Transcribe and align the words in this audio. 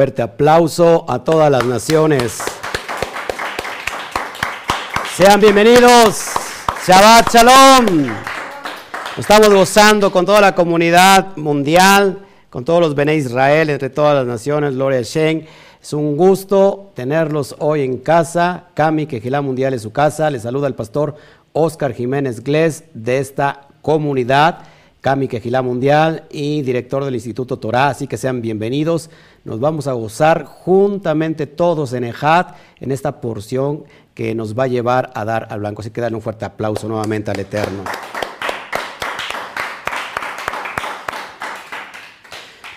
fuerte 0.00 0.22
aplauso 0.22 1.04
a 1.08 1.22
todas 1.24 1.50
las 1.50 1.62
naciones. 1.66 2.38
Sean 5.14 5.38
bienvenidos. 5.38 6.30
Shabbat 6.86 7.30
Shalom. 7.30 8.08
Estamos 9.18 9.50
gozando 9.50 10.10
con 10.10 10.24
toda 10.24 10.40
la 10.40 10.54
comunidad 10.54 11.36
mundial, 11.36 12.20
con 12.48 12.64
todos 12.64 12.80
los 12.80 12.94
Bene 12.94 13.14
Israel, 13.14 13.68
entre 13.68 13.90
todas 13.90 14.14
las 14.14 14.24
naciones. 14.24 14.74
Gloria 14.74 15.02
Shen. 15.02 15.46
Es 15.82 15.92
un 15.92 16.16
gusto 16.16 16.92
tenerlos 16.94 17.54
hoy 17.58 17.82
en 17.82 17.98
casa. 17.98 18.68
Cami, 18.72 19.04
Quejilá 19.04 19.42
Mundial 19.42 19.74
es 19.74 19.82
su 19.82 19.92
casa. 19.92 20.30
Les 20.30 20.44
saluda 20.44 20.66
el 20.66 20.74
pastor 20.74 21.14
Oscar 21.52 21.92
Jiménez 21.92 22.42
Gles 22.42 22.84
de 22.94 23.18
esta 23.18 23.68
comunidad. 23.82 24.60
Cami 25.00 25.28
Quejilá 25.28 25.62
Mundial 25.62 26.24
y 26.30 26.60
director 26.60 27.04
del 27.04 27.14
Instituto 27.14 27.58
Torah, 27.58 27.88
así 27.88 28.06
que 28.06 28.18
sean 28.18 28.42
bienvenidos. 28.42 29.08
Nos 29.44 29.58
vamos 29.58 29.86
a 29.86 29.94
gozar 29.94 30.44
juntamente 30.44 31.46
todos 31.46 31.94
en 31.94 32.04
Ejat, 32.04 32.54
en 32.80 32.92
esta 32.92 33.22
porción 33.22 33.84
que 34.14 34.34
nos 34.34 34.58
va 34.58 34.64
a 34.64 34.68
llevar 34.68 35.10
a 35.14 35.24
dar 35.24 35.48
al 35.50 35.60
blanco. 35.60 35.80
Así 35.80 35.90
que 35.90 36.02
dan 36.02 36.14
un 36.14 36.20
fuerte 36.20 36.44
aplauso 36.44 36.86
nuevamente 36.86 37.30
al 37.30 37.40
Eterno. 37.40 37.82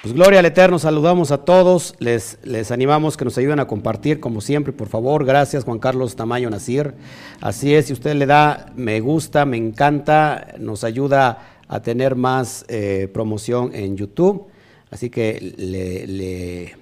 Pues 0.01 0.13
gloria 0.13 0.39
al 0.39 0.45
Eterno, 0.45 0.79
saludamos 0.79 1.31
a 1.31 1.39
todos, 1.39 1.95
les, 1.99 2.37
les 2.43 2.71
animamos 2.71 3.15
que 3.15 3.23
nos 3.23 3.37
ayuden 3.37 3.61
a 3.61 3.67
compartir 3.67 4.19
como 4.19 4.41
siempre, 4.41 4.73
por 4.73 4.89
favor, 4.89 5.23
gracias 5.23 5.63
Juan 5.63 5.79
Carlos 5.79 6.17
Tamayo 6.17 6.49
Nacir. 6.49 6.93
Así 7.39 7.73
es, 7.73 7.85
si 7.85 7.93
usted 7.93 8.13
le 8.15 8.25
da 8.25 8.65
me 8.75 8.99
gusta, 8.99 9.45
me 9.45 9.55
encanta, 9.55 10.47
nos 10.59 10.83
ayuda 10.83 11.52
a 11.67 11.81
tener 11.81 12.15
más 12.15 12.65
eh, 12.67 13.09
promoción 13.13 13.73
en 13.73 13.97
YouTube. 13.97 14.47
Así 14.91 15.09
que 15.09 15.39
le, 15.57 16.75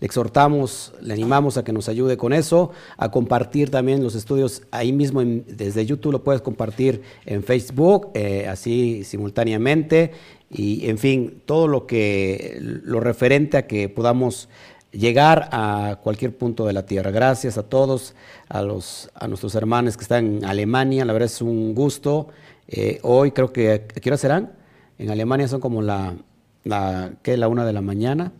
exhortamos, 0.00 0.94
le 1.02 1.12
animamos 1.12 1.58
a 1.58 1.64
que 1.64 1.72
nos 1.72 1.88
ayude 1.88 2.16
con 2.16 2.32
eso, 2.32 2.70
a 2.96 3.10
compartir 3.10 3.70
también 3.70 4.02
los 4.02 4.14
estudios 4.14 4.62
ahí 4.70 4.92
mismo 4.92 5.20
desde 5.22 5.84
YouTube, 5.84 6.12
lo 6.12 6.24
puedes 6.24 6.40
compartir 6.40 7.02
en 7.26 7.42
Facebook, 7.42 8.08
eh, 8.14 8.46
así 8.48 9.04
simultáneamente, 9.04 10.12
y 10.50 10.88
en 10.88 10.96
fin, 10.96 11.42
todo 11.44 11.68
lo 11.68 11.86
que, 11.86 12.56
lo 12.60 12.98
referente 13.00 13.58
a 13.58 13.66
que 13.66 13.90
podamos 13.90 14.48
llegar 14.90 15.48
a 15.52 16.00
cualquier 16.02 16.36
punto 16.36 16.66
de 16.66 16.72
la 16.72 16.86
tierra. 16.86 17.10
Gracias 17.10 17.58
a 17.58 17.62
todos, 17.62 18.14
a, 18.48 18.62
los, 18.62 19.10
a 19.14 19.28
nuestros 19.28 19.54
hermanos 19.54 19.96
que 19.96 20.02
están 20.02 20.38
en 20.38 20.44
Alemania, 20.44 21.04
la 21.04 21.12
verdad 21.12 21.26
es 21.26 21.42
un 21.42 21.74
gusto. 21.74 22.28
Eh, 22.72 23.00
hoy 23.02 23.32
creo 23.32 23.52
que, 23.52 23.72
¿a 23.72 23.78
qué 23.80 24.08
hora 24.08 24.16
serán? 24.16 24.52
En 24.96 25.10
Alemania 25.10 25.48
son 25.48 25.60
como 25.60 25.82
la, 25.82 26.14
la, 26.62 27.10
¿qué? 27.22 27.36
La 27.36 27.48
una 27.48 27.64
de 27.64 27.72
la 27.72 27.80
mañana, 27.80 28.32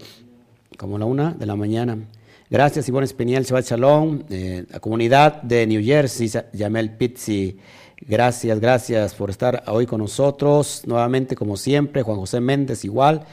como 0.78 0.98
la 0.98 1.04
una 1.04 1.32
de 1.32 1.46
la 1.46 1.56
mañana. 1.56 1.98
Gracias, 2.48 2.88
Ivonne 2.88 3.06
Espiniel, 3.06 3.44
Shabbat 3.44 3.64
Shalom, 3.64 4.22
eh, 4.30 4.64
la 4.70 4.78
comunidad 4.78 5.42
de 5.42 5.66
New 5.66 5.82
Jersey, 5.82 6.30
Yamel 6.52 6.92
Pizzi, 6.96 7.58
gracias, 8.00 8.60
gracias 8.60 9.14
por 9.14 9.30
estar 9.30 9.64
hoy 9.66 9.86
con 9.86 10.00
nosotros, 10.00 10.82
nuevamente 10.86 11.34
como 11.34 11.56
siempre, 11.56 12.02
Juan 12.02 12.18
José 12.18 12.40
Méndez 12.40 12.84
igual, 12.84 13.24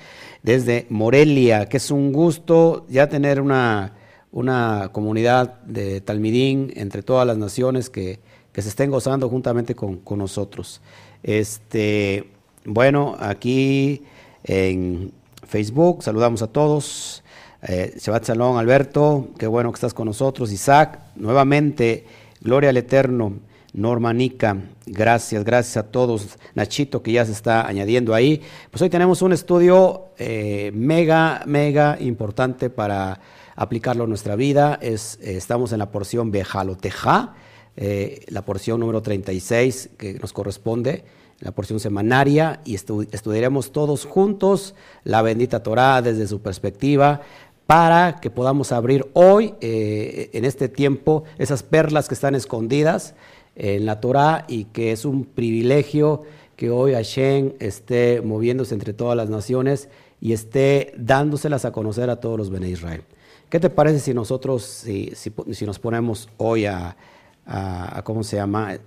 desde 0.41 0.87
Morelia, 0.89 1.67
que 1.67 1.77
es 1.77 1.91
un 1.91 2.11
gusto 2.11 2.87
ya 2.89 3.07
tener 3.07 3.39
una, 3.39 3.93
una 4.31 4.89
comunidad 4.91 5.61
de 5.61 6.01
Talmidín 6.01 6.73
entre 6.75 7.03
todas 7.03 7.27
las 7.27 7.37
naciones 7.37 7.91
que 7.91 8.19
que 8.57 8.63
se 8.63 8.69
estén 8.69 8.89
gozando 8.89 9.29
juntamente 9.29 9.75
con, 9.75 10.01
nosotros. 10.17 10.81
Este, 11.21 12.27
bueno, 12.65 13.15
aquí 13.19 14.01
en 14.43 15.11
Facebook 15.47 16.01
saludamos 16.01 16.41
a 16.41 16.47
todos. 16.47 17.23
Eh, 17.61 17.93
Shabbat 17.99 18.29
Shalom, 18.29 18.57
Alberto, 18.57 19.27
qué 19.37 19.45
bueno 19.45 19.71
que 19.71 19.75
estás 19.75 19.93
con 19.93 20.07
nosotros. 20.07 20.51
Isaac, 20.51 21.01
nuevamente, 21.17 22.07
gloria 22.41 22.71
al 22.71 22.77
Eterno. 22.77 23.33
Norma 23.73 24.11
Nica, 24.11 24.57
gracias, 24.87 25.43
gracias 25.43 25.77
a 25.77 25.91
todos. 25.91 26.39
Nachito, 26.55 27.03
que 27.03 27.11
ya 27.11 27.25
se 27.25 27.33
está 27.33 27.67
añadiendo 27.67 28.15
ahí. 28.15 28.41
Pues 28.71 28.81
hoy 28.81 28.89
tenemos 28.89 29.21
un 29.21 29.33
estudio 29.33 30.05
eh, 30.17 30.71
mega, 30.73 31.43
mega 31.45 31.95
importante 31.99 32.71
para 32.71 33.19
aplicarlo 33.55 34.05
a 34.05 34.07
nuestra 34.07 34.35
vida. 34.35 34.79
Es, 34.81 35.19
eh, 35.21 35.37
estamos 35.37 35.73
en 35.73 35.77
la 35.77 35.91
porción 35.91 36.31
Bejaloteja 36.31 37.35
eh, 37.79 38.25
la 38.29 38.43
porción 38.43 38.79
número 38.79 39.03
36 39.03 39.91
que 39.97 40.15
nos 40.15 40.33
corresponde, 40.33 41.03
la 41.39 41.51
porción 41.51 41.79
semanaria, 41.79 42.59
y 42.65 42.73
estudiaremos 42.73 43.71
todos 43.71 44.03
juntos 44.03 44.73
la 45.03 45.21
bendita 45.21 45.61
Torah 45.61 46.01
desde 46.01 46.27
su 46.27 46.41
perspectiva 46.41 47.21
para 47.67 48.19
que 48.19 48.31
podamos 48.31 48.71
abrir 48.71 49.05
hoy, 49.13 49.53
eh, 49.61 50.31
en 50.33 50.43
este 50.43 50.69
tiempo, 50.69 51.25
esas 51.37 51.61
perlas 51.61 52.07
que 52.07 52.15
están 52.15 52.33
escondidas 52.33 53.13
en 53.55 53.85
la 53.85 53.99
Torah 53.99 54.45
y 54.47 54.65
que 54.65 54.91
es 54.91 55.05
un 55.05 55.25
privilegio 55.25 56.23
que 56.55 56.71
hoy 56.71 56.93
Hashem 56.93 57.53
esté 57.59 58.21
moviéndose 58.21 58.73
entre 58.73 58.93
todas 58.93 59.15
las 59.15 59.29
naciones 59.29 59.89
y 60.19 60.33
esté 60.33 60.93
dándoselas 60.97 61.65
a 61.65 61.71
conocer 61.71 62.09
a 62.09 62.19
todos 62.19 62.39
los 62.39 62.49
Bene 62.49 62.69
Israel. 62.69 63.03
¿Qué 63.49 63.59
te 63.59 63.69
parece 63.69 63.99
si 63.99 64.15
nosotros, 64.15 64.63
si, 64.63 65.11
si 65.15 65.65
nos 65.65 65.77
ponemos 65.77 66.29
hoy 66.37 66.65
a, 66.65 66.97
a, 67.47 68.01
¿cómo 68.03 68.23
se 68.23 68.35
llama? 68.35 68.77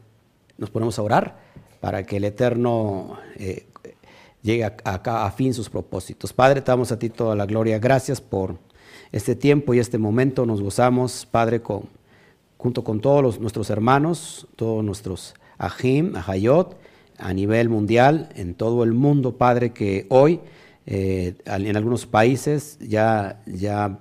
Nos 0.58 0.70
ponemos 0.70 0.98
a 0.98 1.02
orar 1.02 1.38
para 1.80 2.04
que 2.04 2.18
el 2.18 2.24
Eterno 2.24 3.18
eh, 3.36 3.66
llegue 4.42 4.64
a, 4.64 4.74
a, 4.84 5.30
fin 5.30 5.54
sus 5.54 5.70
propósitos. 5.70 6.32
Padre, 6.32 6.60
te 6.60 6.70
damos 6.70 6.92
a 6.92 6.98
ti 6.98 7.08
toda 7.08 7.34
la 7.34 7.46
gloria. 7.46 7.78
Gracias 7.78 8.20
por 8.20 8.58
este 9.12 9.34
tiempo 9.34 9.72
y 9.72 9.78
este 9.78 9.98
momento. 9.98 10.44
Nos 10.44 10.60
gozamos, 10.60 11.26
Padre, 11.26 11.62
con, 11.62 11.84
junto 12.58 12.84
con 12.84 13.00
todos 13.00 13.40
nuestros 13.40 13.70
hermanos, 13.70 14.46
todos 14.56 14.84
nuestros 14.84 15.34
ajim, 15.56 16.14
ajayot, 16.16 16.76
a 17.18 17.32
nivel 17.32 17.68
mundial, 17.68 18.30
en 18.34 18.54
todo 18.54 18.84
el 18.84 18.92
mundo, 18.92 19.36
Padre, 19.36 19.72
que 19.72 20.06
hoy 20.08 20.40
eh, 20.86 21.34
en 21.44 21.76
algunos 21.76 22.06
países 22.06 22.78
ya, 22.80 23.42
ya 23.46 23.98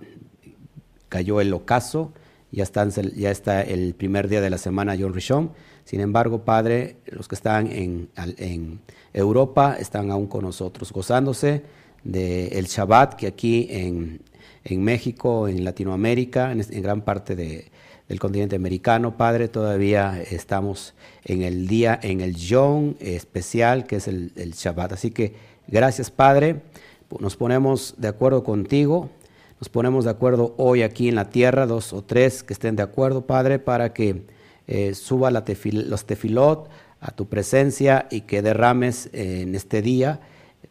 cayó 1.09 1.41
el 1.41 1.53
ocaso 1.53 2.13
ya, 2.51 2.63
están, 2.63 2.91
ya 2.91 3.31
está 3.31 3.61
el 3.61 3.93
primer 3.93 4.27
día 4.27 4.41
de 4.41 4.49
la 4.49 4.57
semana 4.57 4.95
John 4.99 5.13
Rishon. 5.13 5.51
Sin 5.85 6.01
embargo, 6.01 6.43
Padre, 6.43 6.97
los 7.07 7.27
que 7.27 7.35
están 7.35 7.67
en, 7.67 8.09
en 8.15 8.79
Europa 9.13 9.75
están 9.79 10.11
aún 10.11 10.27
con 10.27 10.43
nosotros, 10.43 10.91
gozándose 10.91 11.63
del 12.03 12.65
Shabbat 12.65 13.15
que 13.15 13.27
aquí 13.27 13.67
en, 13.69 14.21
México, 14.83 15.47
en 15.47 15.63
Latinoamérica, 15.63 16.51
en, 16.51 16.81
gran 16.81 17.01
parte 17.01 17.35
de, 17.35 17.71
del 18.07 18.19
continente 18.19 18.55
americano, 18.55 19.17
Padre, 19.17 19.47
todavía 19.47 20.21
estamos 20.21 20.93
en 21.25 21.41
el 21.41 21.67
día, 21.67 21.99
en 22.01 22.21
el 22.21 22.35
Yom 22.35 22.95
especial 22.99 23.85
que 23.85 23.97
es 23.97 24.07
el, 24.07 24.31
el 24.35 24.53
Shabbat. 24.53 24.93
Así 24.93 25.11
que 25.11 25.33
gracias, 25.67 26.11
Padre. 26.11 26.61
Nos 27.19 27.35
ponemos 27.35 27.95
de 27.97 28.07
acuerdo 28.07 28.43
contigo 28.43 29.09
nos 29.59 29.67
ponemos 29.67 30.05
de 30.05 30.11
acuerdo 30.11 30.55
hoy 30.57 30.83
aquí 30.83 31.09
en 31.09 31.15
la 31.15 31.29
tierra, 31.29 31.65
dos 31.65 31.91
o 31.91 32.01
tres 32.01 32.43
que 32.43 32.53
estén 32.53 32.77
de 32.77 32.83
acuerdo, 32.83 33.25
Padre, 33.25 33.59
para 33.59 33.91
que 33.91 34.23
eh, 34.67 34.93
suba 34.95 35.31
la 35.31 35.43
los 35.63 36.05
tefilot 36.05 36.69
a 37.01 37.11
tu 37.11 37.27
presencia 37.27 38.07
y 38.09 38.21
que 38.21 38.41
derrames 38.41 39.09
en 39.11 39.55
este 39.55 39.81
día, 39.81 40.21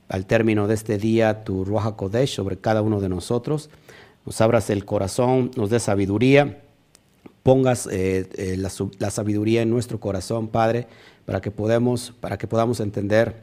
al 0.08 0.24
término 0.24 0.66
de 0.66 0.74
este 0.74 0.96
día, 0.96 1.44
tu 1.44 1.66
Ruach 1.66 1.96
Kodesh 1.96 2.34
sobre 2.34 2.56
cada 2.56 2.80
uno 2.80 3.00
de 3.00 3.10
nosotros. 3.10 3.68
Nos 4.24 4.40
abras 4.40 4.70
el 4.70 4.86
corazón, 4.86 5.50
nos 5.54 5.68
dé 5.68 5.80
sabiduría, 5.80 6.62
pongas 7.42 7.86
eh, 7.88 8.26
eh, 8.36 8.56
la, 8.56 8.70
la, 8.98 9.10
sabiduría 9.10 9.60
en 9.60 9.70
nuestro 9.70 10.00
corazón, 10.00 10.48
Padre, 10.48 10.86
para 11.26 11.42
que, 11.42 11.50
podamos, 11.50 12.14
para 12.20 12.38
que 12.38 12.46
podamos 12.46 12.80
entender 12.80 13.42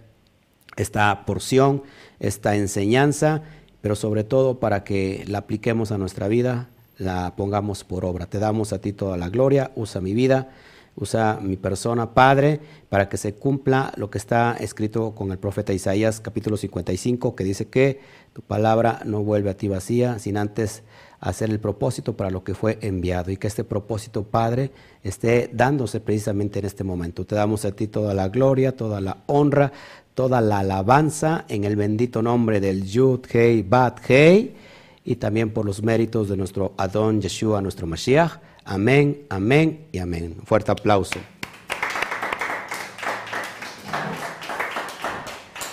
esta 0.76 1.26
porción, 1.26 1.84
esta 2.20 2.56
enseñanza 2.56 3.44
pero 3.86 3.96
sobre 3.96 4.24
todo 4.24 4.60
para 4.60 4.84
que 4.84 5.24
la 5.28 5.38
apliquemos 5.38 5.92
a 5.92 6.00
nuestra 6.00 6.28
vida, 6.28 6.70
la 6.98 7.36
pongamos 7.36 7.84
por 7.84 8.04
obra. 8.04 8.26
Te 8.26 8.40
damos 8.40 8.74
a 8.74 8.82
ti 8.82 8.94
toda 8.94 9.16
la 9.16 9.30
gloria, 9.30 9.70
usa 9.76 10.02
mi 10.02 10.16
vida, 10.16 10.50
usa 10.96 11.38
mi 11.40 11.56
persona, 11.56 12.16
Padre, 12.16 12.60
para 12.90 13.10
que 13.10 13.18
se 13.18 13.36
cumpla 13.36 13.94
lo 13.96 14.10
que 14.10 14.18
está 14.18 14.58
escrito 14.60 15.14
con 15.14 15.32
el 15.32 15.38
profeta 15.38 15.72
Isaías 15.72 16.20
capítulo 16.20 16.58
55, 16.58 17.36
que 17.36 17.44
dice 17.44 17.68
que 17.68 18.00
tu 18.34 18.42
palabra 18.42 19.02
no 19.06 19.22
vuelve 19.22 19.52
a 19.52 19.56
ti 19.56 19.68
vacía, 19.68 20.18
sin 20.18 20.38
antes 20.38 20.82
hacer 21.20 21.52
el 21.52 21.60
propósito 21.60 22.18
para 22.18 22.32
lo 22.32 22.44
que 22.44 22.56
fue 22.56 22.80
enviado 22.82 23.30
y 23.30 23.38
que 23.38 23.46
este 23.46 23.64
propósito, 23.64 24.24
Padre, 24.24 24.72
esté 25.04 25.48
dándose 25.54 26.00
precisamente 26.00 26.58
en 26.58 26.66
este 26.66 26.84
momento. 26.84 27.24
Te 27.26 27.36
damos 27.36 27.66
a 27.66 27.72
ti 27.72 27.86
toda 27.88 28.16
la 28.16 28.30
gloria, 28.30 28.76
toda 28.76 29.00
la 29.00 29.18
honra, 29.28 29.72
toda 30.16 30.42
la 30.42 30.60
alabanza 30.60 31.46
en 31.48 31.64
el 31.64 31.76
bendito 31.76 32.24
nombre 32.24 32.60
del 32.60 32.84
Yud 32.84 33.28
Hei 33.32 33.62
Bat 33.62 34.00
Hei 34.10 34.56
y 35.04 35.18
también 35.18 35.52
por 35.52 35.66
los 35.66 35.84
méritos 35.84 36.28
de 36.30 36.38
nuestro 36.38 36.74
Adón 36.78 37.22
Yeshua, 37.22 37.62
nuestro 37.62 37.86
Mashiach. 37.86 38.40
Amén, 38.64 39.28
amén 39.30 39.86
y 39.92 40.00
amén. 40.00 40.38
Fuerte 40.44 40.72
aplauso. 40.72 41.20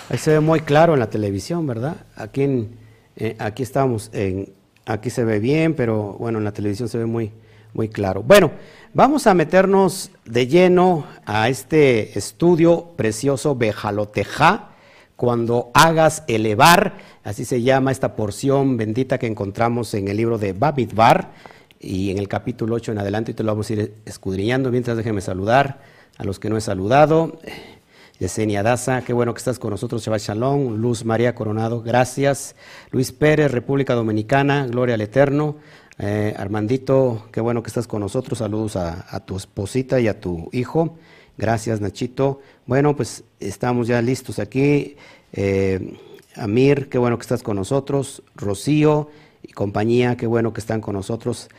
Ahí 0.09 0.17
se 0.19 0.31
ve 0.33 0.39
muy 0.39 0.59
claro 0.59 0.93
en 0.93 0.99
la 0.99 1.09
televisión, 1.09 1.65
¿verdad? 1.65 2.05
Aquí, 2.15 2.43
en, 2.43 2.77
eh, 3.15 3.35
aquí 3.39 3.63
estamos 3.63 4.11
en 4.13 4.53
Aquí 4.85 5.09
se 5.09 5.23
ve 5.23 5.39
bien, 5.39 5.75
pero 5.75 6.17
bueno, 6.19 6.39
en 6.39 6.43
la 6.43 6.51
televisión 6.51 6.89
se 6.89 6.97
ve 6.97 7.05
muy, 7.05 7.31
muy 7.73 7.89
claro. 7.89 8.23
Bueno, 8.23 8.51
vamos 8.93 9.27
a 9.27 9.33
meternos 9.33 10.11
de 10.25 10.47
lleno 10.47 11.05
a 11.25 11.49
este 11.49 12.17
estudio 12.17 12.91
precioso 12.95 13.55
Bejaloteja, 13.55 14.69
cuando 15.15 15.71
hagas 15.73 16.23
elevar, 16.27 16.97
así 17.23 17.45
se 17.45 17.61
llama 17.61 17.91
esta 17.91 18.15
porción 18.15 18.77
bendita 18.77 19.17
que 19.17 19.27
encontramos 19.27 19.93
en 19.93 20.07
el 20.07 20.17
libro 20.17 20.37
de 20.37 20.53
Babidbar 20.53 21.31
y 21.79 22.11
en 22.11 22.17
el 22.17 22.27
capítulo 22.27 22.75
8 22.75 22.91
en 22.93 22.99
adelante, 22.99 23.31
y 23.31 23.33
te 23.33 23.43
lo 23.43 23.51
vamos 23.51 23.69
a 23.69 23.73
ir 23.73 23.93
escudriñando. 24.05 24.71
Mientras 24.71 24.97
déjeme 24.97 25.21
saludar 25.21 25.81
a 26.17 26.23
los 26.23 26.39
que 26.39 26.49
no 26.49 26.57
he 26.57 26.61
saludado. 26.61 27.39
Yesenia 28.19 28.63
Daza, 28.63 29.01
qué 29.01 29.11
bueno 29.11 29.33
que 29.33 29.39
estás 29.39 29.59
con 29.59 29.71
nosotros, 29.71 30.03
Shabbat 30.03 30.21
Shalom. 30.21 30.77
Luz 30.77 31.03
María 31.03 31.35
Coronado, 31.35 31.81
gracias. 31.81 32.55
Luis 32.91 33.11
Pérez, 33.11 33.51
República 33.51 33.95
Dominicana, 33.95 34.67
gloria 34.67 34.95
al 34.95 35.01
Eterno. 35.01 35.57
Eh, 35.99 36.33
Armandito, 36.37 37.27
qué 37.31 37.41
bueno 37.41 37.61
que 37.61 37.67
estás 37.67 37.87
con 37.87 38.01
nosotros. 38.01 38.39
Saludos 38.39 38.75
a, 38.75 39.19
tu 39.25 39.37
esposita 39.37 39.99
y 39.99 40.07
a 40.07 40.19
tu 40.19 40.49
hijo. 40.51 40.97
Gracias, 41.37 41.81
Nachito. 41.81 42.41
Bueno, 42.65 42.95
pues 42.95 43.23
estamos 43.39 43.87
ya 43.87 44.01
listos 44.01 44.39
aquí. 44.39 44.95
Eh, 45.33 45.97
Amir, 46.35 46.89
qué 46.89 46.97
bueno 46.97 47.17
que 47.17 47.23
estás 47.23 47.43
con 47.43 47.55
nosotros. 47.55 48.23
Rocío 48.35 49.09
y 49.43 49.51
compañía, 49.51 50.17
qué 50.17 50.25
bueno 50.25 50.53
que 50.53 50.61
están 50.61 50.81
con 50.81 50.95
nosotros. 50.95 51.49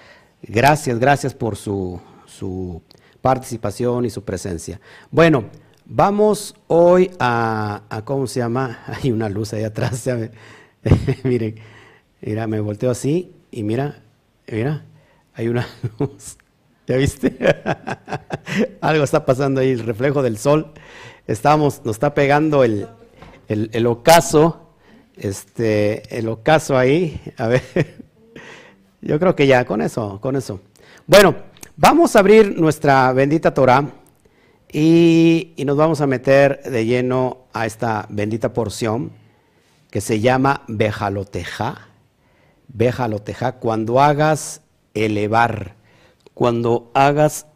Gracias, 0.42 0.98
gracias 0.98 1.34
por 1.34 1.56
su, 1.56 2.00
su 2.26 2.82
participación 3.20 4.04
y 4.04 4.10
su 4.10 4.24
presencia. 4.24 4.80
Bueno, 5.10 5.44
vamos 5.86 6.54
hoy 6.66 7.10
a, 7.18 7.82
¿cómo 8.04 8.26
se 8.26 8.40
llama? 8.40 8.80
Hay 8.86 9.12
una 9.12 9.28
luz 9.28 9.52
ahí 9.52 9.64
atrás, 9.64 10.08
miren, 11.24 11.54
mira, 12.20 12.46
me 12.46 12.60
volteo 12.60 12.90
así 12.90 13.32
y 13.50 13.62
mira, 13.62 14.03
mira, 14.50 14.84
hay 15.34 15.48
una. 15.48 15.66
¿Ya 16.86 16.96
viste? 16.96 17.36
Algo 18.80 19.04
está 19.04 19.24
pasando 19.24 19.60
ahí, 19.60 19.70
el 19.70 19.86
reflejo 19.86 20.22
del 20.22 20.38
sol. 20.38 20.72
Estamos, 21.26 21.82
nos 21.84 21.96
está 21.96 22.14
pegando 22.14 22.64
el, 22.64 22.86
el, 23.48 23.70
el 23.72 23.86
ocaso, 23.86 24.74
este, 25.16 26.16
el 26.18 26.28
ocaso 26.28 26.76
ahí. 26.76 27.20
A 27.38 27.48
ver, 27.48 27.62
yo 29.00 29.18
creo 29.18 29.34
que 29.34 29.46
ya, 29.46 29.64
con 29.64 29.80
eso, 29.80 30.20
con 30.20 30.36
eso. 30.36 30.60
Bueno, 31.06 31.34
Vamos 31.76 32.14
a 32.14 32.20
abrir 32.20 32.56
nuestra 32.56 33.12
bendita 33.12 33.52
Torah 33.52 33.84
y, 34.72 35.54
nos 35.66 35.76
vamos 35.76 36.00
a 36.00 36.06
meter 36.06 36.62
de 36.62 36.86
lleno 36.86 37.48
a 37.52 37.66
esta 37.66 38.06
bendita 38.10 38.52
porción 38.52 39.10
que 39.90 40.00
se 40.00 40.20
llama 40.20 40.62
Bejaloteja. 40.68 41.88
Bejaloteja, 42.68 43.52
cuando 43.52 44.00
hagas 44.00 44.62
elevar, 44.94 45.74
cuando 46.34 46.90
hagas 46.94 47.46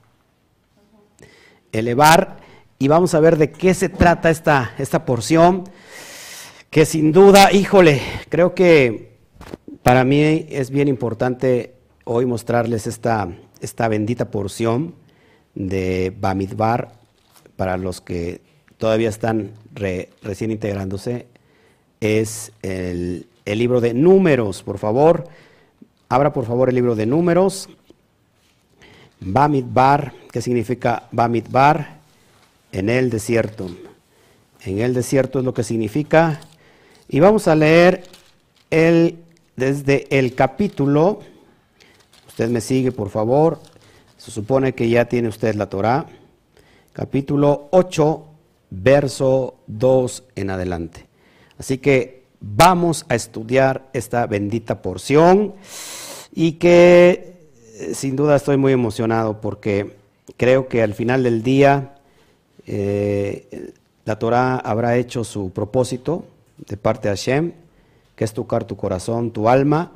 elevar, 1.73 2.39
y 2.79 2.89
vamos 2.89 3.15
a 3.15 3.21
ver 3.21 3.37
de 3.37 3.51
qué 3.51 3.75
se 3.75 3.89
trata 3.89 4.31
esta, 4.31 4.75
esta 4.79 5.05
porción, 5.05 5.65
que 6.71 6.87
sin 6.87 7.13
duda, 7.13 7.53
híjole, 7.53 8.01
creo 8.29 8.55
que 8.55 9.17
para 9.83 10.05
mí 10.05 10.47
es 10.49 10.71
bien 10.71 10.87
importante 10.87 11.75
hoy 12.05 12.27
mostrarles 12.27 12.87
esta, 12.87 13.29
esta 13.61 13.89
bendita 13.89 14.31
porción 14.31 14.95
de 15.55 16.15
Bamidbar 16.19 16.93
para 17.57 17.77
los 17.77 18.01
que 18.01 18.41
todavía 18.77 19.09
están 19.09 19.53
recién 20.23 20.51
integrándose, 20.51 21.27
es 22.01 22.53
el, 22.63 23.27
libro 23.57 23.81
de 23.81 23.95
números, 23.95 24.63
por 24.63 24.79
favor. 24.79 25.29
Abra 26.09 26.33
por 26.33 26.45
favor 26.45 26.69
el 26.69 26.75
libro 26.75 26.95
de 26.95 27.07
números. 27.07 27.69
Bamidbar, 29.21 30.13
¿qué 30.31 30.43
significa 30.43 31.09
Bamidbar? 31.13 31.99
En 32.73 32.91
el 32.91 33.09
desierto. 33.09 33.71
En 34.65 34.81
el 34.81 34.93
desierto 34.93 35.39
es 35.39 35.45
lo 35.45 35.55
que 35.55 35.63
significa. 35.63 36.41
Y 37.09 37.21
vamos 37.21 37.49
a 37.49 37.55
leer 37.55 38.05
el, 38.71 39.19
desde 39.57 40.07
el 40.11 40.35
capítulo 40.35 41.21
Usted 42.39 42.51
me 42.51 42.61
sigue, 42.61 42.93
por 42.93 43.11
favor. 43.11 43.59
Se 44.17 44.31
supone 44.31 44.73
que 44.73 44.89
ya 44.89 45.07
tiene 45.07 45.27
usted 45.27 45.57
la 45.57 45.69
Torah. 45.69 46.07
Capítulo 46.93 47.67
8, 47.73 48.25
verso 48.71 49.57
2 49.67 50.23
en 50.37 50.51
adelante. 50.51 51.09
Así 51.59 51.79
que 51.79 52.18
vamos 52.41 53.05
a 53.09 53.15
estudiar 53.15 53.89
esta 53.93 54.27
bendita 54.27 54.83
porción 54.83 55.55
y 56.35 56.53
que 56.53 57.39
eh, 57.75 57.95
sin 57.95 58.17
duda 58.17 58.37
estoy 58.37 58.57
muy 58.57 58.73
emocionado 58.73 59.41
porque 59.41 59.97
creo 60.37 60.69
que 60.69 60.83
al 60.83 60.95
final 60.95 61.23
del 61.23 61.43
día 61.43 61.95
eh, 62.67 63.73
la 64.05 64.19
Torah 64.19 64.57
habrá 64.57 64.97
hecho 64.97 65.25
su 65.25 65.51
propósito 65.51 66.25
de 66.67 66.77
parte 66.77 67.09
de 67.09 67.17
Hashem, 67.17 67.53
que 68.17 68.25
es 68.25 68.33
tocar 68.33 68.65
tu 68.65 68.77
corazón, 68.77 69.31
tu 69.31 69.49
alma, 69.49 69.93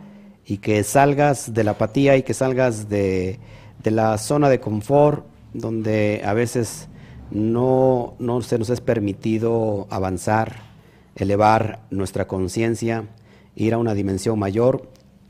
y 0.47 0.59
que 0.59 0.83
salgas 0.85 1.55
de 1.55 1.65
la 1.65 1.73
apatía 1.73 2.17
y 2.17 2.23
que 2.23 2.35
salgas 2.35 2.89
de, 2.89 3.39
la 3.85 4.19
zona 4.19 4.49
de 4.49 4.61
confort 4.61 5.25
donde 5.53 6.23
a 6.25 6.33
veces 6.33 6.89
no, 7.31 8.15
no 8.19 8.43
se 8.43 8.59
nos 8.59 8.71
es 8.71 8.81
permitido 8.81 9.87
avanzar, 9.91 10.72
elevar 11.17 11.81
nuestra 11.91 12.27
conciencia, 12.27 13.09
ir 13.55 13.75
a 13.75 13.79
una 13.79 13.95
dimensión 13.95 14.39
mayor, 14.39 14.89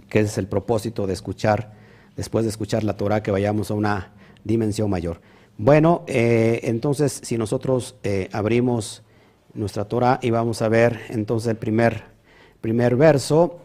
que 0.08 0.20
es 0.20 0.38
el 0.38 0.46
propósito 0.46 1.06
de 1.06 1.12
escuchar, 1.12 1.73
después 2.17 2.44
de 2.44 2.50
escuchar 2.50 2.84
la 2.84 2.96
Torah, 2.96 3.23
que 3.23 3.31
vayamos 3.31 3.70
a 3.70 3.74
una 3.74 4.12
dimensión 4.44 4.91
mayor. 4.91 5.20
Bueno, 5.58 6.03
eh, 6.06 6.60
entonces 6.65 7.20
si 7.22 7.39
nosotros 7.39 7.96
eh, 8.03 8.29
abrimos 8.32 9.03
nuestra 9.55 9.84
Torah 9.84 10.19
y 10.22 10.31
vamos 10.31 10.62
a 10.62 10.69
ver 10.69 11.01
entonces 11.08 11.51
el 11.51 11.56
primer, 11.56 12.05
primer 12.60 12.96
verso, 12.96 13.60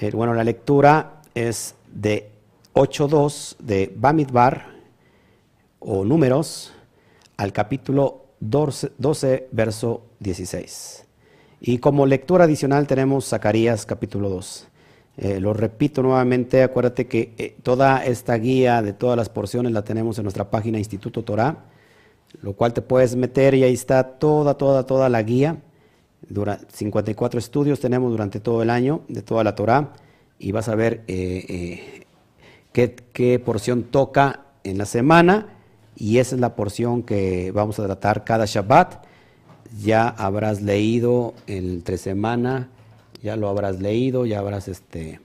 eh, 0.00 0.10
bueno, 0.12 0.34
la 0.34 0.44
lectura 0.44 1.22
es 1.34 1.74
de 1.92 2.30
8.2 2.74 3.56
de 3.58 3.92
Bamidbar 3.96 4.66
o 5.80 6.04
números 6.04 6.72
al 7.36 7.52
capítulo 7.52 8.26
12, 8.40 9.48
verso 9.50 10.02
16. 10.20 11.09
Y 11.60 11.78
como 11.78 12.06
lectura 12.06 12.44
adicional 12.44 12.86
tenemos 12.86 13.28
Zacarías 13.28 13.86
capítulo 13.86 14.30
2. 14.30 14.68
Eh, 15.18 15.40
lo 15.40 15.52
repito 15.52 16.02
nuevamente, 16.02 16.62
acuérdate 16.62 17.06
que 17.06 17.34
eh, 17.36 17.56
toda 17.62 18.04
esta 18.04 18.34
guía 18.36 18.80
de 18.80 18.92
todas 18.92 19.16
las 19.16 19.28
porciones 19.28 19.72
la 19.72 19.82
tenemos 19.82 20.18
en 20.18 20.24
nuestra 20.24 20.50
página 20.50 20.78
Instituto 20.78 21.22
Torah, 21.22 21.64
lo 22.42 22.54
cual 22.54 22.72
te 22.72 22.80
puedes 22.80 23.16
meter 23.16 23.54
y 23.54 23.64
ahí 23.64 23.74
está 23.74 24.02
toda, 24.02 24.54
toda, 24.54 24.86
toda 24.86 25.08
la 25.08 25.22
guía 25.22 25.58
54 26.28 27.38
estudios 27.38 27.80
tenemos 27.80 28.10
durante 28.10 28.40
todo 28.40 28.62
el 28.62 28.70
año 28.70 29.02
de 29.08 29.22
toda 29.22 29.44
la 29.44 29.54
Torah 29.54 29.92
y 30.38 30.52
vas 30.52 30.68
a 30.68 30.74
ver 30.74 31.02
eh, 31.08 32.04
eh, 32.72 32.94
qué, 33.12 33.38
porción 33.38 33.84
toca 33.84 34.44
en 34.64 34.78
la 34.78 34.86
semana 34.86 35.48
y 35.96 36.18
esa 36.18 36.34
es 36.34 36.40
la 36.40 36.54
porción 36.54 37.02
que 37.02 37.50
vamos 37.52 37.78
a 37.78 37.84
tratar 37.84 38.24
cada 38.24 38.46
Shabbat. 38.46 39.06
Ya 39.78 40.08
habrás 40.08 40.62
leído 40.62 41.34
entre 41.46 41.96
semana, 41.96 42.68
ya 43.22 43.36
lo 43.36 43.48
habrás 43.48 43.80
leído, 43.80 44.26
ya 44.26 44.40
habrás 44.40 44.68
este, 44.68 45.20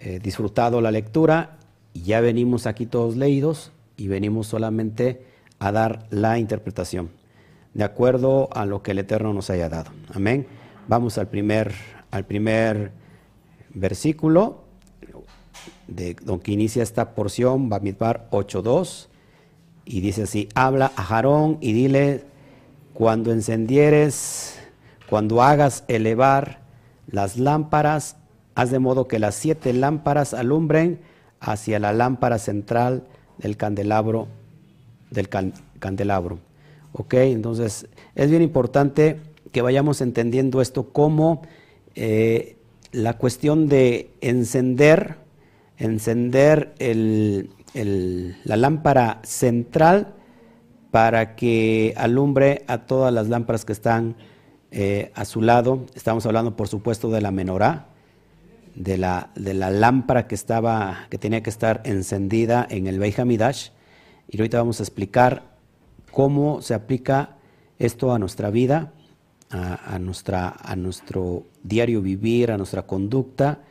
eh, 0.00 0.20
disfrutado 0.22 0.80
la 0.80 0.90
lectura 0.90 1.58
y 1.92 2.02
ya 2.02 2.20
venimos 2.20 2.66
aquí 2.66 2.86
todos 2.86 3.16
leídos 3.16 3.72
y 3.96 4.08
venimos 4.08 4.46
solamente 4.46 5.24
a 5.58 5.72
dar 5.72 6.06
la 6.10 6.38
interpretación 6.38 7.10
de 7.74 7.84
acuerdo 7.84 8.48
a 8.52 8.66
lo 8.66 8.82
que 8.82 8.92
el 8.92 8.98
Eterno 8.98 9.32
nos 9.32 9.50
haya 9.50 9.68
dado. 9.68 9.90
Amén. 10.12 10.46
Vamos 10.88 11.18
al 11.18 11.28
primer, 11.28 11.72
al 12.10 12.24
primer 12.24 12.92
versículo 13.74 14.64
de 15.86 16.14
donde 16.14 16.52
inicia 16.52 16.82
esta 16.82 17.14
porción, 17.14 17.68
Bamidbar 17.68 18.28
8.2, 18.30 19.08
y 19.84 20.00
dice 20.00 20.22
así, 20.22 20.48
habla 20.54 20.92
a 20.96 21.02
Jarón 21.02 21.58
y 21.60 21.72
dile, 21.72 22.24
cuando 22.94 23.32
encendieres, 23.32 24.58
cuando 25.08 25.42
hagas 25.42 25.84
elevar 25.88 26.60
las 27.10 27.36
lámparas, 27.36 28.16
haz 28.54 28.70
de 28.70 28.78
modo 28.78 29.08
que 29.08 29.18
las 29.18 29.34
siete 29.34 29.72
lámparas 29.72 30.34
alumbren 30.34 31.00
hacia 31.40 31.78
la 31.78 31.92
lámpara 31.92 32.38
central 32.38 33.04
del 33.38 33.56
candelabro, 33.56 34.28
del 35.10 35.28
candelabro. 35.78 36.38
¿Ok? 36.92 37.14
Entonces, 37.14 37.86
es 38.14 38.30
bien 38.30 38.42
importante 38.42 39.20
que 39.52 39.62
vayamos 39.62 40.00
entendiendo 40.00 40.60
esto 40.60 40.92
como 40.92 41.42
eh, 41.94 42.56
la 42.92 43.16
cuestión 43.16 43.68
de 43.68 44.10
encender, 44.20 45.16
encender 45.78 46.74
la 48.44 48.56
lámpara 48.56 49.20
central 49.22 50.14
para 50.90 51.36
que 51.36 51.94
alumbre 51.96 52.64
a 52.66 52.78
todas 52.78 53.12
las 53.12 53.28
lámparas 53.28 53.64
que 53.64 53.72
están 53.72 54.16
eh, 54.70 55.12
a 55.14 55.24
su 55.24 55.42
lado. 55.42 55.86
Estamos 55.94 56.26
hablando, 56.26 56.56
por 56.56 56.68
supuesto, 56.68 57.10
de 57.10 57.20
la 57.20 57.30
menorá, 57.30 57.86
de 58.74 58.98
la, 58.98 59.30
de 59.34 59.54
la 59.54 59.70
lámpara 59.70 60.26
que, 60.26 60.34
estaba, 60.34 61.06
que 61.10 61.18
tenía 61.18 61.42
que 61.42 61.50
estar 61.50 61.82
encendida 61.84 62.66
en 62.68 62.86
el 62.86 62.98
Beit 62.98 63.18
Hamidash. 63.18 63.70
Y 64.28 64.38
ahorita 64.38 64.58
vamos 64.58 64.80
a 64.80 64.82
explicar 64.82 65.56
cómo 66.10 66.62
se 66.62 66.74
aplica 66.74 67.36
esto 67.78 68.12
a 68.12 68.18
nuestra 68.18 68.50
vida, 68.50 68.92
a, 69.50 69.98
nuestra, 69.98 70.54
a 70.62 70.76
nuestro 70.76 71.44
diario 71.64 72.02
vivir, 72.02 72.52
a 72.52 72.56
nuestra 72.56 72.86
conducta 72.86 73.62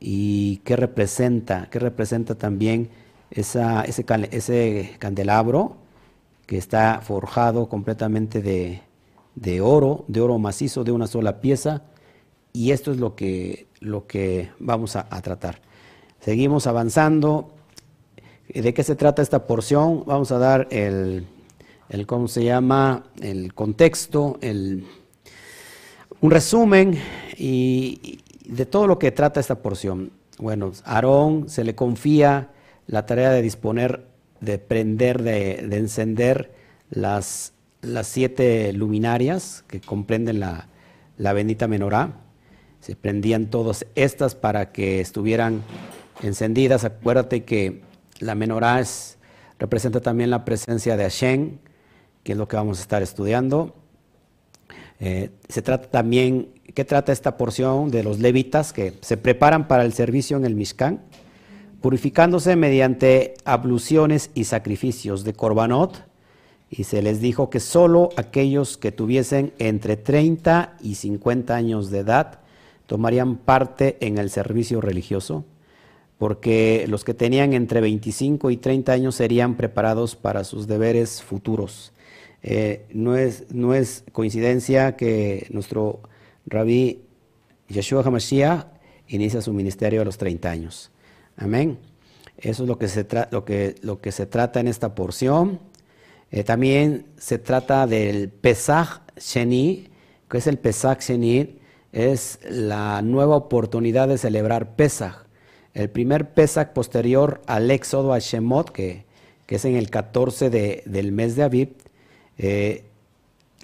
y 0.00 0.56
qué 0.64 0.74
representa, 0.74 1.68
qué 1.70 1.78
representa 1.78 2.34
también 2.34 2.90
ese 3.30 4.96
candelabro 4.98 5.81
que 6.46 6.58
está 6.58 7.00
forjado 7.02 7.68
completamente 7.68 8.42
de, 8.42 8.82
de 9.34 9.60
oro, 9.60 10.04
de 10.08 10.20
oro 10.20 10.38
macizo, 10.38 10.84
de 10.84 10.92
una 10.92 11.06
sola 11.06 11.40
pieza, 11.40 11.82
y 12.52 12.72
esto 12.72 12.92
es 12.92 12.98
lo 12.98 13.14
que, 13.14 13.66
lo 13.80 14.06
que 14.06 14.50
vamos 14.58 14.96
a, 14.96 15.04
tratar. 15.22 15.60
Seguimos 16.20 16.66
avanzando. 16.66 17.50
¿De 18.48 18.74
qué 18.74 18.82
se 18.82 18.94
trata 18.94 19.22
esta 19.22 19.46
porción? 19.46 20.04
Vamos 20.06 20.30
a 20.32 20.38
dar 20.38 20.68
el, 20.70 21.26
el 21.88 22.06
¿cómo 22.06 22.28
se 22.28 22.44
llama? 22.44 23.04
El 23.20 23.54
contexto, 23.54 24.36
el, 24.42 24.84
un 26.20 26.30
resumen 26.30 26.98
y, 27.38 28.20
de 28.44 28.66
todo 28.66 28.86
lo 28.86 28.98
que 28.98 29.10
trata 29.12 29.40
esta 29.40 29.62
porción. 29.62 30.12
Bueno, 30.38 30.72
Aarón 30.84 31.48
se 31.48 31.64
le 31.64 31.74
confía 31.74 32.50
la 32.86 33.06
tarea 33.06 33.30
de 33.30 33.42
disponer, 33.42 34.06
de 34.42 34.58
prender, 34.58 35.22
de, 35.22 35.66
de 35.66 35.76
encender 35.78 36.52
las 36.90 37.54
las 37.82 38.06
siete 38.06 38.72
luminarias 38.72 39.64
que 39.66 39.80
comprenden 39.80 40.40
la, 40.40 40.68
bendita 41.18 41.68
menorá. 41.68 42.12
Se 42.80 42.96
prendían 42.96 43.46
todas 43.46 43.86
estas 43.94 44.34
para 44.34 44.72
que 44.72 45.00
estuvieran 45.00 45.62
encendidas. 46.22 46.84
Acuérdate 46.84 47.44
que 47.44 47.82
la 48.20 48.34
menorá 48.34 48.82
representa 49.58 50.00
también 50.00 50.30
la 50.30 50.44
presencia 50.44 50.96
de 50.96 51.04
Hashem, 51.04 51.58
que 52.22 52.32
es 52.32 52.38
lo 52.38 52.48
que 52.48 52.56
vamos 52.56 52.78
a 52.78 52.82
estar 52.82 53.02
estudiando. 53.02 53.74
Eh, 55.00 55.30
se 55.48 55.62
trata 55.62 55.90
también, 55.90 56.52
¿qué 56.74 56.84
trata 56.84 57.12
esta 57.12 57.36
porción 57.36 57.90
de 57.90 58.04
los 58.04 58.20
levitas 58.20 58.72
que 58.72 58.94
se 59.00 59.16
preparan 59.16 59.66
para 59.66 59.84
el 59.84 59.92
servicio 59.92 60.36
en 60.36 60.44
el 60.44 60.54
Mishkan? 60.54 61.02
Purificándose 61.82 62.56
mediante 62.56 63.34
abluciones 63.44 64.30
y 64.34 64.44
sacrificios 64.44 65.24
de 65.24 65.34
korbanot, 65.34 66.04
y 66.70 66.84
se 66.84 67.02
les 67.02 67.20
dijo 67.20 67.50
que 67.50 67.60
solo 67.60 68.10
aquellos 68.16 68.78
que 68.78 68.92
tuviesen 68.92 69.52
entre 69.58 69.98
30 69.98 70.76
y 70.80 70.94
50 70.94 71.54
años 71.54 71.90
de 71.90 71.98
edad 71.98 72.38
tomarían 72.86 73.36
parte 73.36 73.98
en 74.00 74.16
el 74.16 74.30
servicio 74.30 74.80
religioso, 74.80 75.44
porque 76.18 76.86
los 76.88 77.02
que 77.02 77.14
tenían 77.14 77.52
entre 77.52 77.80
25 77.80 78.50
y 78.52 78.58
30 78.58 78.92
años 78.92 79.16
serían 79.16 79.56
preparados 79.56 80.14
para 80.14 80.44
sus 80.44 80.68
deberes 80.68 81.20
futuros. 81.20 81.92
Eh, 82.44 82.86
no, 82.92 83.16
es, 83.16 83.44
no 83.52 83.74
es 83.74 84.04
coincidencia 84.12 84.96
que 84.96 85.48
nuestro 85.50 86.00
rabí 86.46 87.02
Yeshua 87.68 88.04
HaMashiach 88.04 88.66
inicia 89.08 89.42
su 89.42 89.52
ministerio 89.52 90.02
a 90.02 90.04
los 90.04 90.16
30 90.16 90.48
años. 90.48 90.91
Amén. 91.36 91.78
Eso 92.38 92.64
es 92.64 92.68
lo 92.68 92.78
que 92.78 92.88
se, 92.88 93.06
lo 93.30 93.44
que, 93.44 93.76
lo 93.82 94.00
que 94.00 94.12
se 94.12 94.26
trata 94.26 94.60
en 94.60 94.68
esta 94.68 94.94
porción. 94.94 95.60
Eh, 96.30 96.44
también 96.44 97.06
se 97.18 97.38
trata 97.38 97.86
del 97.86 98.28
Pesach 98.30 99.02
Sheni, 99.16 99.88
que 100.28 100.38
es 100.38 100.46
el 100.46 100.58
Pesach 100.58 101.00
Sheni, 101.00 101.58
es 101.92 102.40
la 102.48 103.02
nueva 103.02 103.36
oportunidad 103.36 104.08
de 104.08 104.18
celebrar 104.18 104.74
Pesach. 104.74 105.26
El 105.74 105.90
primer 105.90 106.32
Pesach 106.32 106.72
posterior 106.72 107.42
al 107.46 107.70
éxodo 107.70 108.12
a 108.12 108.18
Shemot, 108.18 108.70
que, 108.70 109.04
es 109.48 109.66
en 109.66 109.76
el 109.76 109.90
14 109.90 110.48
del 110.48 111.12
mes 111.12 111.36
de 111.36 111.42
Aviv, 111.42 111.74
eh, 112.38 112.84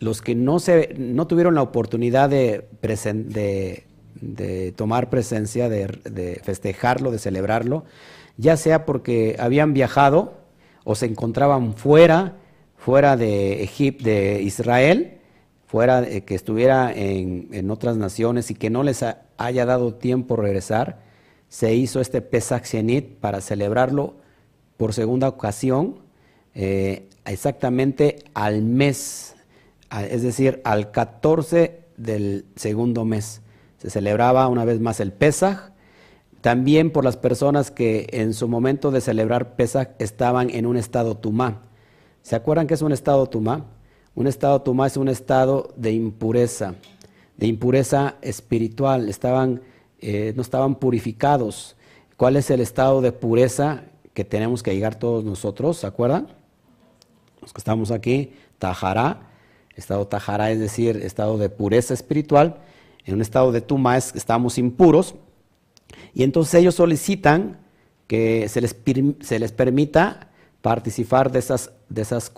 los 0.00 0.20
que 0.20 0.34
no, 0.34 0.58
se, 0.58 0.94
no 0.98 1.26
tuvieron 1.26 1.54
la 1.54 1.62
oportunidad 1.62 2.28
de, 2.28 2.68
de, 2.82 3.84
tomar 4.76 5.10
presencia, 5.10 5.68
de, 5.68 6.40
festejarlo, 6.44 7.10
de 7.10 7.18
celebrarlo, 7.18 7.84
ya 8.36 8.56
sea 8.56 8.84
porque 8.86 9.36
habían 9.38 9.74
viajado 9.74 10.38
o 10.84 10.94
se 10.94 11.06
encontraban 11.06 11.74
fuera, 11.74 12.36
fuera 12.76 13.16
de 13.16 13.62
Egipto, 13.62 14.04
de 14.04 14.42
Israel, 14.42 15.18
fuera 15.66 16.00
de, 16.00 16.24
que 16.24 16.34
estuviera 16.34 16.92
en, 16.94 17.70
otras 17.70 17.96
naciones 17.96 18.50
y 18.50 18.54
que 18.54 18.70
no 18.70 18.82
les 18.82 19.04
haya 19.36 19.66
dado 19.66 19.94
tiempo 19.94 20.36
regresar, 20.36 21.00
se 21.48 21.74
hizo 21.74 22.00
este 22.00 22.22
Pesach 22.22 22.64
Shenit 22.64 23.16
para 23.16 23.40
celebrarlo 23.40 24.16
por 24.76 24.94
segunda 24.94 25.28
ocasión, 25.28 25.98
eh, 26.54 27.08
exactamente 27.24 28.16
al 28.34 28.62
mes, 28.62 29.34
es 30.10 30.22
decir, 30.22 30.60
al 30.64 30.90
14 30.90 31.80
del 31.96 32.46
segundo 32.56 33.04
mes. 33.04 33.42
Se 33.78 33.90
celebraba 33.90 34.48
una 34.48 34.64
vez 34.64 34.80
más 34.80 35.00
el 35.00 35.12
Pesach, 35.12 35.70
también 36.40 36.90
por 36.90 37.04
las 37.04 37.16
personas 37.16 37.70
que 37.70 38.08
en 38.12 38.34
su 38.34 38.48
momento 38.48 38.90
de 38.90 39.00
celebrar 39.00 39.56
Pesach 39.56 39.90
estaban 39.98 40.50
en 40.50 40.66
un 40.66 40.76
estado 40.76 41.16
tumá. 41.16 41.62
¿Se 42.22 42.36
acuerdan 42.36 42.66
que 42.66 42.74
es 42.74 42.82
un 42.82 42.92
estado 42.92 43.26
tumá? 43.26 43.66
Un 44.14 44.26
estado 44.26 44.62
tumá 44.62 44.88
es 44.88 44.96
un 44.96 45.08
estado 45.08 45.72
de 45.76 45.92
impureza, 45.92 46.74
de 47.36 47.46
impureza 47.46 48.16
espiritual. 48.20 49.08
Estaban, 49.08 49.62
eh, 50.00 50.32
no 50.34 50.42
estaban 50.42 50.74
purificados. 50.74 51.76
¿Cuál 52.16 52.36
es 52.36 52.50
el 52.50 52.60
estado 52.60 53.00
de 53.00 53.12
pureza 53.12 53.84
que 54.12 54.24
tenemos 54.24 54.64
que 54.64 54.74
llegar 54.74 54.96
todos 54.96 55.24
nosotros? 55.24 55.76
¿Se 55.76 55.86
acuerdan? 55.86 56.26
Los 57.40 57.52
que 57.52 57.60
estamos 57.60 57.92
aquí, 57.92 58.32
tajará. 58.58 59.20
Estado 59.76 60.08
tajará 60.08 60.50
es 60.50 60.58
decir, 60.58 60.96
estado 60.96 61.38
de 61.38 61.48
pureza 61.48 61.94
espiritual. 61.94 62.56
En 63.08 63.14
un 63.14 63.22
estado 63.22 63.52
de 63.52 63.62
tumá 63.62 63.96
es, 63.96 64.14
estamos 64.14 64.58
impuros. 64.58 65.14
Y 66.12 66.24
entonces 66.24 66.52
ellos 66.60 66.74
solicitan 66.74 67.58
que 68.06 68.50
se 68.50 68.60
les, 68.60 68.76
se 69.20 69.38
les 69.38 69.52
permita 69.52 70.28
participar 70.60 71.32
de 71.32 71.38
esas, 71.38 71.70
de 71.88 72.02
esas 72.02 72.28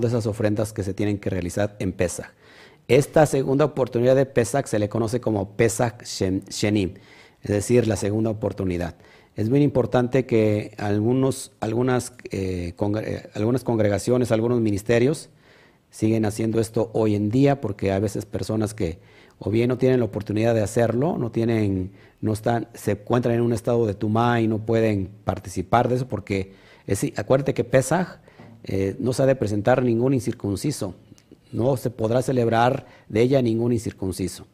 de 0.00 0.08
esas 0.08 0.26
ofrendas 0.26 0.72
que 0.72 0.82
se 0.82 0.94
tienen 0.94 1.18
que 1.18 1.30
realizar 1.30 1.76
en 1.78 1.92
Pesach. 1.92 2.26
Esta 2.88 3.24
segunda 3.26 3.66
oportunidad 3.66 4.16
de 4.16 4.26
Pesach 4.26 4.66
se 4.66 4.80
le 4.80 4.88
conoce 4.88 5.20
como 5.20 5.50
Pesach 5.50 6.02
Shenim, 6.02 6.94
es 7.42 7.50
decir, 7.50 7.86
la 7.86 7.94
segunda 7.94 8.30
oportunidad. 8.30 8.96
Es 9.36 9.48
muy 9.48 9.62
importante 9.62 10.26
que 10.26 10.74
algunos, 10.76 11.52
algunas, 11.60 12.14
eh, 12.32 12.74
eh, 12.76 13.30
algunas 13.34 13.62
congregaciones, 13.62 14.32
algunos 14.32 14.60
ministerios 14.60 15.28
siguen 15.90 16.24
haciendo 16.24 16.58
esto 16.58 16.90
hoy 16.94 17.14
en 17.14 17.30
día 17.30 17.60
porque 17.60 17.92
a 17.92 18.00
veces 18.00 18.26
personas 18.26 18.74
que 18.74 18.98
o 19.38 19.50
bien 19.50 19.68
no 19.68 19.78
tienen 19.78 20.00
la 20.00 20.06
oportunidad 20.06 20.54
de 20.54 20.62
hacerlo, 20.62 21.18
no 21.18 21.30
tienen, 21.30 21.92
no 22.20 22.32
están, 22.32 22.68
se 22.74 22.92
encuentran 22.92 23.34
en 23.34 23.42
un 23.42 23.52
estado 23.52 23.86
de 23.86 23.94
tumá 23.94 24.40
y 24.40 24.48
no 24.48 24.58
pueden 24.58 25.10
participar 25.24 25.88
de 25.88 25.96
eso 25.96 26.08
porque 26.08 26.52
es, 26.86 27.04
acuérdate 27.16 27.54
que 27.54 27.64
Pesaj 27.64 28.18
eh, 28.64 28.96
no 28.98 29.12
se 29.12 29.22
ha 29.22 29.26
de 29.26 29.36
presentar 29.36 29.82
ningún 29.82 30.14
incircunciso, 30.14 30.94
no 31.52 31.76
se 31.76 31.90
podrá 31.90 32.22
celebrar 32.22 32.86
de 33.08 33.22
ella 33.22 33.42
ningún 33.42 33.72
incircunciso. 33.72 34.46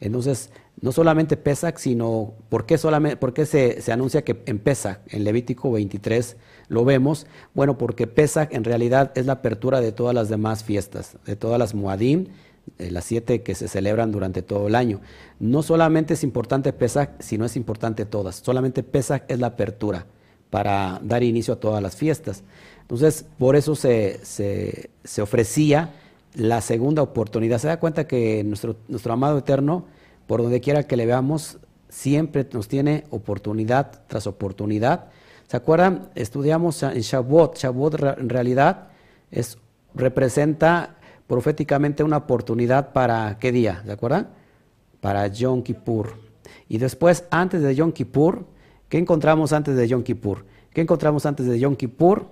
Entonces, 0.00 0.50
no 0.80 0.92
solamente 0.92 1.36
Pesach, 1.36 1.78
sino 1.78 2.34
¿por 2.48 2.64
qué, 2.64 2.78
solamente, 2.78 3.16
por 3.16 3.34
qué 3.34 3.46
se, 3.46 3.92
anuncia 3.92 4.22
que 4.22 4.42
en 4.46 4.58
Pesach, 4.58 5.00
en 5.08 5.24
Levítico 5.24 5.72
23, 5.72 6.36
lo 6.68 6.84
vemos? 6.84 7.26
Bueno, 7.54 7.78
porque 7.78 8.06
Pesach 8.06 8.52
en 8.52 8.64
realidad 8.64 9.12
es 9.16 9.26
la 9.26 9.34
apertura 9.34 9.80
de 9.80 9.92
todas 9.92 10.14
las 10.14 10.28
demás 10.28 10.62
fiestas, 10.62 11.16
de 11.26 11.36
todas 11.36 11.58
las 11.58 11.74
Muadim, 12.76 12.92
las 12.92 13.04
siete 13.04 13.42
que 13.42 13.54
se 13.54 13.68
celebran 13.68 14.12
durante 14.12 14.42
todo 14.42 14.66
el 14.66 14.74
año. 14.74 15.00
No 15.38 15.62
solamente 15.62 16.14
es 16.14 16.24
importante 16.24 16.72
Pesach, 16.72 17.10
sino 17.20 17.44
es 17.44 17.56
importante 17.56 18.04
todas. 18.04 18.36
Solamente 18.36 18.82
Pesach 18.82 19.22
es 19.28 19.38
la 19.38 19.48
apertura 19.48 20.06
para 20.50 21.00
dar 21.02 21.22
inicio 21.22 21.54
a 21.54 21.60
todas 21.60 21.82
las 21.82 21.96
fiestas. 21.96 22.42
Entonces, 22.82 23.24
por 23.38 23.54
eso 23.54 23.74
se, 23.74 24.20
se, 24.22 25.22
ofrecía 25.22 25.90
la 26.34 26.60
segunda 26.60 27.02
oportunidad. 27.02 27.58
Se 27.58 27.68
da 27.68 27.78
cuenta 27.78 28.06
que 28.06 28.42
nuestro, 28.44 28.76
nuestro 28.88 29.12
amado 29.12 29.38
eterno, 29.38 29.84
por 30.26 30.42
donde 30.42 30.60
quiera 30.60 30.84
que 30.84 30.96
le 30.96 31.04
veamos, 31.04 31.58
siempre 31.88 32.46
nos 32.52 32.68
tiene 32.68 33.04
oportunidad 33.10 34.02
tras 34.06 34.26
oportunidad. 34.26 35.06
¿Se 35.48 35.56
acuerdan? 35.56 36.08
Estudiamos 36.14 36.82
en 36.82 37.00
Shavuot. 37.00 37.58
Shavuot 37.58 38.18
en 38.18 38.28
realidad 38.28 38.88
es, 39.30 39.58
representa 39.94 40.96
proféticamente 41.28 42.02
una 42.02 42.16
oportunidad 42.16 42.92
para 42.92 43.38
qué 43.38 43.52
día, 43.52 43.82
¿se 43.86 43.92
acuerdan? 43.92 44.30
Para 45.00 45.28
Yom 45.28 45.62
Kippur. 45.62 46.14
Y 46.68 46.78
después, 46.78 47.24
antes 47.30 47.62
de 47.62 47.74
Yom 47.76 47.92
Kippur, 47.92 48.44
¿Qué 48.88 48.96
encontramos 48.96 49.52
antes 49.52 49.76
de 49.76 49.86
Yom 49.86 50.02
Kippur? 50.02 50.44
¿Qué 50.72 50.80
encontramos 50.80 51.26
antes 51.26 51.46
de 51.46 51.58
Yom 51.58 51.76
Kippur? 51.76 52.26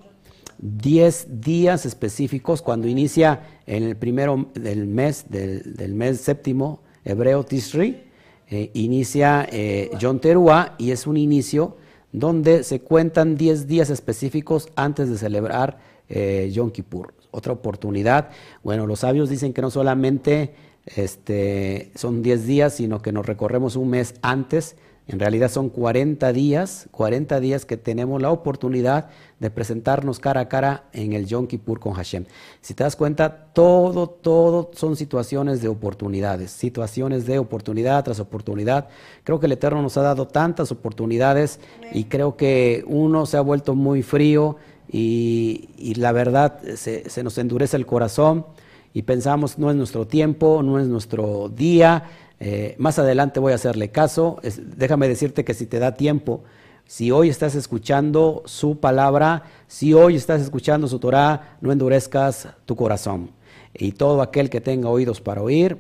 Diez 0.59 1.27
días 1.29 1.85
específicos 1.85 2.63
cuando 2.63 2.89
inicia 2.89 3.43
en 3.67 3.83
el 3.83 3.97
primero 3.97 4.49
del 4.55 4.87
mes, 4.87 5.27
del, 5.29 5.95
mes 5.95 6.21
séptimo, 6.23 6.81
hebreo 7.05 7.45
Tishri, 7.45 8.05
eh, 8.49 8.71
inicia 8.73 9.47
eh, 9.53 9.91
John 10.01 10.19
Teruá 10.19 10.77
y 10.79 10.93
es 10.93 11.07
un 11.07 11.19
inicio 11.19 11.77
donde 12.13 12.65
se 12.65 12.81
cuentan 12.81 13.37
10 13.37 13.67
días 13.67 13.91
específicos 13.91 14.71
antes 14.77 15.11
de 15.11 15.19
celebrar 15.19 15.79
eh, 16.09 16.51
Yom 16.53 16.71
Kippur. 16.71 17.15
Otra 17.31 17.53
oportunidad. 17.53 18.31
Bueno, 18.63 18.87
los 18.87 19.01
sabios 19.01 19.29
dicen 19.29 19.53
que 19.53 19.63
no 19.63 19.71
solamente 19.71 20.55
este, 20.87 21.91
son 21.95 22.23
10 22.23 22.47
días, 22.47 22.75
sino 22.75 23.03
que 23.03 23.13
nos 23.13 23.27
recorremos 23.27 23.77
un 23.77 23.91
mes 23.91 24.15
antes 24.23 24.77
en 25.09 25.21
realidad 25.21 25.51
son 25.51 25.69
40 25.69 26.33
días, 26.33 26.89
40 26.91 27.39
días 27.39 27.65
que 27.65 27.77
tenemos 27.77 28.21
la 28.21 28.33
oportunidad 28.33 29.09
de 29.39 29.51
presentarnos 29.51 30.19
cara 30.19 30.41
a 30.41 30.49
cara 30.49 30.85
en 30.93 31.13
el 31.13 31.27
Yom 31.27 31.47
Kippur 31.47 31.79
con 31.79 31.93
Hashem. 31.93 32.25
Si 32.61 32.75
te 32.75 32.83
das 32.83 32.97
cuenta, 32.97 33.53
todo, 33.53 34.09
todo 34.09 34.71
son 34.75 34.97
situaciones 34.97 35.63
de 35.63 35.69
oportunidades, 35.69 36.51
situaciones 36.51 37.25
de 37.25 37.39
oportunidad 37.39 38.03
tras 38.03 38.19
oportunidad. 38.19 38.89
Creo 39.23 39.39
que 39.39 39.47
el 39.47 39.53
Eterno 39.53 39.81
nos 39.81 39.97
ha 39.97 40.03
dado 40.03 40.27
tantas 40.27 40.73
oportunidades 40.73 41.61
y 41.93 42.05
creo 42.05 42.37
que 42.37 42.83
uno 42.89 43.27
se 43.27 43.37
ha 43.37 43.43
vuelto 43.43 43.77
muy 43.77 44.03
frío 44.03 44.57
y, 44.91 45.95
la 45.97 46.13
verdad 46.13 46.61
se, 46.77 47.23
nos 47.23 47.39
endurece 47.39 47.77
el 47.77 47.87
corazón 47.87 48.47
y 48.95 49.03
pensamos 49.03 49.59
no 49.59 49.71
es 49.71 49.77
nuestro 49.77 50.07
tiempo, 50.07 50.63
no 50.63 50.79
es 50.79 50.87
nuestro 50.87 51.49
día 51.49 52.05
eh, 52.39 52.75
más 52.79 52.99
adelante 52.99 53.41
voy 53.41 53.53
a 53.53 53.57
hacerle 53.57 53.91
caso. 53.91 54.39
déjame 54.77 55.09
decirte 55.09 55.45
que 55.45 55.55
si 55.55 55.67
te 55.67 55.79
da 55.79 55.97
tiempo, 55.97 56.43
si 56.87 57.11
hoy 57.11 57.29
estás 57.29 57.55
escuchando 57.55 58.43
su 58.45 58.79
palabra, 58.79 59.45
si 59.67 59.95
hoy 59.95 60.17
estás 60.17 60.43
escuchando 60.43 60.87
su 60.87 60.99
Torah, 60.99 61.57
no 61.61 61.73
endurezcas 61.73 62.49
tu 62.65 62.77
corazón. 62.77 63.31
Y 63.75 63.93
todo 63.93 64.23
aquel 64.23 64.51
que 64.51 64.61
tenga 64.61 64.89
oídos 64.89 65.21
para 65.21 65.43
oír, 65.43 65.79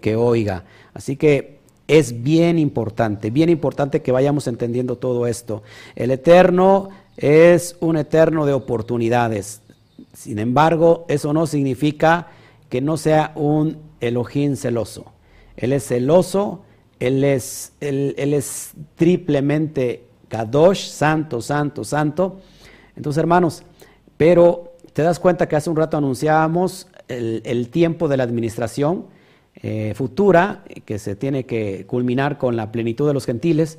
que 0.00 0.16
oiga. 0.16 0.64
Así 0.94 1.16
que 1.16 1.58
es 1.86 2.22
bien 2.22 2.58
importante, 2.58 3.30
bien 3.30 3.50
importante 3.50 4.00
que 4.00 4.12
vayamos 4.12 4.46
entendiendo 4.46 4.96
todo 4.96 5.26
esto. 5.26 5.62
El 5.94 6.10
Eterno 6.10 6.88
es 7.16 7.76
un 7.80 7.96
eterno 7.96 8.46
de 8.46 8.52
oportunidades. 8.52 9.62
Sin 10.12 10.38
embargo, 10.38 11.04
eso 11.08 11.32
no 11.32 11.46
significa 11.46 12.28
que 12.68 12.80
no 12.80 12.96
sea 12.96 13.32
un 13.34 13.78
Elohim 14.00 14.56
celoso. 14.56 15.06
Él 15.56 15.72
es 15.72 15.86
celoso, 15.86 16.62
Él 16.98 17.24
es, 17.24 17.72
él, 17.80 18.14
es 18.16 18.72
triplemente 18.96 20.04
Kadosh, 20.28 20.88
santo, 20.88 21.40
santo, 21.40 21.84
santo. 21.84 22.40
Entonces, 22.96 23.20
hermanos, 23.20 23.62
pero 24.16 24.72
te 24.92 25.02
das 25.02 25.20
cuenta 25.20 25.48
que 25.48 25.56
hace 25.56 25.70
un 25.70 25.76
rato 25.76 25.96
anunciábamos 25.96 26.88
el, 27.08 27.68
tiempo 27.68 28.08
de 28.08 28.16
la 28.16 28.24
administración 28.24 29.06
eh, 29.56 29.92
futura, 29.94 30.64
que 30.84 30.98
se 30.98 31.14
tiene 31.14 31.44
que 31.44 31.86
culminar 31.86 32.38
con 32.38 32.56
la 32.56 32.72
plenitud 32.72 33.06
de 33.06 33.14
los 33.14 33.26
gentiles. 33.26 33.78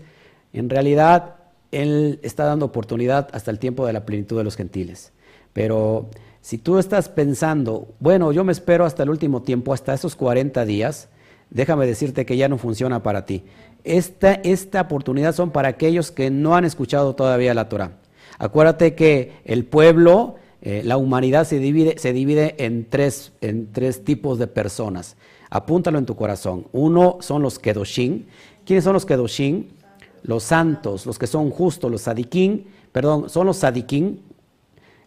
En 0.54 0.70
realidad, 0.70 1.36
Él 1.72 2.19
está 2.24 2.45
dando 2.45 2.65
oportunidad 2.65 3.29
hasta 3.34 3.51
el 3.51 3.60
tiempo 3.60 3.86
de 3.86 3.93
la 3.93 4.05
plenitud 4.05 4.38
de 4.38 4.43
los 4.43 4.55
gentiles. 4.55 5.12
Pero 5.53 6.10
si 6.41 6.57
tú 6.57 6.77
estás 6.77 7.09
pensando, 7.09 7.87
bueno, 8.00 8.31
yo 8.31 8.44
me 8.44 8.51
espero 8.51 8.85
hasta 8.85 9.03
el 9.03 9.09
último 9.09 9.42
tiempo, 9.42 9.74
hasta 9.74 9.94
esos 9.94 10.16
40 10.16 10.66
días, 10.66 11.09
déjame 11.50 11.87
decirte 11.87 12.25
que 12.25 12.37
ya 12.37 12.48
no 12.50 12.57
funciona 12.57 13.01
para 13.01 13.25
ti. 13.25 13.44
Esta, 13.83 14.33
esta 14.33 14.81
oportunidad 14.81 15.33
son 15.33 15.51
para 15.51 15.70
aquellos 15.70 16.11
que 16.11 16.29
no 16.29 16.55
han 16.55 16.66
escuchado 16.66 17.16
todavía 17.16 17.53
la 17.53 17.70
Torah. 17.70 17.94
Acuérdate 18.37 18.96
que 18.96 19.33
el 19.46 19.66
pueblo, 19.66 20.35
eh, 20.61 20.81
la 20.83 20.98
humanidad 20.98 21.46
se 21.46 21.59
divide, 21.59 21.98
se 21.98 22.11
divide 22.11 22.55
en, 22.63 22.85
tres, 22.90 23.31
en 23.42 23.72
tres 23.72 24.03
tipos 24.03 24.40
de 24.40 24.48
personas. 24.48 25.16
Apúntalo 25.50 25.98
en 25.98 26.05
tu 26.05 26.16
corazón. 26.16 26.68
Uno 26.74 27.18
son 27.22 27.42
los 27.42 27.59
Kedoshim. 27.59 28.25
¿Quiénes 28.66 28.83
son 28.83 28.94
los 28.94 29.05
Kedoshim? 29.05 29.68
Los 30.25 30.44
santos, 30.44 31.05
los 31.05 31.20
que 31.20 31.27
son 31.27 31.51
justos, 31.51 31.92
los 31.92 32.01
Sadikim, 32.01 32.66
perdón, 32.92 33.29
son 33.29 33.48
los 33.48 33.57
Sadikim. 33.57 34.18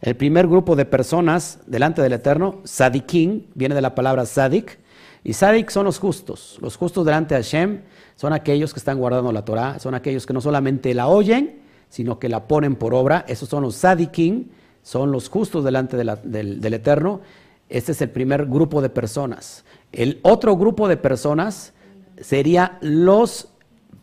El 0.01 0.17
primer 0.17 0.47
grupo 0.47 0.77
de 0.77 0.85
personas 0.85 1.61
delante 1.67 2.03
del 2.03 2.13
Eterno, 2.13 2.61
Sadikim, 2.65 3.47
viene 3.55 3.75
de 3.75 3.83
la 3.83 3.95
palabra 3.95 4.27
Sadik, 4.27 4.79
y 5.25 5.33
Sadik 5.33 5.71
son 5.71 5.85
los 5.85 5.99
justos. 5.99 6.59
Los 6.61 6.77
justos 6.77 7.05
delante 7.05 7.35
de 7.35 7.43
Hashem 7.43 7.83
son 8.17 8.33
aquellos 8.33 8.73
que 8.73 8.79
están 8.79 8.99
guardando 8.99 9.33
la 9.33 9.45
Torah, 9.45 9.79
son 9.79 9.95
aquellos 9.95 10.25
que 10.25 10.33
no 10.33 10.41
solamente 10.41 10.95
la 10.95 11.09
oyen, 11.09 11.61
sino 11.89 12.19
que 12.19 12.29
la 12.29 12.47
ponen 12.47 12.77
por 12.77 12.95
obra. 12.95 13.25
Esos 13.29 13.49
son 13.49 13.63
los 13.63 13.75
Sadikim, 13.77 14.47
son 14.83 15.13
los 15.13 15.29
justos 15.29 15.65
delante 15.65 15.97
del, 15.97 16.61
del, 16.61 16.75
Eterno. 16.75 17.21
Este 17.69 17.93
es 17.93 18.01
el 18.01 18.11
primer 18.11 18.47
grupo 18.47 18.81
de 18.81 18.89
personas. 18.89 19.65
El 19.93 20.21
otro 20.23 20.57
grupo 20.57 20.89
de 20.89 20.97
personas 20.97 21.75
sería 22.21 22.79
los, 22.81 23.49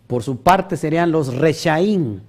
por 0.08 0.24
su 0.24 0.42
parte, 0.42 0.78
serían 0.78 1.12
los 1.12 1.36
Reshaim. 1.36 2.22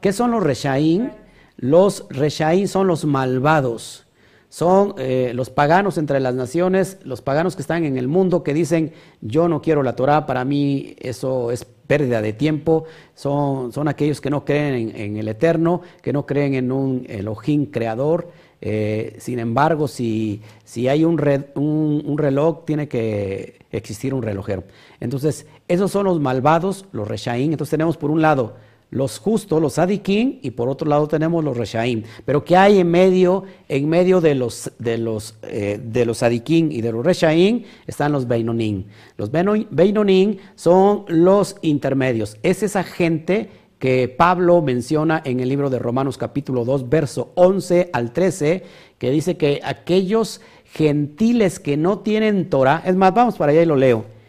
¿Qué 0.00 0.12
son 0.12 0.30
los 0.30 0.42
Reshaim? 0.42 1.10
Los 1.56 2.06
Reshaim 2.10 2.66
son 2.66 2.86
los 2.86 3.04
malvados 3.04 4.06
son 4.50 4.96
eh, 4.98 5.30
los 5.32 5.48
paganos 5.48 5.96
entre 5.96 6.18
las 6.18 6.34
naciones, 6.34 6.98
los 7.04 7.22
paganos 7.22 7.54
que 7.54 7.62
están 7.62 7.84
en 7.84 7.96
el 7.96 8.08
mundo 8.08 8.42
que 8.42 8.52
dicen, 8.52 8.92
yo 9.20 9.48
no 9.48 9.62
quiero 9.62 9.84
la 9.84 9.94
Torah, 9.94 10.26
para 10.26 10.44
mí 10.44 10.96
eso 10.98 11.52
es 11.52 11.64
pérdida 11.64 12.20
de 12.20 12.32
tiempo, 12.32 12.84
son, 13.14 13.72
son 13.72 13.86
aquellos 13.86 14.20
que 14.20 14.28
no 14.28 14.44
creen 14.44 14.92
en, 14.94 15.16
el 15.16 15.28
Eterno, 15.28 15.82
que 16.02 16.12
no 16.12 16.26
creen 16.26 16.54
en 16.54 16.72
un 16.72 17.06
Elohim 17.08 17.66
creador. 17.66 18.28
Eh, 18.60 19.16
sin 19.18 19.38
embargo, 19.38 19.86
si, 19.88 20.42
si 20.64 20.88
hay 20.88 21.04
un, 21.04 21.14
un, 21.54 22.18
reloj, 22.18 22.64
tiene 22.64 22.88
que 22.88 23.60
existir 23.70 24.12
un 24.12 24.22
relojero. 24.22 24.64
Entonces, 24.98 25.46
esos 25.72 25.90
son 25.90 26.04
los 26.04 26.20
malvados, 26.20 26.86
los 26.92 27.08
Reshaim. 27.08 27.52
Entonces 27.52 27.70
tenemos 27.70 27.96
por 27.96 28.10
un 28.10 28.20
lado 28.20 28.54
los 28.90 29.18
justos, 29.18 29.62
los 29.62 29.78
adikim, 29.78 30.40
y 30.42 30.50
por 30.50 30.68
otro 30.68 30.88
lado 30.88 31.06
tenemos 31.06 31.44
los 31.44 31.56
reshaim. 31.56 32.02
Pero 32.24 32.44
¿qué 32.44 32.56
hay 32.56 32.80
en 32.80 32.90
medio? 32.90 33.44
En 33.68 33.88
medio 33.88 34.20
de 34.20 34.34
los, 34.34 34.72
de 34.78 34.98
los, 34.98 35.36
eh, 35.42 35.80
de 35.82 36.04
los 36.04 36.22
y 36.22 36.80
de 36.80 36.92
los 36.92 37.04
reshaim 37.04 37.62
están 37.86 38.12
los 38.12 38.26
beinonim. 38.26 38.84
Los 39.16 39.30
beinonim 39.30 40.38
son 40.56 41.04
los 41.06 41.56
intermedios. 41.62 42.36
Es 42.42 42.62
esa 42.62 42.82
gente 42.82 43.50
que 43.78 44.08
Pablo 44.08 44.60
menciona 44.60 45.22
en 45.24 45.40
el 45.40 45.48
libro 45.48 45.70
de 45.70 45.78
Romanos 45.78 46.18
capítulo 46.18 46.64
2, 46.64 46.90
verso 46.90 47.30
11 47.36 47.90
al 47.92 48.12
13, 48.12 48.64
que 48.98 49.10
dice 49.10 49.36
que 49.36 49.60
aquellos 49.64 50.40
gentiles 50.72 51.58
que 51.58 51.76
no 51.76 52.00
tienen 52.00 52.50
Torah, 52.50 52.82
es 52.84 52.94
más, 52.94 53.14
vamos 53.14 53.36
para 53.36 53.52
allá 53.52 53.62
y 53.62 53.66
lo 53.66 53.76
leo. 53.76 54.19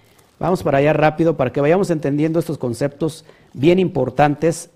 Vamos 0.41 0.63
para 0.63 0.79
allá 0.79 0.91
rápido 0.91 1.37
para 1.37 1.53
que 1.53 1.61
vayamos 1.61 1.91
entendiendo 1.91 2.39
estos 2.39 2.57
conceptos 2.57 3.25
bien 3.53 3.77
importantes, 3.77 4.71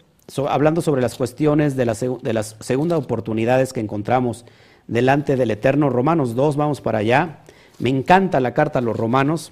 hablando 0.48 0.80
sobre 0.80 1.02
las 1.02 1.16
cuestiones 1.16 1.76
de, 1.76 1.86
las 1.86 2.56
segundas 2.60 3.00
oportunidades 3.00 3.74
que 3.74 3.80
encontramos 3.80 4.46
delante 4.86 5.36
del 5.36 5.50
Eterno. 5.50 5.90
Romanos 5.90 6.36
2, 6.36 6.56
vamos 6.56 6.82
para 6.82 7.00
allá. 7.00 7.40
Me 7.80 7.90
encanta 7.90 8.40
la 8.40 8.54
carta 8.54 8.78
a 8.78 8.82
los 8.84 8.96
romanos. 8.96 9.52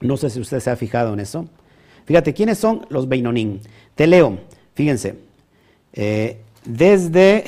No 0.00 0.16
sé 0.16 0.30
si 0.30 0.40
usted 0.40 0.58
se 0.58 0.70
ha 0.70 0.76
fijado 0.76 1.12
en 1.12 1.20
eso. 1.20 1.44
Fíjate, 2.06 2.32
¿quiénes 2.32 2.56
son 2.56 2.86
los 2.88 3.06
Beinonim? 3.06 3.60
Te 3.96 4.06
leo, 4.06 4.38
fíjense. 4.72 5.16
Eh, 5.92 6.40
desde 6.64 7.44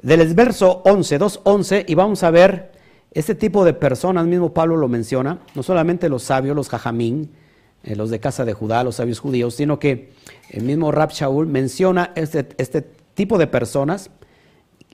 del 0.00 0.32
verso 0.32 0.82
11, 0.84 1.18
2, 1.18 1.40
11, 1.42 1.84
y 1.88 1.96
vamos 1.96 2.22
a 2.22 2.30
ver 2.30 2.70
este 3.12 3.34
tipo 3.34 3.64
de 3.64 3.72
personas, 3.72 4.26
mismo 4.26 4.52
Pablo 4.52 4.76
lo 4.76 4.88
menciona, 4.88 5.40
no 5.54 5.62
solamente 5.62 6.08
los 6.08 6.22
sabios, 6.22 6.54
los 6.54 6.68
jajamín, 6.68 7.30
eh, 7.82 7.96
los 7.96 8.10
de 8.10 8.20
casa 8.20 8.44
de 8.44 8.52
Judá, 8.52 8.84
los 8.84 8.96
sabios 8.96 9.20
judíos, 9.20 9.54
sino 9.54 9.78
que 9.78 10.12
el 10.50 10.64
mismo 10.64 10.92
Rab 10.92 11.10
Shaul 11.10 11.46
menciona 11.46 12.12
este, 12.16 12.48
este 12.58 12.82
tipo 13.14 13.38
de 13.38 13.46
personas. 13.46 14.10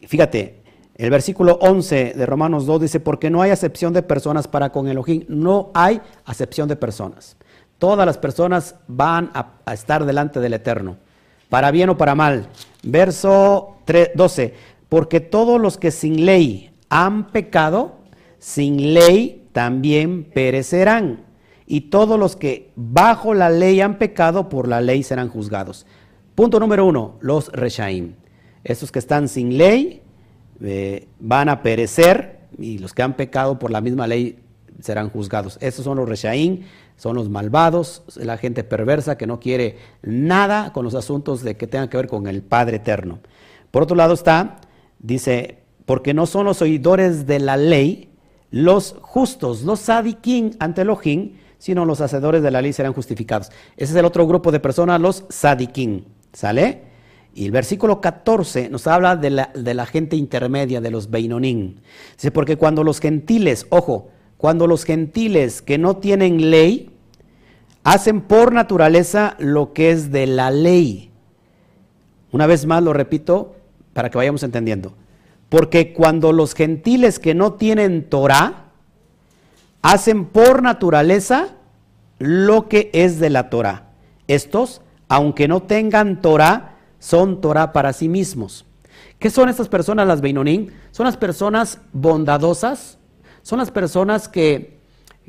Fíjate, 0.07 0.63
el 0.97 1.11
versículo 1.11 1.59
11 1.61 2.15
de 2.15 2.27
Romanos 2.27 2.67
2 2.67 2.83
dice, 2.83 3.01
porque 3.01 3.31
no 3.31 3.43
hay 3.43 3.51
acepción 3.51 3.93
de 3.93 4.03
personas 4.03 4.47
para 4.47 4.71
con 4.71 4.87
Elohim, 4.87 5.25
no 5.29 5.71
hay 5.75 6.01
acepción 6.25 6.69
de 6.69 6.77
personas. 6.77 7.37
Todas 7.79 8.07
las 8.07 8.19
personas 8.19 8.77
van 8.87 9.31
a, 9.35 9.55
a 9.65 9.75
estar 9.75 10.05
delante 10.05 10.39
del 10.39 10.55
Eterno, 10.55 10.99
para 11.49 11.73
bien 11.73 11.89
o 11.89 11.97
para 11.97 12.15
mal. 12.15 12.49
Verso 12.85 13.79
12, 14.15 14.55
porque 14.89 15.19
todos 15.21 15.61
los 15.61 15.79
que 15.79 15.91
sin 15.91 16.25
ley 16.25 16.71
han 16.91 17.33
pecado, 17.33 18.04
sin 18.45 18.93
ley 18.93 19.49
también 19.53 20.23
perecerán 20.23 21.25
y 21.67 21.89
todos 21.89 22.19
los 22.19 22.37
que 22.37 22.73
bajo 22.77 23.33
la 23.33 23.49
ley 23.49 23.81
han 23.81 23.97
pecado, 23.97 24.51
por 24.51 24.69
la 24.69 24.83
ley 24.83 25.03
serán 25.03 25.31
juzgados. 25.31 25.87
Punto 26.35 26.61
número 26.61 26.85
uno, 26.85 27.17
los 27.23 27.51
reshaim. 27.53 28.17
Esos 28.63 28.93
que 28.93 28.99
están 28.99 29.31
sin 29.31 29.57
ley 29.57 30.03
eh, 30.61 31.09
van 31.21 31.49
a 31.49 31.63
perecer 31.63 32.41
y 32.59 32.77
los 32.77 32.93
que 32.93 33.03
han 33.03 33.17
pecado 33.17 33.59
por 33.59 33.71
la 33.71 33.81
misma 33.81 34.07
ley 34.07 34.41
serán 34.79 35.09
juzgados. 35.09 35.57
Esos 35.63 35.83
son 35.83 35.97
los 35.97 36.07
reshaim, 36.07 36.65
son 36.99 37.17
los 37.17 37.31
malvados, 37.31 38.03
la 38.17 38.37
gente 38.37 38.63
perversa 38.63 39.17
que 39.17 39.27
no 39.27 39.41
quiere 39.41 39.79
nada 40.03 40.71
con 40.75 40.85
los 40.85 40.95
asuntos 40.95 41.43
de 41.43 41.57
que 41.57 41.67
tengan 41.67 41.89
que 41.89 41.97
ver 41.97 42.09
con 42.09 42.27
el 42.27 42.43
Padre 42.43 42.77
Eterno. 42.77 43.21
Por 43.71 43.85
otro 43.85 43.97
lado 43.97 44.13
está, 44.13 44.59
dice, 44.99 45.63
porque 45.87 46.13
no 46.13 46.27
son 46.27 46.45
los 46.45 46.61
oidores 46.61 47.27
de 47.27 47.39
la 47.39 47.57
ley, 47.57 48.11
los 48.55 48.95
justos, 49.01 49.63
los 49.63 49.81
sadiquín 49.81 50.55
ante 50.61 50.83
Elohim, 50.83 51.33
sino 51.59 51.85
los 51.85 52.01
hacedores 52.01 52.41
de 52.41 52.53
la 52.53 52.63
ley 52.63 52.73
serán 52.73 52.93
justificados. 52.93 53.51
Ese 53.77 53.93
es 53.93 53.97
el 53.97 54.05
otro 54.05 54.29
grupo 54.29 54.53
de 54.53 54.61
personas, 54.61 55.01
los 55.01 55.25
sadiquín. 55.29 56.07
¿Sale? 56.33 56.83
Y 57.35 57.47
el 57.47 57.51
versículo 57.51 58.01
14 58.01 58.69
nos 58.69 58.87
habla 58.87 59.17
de 59.17 59.31
la, 59.31 59.51
de 59.53 59.75
la 59.75 59.87
gente 59.87 60.15
intermedia, 60.15 60.81
de 60.81 60.93
los 60.93 61.11
beinonín. 61.11 61.81
Dice, 62.13 62.31
porque 62.31 62.57
cuando 62.57 62.85
los 62.85 63.01
gentiles, 63.01 63.67
ojo, 63.71 64.11
cuando 64.37 64.69
los 64.69 64.85
gentiles 64.85 65.61
que 65.61 65.77
no 65.77 65.97
tienen 65.97 66.51
ley, 66.51 66.91
hacen 67.83 68.21
por 68.21 68.53
naturaleza 68.53 69.35
lo 69.41 69.73
que 69.73 69.91
es 69.91 70.13
de 70.13 70.29
la 70.29 70.53
ley. 70.53 71.11
Una 72.31 72.47
vez 72.47 72.67
más 72.67 72.85
lo 72.85 72.93
repito 72.93 73.57
para 73.95 74.11
que 74.11 74.19
vayamos 74.19 74.45
entendiendo. 74.45 74.95
Porque 75.55 75.93
cuando 75.93 76.33
los 76.33 76.53
gentiles 76.53 77.21
que 77.21 77.33
no 77.33 77.53
tienen 77.53 78.11
Torah, 78.11 78.73
hacen 79.83 80.25
por 80.25 80.65
naturaleza 80.65 81.51
lo 82.19 82.69
que 82.69 82.91
es 82.93 83.21
de 83.21 83.31
la 83.31 83.51
Torah. 83.51 83.91
Estos, 84.27 84.81
aunque 85.07 85.47
no 85.47 85.63
tengan 85.63 86.21
Torah, 86.21 86.75
son 86.99 87.41
Torah 87.41 87.73
para 87.73 87.93
sí 87.93 88.09
mismos. 88.09 88.67
¿Qué 89.21 89.31
son 89.31 89.49
estas 89.49 89.69
personas, 89.69 90.09
las 90.09 90.23
Beinonín? 90.23 90.73
Son 90.91 91.07
las 91.07 91.17
personas 91.17 91.79
bondadosas, 91.93 92.99
son 93.43 93.61
las 93.61 93.71
personas 93.71 94.27
que, 94.27 94.81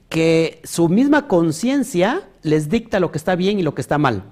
que 0.09 0.59
su 0.63 0.89
misma 0.89 1.27
conciencia 1.27 2.27
les 2.41 2.67
dicta 2.67 2.99
lo 2.99 3.11
que 3.11 3.19
está 3.19 3.35
bien 3.35 3.59
y 3.59 3.61
lo 3.61 3.75
que 3.75 3.81
está 3.81 3.99
mal. 3.99 4.23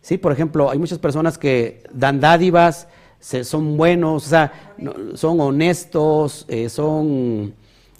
¿Sí? 0.00 0.16
Por 0.16 0.32
ejemplo, 0.32 0.70
hay 0.70 0.78
muchas 0.78 0.98
personas 0.98 1.36
que 1.36 1.82
dan 1.92 2.20
dádivas, 2.20 2.88
son 3.24 3.76
buenos, 3.76 4.26
o 4.26 4.28
sea, 4.28 4.74
son 5.14 5.40
honestos, 5.40 6.44
eh, 6.48 6.68
son 6.68 7.54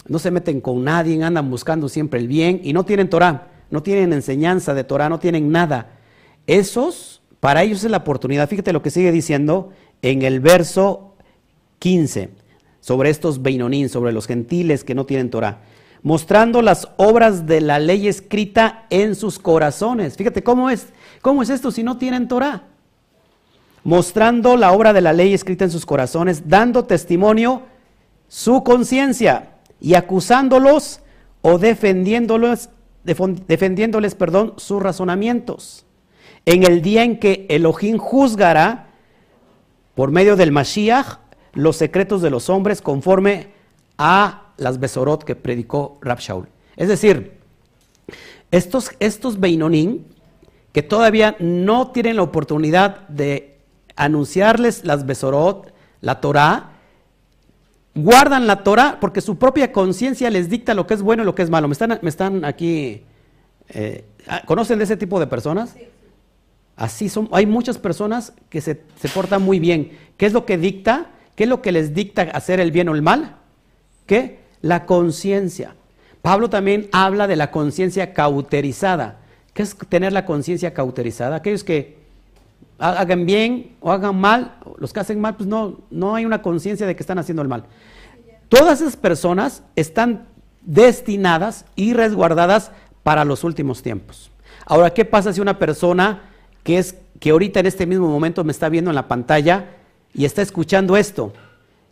no 0.07 0.19
se 0.19 0.31
meten 0.31 0.61
con 0.61 0.83
nadie, 0.83 1.21
andan 1.23 1.49
buscando 1.49 1.89
siempre 1.89 2.19
el 2.19 2.27
bien 2.27 2.61
y 2.63 2.73
no 2.73 2.85
tienen 2.85 3.09
Torah, 3.09 3.47
no 3.71 3.81
tienen 3.81 4.13
enseñanza 4.13 4.73
de 4.73 4.83
Torah, 4.83 5.09
no 5.09 5.19
tienen 5.19 5.51
nada. 5.51 5.97
Esos, 6.45 7.23
para 7.39 7.63
ellos 7.63 7.83
es 7.83 7.89
la 7.89 7.97
oportunidad. 7.97 8.47
Fíjate 8.47 8.71
lo 8.71 8.83
que 8.83 8.91
sigue 8.91 9.11
diciendo 9.11 9.71
en 10.03 10.21
el 10.21 10.41
verso 10.41 11.15
15 11.79 12.29
sobre 12.81 13.09
estos 13.09 13.41
Beinonín, 13.41 13.89
sobre 13.89 14.11
los 14.11 14.27
gentiles 14.27 14.83
que 14.83 14.93
no 14.93 15.07
tienen 15.07 15.31
Torah, 15.31 15.61
mostrando 16.03 16.61
las 16.61 16.87
obras 16.97 17.47
de 17.47 17.61
la 17.61 17.79
ley 17.79 18.07
escrita 18.07 18.85
en 18.91 19.15
sus 19.15 19.39
corazones. 19.39 20.17
Fíjate 20.17 20.43
cómo 20.43 20.69
es, 20.69 20.89
cómo 21.21 21.41
es 21.41 21.49
esto 21.49 21.71
si 21.71 21.81
no 21.81 21.97
tienen 21.97 22.27
Torah. 22.27 22.74
Mostrando 23.85 24.57
la 24.57 24.71
obra 24.71 24.93
de 24.93 25.01
la 25.01 25.13
ley 25.13 25.35
escrita 25.35 25.63
en 25.63 25.69
sus 25.69 25.85
corazones, 25.85 26.49
dando 26.49 26.85
testimonio 26.85 27.61
su 28.27 28.63
conciencia 28.63 29.51
y 29.79 29.93
acusándolos 29.93 31.01
o 31.43 31.59
defendiéndolos, 31.59 32.69
defendiéndoles 33.03 34.15
perdón, 34.15 34.55
sus 34.57 34.81
razonamientos. 34.81 35.85
En 36.47 36.63
el 36.63 36.81
día 36.81 37.03
en 37.03 37.19
que 37.19 37.45
Elohim 37.47 37.99
juzgará 37.99 38.87
por 39.93 40.09
medio 40.09 40.35
del 40.35 40.51
Mashiach 40.51 41.19
los 41.53 41.75
secretos 41.75 42.23
de 42.23 42.31
los 42.31 42.49
hombres 42.49 42.81
conforme 42.81 43.49
a 43.99 44.51
las 44.57 44.79
Besorot 44.79 45.23
que 45.23 45.35
predicó 45.35 45.99
Rab 46.01 46.17
Shaul. 46.17 46.47
Es 46.75 46.87
decir, 46.87 47.37
estos, 48.49 48.89
estos 48.99 49.39
Beinonim 49.39 50.05
que 50.73 50.81
todavía 50.81 51.35
no 51.39 51.91
tienen 51.91 52.15
la 52.15 52.23
oportunidad 52.23 53.07
de 53.09 53.54
anunciarles 53.95 54.85
las 54.85 55.05
Besorot, 55.05 55.73
la 56.01 56.21
Torah, 56.21 56.71
guardan 57.95 58.45
la 58.45 58.63
Torah 58.63 58.97
porque 58.99 59.21
su 59.21 59.37
propia 59.37 59.71
conciencia 59.71 60.29
les 60.29 60.49
dicta 60.49 60.73
lo 60.73 60.85
que 60.85 60.93
es 60.93 61.01
bueno 61.01 61.23
y 61.23 61.25
lo 61.25 61.35
que 61.35 61.41
es 61.41 61.49
malo. 61.49 61.67
¿Me 61.67 61.73
están, 61.73 61.97
me 62.01 62.09
están 62.09 62.45
aquí? 62.45 63.03
Eh, 63.69 64.05
ah, 64.27 64.43
¿Conocen 64.45 64.77
de 64.77 64.83
ese 64.83 64.97
tipo 64.97 65.19
de 65.19 65.27
personas? 65.27 65.75
Así 66.75 67.07
son. 67.07 67.29
Hay 67.31 67.45
muchas 67.45 67.77
personas 67.77 68.33
que 68.49 68.61
se, 68.61 68.81
se, 68.99 69.09
portan 69.09 69.41
muy 69.41 69.59
bien. 69.59 69.97
¿Qué 70.17 70.25
es 70.25 70.33
lo 70.33 70.45
que 70.45 70.57
dicta? 70.57 71.07
¿Qué 71.35 71.43
es 71.43 71.49
lo 71.49 71.61
que 71.61 71.71
les 71.71 71.93
dicta 71.93 72.23
hacer 72.23 72.59
el 72.59 72.71
bien 72.71 72.89
o 72.89 72.95
el 72.95 73.01
mal? 73.01 73.37
¿Qué? 74.05 74.39
La 74.61 74.85
conciencia. 74.85 75.75
Pablo 76.21 76.49
también 76.49 76.89
habla 76.91 77.27
de 77.27 77.35
la 77.35 77.51
conciencia 77.51 78.13
cauterizada. 78.13 79.19
¿Qué 79.53 79.63
es 79.63 79.77
tener 79.89 80.11
la 80.11 80.25
conciencia 80.25 80.73
cauterizada? 80.73 81.37
Aquellos 81.37 81.63
que 81.63 82.04
hagan 82.77 83.25
bien 83.25 83.75
o 83.79 83.91
hagan 83.91 84.19
mal, 84.19 84.55
los 84.77 84.91
que 84.91 84.99
hacen 84.99 85.19
mal, 85.19 85.35
pues 85.35 85.47
no, 85.47 85.79
no 85.89 86.15
hay 86.15 86.25
una 86.25 86.41
conciencia 86.41 86.85
de 86.85 86.95
que 86.95 87.03
están 87.03 87.19
haciendo 87.19 87.41
el 87.41 87.47
mal. 87.47 87.65
Todas 88.49 88.81
esas 88.81 88.97
personas 88.97 89.63
están 89.75 90.27
destinadas 90.61 91.65
y 91.75 91.93
resguardadas 91.93 92.71
para 93.03 93.25
los 93.25 93.43
últimos 93.43 93.81
tiempos. 93.81 94.31
Ahora, 94.65 94.93
¿qué 94.93 95.05
pasa 95.05 95.31
si 95.33 95.41
una 95.41 95.59
persona 95.59 96.23
que 96.63 96.77
es 96.77 96.95
que 97.19 97.29
ahorita 97.29 97.59
en 97.59 97.67
este 97.67 97.85
mismo 97.85 98.07
momento 98.07 98.43
me 98.43 98.51
está 98.51 98.69
viendo 98.69 98.91
en 98.91 98.95
la 98.95 99.07
pantalla 99.07 99.69
y 100.13 100.25
está 100.25 100.41
escuchando 100.41 100.97
esto? 100.97 101.33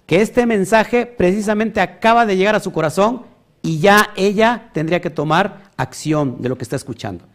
Que 0.05 0.21
este 0.21 0.45
mensaje 0.45 1.05
precisamente 1.05 1.81
acaba 1.81 2.25
de 2.25 2.35
llegar 2.35 2.55
a 2.55 2.59
su 2.59 2.71
corazón 2.71 3.23
y 3.61 3.79
ya 3.79 4.09
ella 4.17 4.69
tendría 4.73 5.01
que 5.01 5.09
tomar 5.09 5.71
acción 5.77 6.41
de 6.41 6.49
lo 6.49 6.57
que 6.57 6.63
está 6.63 6.75
escuchando 6.75 7.25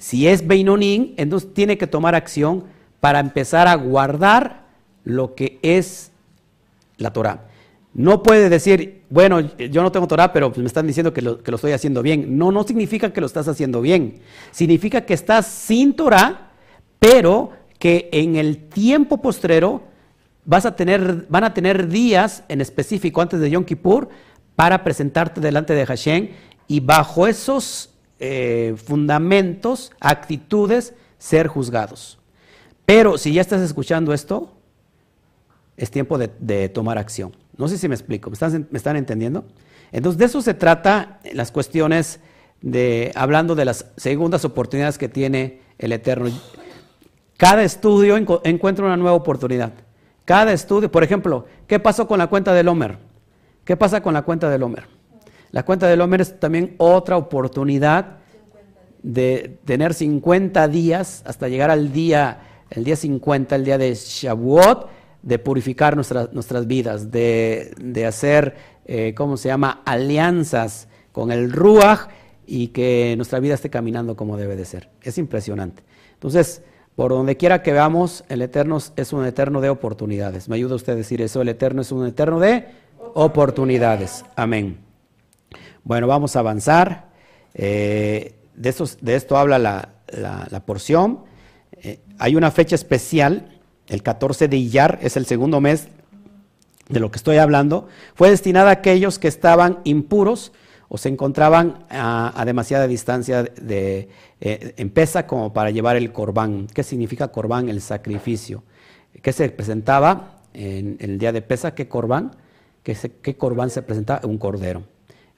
si 0.00 0.26
es 0.26 0.46
Beinonín, 0.46 1.14
entonces 1.18 1.52
tiene 1.52 1.76
que 1.76 1.86
tomar 1.86 2.14
acción 2.14 2.64
para 3.00 3.20
empezar 3.20 3.68
a 3.68 3.74
guardar 3.74 4.64
lo 5.04 5.34
que 5.34 5.58
es 5.62 6.10
la 6.96 7.12
Torah. 7.12 7.48
No 7.92 8.22
puede 8.22 8.48
decir, 8.48 9.02
bueno, 9.10 9.40
yo 9.40 9.82
no 9.82 9.92
tengo 9.92 10.06
Torah, 10.06 10.32
pero 10.32 10.52
me 10.56 10.64
están 10.64 10.86
diciendo 10.86 11.12
que 11.12 11.20
lo, 11.20 11.40
estoy 11.44 11.72
haciendo 11.72 12.02
bien. 12.02 12.38
No, 12.38 12.50
no 12.50 12.62
significa 12.62 13.12
que 13.12 13.20
lo 13.20 13.26
estás 13.26 13.46
haciendo 13.46 13.82
bien. 13.82 14.20
Significa 14.52 15.02
que 15.02 15.12
estás 15.12 15.46
sin 15.46 15.94
Torah, 15.94 16.52
pero 16.98 17.50
que 17.78 18.08
en 18.12 18.36
el 18.36 18.68
tiempo 18.68 19.20
postrero 19.20 19.82
vas 20.46 20.64
a 20.64 20.76
tener, 20.76 21.26
van 21.28 21.44
a 21.44 21.52
tener 21.52 21.88
días 21.88 22.44
en 22.48 22.60
específico 22.60 23.20
antes 23.20 23.40
de 23.40 23.50
Yom 23.50 23.64
Kippur 23.64 24.08
para 24.56 24.82
presentarte 24.82 25.40
delante 25.40 25.74
de 25.74 25.84
Hashem 25.84 26.28
y 26.68 26.80
bajo 26.80 27.26
esos 27.26 27.89
eh, 28.20 28.74
fundamentos, 28.76 29.92
actitudes, 29.98 30.94
ser 31.18 31.46
juzgados. 31.48 32.18
Pero 32.84 33.18
si 33.18 33.32
ya 33.32 33.40
estás 33.40 33.62
escuchando 33.62 34.12
esto, 34.12 34.52
es 35.76 35.90
tiempo 35.90 36.18
de, 36.18 36.68
tomar 36.68 36.98
acción. 36.98 37.34
No 37.56 37.66
sé 37.66 37.78
si 37.78 37.88
me 37.88 37.94
explico, 37.94 38.28
¿me 38.28 38.34
están, 38.34 38.68
¿me 38.70 38.76
están, 38.76 38.96
entendiendo? 38.96 39.44
Entonces, 39.90 40.18
de 40.18 40.26
eso 40.26 40.42
se 40.42 40.52
trata 40.52 41.20
las 41.32 41.50
cuestiones 41.50 42.20
de, 42.60 43.12
hablando 43.14 43.54
de 43.54 43.64
las 43.64 43.86
segundas 43.96 44.44
oportunidades 44.44 44.98
que 44.98 45.08
tiene 45.08 45.62
el 45.78 45.92
Eterno. 45.92 46.30
Cada 47.38 47.62
estudio 47.62 48.18
encuentra 48.18 48.84
una 48.84 48.98
nueva 48.98 49.16
oportunidad. 49.16 49.72
Cada 50.26 50.52
estudio, 50.52 50.92
por 50.92 51.02
ejemplo, 51.02 51.46
¿qué 51.66 51.80
pasó 51.80 52.06
con 52.06 52.18
la 52.18 52.26
cuenta 52.26 52.52
del 52.52 52.68
Homer? 52.68 52.98
¿Qué 53.64 53.76
pasa 53.76 54.02
con 54.02 54.12
la 54.12 54.22
cuenta 54.22 54.50
del 54.50 54.62
Homer? 54.62 54.99
La 55.52 55.64
cuenta 55.64 55.88
del 55.88 56.00
Homer 56.00 56.20
es 56.20 56.38
también 56.38 56.74
otra 56.78 57.16
oportunidad 57.16 58.18
de 59.02 59.58
tener 59.64 59.94
50 59.94 60.68
días 60.68 61.22
hasta 61.24 61.48
llegar 61.48 61.70
al 61.70 61.92
día, 61.92 62.40
el 62.70 62.84
día 62.84 62.96
50, 62.96 63.56
el 63.56 63.64
día 63.64 63.78
de 63.78 63.94
Shavuot, 63.94 64.88
de 65.22 65.38
purificar 65.38 65.96
nuestras, 65.96 66.32
nuestras 66.32 66.66
vidas, 66.66 67.10
de, 67.10 68.04
hacer, 68.06 68.54
eh, 68.86 69.14
¿cómo 69.16 69.36
se 69.36 69.48
llama?, 69.48 69.82
alianzas 69.84 70.88
con 71.12 71.32
el 71.32 71.52
Ruach 71.52 72.08
y 72.46 72.68
que 72.68 73.14
nuestra 73.16 73.40
vida 73.40 73.54
esté 73.54 73.70
caminando 73.70 74.16
como 74.16 74.36
debe 74.36 74.56
de 74.56 74.64
ser. 74.64 74.88
Es 75.02 75.18
impresionante. 75.18 75.82
Entonces, 76.14 76.62
por 76.94 77.10
donde 77.10 77.36
quiera 77.36 77.62
que 77.62 77.72
veamos, 77.72 78.24
el 78.28 78.42
Eterno 78.42 78.78
es 78.96 79.12
un 79.12 79.24
Eterno 79.24 79.60
de 79.60 79.70
oportunidades. 79.70 80.48
¿Me 80.48 80.56
ayuda 80.56 80.74
usted 80.74 80.92
a 80.92 80.96
decir 80.96 81.20
eso? 81.22 81.42
El 81.42 81.48
Eterno 81.48 81.82
es 81.82 81.92
un 81.92 82.06
Eterno 82.06 82.40
de 82.40 82.66
oportunidades. 83.14 84.24
Amén. 84.36 84.89
Bueno, 85.84 86.06
vamos 86.06 86.36
a 86.36 86.40
avanzar. 86.40 87.08
Eh, 87.54 88.34
de, 88.54 88.74
de, 89.00 89.14
esto 89.16 89.36
habla 89.36 89.58
la, 89.58 90.62
porción. 90.66 91.20
Eh, 91.72 92.00
hay 92.18 92.36
una 92.36 92.50
fecha 92.50 92.74
especial, 92.74 93.58
el 93.88 94.02
14 94.02 94.48
de 94.48 94.56
Iyar, 94.56 94.98
es 95.02 95.16
el 95.16 95.26
segundo 95.26 95.60
mes 95.60 95.88
de 96.88 97.00
lo 97.00 97.10
que 97.10 97.16
estoy 97.16 97.38
hablando. 97.38 97.88
Fue 98.14 98.30
destinada 98.30 98.70
a 98.70 98.74
aquellos 98.74 99.18
que 99.18 99.28
estaban 99.28 99.78
impuros 99.84 100.52
o 100.88 100.98
se 100.98 101.08
encontraban 101.08 101.86
a, 101.88 102.42
demasiada 102.44 102.86
distancia 102.86 103.44
de, 103.44 104.08
eh, 104.40 104.74
en 104.76 104.90
pesa 104.90 105.26
como 105.26 105.52
para 105.52 105.70
llevar 105.70 105.96
el 105.96 106.12
corbán. 106.12 106.66
¿Qué 106.66 106.82
significa 106.82 107.28
corbán? 107.28 107.68
El 107.68 107.80
sacrificio. 107.80 108.64
¿Qué 109.22 109.32
se 109.32 109.48
presentaba 109.50 110.40
en, 110.52 110.96
el 111.00 111.18
día 111.18 111.32
de 111.32 111.42
pesa? 111.42 111.74
¿Qué 111.74 111.88
corbán? 111.88 112.32
¿Qué, 112.82 112.96
¿Qué 113.22 113.36
corbán 113.36 113.70
se 113.70 113.82
presentaba? 113.82 114.26
Un 114.26 114.38
cordero 114.38 114.82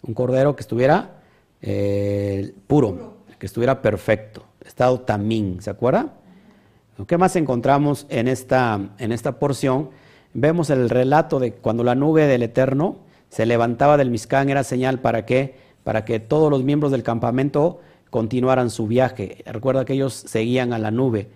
un 0.02 0.14
cordero 0.14 0.56
que 0.56 0.62
estuviera 0.62 1.22
eh, 1.60 2.54
puro, 2.66 3.18
que 3.38 3.46
estuviera 3.46 3.82
perfecto, 3.82 4.44
estado 4.64 5.00
tamín, 5.00 5.62
¿se 5.62 5.70
acuerda? 5.70 6.14
¿Qué 7.06 7.18
más 7.18 7.34
encontramos 7.36 8.06
en 8.10 8.28
esta, 8.28 8.80
en 8.98 9.12
esta 9.12 9.38
porción? 9.38 9.90
Vemos 10.34 10.70
el 10.70 10.88
relato 10.88 11.40
de 11.40 11.52
cuando 11.52 11.82
la 11.82 11.94
nube 11.94 12.26
del 12.26 12.42
Eterno 12.42 12.96
se 13.28 13.46
levantaba 13.46 13.96
del 13.96 14.10
Miscán, 14.10 14.50
era 14.50 14.62
señal 14.62 15.00
para 15.00 15.26
qué? 15.26 15.56
para 15.84 16.04
que 16.04 16.20
todos 16.20 16.50
los 16.50 16.62
miembros 16.62 16.92
del 16.92 17.02
campamento 17.02 17.80
continuaran 18.10 18.70
su 18.70 18.86
viaje. 18.86 19.42
Recuerda 19.46 19.84
que 19.84 19.94
ellos 19.94 20.12
seguían 20.14 20.72
a 20.72 20.78
la 20.78 20.90
nube, 20.90 21.30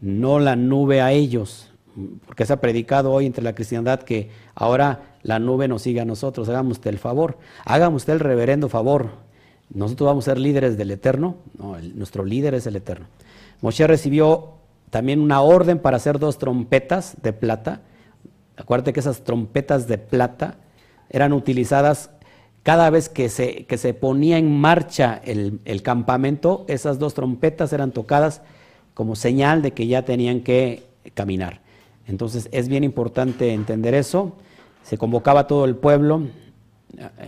no 0.00 0.38
la 0.38 0.56
nube 0.56 1.00
a 1.00 1.12
ellos, 1.12 1.69
porque 2.26 2.46
se 2.46 2.52
ha 2.52 2.60
predicado 2.60 3.12
hoy 3.12 3.26
entre 3.26 3.44
la 3.44 3.54
cristiandad 3.54 4.00
que 4.00 4.30
ahora 4.54 5.16
la 5.22 5.38
nube 5.38 5.68
nos 5.68 5.82
sigue 5.82 6.00
a 6.00 6.04
nosotros. 6.04 6.48
Hágame 6.48 6.70
usted 6.70 6.90
el 6.90 6.98
favor, 6.98 7.38
hágame 7.64 7.96
usted 7.96 8.14
el 8.14 8.20
reverendo 8.20 8.68
favor. 8.68 9.10
Nosotros 9.72 10.06
vamos 10.06 10.26
a 10.26 10.32
ser 10.32 10.38
líderes 10.38 10.76
del 10.76 10.90
Eterno, 10.90 11.36
no, 11.56 11.76
nuestro 11.94 12.24
líder 12.24 12.54
es 12.54 12.66
el 12.66 12.76
Eterno. 12.76 13.06
Moshe 13.60 13.86
recibió 13.86 14.54
también 14.90 15.20
una 15.20 15.40
orden 15.42 15.78
para 15.78 15.96
hacer 15.96 16.18
dos 16.18 16.38
trompetas 16.38 17.16
de 17.22 17.32
plata. 17.32 17.82
Acuérdate 18.56 18.92
que 18.92 19.00
esas 19.00 19.22
trompetas 19.22 19.86
de 19.86 19.98
plata 19.98 20.56
eran 21.08 21.32
utilizadas 21.32 22.10
cada 22.62 22.90
vez 22.90 23.08
que 23.08 23.28
se, 23.28 23.64
que 23.66 23.78
se 23.78 23.94
ponía 23.94 24.38
en 24.38 24.60
marcha 24.60 25.20
el, 25.24 25.60
el, 25.64 25.82
campamento, 25.82 26.64
esas 26.68 26.98
dos 26.98 27.14
trompetas 27.14 27.72
eran 27.72 27.90
tocadas 27.90 28.42
como 28.92 29.16
señal 29.16 29.62
de 29.62 29.72
que 29.72 29.86
ya 29.86 30.04
tenían 30.04 30.40
que 30.40 30.82
caminar. 31.14 31.60
Entonces 32.10 32.48
es 32.52 32.68
bien 32.68 32.84
importante 32.84 33.54
entender 33.54 33.94
eso. 33.94 34.36
Se 34.82 34.98
convocaba 34.98 35.46
todo 35.46 35.64
el 35.64 35.76
pueblo 35.76 36.24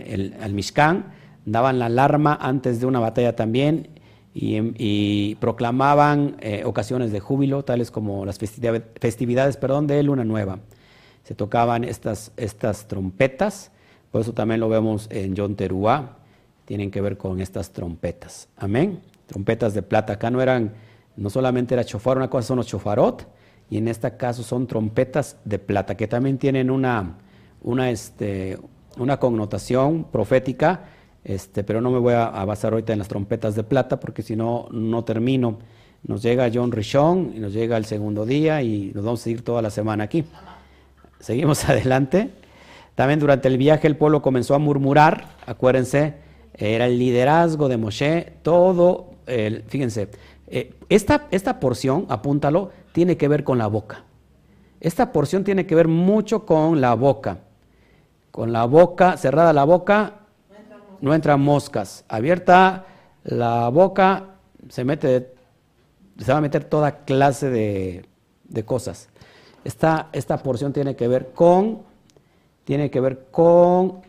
el, 0.05 0.35
al 0.41 0.53
Mishkan, 0.53 1.13
daban 1.45 1.79
la 1.79 1.87
alarma 1.87 2.37
antes 2.39 2.79
de 2.79 2.85
una 2.85 2.99
batalla 2.99 3.35
también 3.35 3.89
y, 4.35 5.35
proclamaban 5.35 6.37
eh, 6.39 6.63
ocasiones 6.65 7.11
de 7.11 7.19
júbilo, 7.19 7.63
tales 7.63 7.91
como 7.91 8.25
las 8.25 8.37
festividades, 8.37 8.83
festividades 8.99 9.57
perdón, 9.57 9.87
de 9.87 10.03
Luna 10.03 10.23
Nueva. 10.23 10.59
Se 11.23 11.33
tocaban 11.33 11.83
estas, 11.83 12.31
estas 12.35 12.87
trompetas 12.87 13.71
por 14.13 14.21
eso 14.21 14.31
también 14.31 14.59
lo 14.59 14.69
vemos 14.69 15.07
en 15.09 15.35
John 15.35 15.55
Teruá, 15.55 16.17
tienen 16.65 16.91
que 16.91 17.01
ver 17.01 17.17
con 17.17 17.41
estas 17.41 17.71
trompetas. 17.71 18.47
Amén. 18.57 19.01
Trompetas 19.25 19.73
de 19.73 19.81
plata. 19.81 20.13
Acá 20.13 20.29
no 20.29 20.39
eran, 20.39 20.71
no 21.17 21.31
solamente 21.31 21.73
era 21.73 21.83
chofar, 21.83 22.17
una 22.17 22.29
cosa 22.29 22.49
son 22.49 22.57
los 22.57 22.67
chofarot, 22.67 23.27
y 23.73 23.77
en 23.77 23.87
este 23.87 24.15
caso 24.17 24.43
son 24.43 24.67
trompetas 24.67 25.37
de 25.45 25.57
plata, 25.57 25.97
que 25.97 26.07
también 26.07 26.37
tienen 26.37 26.69
una, 26.69 27.17
una, 27.63 27.89
este, 27.89 28.59
una 28.99 29.17
connotación 29.17 30.03
profética, 30.11 30.81
este, 31.23 31.63
pero 31.63 31.81
no 31.81 31.89
me 31.89 31.97
voy 31.97 32.13
a, 32.13 32.29
basar 32.45 32.73
ahorita 32.73 32.93
en 32.93 32.99
las 32.99 33.07
trompetas 33.07 33.55
de 33.55 33.63
plata, 33.63 33.99
porque 33.99 34.21
si 34.21 34.35
no, 34.35 34.67
no 34.69 35.03
termino. 35.03 35.57
Nos 36.03 36.21
llega 36.21 36.51
John 36.53 36.71
Rishon 36.71 37.33
y 37.35 37.39
nos 37.39 37.51
llega 37.51 37.75
el 37.75 37.85
segundo 37.85 38.27
día 38.27 38.61
y 38.61 38.91
nos 38.93 39.05
vamos 39.05 39.21
a 39.21 39.23
seguir 39.23 39.43
toda 39.43 39.63
la 39.63 39.71
semana 39.71 40.03
aquí. 40.03 40.23
Seguimos 41.19 41.65
adelante. 41.67 42.29
También 42.93 43.19
durante 43.19 43.47
el 43.47 43.57
viaje 43.57 43.87
el 43.87 43.97
pueblo 43.97 44.21
comenzó 44.21 44.53
a 44.53 44.59
murmurar, 44.59 45.29
acuérdense, 45.47 46.13
era 46.53 46.85
el 46.85 46.99
liderazgo 46.99 47.69
de 47.69 47.77
Moshe, 47.77 48.33
todo, 48.43 49.15
el, 49.25 49.63
fíjense, 49.63 50.09
eh, 50.45 50.75
esta, 50.89 51.25
esta 51.31 51.59
porción, 51.59 52.05
apúntalo, 52.09 52.69
tiene 52.93 53.17
que 53.17 53.27
ver 53.27 53.43
con 53.43 53.57
la 53.57 53.67
boca. 53.67 54.05
Esta 54.79 55.11
porción 55.11 55.43
tiene 55.43 55.65
que 55.65 55.75
ver 55.75 55.89
mucho 55.89 56.45
con 56.45 56.79
la 56.79 56.93
boca. 56.93 57.39
Con 58.31 58.53
la 58.53 58.65
boca, 58.65 59.17
cerrada 59.17 59.51
la 59.51 59.65
boca, 59.65 60.21
no 61.01 61.13
entran 61.13 61.41
moscas. 61.41 62.05
Abierta 62.07 62.85
la 63.23 63.67
boca, 63.69 64.35
se 64.69 64.85
mete, 64.85 65.33
se 66.17 66.31
va 66.31 66.37
a 66.37 66.41
meter 66.41 66.63
toda 66.63 67.03
clase 67.03 67.49
de, 67.49 68.05
de 68.45 68.63
cosas. 68.63 69.09
Esta, 69.65 70.09
esta 70.13 70.37
porción 70.37 70.71
tiene 70.71 70.95
que 70.95 71.07
ver 71.07 71.31
con 71.33 71.81
tiene 72.63 72.89
que 72.89 72.99
ver 72.99 73.25
con 73.31 74.01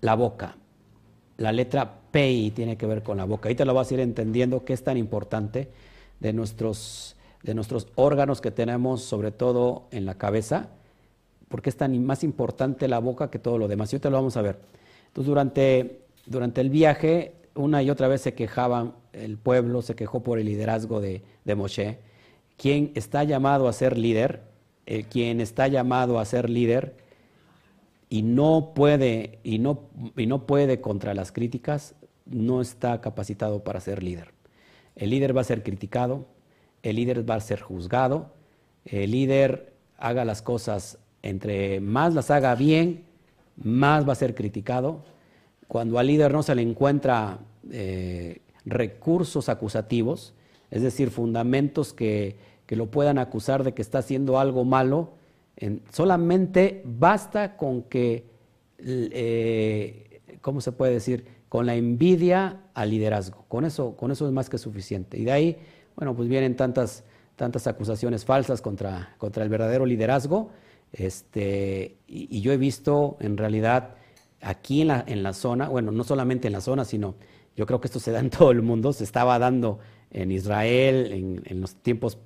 la 0.00 0.14
boca. 0.14 0.56
La 1.36 1.52
letra 1.52 1.98
P 2.10 2.52
tiene 2.54 2.76
que 2.76 2.86
ver 2.86 3.02
con 3.02 3.16
la 3.16 3.24
boca. 3.24 3.48
Ahí 3.48 3.54
te 3.54 3.64
lo 3.64 3.74
vas 3.74 3.90
a 3.90 3.94
ir 3.94 4.00
entendiendo 4.00 4.64
qué 4.64 4.72
es 4.72 4.82
tan 4.82 4.96
importante 4.96 5.68
de 6.18 6.32
nuestros, 6.32 7.16
de 7.42 7.54
nuestros 7.54 7.88
órganos 7.94 8.40
que 8.40 8.50
tenemos, 8.50 9.02
sobre 9.02 9.30
todo 9.30 9.86
en 9.90 10.06
la 10.06 10.16
cabeza, 10.16 10.68
porque 11.48 11.70
es 11.70 11.76
tan 11.76 12.04
más 12.04 12.22
importante 12.22 12.86
la 12.88 12.98
boca 12.98 13.30
que 13.30 13.38
todo 13.38 13.58
lo 13.58 13.68
demás. 13.68 13.92
Y 13.92 13.96
ahorita 13.96 14.10
lo 14.10 14.16
vamos 14.16 14.36
a 14.36 14.42
ver. 14.42 14.58
Entonces, 15.08 15.28
durante, 15.28 16.02
durante 16.26 16.60
el 16.60 16.70
viaje, 16.70 17.32
una 17.54 17.82
y 17.82 17.90
otra 17.90 18.08
vez 18.08 18.20
se 18.20 18.34
quejaban, 18.34 18.94
el 19.12 19.36
pueblo 19.38 19.82
se 19.82 19.94
quejó 19.94 20.22
por 20.22 20.38
el 20.38 20.46
liderazgo 20.46 21.00
de, 21.00 21.22
de 21.44 21.54
Moshe. 21.54 21.98
Quien 22.56 22.92
está 22.94 23.24
llamado 23.24 23.68
a 23.68 23.72
ser 23.72 23.98
líder, 23.98 24.42
eh, 24.86 25.04
quien 25.04 25.40
está 25.40 25.66
llamado 25.66 26.18
a 26.18 26.24
ser 26.24 26.48
líder, 26.48 26.94
y 28.08 28.22
no 28.22 28.72
puede, 28.74 29.38
y 29.44 29.58
no, 29.58 29.82
y 30.16 30.26
no 30.26 30.46
puede 30.46 30.80
contra 30.80 31.14
las 31.14 31.32
críticas, 31.32 31.94
no 32.26 32.60
está 32.60 33.00
capacitado 33.00 33.64
para 33.64 33.80
ser 33.80 34.02
líder. 34.02 34.32
El 34.96 35.10
líder 35.10 35.36
va 35.36 35.40
a 35.40 35.44
ser 35.44 35.62
criticado, 35.62 36.26
el 36.82 36.96
líder 36.96 37.28
va 37.28 37.34
a 37.34 37.40
ser 37.40 37.60
juzgado, 37.60 38.32
el 38.84 39.10
líder 39.10 39.72
haga 39.98 40.24
las 40.24 40.42
cosas, 40.42 40.98
entre 41.22 41.80
más 41.80 42.14
las 42.14 42.30
haga 42.30 42.54
bien, 42.54 43.04
más 43.56 44.08
va 44.08 44.12
a 44.12 44.16
ser 44.16 44.34
criticado. 44.34 45.02
Cuando 45.68 45.98
al 45.98 46.06
líder 46.06 46.32
no 46.32 46.42
se 46.42 46.54
le 46.54 46.62
encuentra 46.62 47.38
eh, 47.70 48.40
recursos 48.64 49.48
acusativos, 49.48 50.34
es 50.70 50.82
decir, 50.82 51.10
fundamentos 51.10 51.92
que, 51.92 52.36
que 52.66 52.76
lo 52.76 52.90
puedan 52.90 53.18
acusar 53.18 53.64
de 53.64 53.74
que 53.74 53.82
está 53.82 53.98
haciendo 53.98 54.38
algo 54.38 54.64
malo, 54.64 55.10
solamente 55.92 56.82
basta 56.84 57.56
con 57.56 57.82
que, 57.82 58.24
eh, 58.78 60.20
¿cómo 60.40 60.60
se 60.60 60.72
puede 60.72 60.94
decir? 60.94 61.26
Con 61.48 61.66
la 61.66 61.74
envidia 61.74 62.60
al 62.74 62.90
liderazgo. 62.90 63.44
Con 63.48 63.64
eso, 63.64 63.96
con 63.96 64.10
eso 64.10 64.26
es 64.26 64.32
más 64.32 64.48
que 64.48 64.58
suficiente. 64.58 65.18
Y 65.18 65.24
de 65.24 65.32
ahí, 65.32 65.56
bueno, 66.00 66.16
pues 66.16 66.30
vienen 66.30 66.56
tantas, 66.56 67.04
tantas 67.36 67.66
acusaciones 67.66 68.24
falsas 68.24 68.62
contra, 68.62 69.14
contra 69.18 69.44
el 69.44 69.50
verdadero 69.50 69.84
liderazgo. 69.84 70.48
Este, 70.94 71.98
y, 72.06 72.40
yo 72.40 72.52
he 72.52 72.56
visto 72.56 73.18
en 73.20 73.36
realidad 73.36 73.96
aquí 74.40 74.80
en 74.80 74.88
la, 74.88 75.04
en 75.06 75.22
la 75.22 75.34
zona, 75.34 75.68
bueno, 75.68 75.92
no 75.92 76.02
solamente 76.02 76.46
en 76.46 76.54
la 76.54 76.62
zona, 76.62 76.86
sino 76.86 77.16
yo 77.54 77.66
creo 77.66 77.82
que 77.82 77.88
esto 77.88 78.00
se 78.00 78.12
da 78.12 78.20
en 78.20 78.30
todo 78.38 78.50
el 78.50 78.62
mundo, 78.62 78.94
se 78.94 79.04
estaba 79.04 79.38
dando 79.38 79.78
en 80.10 80.32
Israel 80.32 81.42
en, 81.44 81.60
los 81.60 81.74
tiempos 81.74 82.16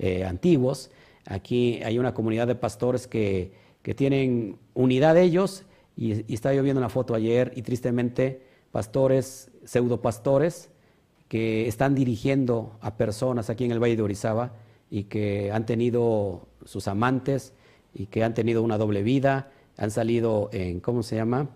eh, 0.00 0.24
antiguos, 0.24 0.90
Aquí 1.26 1.80
hay 1.84 1.98
una 1.98 2.14
comunidad 2.14 2.48
de 2.48 2.56
pastores 2.56 3.06
que, 3.06 3.52
tienen 3.94 4.58
unidad 4.74 5.16
ellos 5.16 5.64
y, 5.96 6.24
y, 6.26 6.34
estaba 6.34 6.54
yo 6.54 6.64
viendo 6.64 6.80
una 6.80 6.88
foto 6.88 7.14
ayer 7.14 7.52
y 7.54 7.62
tristemente 7.62 8.42
pastores, 8.72 9.52
pseudopastores, 9.64 10.69
que 11.30 11.68
están 11.68 11.94
dirigiendo 11.94 12.76
a 12.80 12.96
personas 12.96 13.50
aquí 13.50 13.64
en 13.64 13.70
el 13.70 13.78
Valle 13.78 13.94
de 13.94 14.02
Orizaba 14.02 14.52
y 14.90 15.04
que 15.04 15.52
han 15.52 15.64
tenido 15.64 16.48
sus 16.64 16.88
amantes 16.88 17.52
y 17.94 18.06
que 18.06 18.24
han 18.24 18.34
tenido 18.34 18.64
una 18.64 18.78
doble 18.78 19.04
vida, 19.04 19.52
han 19.76 19.92
salido 19.92 20.50
en, 20.52 20.80
¿cómo 20.80 21.04
se 21.04 21.14
llama? 21.14 21.48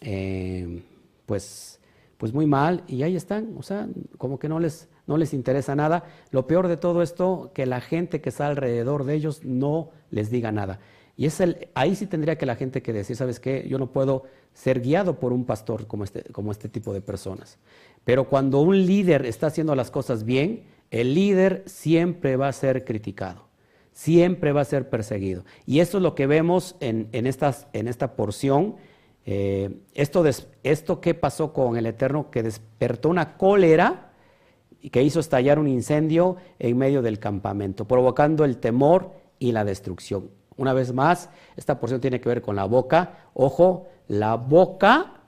Eh, 0.00 0.82
pues, 1.26 1.78
pues 2.18 2.34
muy 2.34 2.46
mal 2.46 2.82
y 2.88 3.04
ahí 3.04 3.14
están, 3.14 3.54
o 3.56 3.62
sea, 3.62 3.86
como 4.18 4.40
que 4.40 4.48
no 4.48 4.58
les, 4.58 4.88
no 5.06 5.16
les 5.16 5.34
interesa 5.34 5.74
nada. 5.74 6.04
Lo 6.30 6.46
peor 6.46 6.68
de 6.68 6.76
todo 6.76 7.02
esto, 7.02 7.50
que 7.54 7.66
la 7.66 7.80
gente 7.80 8.20
que 8.20 8.30
está 8.30 8.46
alrededor 8.46 9.04
de 9.04 9.14
ellos 9.14 9.44
no 9.44 9.90
les 10.10 10.30
diga 10.30 10.52
nada. 10.52 10.80
Y 11.16 11.26
es 11.26 11.40
el, 11.40 11.68
ahí 11.74 11.94
sí 11.94 12.06
tendría 12.06 12.36
que 12.36 12.46
la 12.46 12.56
gente 12.56 12.82
que 12.82 12.92
decir, 12.92 13.16
¿sabes 13.16 13.38
qué? 13.38 13.66
Yo 13.68 13.78
no 13.78 13.92
puedo 13.92 14.24
ser 14.52 14.80
guiado 14.80 15.18
por 15.20 15.32
un 15.32 15.44
pastor 15.44 15.86
como 15.86 16.04
este, 16.04 16.24
este 16.50 16.68
tipo 16.68 16.92
de 16.92 17.00
personas. 17.00 17.58
Pero 18.04 18.28
cuando 18.28 18.60
un 18.60 18.84
líder 18.84 19.24
está 19.26 19.48
haciendo 19.48 19.74
las 19.74 19.90
cosas 19.90 20.24
bien, 20.24 20.64
el 20.90 21.14
líder 21.14 21.62
siempre 21.66 22.36
va 22.36 22.48
a 22.48 22.52
ser 22.52 22.84
criticado, 22.84 23.46
siempre 23.92 24.52
va 24.52 24.62
a 24.62 24.64
ser 24.64 24.90
perseguido. 24.90 25.44
Y 25.66 25.80
esto 25.80 25.98
es 25.98 26.02
lo 26.02 26.14
que 26.14 26.26
vemos 26.26 26.76
en, 26.80 27.08
esta 27.12 28.16
porción. 28.16 28.76
Eh, 29.26 29.70
esto, 29.94 30.24
esto 30.62 31.00
que 31.00 31.14
pasó 31.14 31.52
con 31.52 31.76
el 31.76 31.86
Eterno, 31.86 32.30
que 32.30 32.42
despertó 32.42 33.08
una 33.08 33.36
cólera 33.36 34.10
que 34.90 35.02
hizo 35.02 35.20
estallar 35.20 35.58
un 35.58 35.68
incendio 35.68 36.36
en 36.58 36.76
medio 36.76 37.02
del 37.02 37.18
campamento, 37.18 37.86
provocando 37.86 38.44
el 38.44 38.58
temor 38.58 39.12
y 39.38 39.52
la 39.52 39.64
destrucción. 39.64 40.30
Una 40.56 40.72
vez 40.72 40.92
más, 40.92 41.30
esta 41.56 41.80
porción 41.80 42.00
tiene 42.00 42.20
que 42.20 42.28
ver 42.28 42.42
con 42.42 42.56
la 42.56 42.64
boca. 42.64 43.28
Ojo, 43.34 43.88
la 44.08 44.36
boca, 44.36 45.22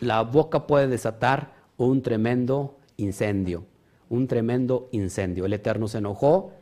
la 0.00 0.22
boca 0.22 0.66
puede 0.66 0.88
desatar 0.88 1.52
un 1.76 2.02
tremendo 2.02 2.78
incendio, 2.96 3.64
un 4.08 4.26
tremendo 4.26 4.88
incendio. 4.92 5.46
El 5.46 5.52
Eterno 5.52 5.88
se 5.88 5.98
enojó 5.98 6.52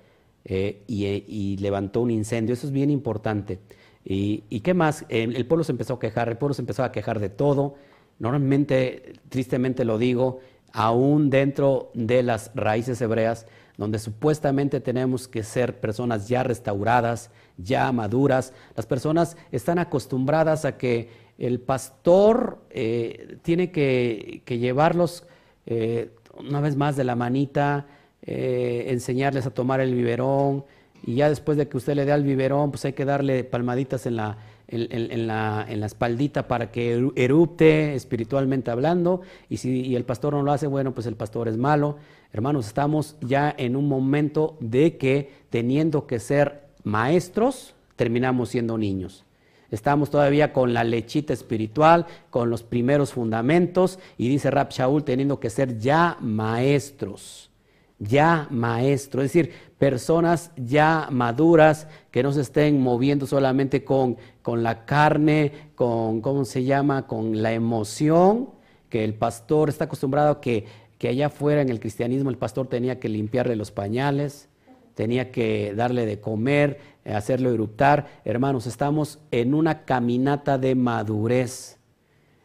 eh, 0.44 0.82
y, 0.86 1.56
levantó 1.58 2.00
un 2.00 2.10
incendio. 2.10 2.52
Eso 2.52 2.66
es 2.66 2.72
bien 2.72 2.90
importante. 2.90 3.60
¿Y, 4.04 4.60
qué 4.60 4.74
más? 4.74 5.04
El 5.08 5.46
pueblo 5.46 5.64
se 5.64 5.72
empezó 5.72 5.94
a 5.94 5.98
quejar, 5.98 6.28
el 6.28 6.38
pueblo 6.38 6.54
se 6.54 6.62
empezó 6.62 6.84
a 6.84 6.92
quejar 6.92 7.20
de 7.20 7.28
todo. 7.28 7.74
Normalmente, 8.18 9.14
tristemente 9.28 9.84
lo 9.84 9.96
digo, 9.96 10.40
aún 10.72 11.30
dentro 11.30 11.90
de 11.94 12.22
las 12.22 12.50
raíces 12.54 13.00
hebreas, 13.00 13.46
donde 13.76 13.98
supuestamente 13.98 14.80
tenemos 14.80 15.26
que 15.26 15.42
ser 15.42 15.80
personas 15.80 16.28
ya 16.28 16.42
restauradas, 16.42 17.30
ya 17.56 17.90
maduras. 17.92 18.52
Las 18.76 18.86
personas 18.86 19.36
están 19.52 19.78
acostumbradas 19.78 20.64
a 20.64 20.76
que 20.76 21.08
el 21.38 21.60
pastor 21.60 22.58
eh, 22.70 23.38
tiene 23.42 23.70
que, 23.70 24.42
llevarlos 24.46 25.24
eh, 25.66 26.10
una 26.38 26.60
vez 26.60 26.76
más 26.76 26.96
de 26.96 27.04
la 27.04 27.16
manita, 27.16 27.86
eh, 28.22 28.86
enseñarles 28.88 29.46
a 29.46 29.50
tomar 29.50 29.80
el 29.80 29.94
biberón, 29.94 30.64
y 31.02 31.14
ya 31.14 31.30
después 31.30 31.56
de 31.56 31.66
que 31.66 31.78
usted 31.78 31.94
le 31.94 32.04
dé 32.04 32.12
al 32.12 32.24
biberón, 32.24 32.70
pues 32.70 32.84
hay 32.84 32.92
que 32.92 33.06
darle 33.06 33.44
palmaditas 33.44 34.04
en 34.04 34.16
la, 34.16 34.36
en, 34.70 35.26
la, 35.26 35.66
espaldita 35.68 36.46
para 36.48 36.70
que 36.70 37.10
erupte 37.16 37.94
espiritualmente 37.94 38.70
hablando, 38.70 39.22
y 39.48 39.56
si 39.58 39.94
el 39.96 40.04
pastor 40.04 40.34
no 40.34 40.42
lo 40.42 40.52
hace, 40.52 40.66
bueno, 40.66 40.94
pues 40.94 41.06
el 41.06 41.16
pastor 41.16 41.48
es 41.48 41.56
malo. 41.56 41.96
Hermanos, 42.32 42.66
estamos 42.66 43.16
ya 43.20 43.54
en 43.58 43.76
un 43.76 43.88
momento 43.88 44.56
de 44.60 44.96
que 44.96 45.30
teniendo 45.50 46.06
que 46.06 46.20
ser 46.20 46.68
maestros, 46.84 47.74
terminamos 47.96 48.50
siendo 48.50 48.78
niños. 48.78 49.24
Estamos 49.70 50.10
todavía 50.10 50.52
con 50.52 50.74
la 50.74 50.84
lechita 50.84 51.32
espiritual, 51.32 52.06
con 52.30 52.50
los 52.50 52.62
primeros 52.62 53.12
fundamentos, 53.12 53.98
y 54.18 54.28
dice 54.28 54.50
Rab 54.50 54.70
Shaul 54.70 55.04
teniendo 55.04 55.38
que 55.38 55.50
ser 55.50 55.78
ya 55.78 56.16
maestros, 56.20 57.50
ya 57.98 58.48
maestros, 58.50 59.24
es 59.24 59.32
decir, 59.32 59.69
personas 59.80 60.52
ya 60.56 61.08
maduras 61.10 61.88
que 62.12 62.22
no 62.22 62.30
se 62.30 62.42
estén 62.42 62.80
moviendo 62.80 63.26
solamente 63.26 63.82
con, 63.82 64.16
con 64.42 64.62
la 64.62 64.84
carne, 64.84 65.70
con, 65.74 66.20
¿cómo 66.20 66.44
se 66.44 66.62
llama?, 66.62 67.08
con 67.08 67.42
la 67.42 67.52
emoción, 67.52 68.50
que 68.88 69.02
el 69.02 69.14
pastor 69.14 69.68
está 69.68 69.86
acostumbrado 69.86 70.30
a 70.30 70.40
que 70.40 70.66
que 71.00 71.08
allá 71.08 71.26
afuera 71.28 71.62
en 71.62 71.70
el 71.70 71.80
cristianismo 71.80 72.28
el 72.28 72.36
pastor 72.36 72.66
tenía 72.66 73.00
que 73.00 73.08
limpiarle 73.08 73.56
los 73.56 73.70
pañales, 73.70 74.50
tenía 74.94 75.32
que 75.32 75.72
darle 75.74 76.04
de 76.04 76.20
comer, 76.20 76.78
eh, 77.06 77.14
hacerlo 77.14 77.50
eruptar. 77.50 78.20
Hermanos, 78.26 78.66
estamos 78.66 79.18
en 79.30 79.54
una 79.54 79.86
caminata 79.86 80.58
de 80.58 80.74
madurez. 80.74 81.78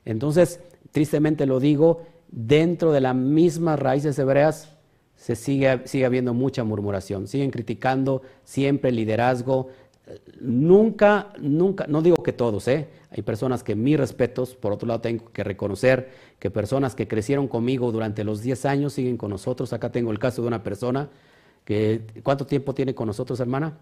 Entonces, 0.06 0.62
tristemente 0.92 1.46
lo 1.46 1.60
digo, 1.60 2.04
dentro 2.30 2.94
de 2.94 3.02
las 3.02 3.14
mismas 3.14 3.78
raíces 3.78 4.18
hebreas 4.18 4.75
se 5.26 5.36
sigue, 5.36 5.82
sigue 5.86 6.06
habiendo 6.06 6.36
mucha 6.36 6.64
murmuración, 6.64 7.28
siguen 7.28 7.50
criticando 7.50 8.22
siempre 8.44 8.92
el 8.92 8.96
liderazgo. 8.96 9.70
Nunca, 10.40 11.34
nunca, 11.40 11.88
no 11.88 12.04
digo 12.04 12.22
que 12.22 12.32
todos, 12.32 12.68
¿eh? 12.68 12.90
hay 13.10 13.24
personas 13.24 13.64
que 13.64 13.74
mis 13.74 13.98
respetos, 13.98 14.54
por 14.54 14.72
otro 14.72 14.88
lado 14.88 15.02
tengo 15.02 15.32
que 15.32 15.44
reconocer 15.44 16.12
que 16.38 16.52
personas 16.52 16.94
que 16.94 17.08
crecieron 17.08 17.48
conmigo 17.48 17.92
durante 17.92 18.24
los 18.24 18.44
10 18.44 18.66
años 18.66 18.94
siguen 18.94 19.18
con 19.18 19.32
nosotros. 19.32 19.74
Acá 19.74 19.92
tengo 19.92 20.12
el 20.12 20.20
caso 20.20 20.44
de 20.44 20.48
una 20.48 20.62
persona 20.62 21.10
que, 21.64 22.02
¿cuánto 22.22 22.46
tiempo 22.46 22.76
tiene 22.76 22.94
con 22.94 23.08
nosotros, 23.08 23.40
hermana? 23.40 23.80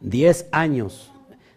10 0.00 0.48
años. 0.52 1.10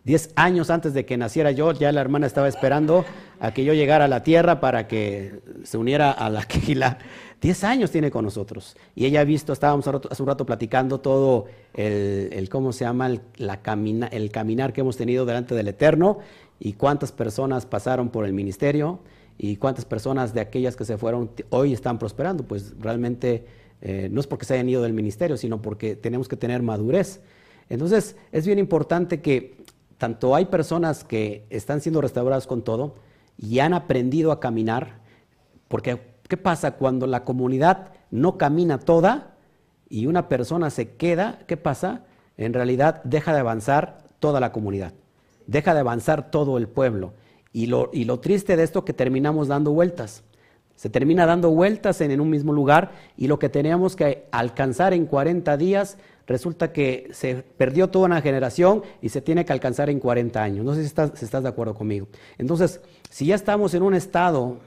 10 0.06 0.32
años 0.38 0.70
antes 0.70 0.94
de 0.94 1.06
que 1.06 1.18
naciera 1.18 1.52
yo, 1.52 1.74
ya 1.74 1.92
la 1.92 2.00
hermana 2.00 2.26
estaba 2.26 2.48
esperando 2.48 3.04
a 3.42 3.52
que 3.52 3.66
yo 3.66 3.74
llegara 3.74 4.06
a 4.06 4.08
la 4.08 4.24
tierra 4.24 4.62
para 4.62 4.88
que 4.88 5.42
se 5.66 5.78
uniera 5.78 6.12
a 6.12 6.30
la 6.30 6.44
quejila. 6.48 7.00
10 7.42 7.64
años 7.64 7.92
tiene 7.92 8.10
con 8.10 8.26
nosotros. 8.26 8.76
Y 8.96 9.06
ella 9.06 9.22
ha 9.22 9.24
visto, 9.24 9.54
estábamos 9.54 9.88
hace 9.88 10.24
un 10.24 10.28
rato 10.28 10.46
platicando 10.46 11.00
todo 11.00 11.46
el, 11.74 12.50
¿cómo 12.50 12.74
se 12.74 12.86
llama? 12.86 13.08
El, 13.08 14.32
caminar 14.32 14.74
que 14.74 14.82
hemos 14.82 14.98
tenido 14.98 15.26
delante 15.26 15.54
del 15.54 15.68
Eterno 15.68 16.20
y 16.60 16.74
cuántas 16.74 17.12
personas 17.12 17.66
pasaron 17.66 18.10
por 18.10 18.26
el 18.26 18.34
ministerio 18.34 19.00
y 19.38 19.58
cuántas 19.58 19.86
personas 19.86 20.34
de 20.34 20.42
aquellas 20.42 20.76
que 20.76 20.86
se 20.86 20.98
fueron 20.98 21.30
hoy 21.50 21.74
están 21.74 22.00
prosperando. 22.00 22.44
Pues 22.44 22.74
realmente 22.80 23.46
eh, 23.82 24.10
no 24.12 24.20
es 24.20 24.26
porque 24.26 24.46
se 24.46 24.56
hayan 24.56 24.70
ido 24.70 24.82
del 24.82 24.94
ministerio, 24.94 25.38
sino 25.38 25.62
porque 25.62 25.96
tenemos 25.96 26.28
que 26.28 26.38
tener 26.38 26.64
madurez. 26.64 27.22
Entonces 27.70 28.16
es 28.32 28.48
bien 28.48 28.58
importante 28.58 29.22
que 29.22 29.58
tanto 30.00 30.36
hay 30.36 30.46
personas 30.46 31.04
que 31.04 31.46
están 31.52 31.82
siendo 31.82 32.02
restauradas 32.02 32.48
con 32.48 32.64
todo 32.64 32.96
y 33.38 33.60
han 33.60 33.74
aprendido 33.74 34.32
a 34.32 34.40
caminar, 34.40 35.00
porque 35.68 36.17
¿Qué 36.28 36.38
pasa 36.38 36.72
cuando 36.72 37.08
la 37.08 37.24
comunidad 37.24 37.90
no 38.12 38.38
camina 38.38 38.80
toda 38.80 39.36
y 39.90 40.08
una 40.08 40.28
persona 40.28 40.70
se 40.70 40.96
queda? 40.96 41.40
¿Qué 41.48 41.58
pasa? 41.58 42.04
En 42.38 42.54
realidad 42.54 43.02
deja 43.04 43.34
de 43.34 43.40
avanzar 43.40 44.00
toda 44.20 44.40
la 44.40 44.52
comunidad, 44.52 44.94
deja 45.46 45.74
de 45.74 45.80
avanzar 45.80 46.32
todo 46.32 46.58
el 46.58 46.68
pueblo. 46.68 47.14
Y 47.54 47.68
lo, 47.68 47.90
y 47.94 48.04
lo 48.04 48.20
triste 48.20 48.56
de 48.56 48.64
esto 48.64 48.86
que 48.86 48.94
terminamos 48.94 49.48
dando 49.48 49.72
vueltas. 49.72 50.24
Se 50.76 50.92
termina 50.92 51.26
dando 51.26 51.50
vueltas 51.50 52.02
en, 52.02 52.22
un 52.22 52.30
mismo 52.30 52.54
lugar 52.54 52.92
y 53.18 53.28
lo 53.28 53.40
que 53.40 53.50
teníamos 53.50 53.96
que 53.96 54.28
alcanzar 54.32 54.94
en 54.94 55.08
40 55.08 55.58
días 55.58 55.98
resulta 56.28 56.72
que 56.72 57.10
se 57.14 57.36
perdió 57.36 57.90
toda 57.90 58.06
una 58.06 58.22
generación 58.22 58.84
y 59.02 59.10
se 59.10 59.22
tiene 59.22 59.44
que 59.44 59.54
alcanzar 59.54 59.90
en 59.90 60.00
40 60.00 60.44
años. 60.44 60.64
No 60.64 60.76
sé 60.76 60.88
si 60.88 61.26
estás 61.26 61.44
de 61.44 61.50
acuerdo 61.50 61.74
conmigo. 61.74 62.08
Entonces, 62.38 62.80
si 63.10 63.26
ya 63.26 63.34
estamos 63.34 63.74
en 63.74 63.82
un 63.82 63.96
estado 63.96 64.60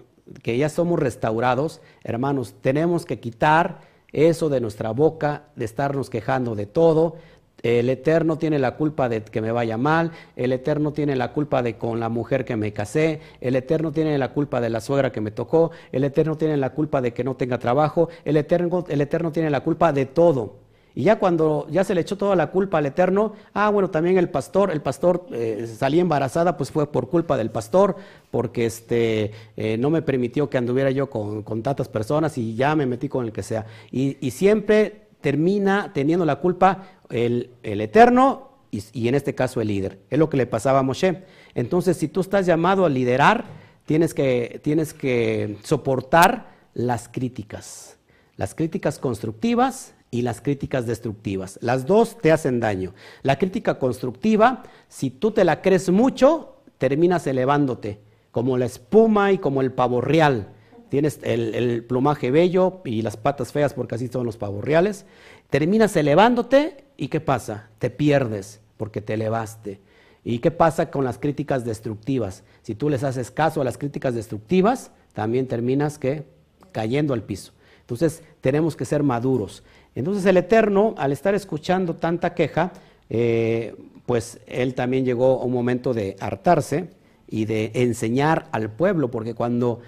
que 0.42 0.56
ya 0.56 0.68
somos 0.68 0.98
restaurados, 0.98 1.80
hermanos, 2.04 2.54
tenemos 2.60 3.04
que 3.04 3.20
quitar 3.20 3.80
eso 4.12 4.48
de 4.48 4.60
nuestra 4.60 4.90
boca, 4.90 5.44
de 5.56 5.64
estarnos 5.64 6.10
quejando 6.10 6.54
de 6.54 6.66
todo. 6.66 7.16
El 7.62 7.90
Eterno 7.90 8.38
tiene 8.38 8.58
la 8.58 8.76
culpa 8.76 9.08
de 9.08 9.22
que 9.22 9.42
me 9.42 9.52
vaya 9.52 9.76
mal, 9.76 10.12
el 10.34 10.52
Eterno 10.52 10.92
tiene 10.92 11.14
la 11.14 11.32
culpa 11.32 11.62
de 11.62 11.76
con 11.76 12.00
la 12.00 12.08
mujer 12.08 12.46
que 12.46 12.56
me 12.56 12.72
casé, 12.72 13.20
el 13.40 13.54
Eterno 13.54 13.92
tiene 13.92 14.16
la 14.16 14.32
culpa 14.32 14.62
de 14.62 14.70
la 14.70 14.80
suegra 14.80 15.12
que 15.12 15.20
me 15.20 15.30
tocó, 15.30 15.70
el 15.92 16.04
Eterno 16.04 16.36
tiene 16.38 16.56
la 16.56 16.70
culpa 16.70 17.02
de 17.02 17.12
que 17.12 17.22
no 17.22 17.36
tenga 17.36 17.58
trabajo, 17.58 18.08
el 18.24 18.38
Eterno, 18.38 18.84
el 18.88 19.00
Eterno 19.02 19.30
tiene 19.30 19.50
la 19.50 19.60
culpa 19.60 19.92
de 19.92 20.06
todo. 20.06 20.69
Y 21.00 21.04
ya 21.04 21.18
cuando 21.18 21.66
ya 21.70 21.82
se 21.82 21.94
le 21.94 22.02
echó 22.02 22.18
toda 22.18 22.36
la 22.36 22.50
culpa 22.50 22.76
al 22.76 22.84
Eterno, 22.84 23.32
ah, 23.54 23.70
bueno, 23.70 23.88
también 23.88 24.18
el 24.18 24.28
pastor, 24.28 24.70
el 24.70 24.82
pastor 24.82 25.26
eh, 25.32 25.66
salí 25.66 25.98
embarazada, 25.98 26.58
pues 26.58 26.70
fue 26.70 26.92
por 26.92 27.08
culpa 27.08 27.38
del 27.38 27.50
pastor, 27.50 27.96
porque 28.30 28.66
este, 28.66 29.30
eh, 29.56 29.78
no 29.78 29.88
me 29.88 30.02
permitió 30.02 30.50
que 30.50 30.58
anduviera 30.58 30.90
yo 30.90 31.08
con, 31.08 31.42
tantas 31.62 31.88
personas 31.88 32.36
y 32.36 32.54
ya 32.54 32.76
me 32.76 32.84
metí 32.84 33.08
con 33.08 33.24
el 33.24 33.32
que 33.32 33.42
sea. 33.42 33.64
Y, 33.90 34.30
siempre 34.30 35.06
termina 35.22 35.90
teniendo 35.94 36.26
la 36.26 36.36
culpa 36.36 36.84
el, 37.08 37.48
Eterno 37.62 38.50
y, 38.70 39.08
en 39.08 39.14
este 39.14 39.34
caso 39.34 39.62
el 39.62 39.68
líder. 39.68 40.00
Es 40.10 40.18
lo 40.18 40.28
que 40.28 40.36
le 40.36 40.44
pasaba 40.44 40.80
a 40.80 40.82
Moshe. 40.82 41.24
Entonces, 41.54 41.96
si 41.96 42.08
tú 42.08 42.20
estás 42.20 42.44
llamado 42.44 42.84
a 42.84 42.90
liderar, 42.90 43.46
tienes 43.86 44.12
que, 44.12 44.60
tienes 44.62 44.92
que 44.92 45.56
soportar 45.64 46.50
las 46.74 47.08
críticas, 47.08 47.96
las 48.36 48.54
críticas 48.54 48.98
constructivas 48.98 49.94
y 50.10 50.22
las 50.22 50.40
críticas 50.40 50.86
destructivas. 50.86 51.58
Las 51.62 51.86
dos 51.86 52.18
te 52.18 52.32
hacen 52.32 52.60
daño. 52.60 52.94
La 53.22 53.38
crítica 53.38 53.78
constructiva, 53.78 54.64
si 54.88 55.10
tú 55.10 55.30
te 55.30 55.44
la 55.44 55.62
crees 55.62 55.90
mucho, 55.90 56.56
terminas 56.78 57.26
elevándote, 57.26 58.00
como 58.30 58.58
la 58.58 58.66
espuma 58.66 59.32
y 59.32 59.38
como 59.38 59.60
el 59.60 59.72
pavo 59.72 60.00
real. 60.00 60.48
Tienes 60.88 61.20
el, 61.22 61.84
plumaje 61.84 62.32
bello 62.32 62.80
y 62.84 63.02
las 63.02 63.16
patas 63.16 63.52
feas, 63.52 63.74
porque 63.74 63.94
así 63.94 64.08
son 64.08 64.26
los 64.26 64.36
pavos 64.36 64.64
reales. 64.64 65.06
Terminas 65.48 65.94
elevándote 65.94 66.84
y 66.96 67.08
¿qué 67.08 67.20
pasa? 67.20 67.70
Te 67.78 67.90
pierdes 67.90 68.60
porque 68.76 69.00
te 69.00 69.14
elevaste. 69.14 69.80
¿Y 70.24 70.40
qué 70.40 70.50
pasa 70.50 70.90
con 70.90 71.04
las 71.04 71.18
críticas 71.18 71.64
destructivas? 71.64 72.42
Si 72.62 72.74
tú 72.74 72.90
les 72.90 73.04
haces 73.04 73.30
caso 73.30 73.60
a 73.60 73.64
las 73.64 73.78
críticas 73.78 74.14
destructivas, 74.14 74.90
también 75.12 75.46
terminas 75.46 75.98
que 75.98 76.24
cayendo 76.72 77.14
al 77.14 77.22
piso. 77.22 77.52
Entonces 77.80 78.22
tenemos 78.40 78.76
que 78.76 78.84
ser 78.84 79.02
maduros. 79.02 79.62
Entonces 79.94 80.24
el 80.26 80.36
Eterno, 80.36 80.94
al 80.96 81.12
estar 81.12 81.34
escuchando 81.34 81.96
tanta 81.96 82.34
queja, 82.34 82.72
eh, 83.08 83.74
pues 84.06 84.40
él 84.46 84.74
también 84.74 85.04
llegó 85.04 85.40
a 85.40 85.44
un 85.44 85.52
momento 85.52 85.94
de 85.94 86.16
hartarse 86.20 86.90
y 87.28 87.44
de 87.44 87.70
enseñar 87.74 88.48
al 88.52 88.70
pueblo, 88.70 89.10
porque 89.10 89.34
cuando, 89.34 89.80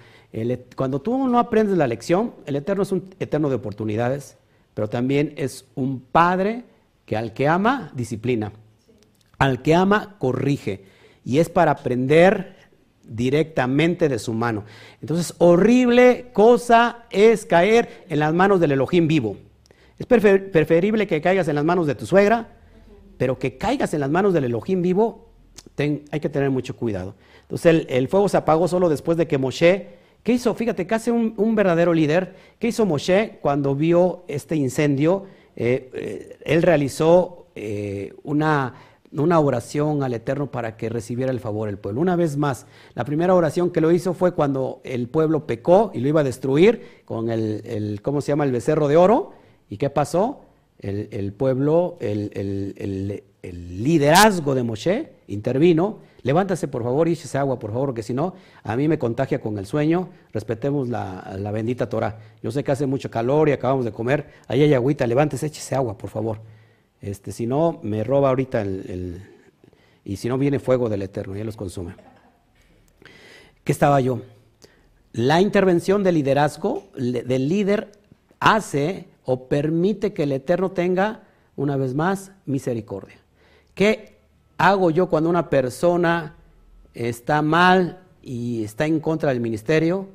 cuando 0.75 1.01
tú 1.01 1.27
no 1.27 1.39
aprendes 1.39 1.77
la 1.77 1.87
lección, 1.87 2.33
el 2.45 2.55
Eterno 2.55 2.83
es 2.83 2.91
un 2.91 3.09
Eterno 3.19 3.49
de 3.49 3.55
oportunidades, 3.55 4.37
pero 4.73 4.89
también 4.89 5.33
es 5.37 5.65
un 5.75 5.99
Padre 5.99 6.63
que 7.05 7.17
al 7.17 7.33
que 7.33 7.47
ama, 7.47 7.91
disciplina, 7.95 8.53
al 9.37 9.61
que 9.61 9.75
ama, 9.75 10.15
corrige, 10.19 10.85
y 11.25 11.39
es 11.39 11.49
para 11.49 11.71
aprender 11.71 12.55
directamente 13.03 14.07
de 14.07 14.19
su 14.19 14.33
mano. 14.33 14.63
Entonces, 15.01 15.35
horrible 15.37 16.29
cosa 16.33 17.05
es 17.09 17.45
caer 17.45 18.05
en 18.09 18.19
las 18.19 18.33
manos 18.33 18.59
del 18.59 18.71
Elohim 18.71 19.07
vivo. 19.07 19.37
Es 19.99 20.05
preferible 20.05 21.07
que 21.07 21.21
caigas 21.21 21.47
en 21.47 21.55
las 21.55 21.63
manos 21.63 21.87
de 21.87 21.95
tu 21.95 22.05
suegra, 22.05 22.57
pero 23.17 23.37
que 23.37 23.57
caigas 23.57 23.93
en 23.93 23.99
las 23.99 24.09
manos 24.09 24.33
del 24.33 24.45
Elohim 24.45 24.81
vivo, 24.81 25.29
hay 25.77 26.19
que 26.19 26.29
tener 26.29 26.49
mucho 26.49 26.75
cuidado. 26.75 27.15
Entonces 27.43 27.85
el, 27.89 28.07
fuego 28.07 28.29
se 28.29 28.37
apagó 28.37 28.67
solo 28.67 28.89
después 28.89 29.17
de 29.17 29.27
que 29.27 29.37
Moshe, 29.37 29.89
¿qué 30.23 30.33
hizo? 30.33 30.53
Fíjate, 30.55 30.87
casi 30.87 31.11
un, 31.11 31.33
un 31.37 31.55
verdadero 31.55 31.93
líder. 31.93 32.35
¿Qué 32.59 32.67
hizo 32.67 32.85
Moshe 32.85 33.39
cuando 33.41 33.75
vio 33.75 34.23
este 34.27 34.55
incendio? 34.55 35.25
Eh, 35.55 35.89
eh, 35.93 36.37
él 36.45 36.63
realizó 36.63 37.47
eh, 37.55 38.13
una, 38.23 38.73
una 39.11 39.39
oración 39.39 40.03
al 40.03 40.13
Eterno 40.13 40.49
para 40.49 40.77
que 40.77 40.89
recibiera 40.89 41.31
el 41.31 41.39
favor 41.39 41.67
del 41.67 41.77
pueblo. 41.77 42.01
Una 42.01 42.15
vez 42.15 42.37
más, 42.37 42.65
la 42.95 43.05
primera 43.05 43.35
oración 43.35 43.69
que 43.69 43.81
lo 43.81 43.91
hizo 43.91 44.13
fue 44.13 44.33
cuando 44.33 44.81
el 44.83 45.07
pueblo 45.07 45.45
pecó 45.45 45.91
y 45.93 45.99
lo 45.99 46.07
iba 46.07 46.21
a 46.21 46.23
destruir 46.23 47.03
con 47.05 47.29
el, 47.29 47.61
el 47.65 48.01
¿cómo 48.01 48.21
se 48.21 48.31
llama? 48.31 48.45
El 48.45 48.51
becerro 48.51 48.87
de 48.87 48.97
oro. 48.97 49.42
¿Y 49.69 49.77
qué 49.77 49.89
pasó? 49.89 50.41
El, 50.79 51.33
pueblo, 51.33 51.97
el, 52.01 53.23
liderazgo 53.41 54.53
de 54.53 54.63
Moshe 54.63 55.11
intervino, 55.27 55.99
Levántase, 56.23 56.69
por 56.69 56.83
favor, 56.83 57.09
y 57.09 57.13
échese 57.13 57.37
agua, 57.37 57.59
por 57.59 57.73
favor, 57.73 57.93
que 57.93 58.01
si 58.01 58.13
no, 58.13 58.33
a 58.63 58.77
mí 58.77 58.87
me 58.87 58.97
contagia 58.97 59.41
con 59.41 59.57
el 59.57 59.65
sueño. 59.65 60.07
Respetemos 60.31 60.87
la, 60.87 61.51
bendita 61.51 61.89
Torah. 61.89 62.17
Yo 62.41 62.49
sé 62.49 62.63
que 62.63 62.71
hace 62.71 62.85
mucho 62.85 63.11
calor 63.11 63.49
y 63.49 63.51
acabamos 63.51 63.83
de 63.83 63.91
comer. 63.91 64.27
Ahí 64.47 64.61
hay 64.61 64.73
agüita, 64.73 65.05
levántese, 65.05 65.47
échese 65.47 65.75
agua, 65.75 65.97
por 65.97 66.09
favor. 66.09 66.39
Este, 67.01 67.33
si 67.33 67.45
no, 67.45 67.81
me 67.83 68.05
roba 68.05 68.29
ahorita 68.29 68.61
el, 68.61 69.21
Y 70.05 70.15
si 70.15 70.29
no, 70.29 70.37
viene 70.37 70.59
fuego 70.59 70.87
del 70.87 71.01
Eterno, 71.01 71.35
y 71.35 71.43
los 71.43 71.57
consume. 71.57 71.95
¿Qué 73.65 73.73
estaba 73.73 73.99
yo? 73.99 74.21
La 75.11 75.41
intervención 75.41 76.03
del 76.03 76.15
liderazgo, 76.15 76.85
del 76.95 77.49
líder, 77.49 77.91
hace 78.39 79.07
o 79.25 79.47
permite 79.47 80.13
que 80.13 80.23
el 80.23 80.31
Eterno 80.31 80.71
tenga, 80.71 81.23
una 81.55 81.77
vez 81.77 81.93
más, 81.93 82.31
misericordia. 82.45 83.17
¿Qué 83.75 84.17
hago 84.57 84.91
yo 84.91 85.09
cuando 85.09 85.29
una 85.29 85.49
persona 85.49 86.35
está 86.93 87.41
mal 87.41 88.01
y 88.21 88.63
está 88.63 88.85
en 88.85 88.99
contra 88.99 89.29
del 89.29 89.39
ministerio? 89.39 90.09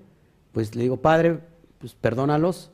Pues 0.53 0.75
le 0.75 0.83
digo, 0.83 0.99
Padre, 0.99 1.41
pues 1.79 1.95
perdónalos, 1.95 2.71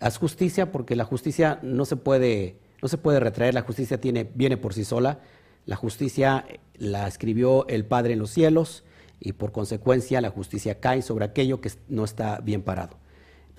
haz 0.00 0.18
justicia, 0.18 0.72
porque 0.72 0.96
la 0.96 1.04
justicia 1.04 1.58
no 1.62 1.84
se 1.84 1.96
puede, 1.96 2.56
no 2.82 2.88
se 2.88 2.98
puede 2.98 3.20
retraer, 3.20 3.54
la 3.54 3.62
justicia 3.62 4.00
tiene, 4.00 4.28
viene 4.34 4.56
por 4.56 4.74
sí 4.74 4.84
sola. 4.84 5.20
La 5.66 5.76
justicia 5.76 6.46
la 6.76 7.06
escribió 7.06 7.66
el 7.68 7.84
Padre 7.84 8.14
en 8.14 8.20
los 8.20 8.30
cielos 8.30 8.84
y 9.20 9.32
por 9.32 9.52
consecuencia 9.52 10.20
la 10.20 10.30
justicia 10.30 10.80
cae 10.80 11.02
sobre 11.02 11.24
aquello 11.24 11.60
que 11.60 11.70
no 11.88 12.04
está 12.04 12.40
bien 12.40 12.62
parado. 12.62 12.96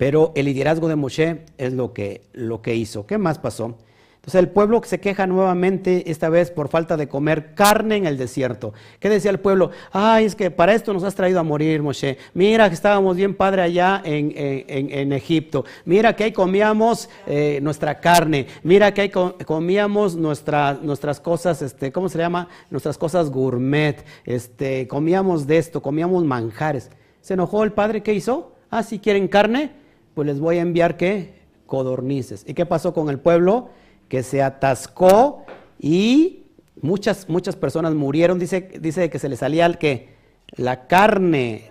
Pero 0.00 0.32
el 0.34 0.46
liderazgo 0.46 0.88
de 0.88 0.96
Moshe 0.96 1.42
es 1.58 1.74
lo 1.74 1.92
que, 1.92 2.22
lo 2.32 2.62
que 2.62 2.74
hizo. 2.74 3.06
¿Qué 3.06 3.18
más 3.18 3.38
pasó? 3.38 3.76
Entonces 4.14 4.38
el 4.38 4.48
pueblo 4.48 4.80
se 4.82 4.98
queja 4.98 5.26
nuevamente, 5.26 6.10
esta 6.10 6.30
vez 6.30 6.50
por 6.50 6.68
falta 6.68 6.96
de 6.96 7.06
comer 7.06 7.54
carne 7.54 7.96
en 7.96 8.06
el 8.06 8.16
desierto. 8.16 8.72
¿Qué 8.98 9.10
decía 9.10 9.30
el 9.30 9.40
pueblo? 9.40 9.72
Ay, 9.92 10.24
es 10.24 10.34
que 10.34 10.50
para 10.50 10.72
esto 10.72 10.94
nos 10.94 11.04
has 11.04 11.14
traído 11.14 11.38
a 11.38 11.42
morir, 11.42 11.82
Moshe. 11.82 12.16
Mira 12.32 12.70
que 12.70 12.76
estábamos 12.76 13.14
bien 13.14 13.34
padre 13.34 13.60
allá 13.60 14.00
en, 14.02 15.12
Egipto. 15.12 15.66
Mira 15.84 16.16
que 16.16 16.24
ahí 16.24 16.32
comíamos 16.32 17.10
eh, 17.26 17.58
nuestra 17.60 18.00
carne. 18.00 18.46
Mira 18.62 18.94
que 18.94 19.02
ahí 19.02 19.10
comíamos 19.10 20.16
nuestras 20.16 21.20
cosas, 21.20 21.60
este, 21.60 21.92
¿cómo 21.92 22.08
se 22.08 22.16
llama? 22.16 22.48
Nuestras 22.70 22.96
cosas 22.96 23.28
gourmet. 23.28 24.02
Este, 24.24 24.88
comíamos 24.88 25.46
de 25.46 25.58
esto, 25.58 25.82
comíamos 25.82 26.24
manjares. 26.24 26.88
Se 27.20 27.34
enojó 27.34 27.64
el 27.64 27.72
padre, 27.72 28.02
¿qué 28.02 28.14
hizo? 28.14 28.54
Ah, 28.70 28.82
si 28.82 28.98
quieren 28.98 29.28
carne, 29.28 29.79
pues 30.20 30.34
les 30.34 30.40
voy 30.40 30.58
a 30.58 30.62
enviar 30.62 30.96
qué? 30.96 31.40
Codornices. 31.66 32.44
¿Y 32.46 32.54
qué 32.54 32.66
pasó 32.66 32.92
con 32.92 33.10
el 33.10 33.18
pueblo? 33.18 33.70
que 34.10 34.24
se 34.24 34.42
atascó 34.42 35.46
y 35.78 36.42
muchas, 36.82 37.28
muchas 37.28 37.56
personas 37.56 37.94
murieron. 37.94 38.38
Dice, 38.38 38.68
dice 38.80 39.08
que 39.08 39.20
se 39.20 39.28
le 39.30 39.36
salía 39.36 39.72
que 39.74 40.16
la 40.50 40.88
carne 40.88 41.70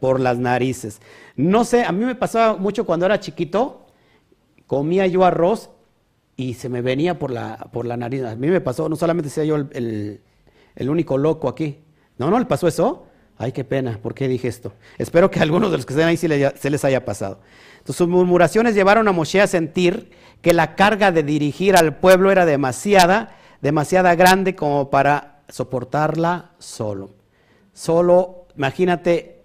por 0.00 0.18
las 0.18 0.38
narices. 0.38 1.00
No 1.36 1.64
sé, 1.64 1.84
a 1.84 1.92
mí 1.92 2.04
me 2.04 2.14
pasaba 2.14 2.56
mucho 2.56 2.86
cuando 2.86 3.04
era 3.04 3.20
chiquito, 3.20 3.86
comía 4.66 5.06
yo 5.06 5.24
arroz 5.24 5.70
y 6.34 6.54
se 6.54 6.70
me 6.70 6.80
venía 6.80 7.18
por 7.18 7.30
la, 7.30 7.68
por 7.72 7.84
la 7.84 7.98
nariz. 7.98 8.24
A 8.24 8.36
mí 8.36 8.48
me 8.48 8.62
pasó, 8.62 8.88
no 8.88 8.96
solamente 8.96 9.28
sea 9.28 9.44
yo 9.44 9.56
el, 9.56 10.20
único 10.80 11.18
loco 11.18 11.46
aquí. 11.46 11.80
No, 12.16 12.30
no 12.30 12.38
le 12.38 12.46
pasó 12.46 12.66
eso. 12.66 13.06
Ay, 13.36 13.52
qué 13.52 13.64
pena, 13.64 13.98
¿por 14.02 14.14
qué 14.14 14.28
dije 14.28 14.48
esto? 14.48 14.72
Espero 14.96 15.30
que 15.30 15.40
a 15.40 15.42
algunos 15.42 15.70
de 15.70 15.76
los 15.76 15.84
que 15.84 15.92
estén 15.92 16.08
ahí 16.08 16.16
se 16.16 16.70
les 16.70 16.84
haya 16.86 17.04
pasado. 17.04 17.40
Sus 17.88 18.08
murmuraciones 18.08 18.74
llevaron 18.74 19.06
a 19.08 19.12
Moshe 19.12 19.40
a 19.40 19.46
sentir 19.46 20.10
que 20.42 20.52
la 20.52 20.74
carga 20.74 21.12
de 21.12 21.22
dirigir 21.22 21.76
al 21.76 21.96
pueblo 21.96 22.30
era 22.30 22.44
demasiada, 22.44 23.36
demasiada 23.60 24.14
grande 24.14 24.54
como 24.54 24.90
para 24.90 25.42
soportarla 25.48 26.52
solo. 26.58 27.10
Solo, 27.72 28.46
imagínate 28.56 29.44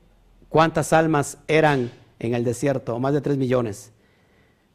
cuántas 0.50 0.94
almas 0.94 1.38
eran 1.48 1.92
en 2.20 2.34
el 2.34 2.44
desierto, 2.44 3.00
más 3.00 3.14
de 3.14 3.22
tres 3.22 3.38
millones. 3.38 3.92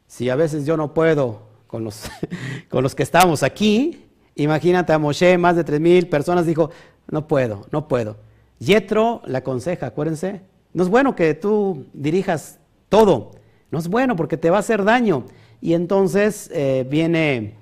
Si 0.07 0.29
a 0.29 0.35
veces 0.35 0.65
yo 0.65 0.77
no 0.77 0.93
puedo 0.93 1.41
con 1.67 1.83
los, 1.83 2.09
con 2.69 2.83
los 2.83 2.95
que 2.95 3.03
estamos 3.03 3.43
aquí, 3.43 4.05
imagínate 4.35 4.93
a 4.93 4.99
Moshe, 4.99 5.37
más 5.37 5.55
de 5.55 5.63
tres 5.63 5.79
mil 5.79 6.07
personas, 6.07 6.45
dijo, 6.45 6.71
no 7.09 7.27
puedo, 7.27 7.65
no 7.71 7.87
puedo. 7.87 8.17
Yetro 8.59 9.21
le 9.25 9.37
aconseja, 9.37 9.87
acuérdense, 9.87 10.41
no 10.73 10.83
es 10.83 10.89
bueno 10.89 11.15
que 11.15 11.33
tú 11.33 11.85
dirijas 11.93 12.59
todo, 12.89 13.31
no 13.71 13.79
es 13.79 13.87
bueno 13.87 14.15
porque 14.15 14.37
te 14.37 14.49
va 14.49 14.57
a 14.57 14.59
hacer 14.61 14.83
daño. 14.83 15.25
Y 15.61 15.73
entonces 15.73 16.49
eh, 16.53 16.85
viene 16.89 17.55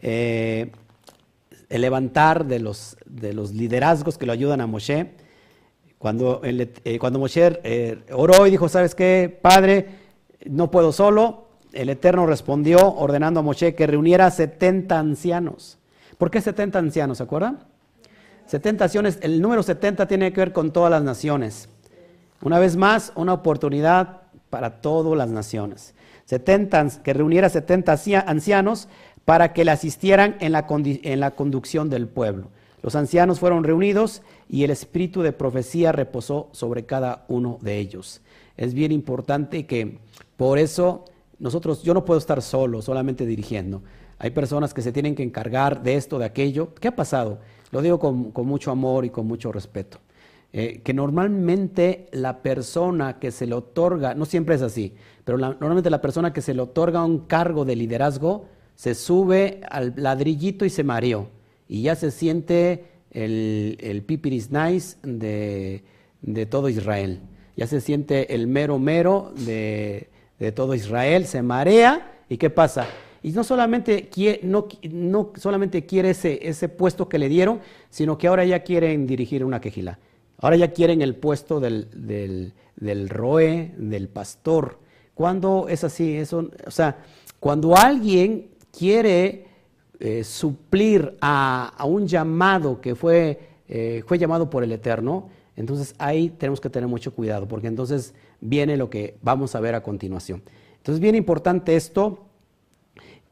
eh, 0.00 0.70
el 1.68 1.80
levantar 1.80 2.46
de 2.46 2.58
los, 2.58 2.96
de 3.06 3.32
los 3.32 3.52
liderazgos 3.52 4.18
que 4.18 4.26
lo 4.26 4.32
ayudan 4.32 4.60
a 4.60 4.66
Moshe. 4.66 5.10
Cuando, 5.98 6.40
eh, 6.42 6.98
cuando 6.98 7.18
Moshe 7.18 8.02
oró 8.12 8.46
y 8.46 8.50
dijo, 8.50 8.68
¿sabes 8.68 8.94
qué, 8.94 9.38
Padre? 9.40 9.88
No 10.46 10.70
puedo 10.70 10.92
solo. 10.92 11.48
El 11.72 11.88
Eterno 11.88 12.26
respondió 12.26 12.78
ordenando 12.94 13.40
a 13.40 13.42
Moshe 13.42 13.74
que 13.74 13.86
reuniera 13.86 14.30
70 14.30 14.98
ancianos. 14.98 15.78
¿Por 16.18 16.30
qué 16.30 16.40
70 16.40 16.78
ancianos? 16.78 17.18
¿Se 17.18 17.24
acuerdan? 17.24 17.60
70 18.46 18.84
ancianos, 18.84 19.18
el 19.22 19.40
número 19.40 19.62
70 19.62 20.06
tiene 20.06 20.32
que 20.32 20.40
ver 20.40 20.52
con 20.52 20.72
todas 20.72 20.90
las 20.90 21.02
naciones. 21.02 21.68
Una 22.42 22.58
vez 22.58 22.76
más, 22.76 23.12
una 23.14 23.32
oportunidad 23.32 24.21
para 24.52 24.82
todas 24.82 25.16
las 25.16 25.28
naciones 25.30 25.94
que 27.02 27.12
reuniera 27.12 27.48
70 27.48 27.98
ancianos 28.26 28.88
para 29.24 29.52
que 29.52 29.64
le 29.64 29.70
asistieran 29.70 30.36
en 30.40 30.52
la, 30.52 30.66
en 30.68 31.20
la 31.20 31.32
conducción 31.32 31.90
del 31.90 32.08
pueblo. 32.08 32.48
Los 32.82 32.96
ancianos 32.96 33.38
fueron 33.38 33.64
reunidos 33.64 34.22
y 34.48 34.64
el 34.64 34.70
espíritu 34.70 35.22
de 35.22 35.32
profecía 35.32 35.92
reposó 35.92 36.48
sobre 36.52 36.84
cada 36.84 37.24
uno 37.28 37.58
de 37.60 37.78
ellos. 37.78 38.20
Es 38.56 38.74
bien 38.74 38.90
importante 38.90 39.66
que 39.66 39.98
por 40.36 40.58
eso 40.58 41.04
nosotros, 41.38 41.82
yo 41.82 41.94
no 41.94 42.04
puedo 42.04 42.18
estar 42.18 42.42
solo, 42.42 42.82
solamente 42.82 43.26
dirigiendo. 43.26 43.82
Hay 44.18 44.30
personas 44.30 44.74
que 44.74 44.82
se 44.82 44.92
tienen 44.92 45.14
que 45.14 45.22
encargar 45.22 45.82
de 45.82 45.96
esto, 45.96 46.18
de 46.18 46.24
aquello. 46.24 46.74
¿Qué 46.74 46.88
ha 46.88 46.96
pasado? 46.96 47.38
Lo 47.70 47.82
digo 47.82 47.98
con, 47.98 48.32
mucho 48.46 48.70
amor 48.70 49.04
y 49.04 49.10
con 49.10 49.26
mucho 49.26 49.52
respeto. 49.52 49.98
Eh, 50.54 50.82
que 50.84 50.92
normalmente 50.92 52.08
la 52.12 52.42
persona 52.42 53.18
que 53.18 53.30
se 53.30 53.46
le 53.46 53.54
otorga, 53.54 54.14
no 54.14 54.26
siempre 54.26 54.54
es 54.54 54.60
así, 54.60 54.94
pero 55.24 55.38
normalmente 55.38 55.88
la 55.88 56.02
persona 56.02 56.34
que 56.34 56.42
se 56.42 56.52
le 56.52 56.60
otorga 56.60 57.02
un 57.04 57.20
cargo 57.20 57.64
de 57.64 57.74
liderazgo 57.74 58.44
se 58.74 58.94
sube 58.94 59.62
al 59.70 59.94
ladrillito 59.96 60.66
y 60.66 60.70
se 60.70 60.84
mareó. 60.84 61.28
Y 61.68 61.82
ya 61.82 61.94
se 61.94 62.10
siente 62.10 62.84
el, 63.12 63.78
el 63.80 64.02
pipiris 64.02 64.50
nice 64.50 64.98
de, 65.02 65.84
todo 66.50 66.68
Israel. 66.68 67.20
Ya 67.56 67.66
se 67.66 67.80
siente 67.80 68.34
el 68.34 68.46
mero 68.46 68.78
mero 68.78 69.32
de, 69.46 70.08
todo 70.54 70.74
Israel, 70.74 71.24
se 71.24 71.40
marea 71.40 72.24
y 72.28 72.36
¿qué 72.36 72.50
pasa? 72.50 72.86
Y 73.22 73.30
no 73.30 73.44
solamente, 73.44 74.08
quiere, 74.08 74.40
no, 74.42 74.66
no 74.90 75.32
solamente 75.36 75.86
quiere 75.86 76.10
ese, 76.10 76.46
ese 76.46 76.68
puesto 76.68 77.08
que 77.08 77.18
le 77.18 77.28
dieron, 77.28 77.60
sino 77.88 78.18
que 78.18 78.26
ahora 78.26 78.44
ya 78.44 78.64
quieren 78.64 79.06
dirigir 79.06 79.44
una 79.44 79.60
quejila. 79.60 79.98
Ahora 80.42 80.56
ya 80.56 80.72
quieren 80.72 81.00
el 81.00 81.14
puesto 81.14 81.60
del, 81.60 81.88
del, 81.94 82.52
del 82.76 83.08
roe, 83.08 83.72
del 83.76 84.08
pastor. 84.08 84.78
Cuando 85.14 85.68
es 85.68 85.84
así, 85.84 86.16
eso, 86.16 86.50
o 86.66 86.70
sea, 86.70 86.98
cuando 87.40 87.76
alguien 87.76 88.48
quiere 88.76 89.46
eh, 90.00 90.24
suplir 90.24 91.16
a, 91.20 91.84
un 91.86 92.08
llamado 92.08 92.80
que 92.80 92.96
fue, 92.96 93.38
eh, 93.68 94.02
fue 94.06 94.18
llamado 94.18 94.50
por 94.50 94.64
el 94.64 94.72
Eterno, 94.72 95.28
entonces 95.54 95.94
ahí 95.98 96.30
tenemos 96.30 96.60
que 96.60 96.70
tener 96.70 96.88
mucho 96.88 97.14
cuidado, 97.14 97.46
porque 97.46 97.68
entonces 97.68 98.14
viene 98.40 98.76
lo 98.76 98.90
que 98.90 99.16
vamos 99.22 99.54
a 99.54 99.60
ver 99.60 99.76
a 99.76 99.82
continuación. 99.82 100.42
Entonces, 100.78 101.00
bien 101.00 101.14
importante 101.14 101.76
esto, 101.76 102.26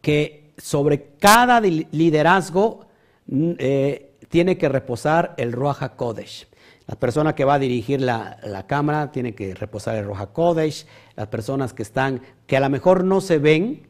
que 0.01 0.53
sobre 0.59 1.09
cada 1.19 1.61
liderazgo 1.61 2.87
eh, 3.29 4.13
tiene 4.29 4.57
que 4.57 4.69
reposar 4.69 5.35
el 5.39 5.51
Ruach 5.53 5.97
Kodesh. 5.97 6.50
La 6.91 6.97
persona 6.97 7.37
que 7.37 7.45
va 7.45 7.55
a 7.55 7.59
dirigir 7.61 8.01
la, 8.01 8.65
cámara 8.67 9.13
tiene 9.13 9.33
que 9.33 9.55
reposar 9.55 9.95
el 9.95 10.07
Roja 10.07 10.27
Kodesh. 10.33 10.87
Las 11.15 11.29
personas 11.29 11.73
que 11.73 11.85
están, 11.85 12.21
que 12.49 12.57
a 12.57 12.61
lo 12.61 12.69
mejor 12.69 13.05
no 13.05 13.21
se 13.21 13.39
ven, 13.39 13.87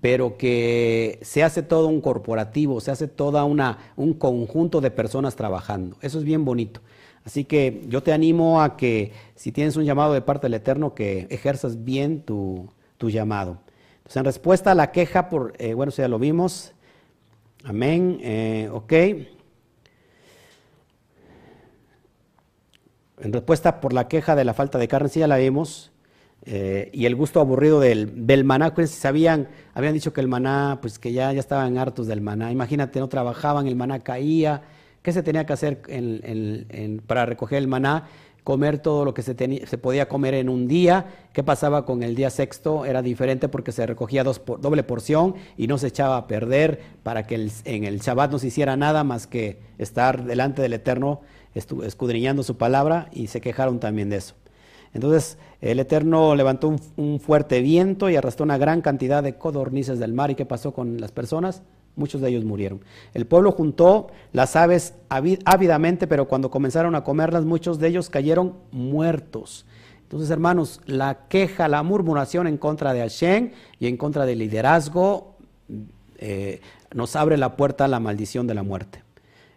pero 0.00 0.38
que 0.38 1.18
se 1.22 1.42
hace 1.42 1.64
todo 1.64 1.88
un 1.88 2.00
corporativo, 2.00 2.80
se 2.80 2.92
hace 2.92 3.10
una, 3.18 3.78
un 3.96 4.14
conjunto 4.14 4.80
de 4.80 4.92
personas 4.92 5.34
trabajando. 5.34 5.96
Eso 6.02 6.18
es 6.18 6.24
bien 6.24 6.44
bonito. 6.44 6.82
Así 7.24 7.42
que 7.42 7.82
yo 7.88 8.04
te 8.04 8.12
animo 8.12 8.62
a 8.62 8.76
que 8.76 9.10
si 9.34 9.50
tienes 9.50 9.74
un 9.74 9.84
llamado 9.84 10.12
de 10.12 10.20
parte 10.20 10.44
del 10.44 10.54
Eterno, 10.54 10.94
que 10.94 11.26
ejerzas 11.30 11.82
bien 11.82 12.22
tu, 12.22 12.70
llamado. 13.00 13.58
Entonces, 13.96 14.18
en 14.18 14.24
respuesta 14.24 14.70
a 14.70 14.76
la 14.76 14.92
queja, 14.92 15.28
por, 15.28 15.54
eh, 15.58 15.74
bueno, 15.74 15.90
ya 15.90 16.06
lo 16.06 16.20
vimos. 16.20 16.74
Amén. 17.64 18.20
Eh, 18.22 18.70
ok. 18.72 18.92
En 23.20 23.32
respuesta 23.32 23.80
por 23.80 23.92
la 23.92 24.08
queja 24.08 24.34
de 24.36 24.44
la 24.44 24.54
falta 24.54 24.78
de 24.78 24.88
carne, 24.88 25.08
sí 25.08 25.20
ya 25.20 25.26
la 25.26 25.36
vimos, 25.36 25.92
eh, 26.44 26.90
y 26.92 27.06
el 27.06 27.16
gusto 27.16 27.40
aburrido 27.40 27.80
del, 27.80 28.26
del 28.26 28.44
maná, 28.44 28.74
pues 28.74 28.90
sabían, 28.90 29.48
habían 29.74 29.94
dicho 29.94 30.12
que 30.12 30.20
el 30.20 30.28
maná, 30.28 30.78
pues 30.80 30.98
que 30.98 31.12
ya, 31.12 31.32
ya 31.32 31.40
estaban 31.40 31.78
hartos 31.78 32.06
del 32.06 32.20
maná, 32.20 32.52
imagínate, 32.52 33.00
no 33.00 33.08
trabajaban, 33.08 33.66
el 33.66 33.76
maná 33.76 34.00
caía, 34.00 34.62
¿Qué 35.06 35.12
se 35.12 35.22
tenía 35.22 35.46
que 35.46 35.52
hacer 35.52 35.82
para 37.06 37.26
recoger 37.26 37.58
el 37.58 37.68
maná? 37.68 38.08
Comer 38.42 38.80
todo 38.80 39.04
lo 39.04 39.14
que 39.14 39.22
se, 39.22 39.36
se, 39.64 39.78
podía 39.78 40.08
comer 40.08 40.34
en 40.34 40.48
un 40.48 40.66
día. 40.66 41.28
¿Qué 41.32 41.44
pasaba 41.44 41.84
con 41.84 42.02
el 42.02 42.16
día 42.16 42.28
sexto? 42.28 42.84
Era 42.84 43.02
diferente 43.02 43.48
porque 43.48 43.70
se 43.70 43.86
recogía 43.86 44.24
dos 44.24 44.42
doble 44.58 44.82
porción 44.82 45.36
y 45.56 45.68
no 45.68 45.78
se 45.78 45.86
echaba 45.86 46.16
a 46.16 46.26
perder 46.26 46.80
para 47.04 47.24
que 47.24 47.48
en 47.66 47.84
el 47.84 48.00
Shabbat 48.00 48.32
no 48.32 48.40
se 48.40 48.48
hiciera 48.48 48.76
nada 48.76 49.04
más 49.04 49.28
que 49.28 49.60
estar 49.78 50.24
delante 50.24 50.60
del 50.60 50.72
Eterno 50.72 51.20
escudriñando 51.56 52.42
su 52.42 52.56
palabra 52.56 53.08
y 53.12 53.26
se 53.28 53.40
quejaron 53.40 53.80
también 53.80 54.10
de 54.10 54.16
eso. 54.16 54.34
Entonces 54.92 55.38
el 55.60 55.78
Eterno 55.80 56.34
levantó 56.34 56.74
un, 56.96 57.20
fuerte 57.20 57.60
viento 57.60 58.08
y 58.08 58.16
arrastró 58.16 58.44
una 58.44 58.58
gran 58.58 58.80
cantidad 58.80 59.22
de 59.22 59.36
codornices 59.36 59.98
del 59.98 60.12
mar. 60.12 60.30
¿Y 60.30 60.34
qué 60.34 60.46
pasó 60.46 60.72
con 60.72 61.00
las 61.00 61.12
personas? 61.12 61.62
Muchos 61.96 62.20
de 62.20 62.28
ellos 62.28 62.44
murieron. 62.44 62.80
El 63.14 63.26
pueblo 63.26 63.52
juntó 63.52 64.08
las 64.32 64.54
aves 64.54 64.94
ávidamente, 65.08 66.06
pero 66.06 66.28
cuando 66.28 66.50
comenzaron 66.50 66.94
a 66.94 67.04
comerlas, 67.04 67.44
muchos 67.44 67.78
de 67.78 67.88
ellos 67.88 68.10
cayeron 68.10 68.54
muertos. 68.70 69.66
Entonces, 70.02 70.30
hermanos, 70.30 70.80
la 70.86 71.26
queja, 71.28 71.68
la 71.68 71.82
murmuración 71.82 72.46
en 72.46 72.58
contra 72.58 72.92
de 72.92 73.00
Hashem 73.00 73.50
y 73.80 73.88
en 73.88 73.96
contra 73.96 74.24
del 74.24 74.38
liderazgo 74.38 75.36
eh, 76.18 76.60
nos 76.94 77.16
abre 77.16 77.36
la 77.36 77.56
puerta 77.56 77.86
a 77.86 77.88
la 77.88 77.98
maldición 77.98 78.46
de 78.46 78.54
la 78.54 78.62
muerte. 78.62 79.02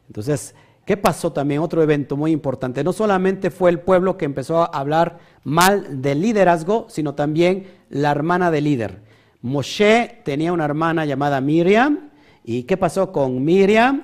Entonces, 0.07 0.55
¿Qué 0.89 0.97
pasó 0.97 1.31
también? 1.31 1.61
Otro 1.61 1.83
evento 1.83 2.17
muy 2.17 2.31
importante. 2.31 2.83
No 2.83 2.93
solamente 2.93 3.51
fue 3.51 3.69
el 3.69 3.79
pueblo 3.79 4.17
que 4.17 4.25
empezó 4.25 4.63
a 4.63 4.65
hablar 4.65 5.19
mal 5.43 6.01
del 6.01 6.19
liderazgo, 6.19 6.87
sino 6.89 7.13
también 7.13 7.67
la 7.91 8.09
hermana 8.09 8.49
del 8.49 8.63
líder. 8.63 9.03
Moshe 9.43 10.21
tenía 10.25 10.51
una 10.51 10.65
hermana 10.65 11.05
llamada 11.05 11.41
Miriam. 11.41 12.09
¿Y 12.43 12.63
qué 12.63 12.75
pasó 12.75 13.11
con 13.11 13.45
Miriam? 13.45 14.01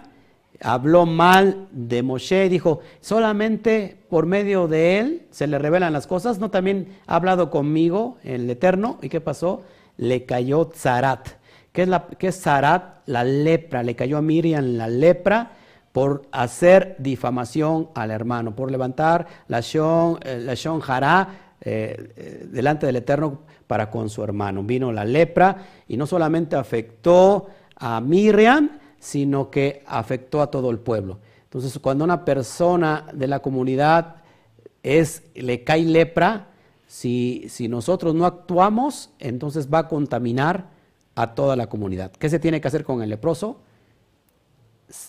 Habló 0.61 1.07
mal 1.07 1.69
de 1.71 2.03
Moshe 2.03 2.45
y 2.45 2.49
dijo, 2.49 2.81
solamente 3.01 3.97
por 4.07 4.27
medio 4.27 4.67
de 4.67 4.99
él 4.99 5.23
se 5.31 5.47
le 5.47 5.57
revelan 5.57 5.91
las 5.91 6.05
cosas. 6.05 6.38
No 6.38 6.51
también 6.51 6.89
ha 7.07 7.15
hablado 7.15 7.49
conmigo, 7.49 8.17
el 8.23 8.47
Eterno. 8.47 8.99
¿Y 9.01 9.09
qué 9.09 9.21
pasó? 9.21 9.63
Le 9.97 10.25
cayó 10.25 10.69
Zarat. 10.71 11.29
¿Qué 11.71 11.81
es, 11.81 11.89
qué 12.19 12.27
es 12.27 12.39
Zarat? 12.39 12.99
La 13.07 13.23
lepra. 13.23 13.81
Le 13.81 13.95
cayó 13.95 14.19
a 14.19 14.21
Miriam 14.21 14.77
la 14.77 14.88
lepra 14.88 15.53
por 15.95 16.23
hacer 16.33 16.97
difamación 16.99 17.87
al 17.95 18.11
hermano, 18.11 18.53
por 18.53 18.69
levantar 18.69 19.27
la 19.47 19.61
Shon, 19.61 20.19
eh, 20.25 20.41
la 20.41 20.53
Hará 20.85 21.55
eh, 21.61 22.11
eh, 22.17 22.47
delante 22.51 22.85
del 22.85 22.97
Eterno 22.97 23.43
para 23.65 23.89
con 23.89 24.09
su 24.09 24.21
hermano. 24.21 24.61
Vino 24.61 24.91
la 24.91 25.05
lepra 25.05 25.55
y 25.87 25.95
no 25.95 26.05
solamente 26.05 26.57
afectó 26.57 27.47
a 27.77 28.01
Miriam, 28.01 28.71
sino 28.99 29.49
que 29.49 29.83
afectó 29.87 30.41
a 30.41 30.51
todo 30.51 30.69
el 30.69 30.79
pueblo. 30.79 31.19
Entonces, 31.45 31.79
cuando 31.79 32.03
una 32.03 32.25
persona 32.25 33.05
de 33.13 33.27
la 33.27 33.39
comunidad 33.39 34.17
es, 34.83 35.23
le 35.33 35.63
cae 35.63 35.83
lepra, 35.83 36.47
si, 36.87 37.45
si 37.47 37.69
nosotros 37.69 38.13
no 38.13 38.25
actuamos, 38.25 39.11
entonces 39.19 39.73
va 39.73 39.79
a 39.79 39.87
contaminar 39.87 40.65
a 41.15 41.35
toda 41.35 41.55
la 41.55 41.67
comunidad. 41.67 42.11
¿Qué 42.11 42.29
se 42.29 42.39
tiene 42.39 42.59
que 42.59 42.67
hacer 42.67 42.83
con 42.83 43.01
el 43.01 43.09
leproso? 43.09 43.61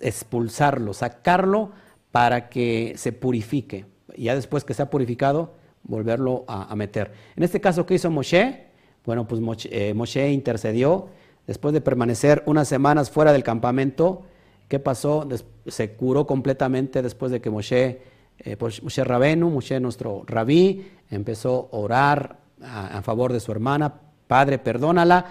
Expulsarlo, 0.01 0.93
sacarlo 0.93 1.73
para 2.11 2.49
que 2.49 2.95
se 2.97 3.13
purifique. 3.13 3.87
Ya 4.17 4.35
después 4.35 4.65
que 4.65 4.75
se 4.75 4.83
ha 4.83 4.91
purificado, 4.91 5.55
volverlo 5.83 6.45
a, 6.49 6.75
meter. 6.75 7.13
En 7.37 7.43
este 7.43 7.61
caso, 7.61 7.87
¿qué 7.87 7.95
hizo 7.95 8.11
Moshe? 8.11 8.67
Bueno, 9.05 9.27
pues 9.27 9.41
eh, 9.71 9.95
Moshe, 9.95 10.31
intercedió. 10.31 11.09
Después 11.47 11.75
de 11.75 11.81
permanecer 11.81 12.43
unas 12.47 12.67
semanas 12.69 13.11
fuera 13.11 13.33
del 13.33 13.45
campamento, 13.45 14.23
¿qué 14.69 14.79
pasó? 14.79 15.29
se 15.67 15.93
curó 15.93 16.27
completamente 16.27 17.03
después 17.03 17.31
de 17.31 17.41
que 17.41 17.51
Moshe, 17.51 18.01
eh, 18.39 18.57
pues 18.57 18.83
Moshe 18.83 19.05
Rabenu, 19.05 19.51
Moshe 19.51 19.79
nuestro 19.79 20.25
rabí, 20.27 20.89
empezó 21.11 21.69
a 21.73 21.77
orar 21.77 22.37
a 22.63 23.03
favor 23.03 23.33
de 23.33 23.41
su 23.41 23.53
hermana. 23.53 23.95
Padre, 24.27 24.59
perdónala 24.59 25.27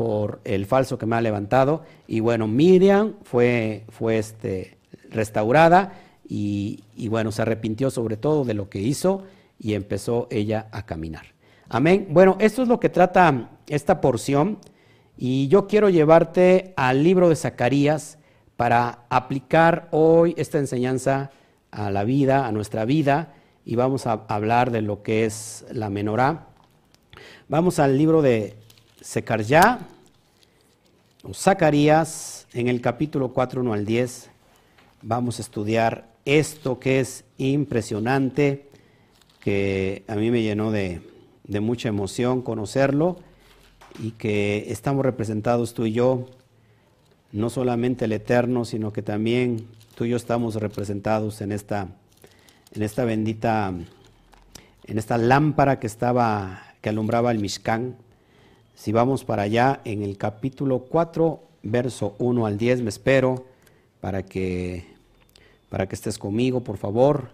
por 0.00 0.40
el 0.44 0.64
falso 0.64 0.96
que 0.96 1.04
me 1.04 1.16
ha 1.16 1.20
levantado. 1.20 1.82
Y 2.06 2.20
bueno, 2.20 2.48
Miriam 2.48 3.16
fue, 3.22 3.84
fue 3.90 4.16
este, 4.16 4.78
restaurada 5.10 5.92
y, 6.26 6.82
bueno, 7.10 7.32
se 7.32 7.42
arrepintió 7.42 7.90
sobre 7.90 8.16
todo 8.16 8.46
de 8.46 8.54
lo 8.54 8.70
que 8.70 8.80
hizo 8.80 9.24
y 9.58 9.74
empezó 9.74 10.26
ella 10.30 10.68
a 10.72 10.86
caminar. 10.86 11.26
Amén. 11.68 12.06
Bueno, 12.08 12.38
esto 12.40 12.62
es 12.62 12.68
lo 12.68 12.80
que 12.80 12.88
trata 12.88 13.50
esta 13.68 14.00
porción 14.00 14.56
y 15.18 15.48
yo 15.48 15.66
quiero 15.66 15.90
llevarte 15.90 16.72
al 16.78 17.04
libro 17.04 17.28
de 17.28 17.36
Zacarías 17.36 18.16
para 18.56 19.00
aplicar 19.10 19.88
hoy 19.90 20.34
esta 20.38 20.56
enseñanza 20.56 21.30
a 21.72 21.90
la 21.90 22.04
vida, 22.04 22.46
a 22.46 22.52
nuestra 22.52 22.86
vida, 22.86 23.34
y 23.66 23.76
vamos 23.76 24.06
a 24.06 24.12
hablar 24.28 24.70
de 24.70 24.80
lo 24.80 25.02
que 25.02 25.26
es 25.26 25.66
la 25.70 25.90
menorá. 25.90 26.46
Vamos 27.50 27.78
al 27.78 27.98
libro 27.98 28.22
de 28.22 28.59
Secaryá, 29.00 29.78
o 31.22 31.32
Zacarías, 31.32 32.46
en 32.52 32.68
el 32.68 32.82
capítulo 32.82 33.32
4, 33.32 33.62
1 33.62 33.72
al 33.72 33.86
10, 33.86 34.30
vamos 35.00 35.38
a 35.38 35.42
estudiar 35.42 36.08
esto 36.26 36.78
que 36.78 37.00
es 37.00 37.24
impresionante, 37.38 38.68
que 39.40 40.04
a 40.06 40.16
mí 40.16 40.30
me 40.30 40.42
llenó 40.42 40.70
de, 40.70 41.00
de 41.44 41.60
mucha 41.60 41.88
emoción 41.88 42.42
conocerlo 42.42 43.16
y 43.98 44.10
que 44.12 44.66
estamos 44.68 45.02
representados 45.04 45.72
tú 45.72 45.86
y 45.86 45.92
yo, 45.92 46.26
no 47.32 47.48
solamente 47.48 48.04
el 48.04 48.12
Eterno, 48.12 48.66
sino 48.66 48.92
que 48.92 49.00
también 49.00 49.66
tú 49.94 50.04
y 50.04 50.10
yo 50.10 50.16
estamos 50.16 50.56
representados 50.56 51.40
en 51.40 51.52
esta, 51.52 51.88
en 52.72 52.82
esta 52.82 53.04
bendita, 53.06 53.72
en 54.84 54.98
esta 54.98 55.16
lámpara 55.16 55.80
que 55.80 55.86
estaba, 55.86 56.74
que 56.82 56.90
alumbraba 56.90 57.30
el 57.30 57.38
Mishkan, 57.38 57.96
si 58.80 58.92
vamos 58.92 59.26
para 59.26 59.42
allá, 59.42 59.82
en 59.84 60.02
el 60.02 60.16
capítulo 60.16 60.78
4, 60.78 61.38
verso 61.64 62.16
1 62.18 62.46
al 62.46 62.56
10, 62.56 62.80
me 62.80 62.88
espero 62.88 63.44
para 64.00 64.22
que, 64.22 64.86
para 65.68 65.86
que 65.86 65.94
estés 65.94 66.16
conmigo, 66.16 66.62
por 66.62 66.78
favor, 66.78 67.28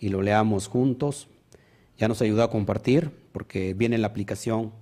y 0.00 0.08
lo 0.08 0.22
leamos 0.22 0.66
juntos. 0.66 1.28
Ya 1.98 2.08
nos 2.08 2.20
ayuda 2.20 2.42
a 2.42 2.50
compartir, 2.50 3.12
porque 3.30 3.74
viene 3.74 3.96
la 3.96 4.08
aplicación. 4.08 4.72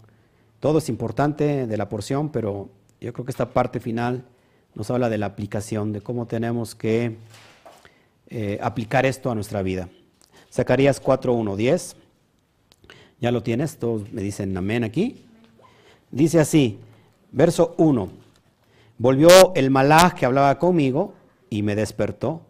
Todo 0.58 0.78
es 0.78 0.88
importante 0.88 1.66
de 1.66 1.76
la 1.76 1.90
porción, 1.90 2.30
pero 2.30 2.70
yo 2.98 3.12
creo 3.12 3.26
que 3.26 3.32
esta 3.32 3.52
parte 3.52 3.78
final 3.78 4.24
nos 4.74 4.90
habla 4.90 5.10
de 5.10 5.18
la 5.18 5.26
aplicación, 5.26 5.92
de 5.92 6.00
cómo 6.00 6.26
tenemos 6.26 6.74
que 6.74 7.18
eh, 8.30 8.58
aplicar 8.62 9.04
esto 9.04 9.30
a 9.30 9.34
nuestra 9.34 9.60
vida. 9.60 9.90
Zacarías 10.50 10.98
4, 10.98 11.34
1, 11.34 11.56
10. 11.56 11.96
Ya 13.20 13.30
lo 13.30 13.42
tienes, 13.42 13.76
todos 13.76 14.10
me 14.14 14.22
dicen 14.22 14.56
amén 14.56 14.82
aquí. 14.82 15.25
Dice 16.10 16.40
así, 16.40 16.78
verso 17.32 17.74
1, 17.78 18.08
volvió 18.98 19.28
el 19.54 19.70
malaj 19.70 20.14
que 20.14 20.26
hablaba 20.26 20.58
conmigo 20.58 21.14
y 21.50 21.62
me 21.62 21.74
despertó, 21.74 22.42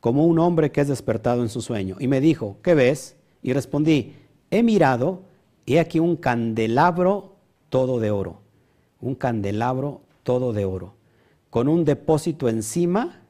como 0.00 0.26
un 0.26 0.38
hombre 0.38 0.72
que 0.72 0.80
es 0.80 0.88
despertado 0.88 1.42
en 1.42 1.48
su 1.48 1.60
sueño, 1.60 1.96
y 2.00 2.08
me 2.08 2.20
dijo, 2.20 2.56
¿qué 2.62 2.74
ves? 2.74 3.16
Y 3.42 3.52
respondí, 3.52 4.16
he 4.50 4.62
mirado, 4.62 5.22
he 5.66 5.78
aquí 5.78 6.00
un 6.00 6.16
candelabro 6.16 7.36
todo 7.68 8.00
de 8.00 8.10
oro, 8.10 8.40
un 9.00 9.14
candelabro 9.14 10.00
todo 10.22 10.52
de 10.52 10.64
oro, 10.64 10.94
con 11.50 11.68
un 11.68 11.84
depósito 11.84 12.48
encima 12.48 13.20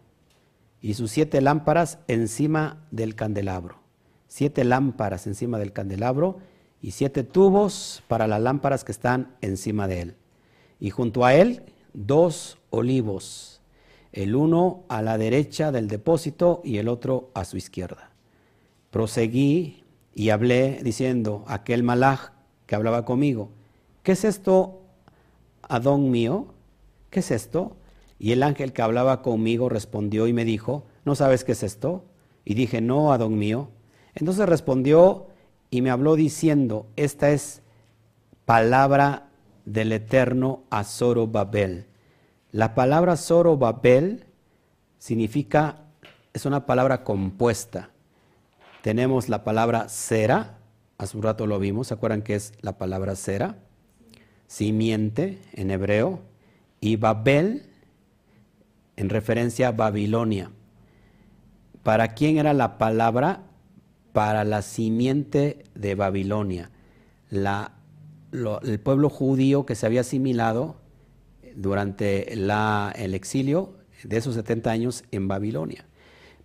y 0.80 0.94
sus 0.94 1.10
siete 1.10 1.40
lámparas 1.40 1.98
encima 2.08 2.84
del 2.90 3.14
candelabro. 3.14 3.76
Siete 4.28 4.64
lámparas 4.64 5.26
encima 5.26 5.58
del 5.58 5.72
candelabro 5.72 6.38
y 6.82 6.90
siete 6.90 7.22
tubos 7.22 8.02
para 8.08 8.26
las 8.26 8.42
lámparas 8.42 8.82
que 8.82 8.92
están 8.92 9.36
encima 9.40 9.86
de 9.86 10.00
él. 10.00 10.16
Y 10.80 10.90
junto 10.90 11.24
a 11.24 11.34
él 11.34 11.62
dos 11.94 12.58
olivos, 12.70 13.60
el 14.12 14.34
uno 14.34 14.82
a 14.88 15.00
la 15.00 15.16
derecha 15.16 15.70
del 15.70 15.86
depósito 15.86 16.60
y 16.64 16.78
el 16.78 16.88
otro 16.88 17.30
a 17.34 17.44
su 17.44 17.56
izquierda. 17.56 18.10
Proseguí 18.90 19.84
y 20.12 20.30
hablé 20.30 20.80
diciendo, 20.82 21.44
aquel 21.46 21.84
malaj 21.84 22.32
que 22.66 22.74
hablaba 22.74 23.04
conmigo, 23.04 23.50
¿qué 24.02 24.12
es 24.12 24.24
esto, 24.24 24.80
Adón 25.62 26.10
mío? 26.10 26.46
¿Qué 27.10 27.20
es 27.20 27.30
esto? 27.30 27.76
Y 28.18 28.32
el 28.32 28.42
ángel 28.42 28.72
que 28.72 28.82
hablaba 28.82 29.22
conmigo 29.22 29.68
respondió 29.68 30.26
y 30.26 30.32
me 30.32 30.44
dijo, 30.44 30.84
¿no 31.04 31.14
sabes 31.14 31.44
qué 31.44 31.52
es 31.52 31.62
esto? 31.62 32.04
Y 32.44 32.54
dije, 32.54 32.80
no, 32.80 33.12
Adón 33.12 33.38
mío. 33.38 33.68
Entonces 34.14 34.48
respondió 34.48 35.28
y 35.72 35.80
me 35.80 35.90
habló 35.90 36.16
diciendo, 36.16 36.86
esta 36.96 37.30
es 37.30 37.62
palabra 38.44 39.30
del 39.64 39.90
eterno 39.92 40.64
a 40.68 40.84
Zorobabel. 40.84 41.86
La 42.50 42.74
palabra 42.74 43.16
Zorobabel 43.16 44.26
significa, 44.98 45.78
es 46.34 46.44
una 46.44 46.66
palabra 46.66 47.04
compuesta. 47.04 47.88
Tenemos 48.82 49.30
la 49.30 49.44
palabra 49.44 49.88
cera, 49.88 50.58
hace 50.98 51.16
un 51.16 51.22
rato 51.22 51.46
lo 51.46 51.58
vimos, 51.58 51.86
¿se 51.86 51.94
acuerdan 51.94 52.20
que 52.20 52.34
es 52.34 52.52
la 52.60 52.76
palabra 52.76 53.16
cera? 53.16 53.56
Simiente 54.48 55.38
en 55.54 55.70
hebreo, 55.70 56.20
y 56.82 56.96
Babel 56.96 57.70
en 58.96 59.08
referencia 59.08 59.68
a 59.68 59.72
Babilonia. 59.72 60.50
¿para 61.82 62.08
quién 62.08 62.36
era 62.36 62.52
la 62.52 62.78
palabra? 62.78 63.40
Para 64.12 64.44
la 64.44 64.62
simiente 64.62 65.64
de 65.74 65.94
Babilonia, 65.94 66.70
el 67.30 68.80
pueblo 68.80 69.08
judío 69.08 69.64
que 69.64 69.74
se 69.74 69.86
había 69.86 70.02
asimilado 70.02 70.76
durante 71.56 72.32
el 72.32 73.14
exilio 73.14 73.74
de 74.04 74.16
esos 74.16 74.34
70 74.34 74.70
años 74.70 75.04
en 75.10 75.28
Babilonia. 75.28 75.86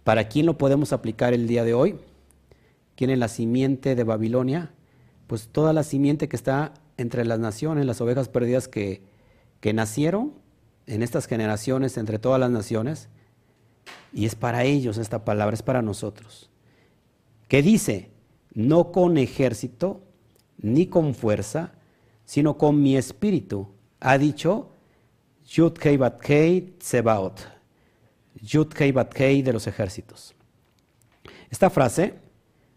¿Para 0.04 0.30
quién 0.30 0.46
lo 0.46 0.58
podemos 0.58 0.94
aplicar 0.94 1.34
el 1.34 1.48
día 1.48 1.64
de 1.64 1.74
hoy? 1.74 1.98
¿Quién 2.96 3.10
es 3.10 3.20
la 3.20 3.28
simiente 3.28 3.96
de 3.96 4.04
Babilonia? 4.04 4.72
Pues 5.28 5.50
toda 5.50 5.74
la 5.74 5.84
simiente 5.84 6.30
que 6.30 6.36
está 6.36 6.74
entre 6.98 7.26
las 7.26 7.40
naciones, 7.40 7.86
las 7.86 8.02
ovejas 8.02 8.30
perdidas 8.30 8.68
que, 8.68 9.02
que 9.60 9.74
nacieron 9.74 10.34
en 10.86 11.04
estas 11.04 11.28
generaciones, 11.28 11.98
entre 11.98 12.18
todas 12.18 12.40
las 12.40 12.50
naciones, 12.50 13.10
y 14.14 14.26
es 14.26 14.36
para 14.36 14.64
ellos 14.64 14.98
esta 14.98 15.26
palabra, 15.26 15.54
es 15.54 15.62
para 15.62 15.82
nosotros. 15.82 16.50
Que 17.48 17.62
dice, 17.62 18.12
no 18.54 18.92
con 18.92 19.18
ejército, 19.18 20.02
ni 20.58 20.88
con 20.88 21.14
fuerza, 21.14 21.74
sino 22.26 22.58
con 22.58 22.82
mi 22.82 22.98
espíritu, 22.98 23.70
ha 24.00 24.18
dicho 24.18 24.72
Yud 25.46 25.74
Kei 25.74 25.98
Bat 25.98 26.20
Kei 26.20 26.76
Tsebaot. 26.78 27.40
Yud 28.42 28.74
Kei 28.74 28.92
Bat 28.92 29.14
Kei 29.14 29.42
de 29.42 29.54
los 29.54 29.66
ejércitos. 29.68 30.36
Esta 31.50 31.70
frase, 31.70 32.16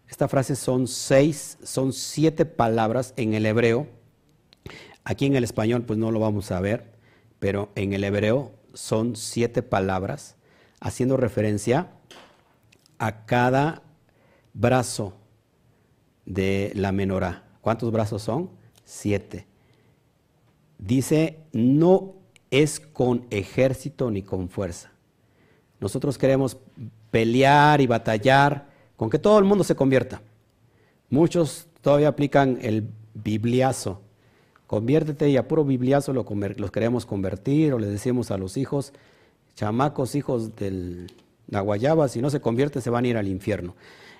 esta 0.07 0.27
frase 0.27 0.55
son 0.55 0.87
seis, 0.87 1.57
son 1.63 1.91
siete 1.91 2.45
palabras 2.45 3.13
en 3.17 3.33
el 3.33 3.45
hebreo. 3.45 3.87
Aquí 5.03 5.25
en 5.25 5.35
el 5.35 5.43
español 5.43 5.83
pues 5.83 5.99
no 5.99 6.11
lo 6.11 6.19
vamos 6.19 6.51
a 6.51 6.61
ver, 6.61 6.93
pero 7.39 7.71
en 7.75 7.93
el 7.93 8.03
hebreo 8.03 8.53
son 8.73 9.15
siete 9.15 9.63
palabras 9.63 10.37
haciendo 10.79 11.17
referencia 11.17 11.91
a 12.97 13.25
cada 13.25 13.83
brazo 14.53 15.13
de 16.25 16.71
la 16.75 16.91
menorá. 16.91 17.43
¿Cuántos 17.61 17.91
brazos 17.91 18.21
son? 18.21 18.49
Siete. 18.83 19.45
Dice, 20.77 21.37
no 21.53 22.15
es 22.49 22.79
con 22.79 23.25
ejército 23.29 24.11
ni 24.11 24.23
con 24.23 24.49
fuerza. 24.49 24.91
Nosotros 25.79 26.17
queremos 26.17 26.57
pelear 27.11 27.81
y 27.81 27.87
batallar 27.87 28.69
con 28.95 29.09
que 29.09 29.19
todo 29.19 29.39
el 29.39 29.45
mundo 29.45 29.63
se 29.63 29.75
convierta. 29.75 30.21
Muchos 31.09 31.67
todavía 31.81 32.07
aplican 32.07 32.57
el 32.61 32.87
bibliazo. 33.13 34.01
Conviértete 34.67 35.29
y 35.29 35.37
a 35.37 35.47
puro 35.47 35.65
bibliazo 35.65 36.13
lo 36.13 36.25
los 36.55 36.71
queremos 36.71 37.05
convertir 37.05 37.73
o 37.73 37.79
le 37.79 37.87
decimos 37.87 38.31
a 38.31 38.37
los 38.37 38.57
hijos, 38.57 38.93
chamacos, 39.55 40.15
hijos 40.15 40.55
de 40.55 41.07
la 41.47 41.59
guayaba, 41.61 42.07
si 42.07 42.21
no 42.21 42.29
se 42.29 42.39
convierte 42.39 42.79
se 42.79 42.89
van 42.89 43.05
a 43.05 43.07
ir 43.09 43.17
al 43.17 43.27
infierno. 43.27 43.75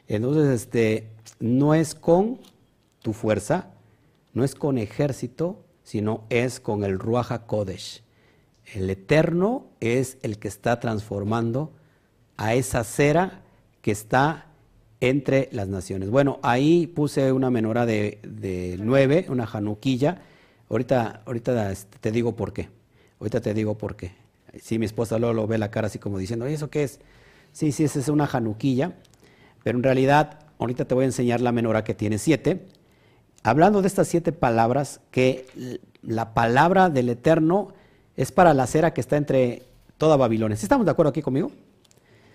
Entonces, 0.08 0.50
este, 0.50 1.08
no 1.40 1.74
es 1.74 1.96
con 1.96 2.40
tu 3.02 3.14
fuerza, 3.14 3.72
no 4.34 4.44
es 4.44 4.56
con 4.56 4.78
ejército, 4.78 5.64
sino 5.84 6.24
es 6.30 6.60
con 6.60 6.84
el 6.84 7.00
Ruaja 7.00 7.46
Kodesh. 7.46 8.04
El 8.74 8.90
Eterno 8.90 9.66
es 9.80 10.18
el 10.22 10.38
que 10.38 10.48
está 10.48 10.80
transformando 10.80 11.72
a 12.38 12.54
esa 12.54 12.84
cera 12.84 13.42
que 13.82 13.92
está 13.92 14.48
entre 15.02 15.50
las 15.52 15.68
naciones. 15.68 16.10
Bueno, 16.10 16.40
ahí 16.44 16.88
puse 16.88 17.32
una 17.32 17.50
menora 17.50 17.86
de, 17.86 18.20
nueve, 18.80 19.26
una 19.30 19.48
januquilla. 19.48 20.22
Ahorita, 20.70 21.24
ahorita 21.26 21.72
este, 21.72 21.98
te 22.00 22.12
digo 22.12 22.36
por 22.36 22.54
qué. 22.54 22.70
Ahorita 23.20 23.42
te 23.42 23.54
digo 23.54 23.78
por 23.78 23.96
qué. 23.96 24.14
Sí, 24.62 24.80
mi 24.80 24.86
esposa 24.86 25.18
luego 25.18 25.34
lo 25.34 25.48
ve 25.48 25.58
la 25.58 25.72
cara 25.72 25.88
así 25.88 26.00
como 26.00 26.18
diciendo, 26.18 26.48
¿y 26.48 26.54
eso 26.54 26.70
qué 26.70 26.84
es? 26.84 27.00
Sí, 27.52 27.72
sí, 27.72 27.84
esa 27.84 28.00
es 28.00 28.08
una 28.08 28.28
januquilla. 28.28 28.94
Pero 29.64 29.78
en 29.78 29.84
realidad, 29.84 30.40
ahorita 30.60 30.86
te 30.86 30.96
voy 30.96 31.04
a 31.04 31.08
enseñar 31.08 31.42
la 31.42 31.52
menora 31.52 31.84
que 31.84 31.94
tiene 31.94 32.18
siete. 32.18 32.68
Hablando 33.44 33.82
de 33.82 33.88
estas 33.88 34.08
siete 34.08 34.32
palabras, 34.32 35.02
que 35.12 35.80
la 36.02 36.34
palabra 36.34 36.90
del 36.90 37.10
Eterno 37.10 37.70
es 38.16 38.32
para 38.32 38.54
la 38.54 38.68
cera 38.68 38.94
que 38.94 39.02
está 39.02 39.18
entre 39.18 39.64
toda 39.98 40.18
Babilonia. 40.18 40.56
¿Estamos 40.56 40.86
de 40.86 40.92
acuerdo 40.92 41.10
aquí 41.10 41.22
conmigo? 41.22 41.52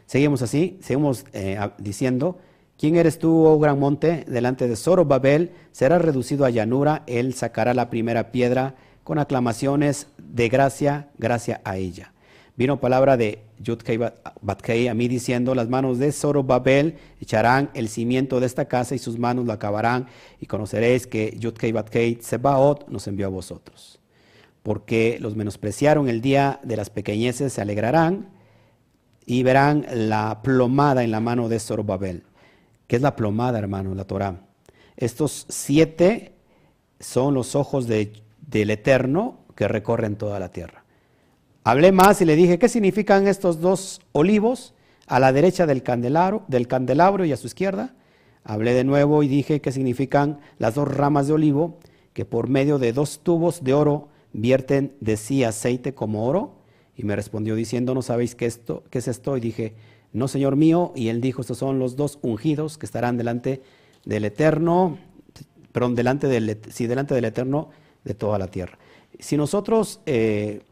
Seguimos 0.06 0.42
así, 0.42 0.78
seguimos 0.82 1.24
eh, 1.32 1.58
diciendo, 1.78 2.38
¿quién 2.78 2.96
eres 2.96 3.18
tú, 3.18 3.44
oh 3.44 3.58
gran 3.58 3.78
monte? 3.78 4.24
Delante 4.28 4.68
de 4.68 4.76
Zorobabel 4.76 5.52
será 5.72 5.98
reducido 5.98 6.44
a 6.44 6.50
llanura, 6.50 7.02
él 7.06 7.34
sacará 7.34 7.74
la 7.74 7.90
primera 7.90 8.30
piedra 8.30 8.74
con 9.02 9.18
aclamaciones 9.18 10.06
de 10.18 10.48
gracia, 10.48 11.08
gracia 11.18 11.60
a 11.64 11.76
ella. 11.76 12.12
Vino 12.56 12.80
palabra 12.80 13.16
de 13.16 13.40
Yudkei 13.58 13.98
Batkei 14.40 14.88
a 14.88 14.94
mí 14.94 15.08
diciendo, 15.08 15.54
las 15.54 15.68
manos 15.68 15.98
de 15.98 16.10
Zorobabel 16.10 16.96
echarán 17.20 17.70
el 17.74 17.88
cimiento 17.88 18.40
de 18.40 18.46
esta 18.46 18.64
casa 18.64 18.94
y 18.94 18.98
sus 18.98 19.18
manos 19.18 19.44
lo 19.44 19.52
acabarán 19.52 20.06
y 20.40 20.46
conoceréis 20.46 21.06
que 21.06 21.36
Yudkei 21.38 21.72
Batkei 21.72 22.18
Sebaot 22.22 22.88
nos 22.88 23.06
envió 23.06 23.26
a 23.26 23.30
vosotros 23.30 24.00
porque 24.66 25.18
los 25.20 25.36
menospreciaron 25.36 26.08
el 26.08 26.20
día 26.20 26.58
de 26.64 26.76
las 26.76 26.90
pequeñeces, 26.90 27.52
se 27.52 27.60
alegrarán 27.60 28.30
y 29.24 29.44
verán 29.44 29.86
la 29.92 30.40
plomada 30.42 31.04
en 31.04 31.12
la 31.12 31.20
mano 31.20 31.48
de 31.48 31.60
Zorobabel. 31.60 32.24
¿Qué 32.88 32.96
es 32.96 33.02
la 33.02 33.14
plomada, 33.14 33.60
hermano? 33.60 33.94
La 33.94 34.06
Torah. 34.06 34.40
Estos 34.96 35.46
siete 35.48 36.32
son 36.98 37.34
los 37.34 37.54
ojos 37.54 37.86
del 37.86 38.70
Eterno 38.70 39.38
que 39.54 39.68
recorren 39.68 40.16
toda 40.16 40.40
la 40.40 40.48
tierra. 40.48 40.85
Hablé 41.66 41.90
más 41.90 42.22
y 42.22 42.24
le 42.24 42.36
dije, 42.36 42.60
¿qué 42.60 42.68
significan 42.68 43.26
estos 43.26 43.60
dos 43.60 44.00
olivos 44.12 44.72
a 45.08 45.18
la 45.18 45.32
derecha 45.32 45.66
del 45.66 45.82
candelabro, 45.82 46.44
del 46.46 46.68
candelabro 46.68 47.24
y 47.24 47.32
a 47.32 47.36
su 47.36 47.48
izquierda? 47.48 47.92
Hablé 48.44 48.72
de 48.72 48.84
nuevo 48.84 49.24
y 49.24 49.26
dije 49.26 49.60
qué 49.60 49.72
significan 49.72 50.38
las 50.58 50.76
dos 50.76 50.86
ramas 50.86 51.26
de 51.26 51.32
olivo 51.32 51.80
que 52.12 52.24
por 52.24 52.48
medio 52.48 52.78
de 52.78 52.92
dos 52.92 53.18
tubos 53.18 53.64
de 53.64 53.74
oro 53.74 54.10
vierten 54.32 54.94
de 55.00 55.16
sí 55.16 55.42
aceite 55.42 55.92
como 55.92 56.28
oro? 56.28 56.54
Y 56.94 57.02
me 57.02 57.16
respondió 57.16 57.56
diciendo, 57.56 57.94
¿no 57.94 58.02
sabéis 58.02 58.36
qué, 58.36 58.46
esto, 58.46 58.84
qué 58.88 58.98
es 58.98 59.08
esto? 59.08 59.36
Y 59.36 59.40
dije, 59.40 59.74
no, 60.12 60.28
Señor 60.28 60.54
mío. 60.54 60.92
Y 60.94 61.08
él 61.08 61.20
dijo, 61.20 61.40
estos 61.40 61.58
son 61.58 61.80
los 61.80 61.96
dos 61.96 62.20
ungidos 62.22 62.78
que 62.78 62.86
estarán 62.86 63.16
delante 63.16 63.60
del 64.04 64.24
Eterno, 64.24 64.98
perdón, 65.72 65.96
delante 65.96 66.28
del, 66.28 66.60
sí, 66.68 66.86
delante 66.86 67.16
del 67.16 67.24
Eterno 67.24 67.70
de 68.04 68.14
toda 68.14 68.38
la 68.38 68.46
tierra. 68.46 68.78
Si 69.18 69.36
nosotros 69.36 70.00
eh, 70.06 70.62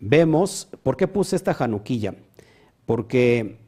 vemos, 0.00 0.68
¿por 0.82 0.96
qué 0.96 1.08
puse 1.08 1.36
esta 1.36 1.54
januquilla? 1.54 2.14
Porque 2.84 3.58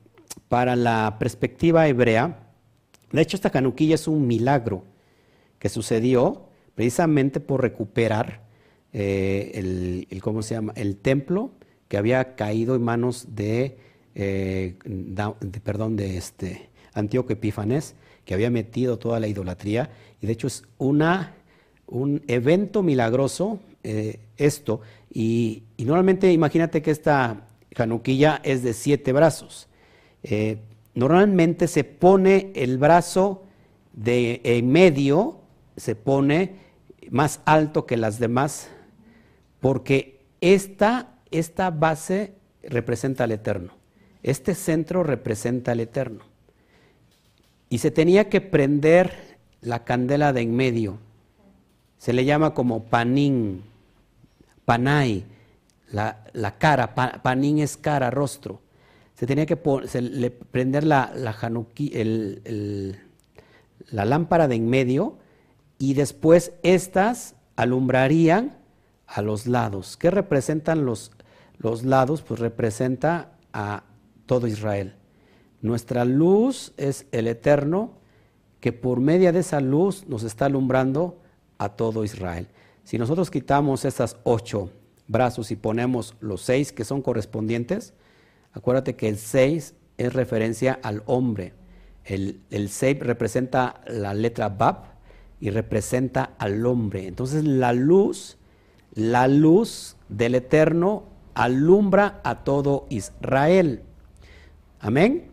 para 0.49 0.77
la 0.77 1.17
perspectiva 1.19 1.89
hebrea, 1.89 2.49
de 3.13 3.23
hecho 3.23 3.37
esta 3.37 3.51
januquilla 3.51 3.95
es 3.95 4.09
un 4.09 4.27
milagro 4.27 4.85
que 5.59 5.69
sucedió 5.69 6.49
precisamente 6.75 7.41
por 7.41 7.63
recuperar 7.63 8.43
eh, 8.93 9.51
el, 9.55 10.23
¿cómo 10.23 10.43
se 10.43 10.55
llama? 10.55 10.73
el 10.77 10.97
templo 10.97 11.51
que 11.89 11.97
había 11.97 12.37
caído 12.37 12.77
en 12.77 12.83
manos 12.83 13.29
de, 13.35 13.79
eh, 14.15 14.77
perdón, 15.65 15.97
de 15.97 16.17
este 16.17 16.69
Antíoco 16.95 17.33
Epífanes, 17.33 17.95
que 18.25 18.35
había 18.35 18.51
metido 18.51 18.99
toda 18.99 19.21
la 19.21 19.27
idolatría, 19.27 19.91
y 20.21 20.27
de 20.27 20.33
hecho 20.33 20.47
es 20.47 20.65
una, 20.77 21.35
un 21.87 22.23
evento 22.29 22.83
milagroso 22.83 23.59
eh, 23.83 24.21
esto, 24.37 24.81
y, 25.13 25.65
normalmente 25.79 26.33
imagínate 26.33 26.83
que 26.83 26.91
esta 26.91 27.47
januquilla 27.75 28.41
es 28.45 28.63
de 28.63 28.73
siete 28.73 29.13
brazos. 29.13 29.69
normalmente 30.95 31.69
se 31.69 31.85
pone 31.85 32.53
el 32.55 32.79
brazo 32.79 33.45
de 33.93 34.41
en 34.45 34.71
medio, 34.71 35.41
se 35.77 35.95
pone 35.95 36.57
más 37.11 37.41
alto 37.45 37.87
que 37.87 37.97
las 37.97 38.19
demás 38.19 38.69
porque 39.61 40.21
esta, 40.41 41.15
esta 41.31 41.71
base 41.71 42.35
representa 42.63 43.25
al 43.25 43.33
Eterno, 43.33 43.73
este 44.23 44.55
centro 44.55 45.03
representa 45.03 45.73
al 45.73 45.81
Eterno. 45.81 46.25
Y 47.71 47.79
se 47.79 47.91
tenía 47.91 48.29
que 48.29 48.41
prender 48.41 49.39
la 49.61 49.85
candela 49.85 50.33
de 50.33 50.41
en 50.41 50.57
medio. 50.57 50.99
Se 51.99 52.13
le 52.13 52.25
llama 52.25 52.55
como 52.55 52.85
panín, 52.85 53.63
panay, 54.69 55.25
la, 55.93 56.59
cara, 56.59 56.95
panín 57.23 57.59
es 57.59 57.79
cara, 57.79 58.11
rostro. 58.11 58.61
Se 59.15 59.27
tenía 59.27 59.47
que 59.47 59.57
prender 59.57 60.85
la, 60.85 61.11
la, 61.15 61.35
la 63.91 64.05
lámpara 64.05 64.47
de 64.47 64.57
en 64.57 64.69
medio 64.69 65.17
y 65.79 65.95
después 65.95 66.53
estas 66.63 67.35
alumbrarían 67.57 68.59
a 69.07 69.23
los 69.23 69.47
lados. 69.47 69.97
¿Qué 69.97 70.11
representan 70.11 70.85
los, 70.85 71.13
los 71.57 71.83
lados? 71.83 72.21
Pues 72.21 72.39
representa 72.39 73.33
a 73.55 73.85
todo 74.27 74.47
Israel. 74.47 74.97
Nuestra 75.63 76.05
luz 76.05 76.75
es 76.77 77.07
el 77.11 77.27
eterno 77.27 77.93
que 78.61 78.75
por 78.75 79.01
media 79.01 79.33
de 79.33 79.41
esa 79.41 79.63
luz 79.63 80.07
nos 80.09 80.25
está 80.25 80.45
alumbrando 80.45 81.23
a 81.57 81.71
todo 81.71 82.05
Israel. 82.05 82.49
Si 82.89 82.97
nosotros 82.97 83.31
quitamos 83.31 83.85
esas 83.85 84.17
ocho 84.25 84.71
brazos 85.09 85.51
y 85.51 85.57
ponemos 85.57 86.15
los 86.21 86.41
seis 86.41 86.73
que 86.73 86.87
son 86.87 87.03
correspondientes, 87.03 87.93
acuérdate 88.55 88.97
que 88.97 89.11
el 89.11 89.19
seis 89.19 89.75
es 89.99 90.15
referencia 90.15 90.81
al 90.83 91.03
hombre. 91.05 91.53
El, 92.07 92.41
Seib 92.71 93.03
representa 93.03 93.83
la 93.87 94.15
letra 94.15 94.49
Bab 94.49 94.85
y 95.39 95.51
representa 95.51 96.31
al 96.39 96.65
hombre. 96.65 97.07
Entonces 97.07 97.45
la 97.45 97.75
luz, 97.75 98.39
la 98.95 99.29
luz 99.29 99.97
del 100.09 100.35
Eterno 100.37 101.05
alumbra 101.35 102.23
a 102.25 102.43
todo 102.43 102.87
Israel. 102.89 103.83
Amén. 104.81 105.31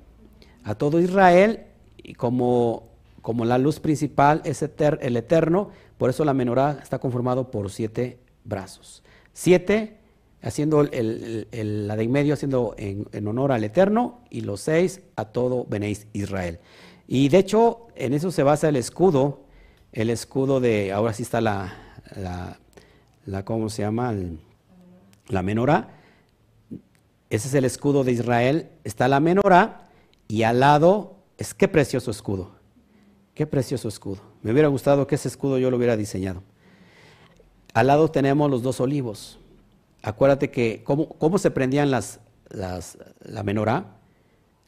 A 0.66 0.76
todo 0.76 1.00
Israel 1.00 1.68
y 2.04 2.16
como, 2.16 2.90
como 3.22 3.46
la 3.46 3.58
luz 3.58 3.80
principal 3.80 4.42
es 4.44 4.62
el 4.62 5.16
Eterno, 5.16 5.70
por 5.98 6.10
eso 6.10 6.26
la 6.26 6.34
menorá 6.34 6.80
está 6.82 7.00
conformado 7.00 7.52
por 7.52 7.72
siete 7.72 8.20
brazos. 8.44 9.04
Siete 9.34 9.98
haciendo 10.42 10.84
la 10.84 11.96
de 11.96 12.04
en 12.04 12.12
medio 12.12 12.36
haciendo 12.36 12.76
en, 12.78 13.28
honor 13.28 13.52
al 13.52 13.64
Eterno 13.64 14.22
y 14.30 14.42
los 14.42 14.62
seis 14.62 15.02
a 15.16 15.26
todo 15.26 15.66
Benéis 15.68 16.08
Israel. 16.14 16.60
Y 17.08 17.30
de 17.30 17.40
hecho 17.40 17.88
en 17.96 18.14
eso 18.14 18.32
se 18.32 18.44
basa 18.44 18.70
el 18.70 18.76
escudo, 18.76 19.42
el 19.92 20.10
escudo 20.10 20.60
de, 20.60 20.92
ahora 20.92 21.14
sí 21.14 21.24
está 21.24 21.42
la, 21.42 21.74
la, 23.26 23.44
¿cómo 23.44 23.70
se 23.70 23.82
llama? 23.82 24.14
la 25.28 25.42
menorá. 25.42 25.90
Ese 27.30 27.48
es 27.48 27.54
el 27.56 27.66
escudo 27.66 28.04
de 28.04 28.12
Israel, 28.12 28.70
está 28.84 29.08
la 29.08 29.20
menorá 29.20 29.90
y 30.28 30.44
al 30.44 30.60
lado 30.60 31.16
es 31.38 31.54
qué 31.54 31.68
precioso 31.68 32.12
escudo, 32.12 32.52
qué 33.36 33.46
precioso 33.46 33.88
escudo. 33.88 34.22
Me 34.42 34.52
hubiera 34.52 34.70
gustado 34.70 35.06
que 35.06 35.16
ese 35.16 35.28
escudo 35.28 35.60
yo 35.60 35.70
lo 35.70 35.78
hubiera 35.78 35.98
diseñado. 35.98 36.42
Al 37.74 37.88
lado 37.88 38.10
tenemos 38.10 38.50
los 38.50 38.64
dos 38.64 38.80
olivos, 38.80 39.38
acuérdate 40.02 40.50
que 40.50 40.84
cómo, 40.84 41.38
se 41.38 41.52
prendían 41.52 41.92
las, 41.92 42.22
la 42.50 43.44
menorá. 43.44 43.98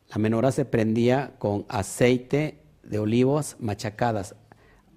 La 0.09 0.18
menorá 0.20 0.51
se 0.51 0.65
prendía 0.65 1.34
con 1.39 1.65
aceite 1.70 2.59
de 2.84 2.99
olivos 2.99 3.55
machacadas, 3.59 4.36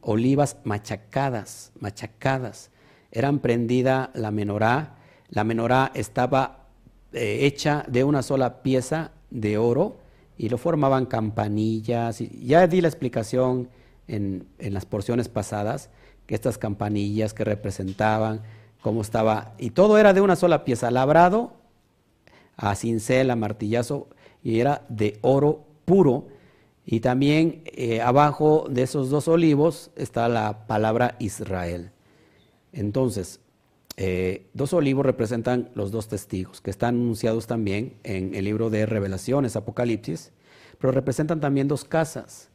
olivas 0.01 0.57
machacadas, 0.64 1.73
machacadas. 1.79 2.71
Eran 3.12 3.41
prendida 3.41 4.11
la 4.14 4.31
menorá. 4.31 4.97
La 5.29 5.45
menorá 5.45 5.91
estaba 5.95 6.66
eh, 7.12 7.39
hecha 7.43 7.85
de 7.89 8.05
una 8.05 8.23
sola 8.23 8.62
pieza 8.62 9.12
de 9.31 9.59
oro 9.59 9.99
y 10.41 10.49
lo 10.49 10.57
formaban 10.57 11.05
campanillas. 11.05 12.20
ya 12.20 12.66
di 12.66 12.80
la 12.80 12.88
explicación 12.88 13.68
en, 14.09 14.47
en 14.59 14.72
las 14.72 14.86
porciones 14.86 15.28
pasadas, 15.28 15.91
que 16.24 16.34
estas 16.34 16.57
campanillas 16.57 17.34
que 17.34 17.45
representaban 17.45 18.41
cómo 18.80 19.03
estaba, 19.03 19.53
y 19.59 19.72
todo 19.72 19.99
era 19.99 20.14
de 20.14 20.22
una 20.22 20.36
sola 20.36 20.64
pieza, 20.64 20.91
labrado 20.91 21.53
a 22.57 22.74
cincel, 22.74 23.30
a 23.30 23.36
martillazo, 23.36 24.09
y 24.43 24.61
era 24.61 24.86
de 24.88 25.18
oro 25.20 25.66
puro. 25.84 26.28
Y 26.86 27.01
también 27.01 27.62
eh, 27.66 28.01
abajo 28.01 28.64
de 28.70 28.84
esos 28.84 29.11
dos 29.11 29.28
olivos 29.28 29.91
está 29.95 30.26
la 30.30 30.66
palabra 30.66 31.16
Israel. 31.18 31.91
Entonces, 32.72 33.41
eh, 34.03 34.46
dos 34.55 34.72
olivos 34.72 35.05
representan 35.05 35.68
los 35.74 35.90
dos 35.90 36.09
testigos, 36.09 36.62
que 36.62 36.70
están 36.70 36.94
anunciados 36.94 37.46
también 37.46 37.96
en 38.03 38.34
el 38.34 38.46
libro 38.46 38.70
de 38.70 38.86
Revelaciones, 38.86 39.57
Apocalipsis, 39.57 40.32
pero 40.78 40.90
representan 40.90 41.38
también 41.38 41.68
dos 41.68 41.84
casas, 41.84 42.48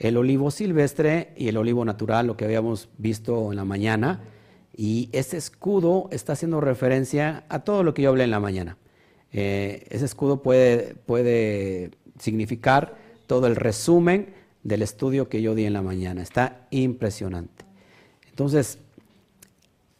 el 0.00 0.16
olivo 0.16 0.50
silvestre 0.50 1.34
y 1.36 1.46
el 1.46 1.56
olivo 1.56 1.84
natural, 1.84 2.26
lo 2.26 2.36
que 2.36 2.46
habíamos 2.46 2.88
visto 2.98 3.52
en 3.52 3.58
la 3.58 3.64
mañana, 3.64 4.24
y 4.76 5.08
ese 5.12 5.36
escudo 5.36 6.08
está 6.10 6.32
haciendo 6.32 6.60
referencia 6.60 7.44
a 7.48 7.60
todo 7.60 7.84
lo 7.84 7.94
que 7.94 8.02
yo 8.02 8.08
hablé 8.08 8.24
en 8.24 8.32
la 8.32 8.40
mañana. 8.40 8.76
Eh, 9.30 9.86
ese 9.90 10.04
escudo 10.04 10.42
puede, 10.42 10.96
puede 11.06 11.92
significar 12.18 12.96
todo 13.28 13.46
el 13.46 13.54
resumen 13.54 14.34
del 14.64 14.82
estudio 14.82 15.28
que 15.28 15.42
yo 15.42 15.54
di 15.54 15.64
en 15.64 15.74
la 15.74 15.82
mañana. 15.82 16.22
Está 16.22 16.66
impresionante. 16.72 17.66
Entonces, 18.28 18.80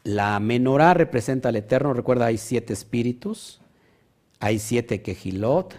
la 0.09 0.41
menorá 0.41 0.95
representa 0.95 1.51
al 1.51 1.57
Eterno. 1.57 1.93
Recuerda, 1.93 2.27
hay 2.27 2.39
siete 2.39 2.73
espíritus, 2.73 3.61
hay 4.41 4.59
siete 4.59 5.03
quejilot, 5.03 5.75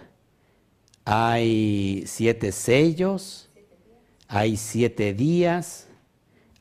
hay 1.03 2.03
siete 2.05 2.51
sellos, 2.51 3.49
hay 4.27 4.55
siete 4.55 5.15
días, 5.15 5.87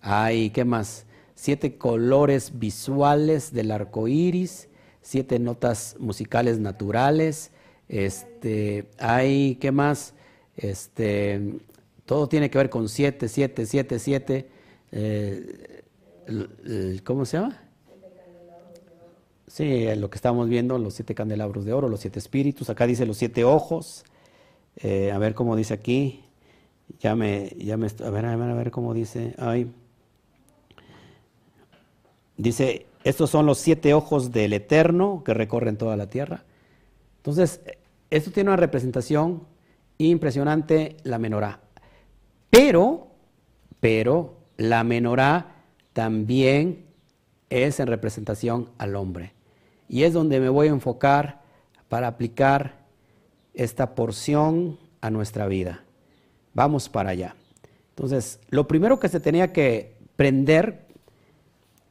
hay, 0.00 0.48
¿qué 0.48 0.64
más? 0.64 1.04
siete 1.34 1.76
colores 1.76 2.58
visuales 2.58 3.52
del 3.52 3.70
arco 3.70 4.08
iris, 4.08 4.68
siete 5.02 5.38
notas 5.38 5.94
musicales 5.98 6.58
naturales. 6.58 7.50
Este, 7.90 8.86
hay, 8.98 9.56
¿qué 9.56 9.72
más? 9.72 10.14
Este, 10.56 11.60
todo 12.06 12.30
tiene 12.30 12.48
que 12.48 12.56
ver 12.56 12.70
con 12.70 12.88
siete, 12.88 13.28
siete, 13.28 13.66
siete, 13.66 13.98
siete. 13.98 14.48
Eh, 14.90 15.77
¿Cómo 17.04 17.24
se 17.24 17.38
llama? 17.38 17.58
Sí, 19.46 19.86
lo 19.96 20.10
que 20.10 20.16
estamos 20.16 20.48
viendo, 20.48 20.78
los 20.78 20.94
siete 20.94 21.14
candelabros 21.14 21.64
de 21.64 21.72
oro, 21.72 21.88
los 21.88 22.00
siete 22.00 22.18
espíritus. 22.18 22.68
Acá 22.68 22.86
dice 22.86 23.06
los 23.06 23.16
siete 23.16 23.44
ojos. 23.44 24.04
Eh, 24.76 25.10
a 25.10 25.18
ver 25.18 25.34
cómo 25.34 25.56
dice 25.56 25.74
aquí. 25.74 26.24
Ya 27.00 27.14
me, 27.16 27.50
ya 27.58 27.76
me, 27.76 27.86
a 27.86 28.10
ver, 28.10 28.26
a 28.26 28.36
ver, 28.36 28.50
a 28.50 28.54
ver 28.54 28.70
cómo 28.70 28.92
dice. 28.92 29.34
Ay. 29.38 29.72
Dice, 32.36 32.86
estos 33.04 33.30
son 33.30 33.46
los 33.46 33.58
siete 33.58 33.94
ojos 33.94 34.32
del 34.32 34.52
Eterno 34.52 35.22
que 35.24 35.34
recorren 35.34 35.76
toda 35.78 35.96
la 35.96 36.10
tierra. 36.10 36.44
Entonces, 37.16 37.62
esto 38.10 38.30
tiene 38.30 38.50
una 38.50 38.56
representación 38.56 39.44
impresionante, 39.96 40.98
la 41.04 41.18
menorá. 41.18 41.60
Pero, 42.50 43.08
pero, 43.80 44.36
la 44.56 44.84
menorá 44.84 45.57
también 45.98 46.84
es 47.50 47.80
en 47.80 47.88
representación 47.88 48.70
al 48.78 48.94
hombre. 48.94 49.32
Y 49.88 50.04
es 50.04 50.12
donde 50.12 50.38
me 50.38 50.48
voy 50.48 50.68
a 50.68 50.70
enfocar 50.70 51.40
para 51.88 52.06
aplicar 52.06 52.76
esta 53.52 53.96
porción 53.96 54.78
a 55.00 55.10
nuestra 55.10 55.48
vida. 55.48 55.82
Vamos 56.54 56.88
para 56.88 57.10
allá. 57.10 57.34
Entonces, 57.88 58.38
lo 58.48 58.68
primero 58.68 59.00
que 59.00 59.08
se 59.08 59.18
tenía 59.18 59.52
que 59.52 59.96
prender 60.14 60.86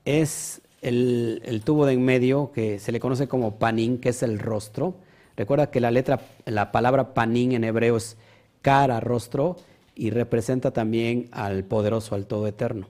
es 0.05 0.61
el, 0.81 1.61
tubo 1.65 1.85
de 1.85 1.91
en 1.91 2.05
medio 2.05 2.53
que 2.53 2.79
se 2.79 2.93
le 2.93 3.01
conoce 3.01 3.27
como 3.27 3.59
panín, 3.59 3.97
que 3.97 4.07
es 4.07 4.23
el 4.23 4.39
rostro. 4.39 4.95
Recuerda 5.35 5.69
que 5.69 5.81
la 5.81 5.91
letra, 5.91 6.21
la 6.45 6.71
palabra 6.71 7.13
panín 7.13 7.51
en 7.51 7.65
hebreo 7.65 7.97
es 7.97 8.15
cara, 8.61 9.01
rostro, 9.01 9.57
y 9.95 10.11
representa 10.11 10.71
también 10.71 11.27
al 11.33 11.65
poderoso, 11.65 12.15
al 12.15 12.25
todo 12.25 12.47
eterno, 12.47 12.87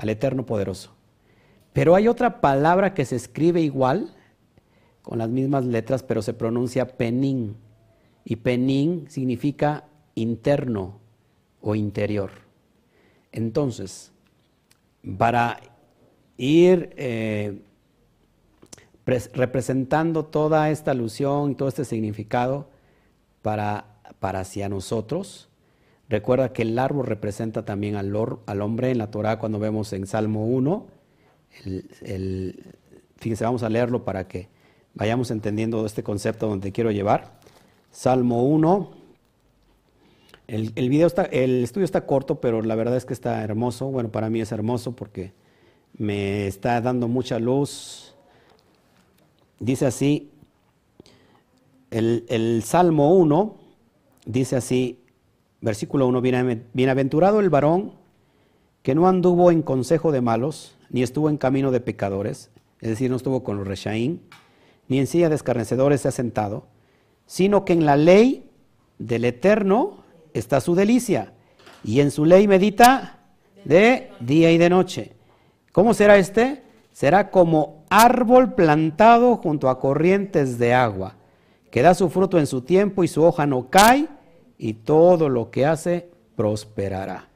al 0.00 0.08
eterno 0.08 0.46
poderoso. 0.46 0.94
Pero 1.74 1.94
hay 1.94 2.08
otra 2.08 2.40
palabra 2.40 2.94
que 2.94 3.04
se 3.04 3.16
escribe 3.16 3.60
igual, 3.60 4.14
con 5.02 5.18
las 5.18 5.28
mismas 5.28 5.66
letras, 5.66 6.02
pero 6.02 6.22
se 6.22 6.32
pronuncia 6.32 6.96
penín. 6.96 7.56
Y 8.24 8.36
penín 8.36 9.06
significa 9.10 9.84
interno 10.14 11.00
o 11.60 11.74
interior. 11.74 12.30
Entonces, 13.30 14.10
para 15.18 15.60
ir 16.38 16.94
eh, 16.96 17.60
representando 19.04 20.24
toda 20.24 20.70
esta 20.70 20.92
alusión, 20.92 21.56
todo 21.56 21.68
este 21.68 21.84
significado 21.84 22.70
para, 23.42 23.84
para 24.18 24.40
hacia 24.40 24.70
nosotros. 24.70 25.49
Recuerda 26.10 26.52
que 26.52 26.62
el 26.62 26.78
árbol 26.78 27.06
representa 27.06 27.64
también 27.64 27.96
al, 27.96 28.14
hombre 28.60 28.90
en 28.90 28.98
la 28.98 29.10
Torah 29.10 29.38
cuando 29.38 29.58
vemos 29.58 29.92
en 29.94 30.06
Salmo 30.06 30.44
1. 30.44 30.86
El, 32.02 32.74
fíjense, 33.16 33.44
vamos 33.44 33.62
a 33.62 33.70
leerlo 33.70 34.04
para 34.04 34.28
que 34.28 34.48
vayamos 34.94 35.30
entendiendo 35.30 35.86
este 35.86 36.02
concepto 36.02 36.48
donde 36.48 36.72
quiero 36.72 36.90
llevar. 36.90 37.38
Salmo 37.92 38.44
1. 38.44 38.90
El, 40.48 40.72
el, 40.74 40.88
video 40.88 41.06
está, 41.06 41.22
el 41.22 41.64
estudio 41.64 41.84
está 41.84 42.04
corto, 42.06 42.40
pero 42.40 42.60
la 42.60 42.74
verdad 42.74 42.96
es 42.96 43.06
que 43.06 43.14
está 43.14 43.42
hermoso. 43.42 43.86
Bueno, 43.86 44.10
para 44.10 44.28
mí 44.28 44.40
es 44.40 44.50
hermoso 44.50 44.96
porque 44.96 45.32
me 45.96 46.46
está 46.46 46.80
dando 46.80 47.08
mucha 47.08 47.38
luz. 47.38 48.14
Dice 49.60 49.86
así, 49.86 50.30
el, 51.90 52.62
Salmo 52.64 53.14
1 53.14 53.54
dice 54.24 54.56
así, 54.56 54.99
versículo 55.60 56.06
1, 56.06 56.20
bienaventurado 56.72 57.40
el 57.40 57.50
varón 57.50 57.92
que 58.82 58.94
no 58.94 59.08
anduvo 59.08 59.50
en 59.50 59.62
consejo 59.62 60.12
de 60.12 60.20
malos, 60.20 60.76
ni 60.88 61.02
estuvo 61.02 61.28
en 61.28 61.36
camino 61.36 61.70
de 61.70 61.80
pecadores, 61.80 62.50
es 62.80 62.88
decir, 62.88 63.10
no 63.10 63.16
estuvo 63.16 63.44
con 63.44 63.58
los 63.58 63.66
reshaín, 63.66 64.22
ni 64.88 64.98
en 64.98 65.06
silla 65.06 65.28
de 65.28 65.34
escarnecedores 65.34 66.00
se 66.00 66.08
ha 66.08 66.12
sentado, 66.12 66.66
sino 67.26 67.64
que 67.64 67.74
en 67.74 67.84
la 67.84 67.96
ley 67.96 68.50
del 68.98 69.24
Eterno 69.24 70.02
está 70.32 70.60
su 70.60 70.74
delicia, 70.74 71.34
y 71.84 72.00
en 72.00 72.10
su 72.10 72.24
ley 72.24 72.46
medita 72.48 73.18
de 73.64 74.10
día 74.20 74.50
y 74.50 74.58
de 74.58 74.70
noche. 74.70 75.12
¿Cómo 75.72 75.94
será 75.94 76.16
este? 76.16 76.62
Será 76.92 77.30
como 77.30 77.84
árbol 77.88 78.54
plantado 78.54 79.36
junto 79.36 79.68
a 79.68 79.78
corrientes 79.78 80.58
de 80.58 80.74
agua, 80.74 81.16
que 81.70 81.82
da 81.82 81.94
su 81.94 82.10
fruto 82.10 82.38
en 82.38 82.46
su 82.46 82.62
tiempo 82.62 83.04
y 83.04 83.08
su 83.08 83.22
hoja 83.22 83.46
no 83.46 83.70
cae, 83.70 84.08
y 84.62 84.74
todo 84.74 85.30
lo 85.30 85.50
que 85.50 85.64
hace 85.64 86.10
prosperará. 86.36 87.30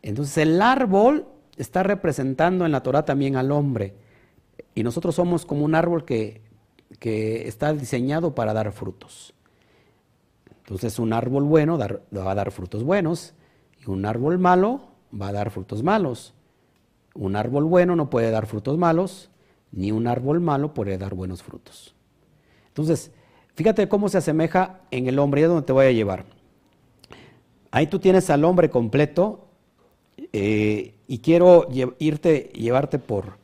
Entonces 0.00 0.38
el 0.38 0.62
árbol 0.62 1.26
está 1.58 1.82
representando 1.82 2.64
en 2.64 2.72
la 2.72 2.82
Torah 2.82 3.04
también 3.04 3.36
al 3.36 3.52
hombre, 3.52 3.94
y 4.74 4.82
nosotros 4.82 5.14
somos 5.14 5.44
como 5.44 5.66
un 5.66 5.74
árbol 5.74 6.06
que, 6.06 6.40
que 6.98 7.46
está 7.46 7.74
diseñado 7.74 8.34
para 8.34 8.54
dar 8.54 8.72
frutos. 8.72 9.34
Entonces 10.60 10.98
un 10.98 11.12
árbol 11.12 11.44
bueno 11.44 11.78
va 11.78 12.30
a 12.30 12.34
dar 12.34 12.50
frutos 12.52 12.84
buenos, 12.84 13.34
y 13.78 13.90
un 13.90 14.06
árbol 14.06 14.38
malo 14.38 14.80
va 15.14 15.28
a 15.28 15.32
dar 15.32 15.50
frutos 15.50 15.82
malos. 15.82 16.32
Un 17.14 17.36
árbol 17.36 17.64
bueno 17.64 17.96
no 17.96 18.08
puede 18.08 18.30
dar 18.30 18.46
frutos 18.46 18.78
malos, 18.78 19.28
ni 19.72 19.92
un 19.92 20.06
árbol 20.06 20.40
malo 20.40 20.72
puede 20.72 20.96
dar 20.96 21.14
buenos 21.14 21.42
frutos. 21.42 21.94
Entonces, 22.68 23.10
fíjate 23.56 23.90
cómo 23.90 24.08
se 24.08 24.16
asemeja 24.16 24.80
en 24.90 25.06
el 25.06 25.18
hombre, 25.18 25.42
y 25.42 25.44
es 25.44 25.50
donde 25.50 25.66
te 25.66 25.74
voy 25.74 25.84
a 25.84 25.92
llevar. 25.92 26.24
Ahí 27.72 27.86
tú 27.86 27.98
tienes 27.98 28.28
al 28.28 28.44
hombre 28.44 28.68
completo 28.68 29.46
eh, 30.34 30.94
y 31.08 31.18
quiero 31.18 31.66
irte, 31.98 32.50
llevarte 32.54 32.98
por, 32.98 33.38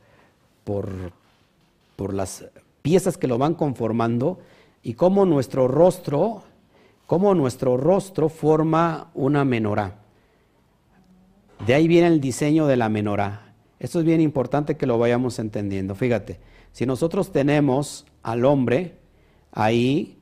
por, 0.63 2.13
las 2.13 2.45
piezas 2.83 3.17
que 3.17 3.27
lo 3.27 3.39
van 3.39 3.55
conformando 3.55 4.37
y 4.83 4.93
cómo 4.93 5.25
nuestro 5.25 5.67
rostro, 5.67 6.43
cómo 7.07 7.33
nuestro 7.33 7.75
rostro 7.75 8.29
forma 8.29 9.09
una 9.15 9.43
menorá. 9.45 9.95
De 11.65 11.73
ahí 11.73 11.87
viene 11.87 12.07
el 12.07 12.21
diseño 12.21 12.67
de 12.67 12.77
la 12.77 12.87
menorá. 12.87 13.53
Esto 13.79 13.97
es 13.99 14.05
bien 14.05 14.21
importante 14.21 14.77
que 14.77 14.85
lo 14.85 14.99
vayamos 14.99 15.39
entendiendo. 15.39 15.95
Fíjate, 15.95 16.39
si 16.71 16.85
nosotros 16.85 17.31
tenemos 17.31 18.05
al 18.21 18.45
hombre, 18.45 18.95
ahí 19.51 20.19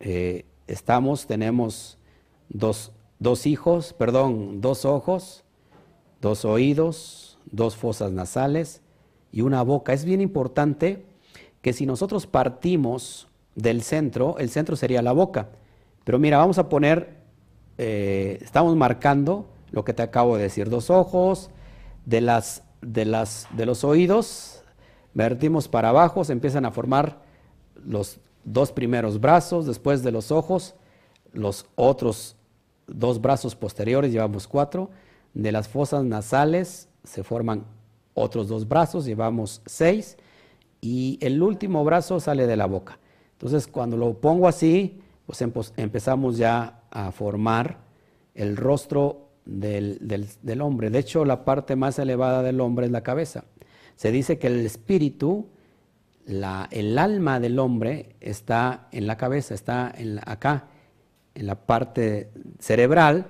eh, 0.00 0.46
estamos, 0.66 1.26
tenemos 1.26 1.98
dos, 2.48 2.92
dos 3.22 3.46
hijos, 3.46 3.92
perdón, 3.92 4.60
dos 4.60 4.84
ojos, 4.84 5.44
dos 6.20 6.44
oídos, 6.44 7.38
dos 7.50 7.76
fosas 7.76 8.12
nasales 8.12 8.82
y 9.30 9.42
una 9.42 9.62
boca. 9.62 9.92
Es 9.92 10.04
bien 10.04 10.20
importante 10.20 11.04
que 11.62 11.72
si 11.72 11.86
nosotros 11.86 12.26
partimos 12.26 13.28
del 13.54 13.82
centro, 13.82 14.36
el 14.38 14.50
centro 14.50 14.76
sería 14.76 15.02
la 15.02 15.12
boca. 15.12 15.50
Pero 16.04 16.18
mira, 16.18 16.38
vamos 16.38 16.58
a 16.58 16.68
poner, 16.68 17.16
eh, 17.78 18.38
estamos 18.42 18.74
marcando 18.76 19.46
lo 19.70 19.84
que 19.84 19.94
te 19.94 20.02
acabo 20.02 20.36
de 20.36 20.42
decir, 20.42 20.68
dos 20.68 20.90
ojos, 20.90 21.50
de 22.04 22.20
las 22.20 22.64
de, 22.82 23.04
las, 23.04 23.46
de 23.56 23.64
los 23.64 23.84
oídos, 23.84 24.64
vertimos 25.14 25.68
para 25.68 25.90
abajo, 25.90 26.24
se 26.24 26.32
empiezan 26.32 26.66
a 26.66 26.72
formar 26.72 27.22
los 27.84 28.18
dos 28.44 28.72
primeros 28.72 29.20
brazos, 29.20 29.66
después 29.66 30.02
de 30.02 30.10
los 30.10 30.32
ojos, 30.32 30.74
los 31.32 31.66
otros 31.76 32.36
dos 32.86 33.20
brazos 33.20 33.56
posteriores, 33.56 34.12
llevamos 34.12 34.46
cuatro, 34.46 34.90
de 35.34 35.52
las 35.52 35.68
fosas 35.68 36.04
nasales 36.04 36.88
se 37.04 37.22
forman 37.22 37.64
otros 38.14 38.48
dos 38.48 38.68
brazos, 38.68 39.04
llevamos 39.04 39.62
seis, 39.66 40.16
y 40.80 41.18
el 41.20 41.42
último 41.42 41.84
brazo 41.84 42.20
sale 42.20 42.46
de 42.46 42.56
la 42.56 42.66
boca. 42.66 42.98
Entonces, 43.32 43.66
cuando 43.66 43.96
lo 43.96 44.14
pongo 44.14 44.48
así, 44.48 45.00
pues 45.26 45.42
empezamos 45.76 46.36
ya 46.36 46.82
a 46.90 47.12
formar 47.12 47.78
el 48.34 48.56
rostro 48.56 49.28
del, 49.44 50.60
hombre. 50.60 50.90
De 50.90 50.98
hecho, 50.98 51.24
la 51.24 51.44
parte 51.44 51.76
más 51.76 51.98
elevada 51.98 52.42
del 52.42 52.60
hombre 52.60 52.86
es 52.86 52.92
la 52.92 53.02
cabeza. 53.02 53.44
Se 53.96 54.10
dice 54.10 54.38
que 54.38 54.48
el 54.48 54.64
espíritu, 54.66 55.46
la, 56.26 56.68
el 56.70 56.98
alma 56.98 57.40
del 57.40 57.58
hombre 57.58 58.16
está 58.20 58.88
en 58.92 59.06
la 59.06 59.16
cabeza, 59.16 59.54
está 59.54 59.92
en 59.96 60.20
acá, 60.24 60.68
en 61.34 61.46
la 61.46 61.66
parte 61.66 62.30
cerebral, 62.58 63.26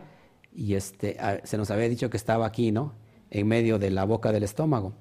y 0.54 0.74
este, 0.74 1.16
se 1.44 1.56
nos 1.56 1.70
había 1.70 1.88
dicho 1.88 2.10
que 2.10 2.16
estaba 2.16 2.46
aquí, 2.46 2.72
¿no? 2.72 2.94
En 3.30 3.46
medio 3.46 3.78
de 3.78 3.90
la 3.90 4.04
boca 4.04 4.32
del 4.32 4.42
estómago. 4.42 4.92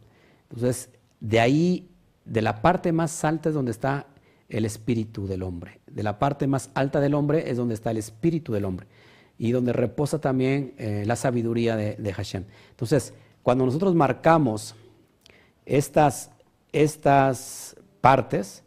Entonces, 0.50 0.90
de 1.20 1.40
ahí, 1.40 1.90
de 2.26 2.42
la 2.42 2.62
parte 2.62 2.92
más 2.92 3.24
alta 3.26 3.50
es 3.50 3.56
donde 3.56 3.72
está 3.72 4.08
el 4.50 4.66
espíritu 4.66 5.28
del 5.28 5.44
hombre. 5.44 5.82
De 5.88 6.04
la 6.04 6.20
parte 6.20 6.48
más 6.48 6.70
alta 6.74 7.00
del 7.00 7.14
hombre 7.14 7.50
es 7.50 7.58
donde 7.58 7.74
está 7.74 7.92
el 7.92 7.98
espíritu 7.98 8.54
del 8.54 8.66
hombre 8.66 8.88
y 9.38 9.52
donde 9.52 9.74
reposa 9.74 10.20
también 10.20 10.74
eh, 10.78 11.04
la 11.08 11.16
sabiduría 11.16 11.76
de, 11.76 12.14
Hashem. 12.14 12.46
Entonces, 12.70 13.14
cuando 13.42 13.66
nosotros 13.66 13.96
marcamos 13.96 14.76
estas, 15.66 16.32
estas 16.72 17.76
partes, 18.02 18.64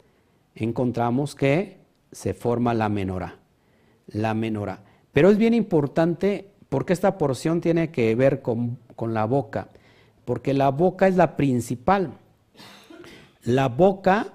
encontramos 0.55 1.35
que 1.35 1.79
se 2.11 2.35
forma 2.35 2.75
la 2.75 2.89
menorá. 2.89 3.39
La 4.09 4.35
menorá. 4.35 4.83
Pero 5.13 5.31
es 5.31 5.39
bien 5.39 5.55
importante 5.55 6.51
porque 6.69 6.93
esta 6.93 7.19
porción 7.19 7.61
tiene 7.61 7.91
que 7.91 8.15
ver 8.15 8.43
con, 8.43 8.79
la 8.99 9.25
boca, 9.27 9.69
porque 10.25 10.55
la 10.55 10.71
boca 10.71 11.07
es 11.07 11.17
la 11.17 11.37
principal. 11.37 12.19
La 13.45 13.69
boca 13.69 14.33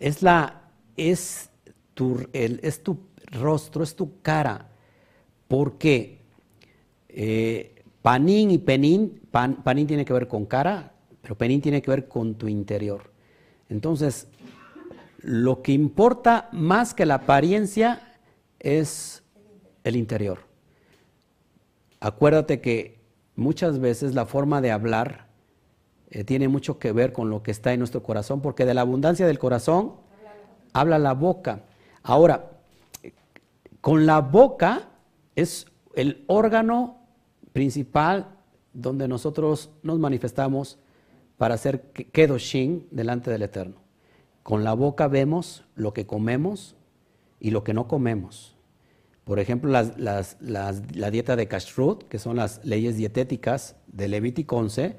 es 0.00 0.22
la 0.22 0.62
es 0.96 1.50
tu, 1.94 2.26
es 2.32 2.82
tu 2.82 2.98
rostro, 3.26 3.84
es 3.84 3.94
tu 3.94 4.20
cara. 4.20 4.68
Porque 5.46 6.18
eh, 7.08 7.82
panín 8.02 8.50
y 8.50 8.58
penín, 8.58 9.20
panín 9.30 9.86
tiene 9.86 10.04
que 10.04 10.12
ver 10.12 10.26
con 10.26 10.44
cara, 10.44 10.92
pero 11.22 11.36
penín 11.36 11.60
tiene 11.60 11.82
que 11.82 11.90
ver 11.90 12.08
con 12.08 12.34
tu 12.34 12.48
interior. 12.48 13.12
Entonces, 13.68 14.26
lo 15.18 15.62
que 15.62 15.72
importa 15.72 16.48
más 16.52 16.94
que 16.94 17.06
la 17.06 17.14
apariencia 17.14 18.07
es 18.60 19.22
el 19.84 19.96
interior. 19.96 20.40
Acuérdate 22.00 22.60
que 22.60 23.00
muchas 23.34 23.78
veces 23.78 24.14
la 24.14 24.26
forma 24.26 24.60
de 24.60 24.70
hablar 24.70 25.28
eh, 26.10 26.24
tiene 26.24 26.48
mucho 26.48 26.78
que 26.78 26.92
ver 26.92 27.12
con 27.12 27.30
lo 27.30 27.42
que 27.42 27.50
está 27.50 27.72
en 27.72 27.80
nuestro 27.80 28.02
corazón, 28.02 28.40
porque 28.40 28.64
de 28.64 28.74
la 28.74 28.82
abundancia 28.82 29.26
del 29.26 29.38
corazón 29.38 29.94
habla 30.72 30.98
la 30.98 31.14
boca. 31.14 31.64
Ahora, 32.02 32.50
con 33.80 34.06
la 34.06 34.20
boca 34.20 34.88
es 35.36 35.66
el 35.94 36.24
órgano 36.26 36.98
principal 37.52 38.28
donde 38.72 39.08
nosotros 39.08 39.70
nos 39.82 39.98
manifestamos 39.98 40.78
para 41.36 41.54
hacer 41.54 41.90
Kedoshin 41.92 42.86
delante 42.90 43.30
del 43.30 43.42
Eterno. 43.42 43.76
Con 44.42 44.64
la 44.64 44.72
boca 44.72 45.08
vemos 45.08 45.64
lo 45.74 45.92
que 45.92 46.06
comemos 46.06 46.76
y 47.40 47.50
lo 47.50 47.64
que 47.64 47.74
no 47.74 47.88
comemos. 47.88 48.56
Por 49.24 49.38
ejemplo, 49.40 49.70
la 49.70 51.10
dieta 51.10 51.36
de 51.36 51.48
Kashrut, 51.48 52.04
que 52.08 52.18
son 52.18 52.36
las 52.36 52.64
leyes 52.64 52.96
dietéticas 52.96 53.76
de 53.86 54.08
Levítico 54.08 54.56
11, 54.56 54.96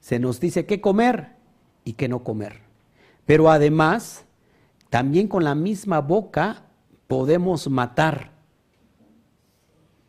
se 0.00 0.18
nos 0.18 0.40
dice 0.40 0.66
qué 0.66 0.80
comer 0.80 1.36
y 1.84 1.92
qué 1.92 2.08
no 2.08 2.24
comer. 2.24 2.60
Pero 3.26 3.50
además, 3.50 4.24
también 4.90 5.28
con 5.28 5.44
la 5.44 5.54
misma 5.54 6.00
boca 6.00 6.64
podemos 7.06 7.68
matar 7.68 8.32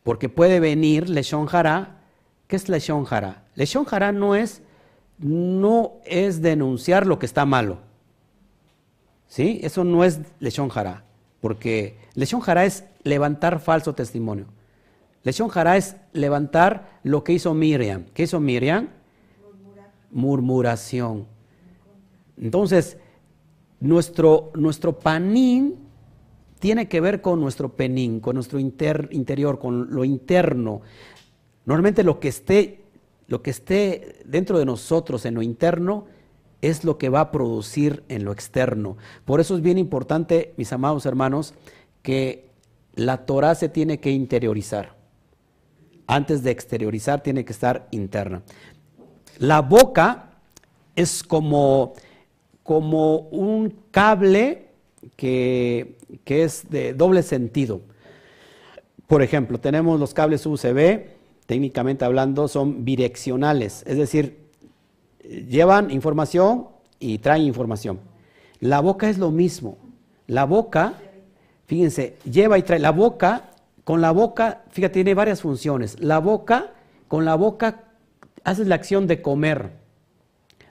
porque 0.04 0.28
puede 0.28 0.60
venir 0.60 1.08
Leshon 1.08 1.46
Jara. 1.46 2.02
¿Qué 2.46 2.56
es 2.56 2.68
Leshon 2.68 3.04
Jara? 3.04 3.44
Leshon 3.54 3.84
Jara 3.84 4.12
no 4.12 4.36
es, 4.36 4.62
no 5.18 5.94
es 6.04 6.42
denunciar 6.42 7.06
lo 7.06 7.18
que 7.18 7.26
está 7.26 7.44
malo. 7.46 7.78
¿Sí? 9.26 9.58
Eso 9.62 9.82
no 9.82 10.04
es 10.04 10.20
Leshon 10.38 10.68
Jara. 10.68 11.04
Porque 11.44 11.98
Leshon 12.14 12.40
Jara 12.40 12.64
es 12.64 12.84
levantar 13.02 13.60
falso 13.60 13.94
testimonio. 13.94 14.46
Leshon 15.24 15.50
Jara 15.50 15.76
es 15.76 15.94
levantar 16.14 17.00
lo 17.02 17.22
que 17.22 17.34
hizo 17.34 17.52
Miriam. 17.52 18.06
¿Qué 18.14 18.22
hizo 18.22 18.40
Miriam? 18.40 18.88
Murmuración. 20.10 21.26
Entonces, 22.38 22.96
nuestro, 23.78 24.52
nuestro 24.54 24.98
panín 24.98 25.74
tiene 26.60 26.88
que 26.88 27.02
ver 27.02 27.20
con 27.20 27.42
nuestro 27.42 27.76
penín, 27.76 28.20
con 28.20 28.36
nuestro 28.36 28.58
interior, 28.58 29.58
con 29.58 29.94
lo 29.94 30.02
interno. 30.02 30.80
Normalmente 31.66 32.04
lo 32.04 32.20
que 32.20 32.28
esté, 32.28 32.84
lo 33.26 33.42
que 33.42 33.50
esté 33.50 34.22
dentro 34.24 34.58
de 34.58 34.64
nosotros 34.64 35.26
en 35.26 35.34
lo 35.34 35.42
interno 35.42 36.06
es 36.70 36.84
lo 36.84 36.98
que 36.98 37.08
va 37.08 37.20
a 37.20 37.30
producir 37.30 38.04
en 38.08 38.24
lo 38.24 38.32
externo. 38.32 38.96
Por 39.24 39.40
eso 39.40 39.54
es 39.54 39.62
bien 39.62 39.78
importante, 39.78 40.54
mis 40.56 40.72
amados 40.72 41.04
hermanos, 41.06 41.54
que 42.02 42.48
la 42.94 43.26
Torah 43.26 43.54
se 43.54 43.68
tiene 43.68 44.00
que 44.00 44.10
interiorizar. 44.10 44.94
Antes 46.06 46.42
de 46.42 46.50
exteriorizar 46.50 47.22
tiene 47.22 47.44
que 47.44 47.52
estar 47.52 47.88
interna. 47.90 48.42
La 49.38 49.60
boca 49.60 50.30
es 50.96 51.22
como, 51.22 51.94
como 52.62 53.16
un 53.16 53.74
cable 53.90 54.68
que, 55.16 55.96
es 56.24 56.70
de 56.70 56.94
doble 56.94 57.22
sentido. 57.22 57.82
Por 59.06 59.22
ejemplo, 59.22 59.58
tenemos 59.58 60.00
los 60.00 60.14
cables 60.14 60.46
USB, 60.46 61.08
técnicamente 61.46 62.04
hablando, 62.04 62.48
son 62.48 62.84
bidireccionales, 62.84 63.82
es 63.86 63.98
decir, 63.98 64.43
llevan 65.28 65.90
información 65.90 66.68
y 66.98 67.18
traen 67.18 67.42
información. 67.42 68.00
La 68.60 68.80
boca 68.80 69.08
es 69.08 69.18
lo 69.18 69.30
mismo. 69.30 69.78
La 70.26 70.44
boca 70.44 70.94
Fíjense, 71.66 72.16
lleva 72.30 72.58
y 72.58 72.62
trae 72.62 72.78
la 72.78 72.92
boca, 72.92 73.50
con 73.84 74.00
la 74.00 74.10
boca, 74.10 74.64
fíjate, 74.70 74.94
tiene 74.94 75.14
varias 75.14 75.40
funciones. 75.40 75.98
La 76.00 76.18
boca, 76.18 76.72
con 77.08 77.24
la 77.24 77.34
boca 77.34 77.84
haces 78.44 78.66
la 78.66 78.74
acción 78.74 79.06
de 79.06 79.22
comer, 79.22 79.70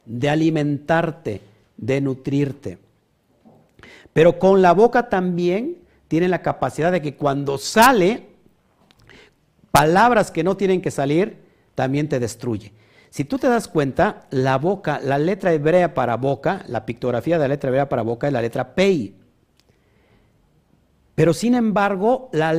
de 0.05 0.29
alimentarte, 0.29 1.41
de 1.77 2.01
nutrirte. 2.01 2.77
Pero 4.13 4.37
con 4.37 4.61
la 4.61 4.73
boca 4.73 5.09
también 5.09 5.79
tiene 6.07 6.27
la 6.27 6.43
capacidad 6.43 6.91
de 6.91 7.01
que 7.01 7.15
cuando 7.15 7.57
sale, 7.57 8.27
palabras 9.71 10.29
que 10.29 10.43
no 10.43 10.55
tienen 10.55 10.81
que 10.81 10.91
salir, 10.91 11.37
también 11.73 12.07
te 12.07 12.19
destruye. 12.19 12.71
Si 13.13 13.25
tú 13.25 13.37
te 13.37 13.47
das 13.47 13.67
cuenta, 13.67 14.25
la 14.31 14.57
boca, 14.57 14.99
la 14.99 15.19
letra 15.19 15.53
hebrea 15.53 15.93
para 15.93 16.17
boca, 16.17 16.65
la 16.67 16.83
pictografía 16.83 17.37
de 17.37 17.43
la 17.43 17.49
letra 17.49 17.67
hebrea 17.67 17.87
para 17.87 18.01
boca 18.01 18.25
es 18.25 18.33
la 18.33 18.41
letra 18.41 18.73
Pei. 18.73 19.13
Pero 21.13 21.31
sin 21.35 21.53
embargo, 21.53 22.31
la, 22.33 22.55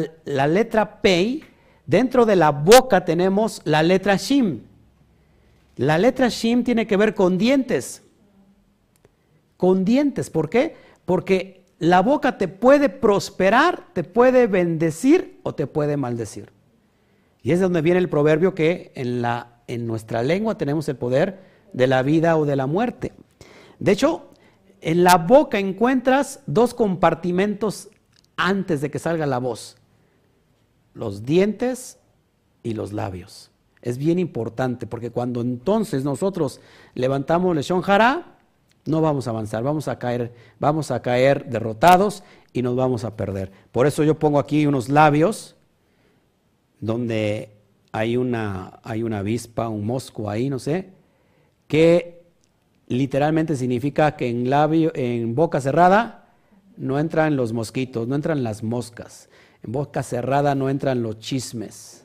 letra 0.46 1.02
Pei, 1.02 1.42
dentro 1.86 2.24
de 2.24 2.36
la 2.36 2.52
boca 2.52 3.04
tenemos 3.04 3.62
la 3.64 3.82
letra 3.82 4.14
Shim. 4.14 4.60
La 5.74 5.98
letra 5.98 6.28
Shim 6.28 6.62
tiene 6.62 6.86
que 6.86 6.96
ver 6.96 7.16
con 7.16 7.36
dientes. 7.36 8.04
Con 9.56 9.84
dientes. 9.84 10.30
¿Por 10.30 10.50
qué? 10.50 10.76
Porque 11.04 11.64
la 11.80 12.00
boca 12.00 12.38
te 12.38 12.46
puede 12.46 12.90
prosperar, 12.90 13.88
te 13.92 14.04
puede 14.04 14.46
bendecir 14.46 15.40
o 15.42 15.56
te 15.56 15.66
puede 15.66 15.96
maldecir. 15.96 16.52
Y 17.42 17.50
es 17.50 17.58
de 17.58 17.64
donde 17.64 17.82
viene 17.82 17.98
el 17.98 18.08
proverbio 18.08 18.54
que 18.54 18.92
en, 18.94 19.20
la, 19.20 19.53
en 19.66 19.86
nuestra 19.86 20.22
lengua 20.22 20.56
tenemos 20.56 20.88
el 20.88 20.96
poder 20.96 21.40
de 21.72 21.86
la 21.86 22.02
vida 22.02 22.36
o 22.36 22.44
de 22.44 22.56
la 22.56 22.66
muerte. 22.66 23.12
De 23.78 23.92
hecho, 23.92 24.28
en 24.80 25.04
la 25.04 25.16
boca 25.16 25.58
encuentras 25.58 26.40
dos 26.46 26.74
compartimentos 26.74 27.88
antes 28.36 28.80
de 28.80 28.90
que 28.90 28.98
salga 28.98 29.26
la 29.26 29.38
voz. 29.38 29.76
Los 30.92 31.24
dientes 31.24 31.98
y 32.62 32.74
los 32.74 32.92
labios. 32.92 33.50
Es 33.82 33.98
bien 33.98 34.18
importante 34.18 34.86
porque 34.86 35.10
cuando 35.10 35.40
entonces 35.40 36.04
nosotros 36.04 36.60
levantamos 36.94 37.54
lesión 37.54 37.82
jara, 37.82 38.36
no 38.86 39.00
vamos 39.00 39.26
a 39.26 39.30
avanzar, 39.30 39.62
vamos 39.62 39.88
a 39.88 39.98
caer, 39.98 40.32
vamos 40.58 40.90
a 40.90 41.02
caer 41.02 41.46
derrotados 41.46 42.22
y 42.52 42.62
nos 42.62 42.76
vamos 42.76 43.04
a 43.04 43.16
perder. 43.16 43.52
Por 43.72 43.86
eso 43.86 44.04
yo 44.04 44.18
pongo 44.18 44.38
aquí 44.38 44.66
unos 44.66 44.88
labios 44.88 45.56
donde 46.80 47.53
hay 47.94 48.16
una, 48.16 48.80
hay 48.82 49.04
una 49.04 49.20
avispa, 49.20 49.68
un 49.68 49.86
mosco 49.86 50.28
ahí, 50.28 50.50
no 50.50 50.58
sé, 50.58 50.88
que 51.68 52.24
literalmente 52.88 53.54
significa 53.54 54.16
que 54.16 54.28
en 54.28 54.50
labio, 54.50 54.90
en 54.96 55.36
boca 55.36 55.60
cerrada 55.60 56.26
no 56.76 56.98
entran 56.98 57.36
los 57.36 57.52
mosquitos, 57.52 58.08
no 58.08 58.16
entran 58.16 58.42
las 58.42 58.64
moscas. 58.64 59.28
En 59.62 59.70
boca 59.70 60.02
cerrada 60.02 60.56
no 60.56 60.70
entran 60.70 61.04
los 61.04 61.20
chismes. 61.20 62.04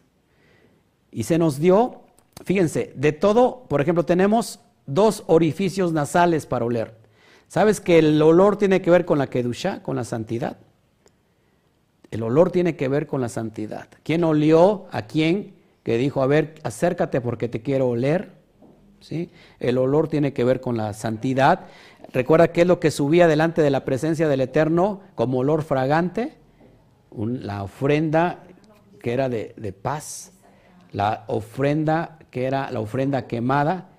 Y 1.12 1.24
se 1.24 1.40
nos 1.40 1.58
dio, 1.58 2.02
fíjense, 2.46 2.94
de 2.96 3.12
todo, 3.12 3.64
por 3.68 3.82
ejemplo, 3.82 4.06
tenemos 4.06 4.60
dos 4.86 5.24
orificios 5.26 5.92
nasales 5.92 6.46
para 6.46 6.66
oler. 6.66 6.94
¿Sabes 7.48 7.82
que 7.82 7.98
el 7.98 8.22
olor 8.22 8.58
tiene 8.58 8.84
que 8.84 8.92
ver 8.92 9.06
con 9.06 9.18
la 9.18 9.26
kedusha, 9.26 9.82
con 9.82 9.96
la 9.96 10.04
santidad? 10.04 10.58
El 12.12 12.22
olor 12.22 12.52
tiene 12.52 12.76
que 12.76 12.88
ver 12.88 13.08
con 13.08 13.22
la 13.22 13.30
santidad. 13.30 13.88
¿Quién 14.04 14.24
olió 14.24 14.86
a 14.92 15.08
quién 15.08 15.58
que 15.84 15.98
dijo, 15.98 16.22
a 16.22 16.28
ver, 16.28 16.56
acércate 16.64 17.22
porque 17.22 17.48
te 17.48 17.62
quiero 17.62 17.90
oler? 17.90 18.32
¿Sí? 19.00 19.32
El 19.60 19.78
olor 19.78 20.10
tiene 20.10 20.34
que 20.34 20.44
ver 20.44 20.60
con 20.60 20.76
la 20.76 20.94
santidad. 20.94 21.68
Recuerda 22.12 22.50
qué 22.50 22.62
es 22.62 22.68
lo 22.68 22.80
que 22.80 22.92
subía 22.92 23.28
delante 23.28 23.62
de 23.62 23.70
la 23.70 23.86
presencia 23.86 24.28
del 24.28 24.42
Eterno 24.42 25.02
como 25.16 25.40
olor 25.40 25.64
fragante, 25.64 26.34
la 27.16 27.64
ofrenda 27.64 28.44
que 29.02 29.14
era 29.14 29.30
de, 29.30 29.54
de, 29.56 29.72
paz, 29.72 30.34
la 30.92 31.24
ofrenda 31.28 32.20
que 32.30 32.46
era 32.46 32.70
la 32.72 32.82
ofrenda 32.82 33.28
quemada, 33.28 33.90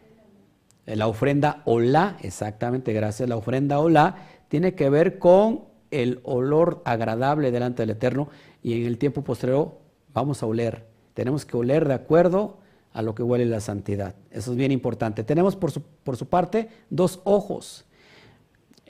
la 0.86 1.06
ofrenda 1.06 1.62
olá, 1.64 2.16
exactamente, 2.20 2.92
gracias, 2.92 3.28
la 3.28 3.36
ofrenda 3.36 3.78
olá 3.78 4.16
tiene 4.48 4.74
que 4.74 4.90
ver 4.90 5.18
con 5.18 5.64
el 5.90 6.20
olor 6.24 6.82
agradable 6.84 7.50
delante 7.50 7.82
del 7.82 7.90
Eterno 7.90 8.28
y 8.62 8.80
en 8.80 8.86
el 8.86 8.98
tiempo 8.98 9.22
posterior 9.22 9.78
vamos 10.12 10.42
a 10.42 10.46
oler, 10.46 10.86
tenemos 11.20 11.44
que 11.44 11.54
oler 11.54 11.86
de 11.86 11.92
acuerdo 11.92 12.56
a 12.94 13.02
lo 13.02 13.14
que 13.14 13.22
huele 13.22 13.44
la 13.44 13.60
santidad. 13.60 14.14
Eso 14.30 14.52
es 14.52 14.56
bien 14.56 14.72
importante. 14.72 15.22
Tenemos 15.22 15.54
por 15.54 15.70
su, 15.70 15.82
por 15.82 16.16
su 16.16 16.30
parte 16.30 16.70
dos 16.88 17.20
ojos. 17.24 17.84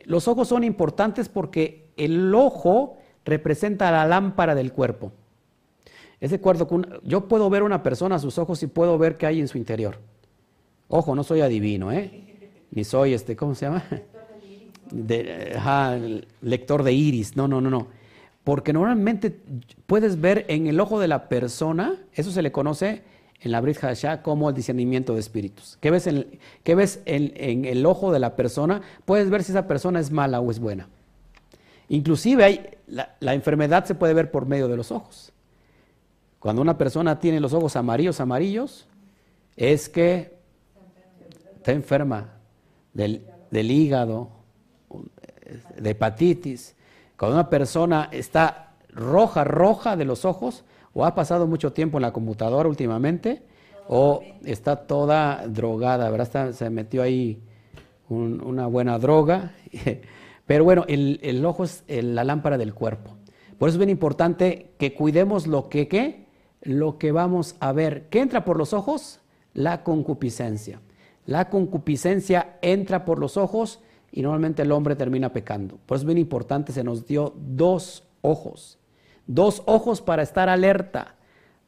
Los 0.04 0.28
ojos 0.28 0.46
son 0.46 0.62
importantes 0.62 1.28
porque 1.28 1.90
el 1.96 2.32
ojo 2.32 2.98
representa 3.24 3.90
la 3.90 4.06
lámpara 4.06 4.54
del 4.54 4.72
cuerpo. 4.72 5.10
Es 6.20 6.30
de 6.30 6.36
acuerdo 6.36 6.68
con, 6.68 7.00
yo 7.02 7.26
puedo 7.26 7.50
ver 7.50 7.62
a 7.62 7.64
una 7.64 7.82
persona 7.82 8.14
a 8.14 8.20
sus 8.20 8.38
ojos 8.38 8.62
y 8.62 8.68
puedo 8.68 8.96
ver 8.96 9.16
qué 9.16 9.26
hay 9.26 9.40
en 9.40 9.48
su 9.48 9.58
interior. 9.58 9.98
Ojo, 10.86 11.16
no 11.16 11.24
soy 11.24 11.40
adivino, 11.40 11.90
¿eh? 11.90 12.52
Ni 12.70 12.84
soy 12.84 13.12
este, 13.12 13.34
¿cómo 13.34 13.56
se 13.56 13.66
llama? 13.66 13.82
De, 14.92 16.22
lector 16.42 16.84
de 16.84 16.92
iris. 16.92 17.36
No, 17.36 17.48
no, 17.48 17.60
no, 17.60 17.70
no. 17.70 17.88
Porque 18.44 18.72
normalmente 18.72 19.38
puedes 19.86 20.20
ver 20.20 20.46
en 20.48 20.66
el 20.66 20.80
ojo 20.80 20.98
de 20.98 21.08
la 21.08 21.28
persona, 21.28 21.96
eso 22.14 22.30
se 22.30 22.42
le 22.42 22.52
conoce 22.52 23.02
en 23.40 23.52
la 23.52 23.60
Brit 23.60 23.82
Hadashah 23.82 24.22
como 24.22 24.48
el 24.50 24.54
discernimiento 24.54 25.14
de 25.14 25.20
espíritus. 25.20 25.78
¿Qué 25.80 25.90
ves, 25.90 26.06
en, 26.06 26.26
ves 26.64 27.00
en, 27.06 27.64
el 27.64 27.86
ojo 27.86 28.12
de 28.12 28.18
la 28.18 28.36
persona? 28.36 28.82
Puedes 29.04 29.30
ver 29.30 29.42
si 29.42 29.52
esa 29.52 29.66
persona 29.66 30.00
es 30.00 30.10
mala 30.10 30.40
o 30.40 30.50
es 30.50 30.58
buena. 30.58 30.88
Inclusive 31.88 32.44
hay, 32.44 32.66
la, 32.86 33.34
enfermedad 33.34 33.84
se 33.84 33.94
puede 33.94 34.14
ver 34.14 34.30
por 34.30 34.46
medio 34.46 34.68
de 34.68 34.76
los 34.76 34.92
ojos. 34.92 35.32
Cuando 36.38 36.62
una 36.62 36.78
persona 36.78 37.18
tiene 37.18 37.40
los 37.40 37.52
ojos 37.52 37.76
amarillos, 37.76 38.20
amarillos, 38.20 38.86
es 39.56 39.88
que 39.88 40.34
está 41.56 41.72
enferma 41.72 42.34
del, 42.94 43.22
del 43.50 43.70
hígado, 43.70 44.30
de 45.76 45.90
hepatitis. 45.90 46.74
Cuando 47.20 47.36
una 47.36 47.50
persona 47.50 48.08
está 48.12 48.76
roja, 48.88 49.44
roja 49.44 49.94
de 49.94 50.06
los 50.06 50.24
ojos, 50.24 50.64
o 50.94 51.04
ha 51.04 51.14
pasado 51.14 51.46
mucho 51.46 51.74
tiempo 51.74 51.98
en 51.98 52.02
la 52.02 52.14
computadora 52.14 52.66
últimamente, 52.66 53.42
o 53.88 54.22
está 54.42 54.86
toda 54.86 55.46
drogada, 55.46 56.08
¿verdad? 56.08 56.52
se 56.52 56.70
metió 56.70 57.02
ahí 57.02 57.42
una 58.08 58.66
buena 58.68 58.98
droga. 58.98 59.52
Pero 60.46 60.64
bueno, 60.64 60.86
el, 60.88 61.44
ojo 61.44 61.64
es 61.64 61.84
la 61.86 62.24
lámpara 62.24 62.56
del 62.56 62.72
cuerpo. 62.72 63.18
Por 63.58 63.68
eso 63.68 63.74
es 63.74 63.80
bien 63.80 63.90
importante 63.90 64.70
que 64.78 64.94
cuidemos 64.94 65.46
lo 65.46 65.68
que, 65.68 65.88
¿qué? 65.88 66.24
Lo 66.62 66.96
que 66.96 67.12
vamos 67.12 67.54
a 67.60 67.72
ver. 67.72 68.08
¿Qué 68.08 68.20
entra 68.20 68.46
por 68.46 68.56
los 68.56 68.72
ojos? 68.72 69.20
La 69.52 69.82
concupiscencia. 69.82 70.80
La 71.26 71.50
concupiscencia 71.50 72.56
entra 72.62 73.04
por 73.04 73.18
los 73.18 73.36
ojos 73.36 73.80
y 74.12 74.22
normalmente 74.22 74.62
el 74.62 74.72
hombre 74.72 74.96
termina 74.96 75.32
pecando. 75.32 75.78
Por 75.86 75.96
eso 75.96 76.02
es 76.02 76.06
bien 76.06 76.18
importante, 76.18 76.72
se 76.72 76.84
nos 76.84 77.06
dio 77.06 77.34
dos 77.36 78.04
ojos 78.22 78.80
dos 79.30 79.62
ojos 79.66 80.00
para 80.00 80.24
estar 80.24 80.48
alerta, 80.48 81.14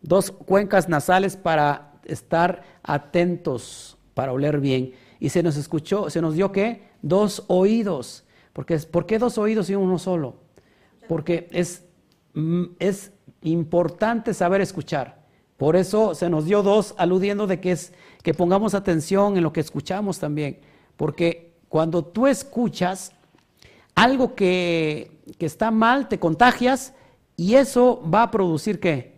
dos 0.00 0.32
cuencas 0.32 0.88
nasales 0.88 1.36
para 1.36 1.92
estar 2.04 2.62
atentos, 2.82 3.96
para 4.14 4.32
oler 4.32 4.58
bien. 4.58 4.92
Y 5.20 5.28
se 5.28 5.44
nos 5.44 5.56
escuchó, 5.56 6.10
se 6.10 6.20
nos 6.20 6.34
dio 6.34 6.50
qué? 6.50 6.82
Dos 7.02 7.44
oídos. 7.46 8.24
Porque, 8.52 8.76
¿Por 8.78 9.06
qué 9.06 9.20
dos 9.20 9.38
oídos 9.38 9.70
y 9.70 9.76
uno 9.76 9.98
solo? 9.98 10.34
Porque 11.08 11.48
es, 11.52 11.84
mm, 12.34 12.64
es 12.80 13.12
importante 13.42 14.34
saber 14.34 14.60
escuchar. 14.60 15.22
Por 15.56 15.76
eso 15.76 16.16
se 16.16 16.28
nos 16.28 16.46
dio 16.46 16.64
dos, 16.64 16.96
aludiendo 16.98 17.46
de 17.46 17.60
que, 17.60 17.70
es, 17.70 17.92
que 18.24 18.34
pongamos 18.34 18.74
atención 18.74 19.36
en 19.36 19.44
lo 19.44 19.52
que 19.52 19.60
escuchamos 19.60 20.18
también. 20.18 20.58
Porque 20.96 21.51
cuando 21.72 22.04
tú 22.04 22.26
escuchas 22.26 23.12
algo 23.94 24.34
que, 24.34 25.22
que 25.38 25.46
está 25.46 25.70
mal, 25.70 26.06
te 26.06 26.18
contagias 26.18 26.92
y 27.34 27.54
eso 27.54 28.02
va 28.12 28.24
a 28.24 28.30
producir 28.30 28.78
qué? 28.78 29.16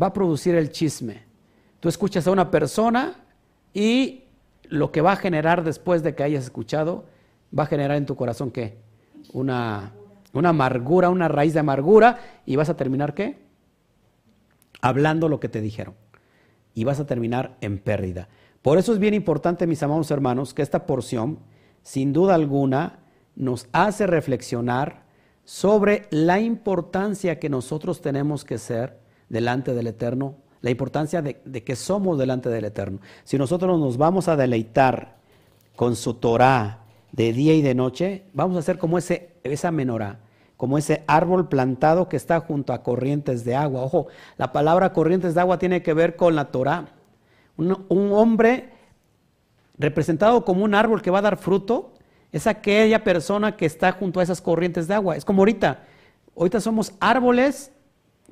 Va 0.00 0.06
a 0.06 0.12
producir 0.14 0.54
el 0.54 0.70
chisme. 0.70 1.24
Tú 1.80 1.90
escuchas 1.90 2.26
a 2.26 2.30
una 2.30 2.50
persona 2.50 3.26
y 3.74 4.24
lo 4.70 4.90
que 4.90 5.02
va 5.02 5.12
a 5.12 5.16
generar 5.16 5.64
después 5.64 6.02
de 6.02 6.14
que 6.14 6.22
hayas 6.22 6.44
escuchado, 6.44 7.04
va 7.56 7.64
a 7.64 7.66
generar 7.66 7.98
en 7.98 8.06
tu 8.06 8.16
corazón 8.16 8.50
qué? 8.50 8.78
Una, 9.34 9.92
una 10.32 10.48
amargura, 10.48 11.10
una 11.10 11.28
raíz 11.28 11.52
de 11.52 11.60
amargura 11.60 12.20
y 12.46 12.56
vas 12.56 12.70
a 12.70 12.76
terminar 12.78 13.12
qué? 13.12 13.36
Hablando 14.80 15.28
lo 15.28 15.40
que 15.40 15.50
te 15.50 15.60
dijeron. 15.60 15.94
Y 16.72 16.84
vas 16.84 17.00
a 17.00 17.06
terminar 17.06 17.58
en 17.60 17.80
pérdida. 17.80 18.30
Por 18.64 18.78
eso 18.78 18.94
es 18.94 18.98
bien 18.98 19.12
importante, 19.12 19.66
mis 19.66 19.82
amados 19.82 20.10
hermanos, 20.10 20.54
que 20.54 20.62
esta 20.62 20.86
porción, 20.86 21.38
sin 21.82 22.14
duda 22.14 22.34
alguna, 22.34 23.00
nos 23.36 23.68
hace 23.72 24.06
reflexionar 24.06 25.02
sobre 25.44 26.06
la 26.08 26.40
importancia 26.40 27.38
que 27.38 27.50
nosotros 27.50 28.00
tenemos 28.00 28.42
que 28.42 28.56
ser 28.56 28.98
delante 29.28 29.74
del 29.74 29.88
Eterno, 29.88 30.36
la 30.62 30.70
importancia 30.70 31.20
de, 31.20 31.34
que 31.62 31.76
somos 31.76 32.18
delante 32.18 32.48
del 32.48 32.64
Eterno. 32.64 33.00
Si 33.24 33.36
nosotros 33.36 33.78
nos 33.78 33.98
vamos 33.98 34.28
a 34.28 34.36
deleitar 34.36 35.16
con 35.76 35.94
su 35.94 36.14
Torah 36.14 36.86
de 37.12 37.34
día 37.34 37.52
y 37.52 37.60
de 37.60 37.74
noche, 37.74 38.24
vamos 38.32 38.56
a 38.56 38.62
ser 38.62 38.78
como 38.78 38.96
ese, 38.96 39.34
esa 39.42 39.72
menorá, 39.72 40.20
como 40.56 40.78
ese 40.78 41.04
árbol 41.06 41.50
plantado 41.50 42.08
que 42.08 42.16
está 42.16 42.40
junto 42.40 42.72
a 42.72 42.82
corrientes 42.82 43.44
de 43.44 43.56
agua. 43.56 43.82
Ojo, 43.82 44.06
la 44.38 44.52
palabra 44.52 44.94
corrientes 44.94 45.34
de 45.34 45.42
agua 45.42 45.58
tiene 45.58 45.82
que 45.82 45.92
ver 45.92 46.16
con 46.16 46.34
la 46.34 46.46
Torah. 46.46 46.94
Un, 47.56 48.12
hombre 48.12 48.70
representado 49.78 50.44
como 50.44 50.64
un 50.64 50.74
árbol 50.74 51.02
que 51.02 51.10
va 51.10 51.18
a 51.18 51.22
dar 51.22 51.36
fruto 51.36 51.92
es 52.32 52.46
aquella 52.46 53.04
persona 53.04 53.56
que 53.56 53.66
está 53.66 53.92
junto 53.92 54.20
a 54.20 54.22
esas 54.22 54.40
corrientes 54.40 54.88
de 54.88 54.94
agua. 54.94 55.16
Es 55.16 55.24
como 55.24 55.42
ahorita. 55.42 55.84
Ahorita 56.36 56.60
somos 56.60 56.92
árboles 56.98 57.70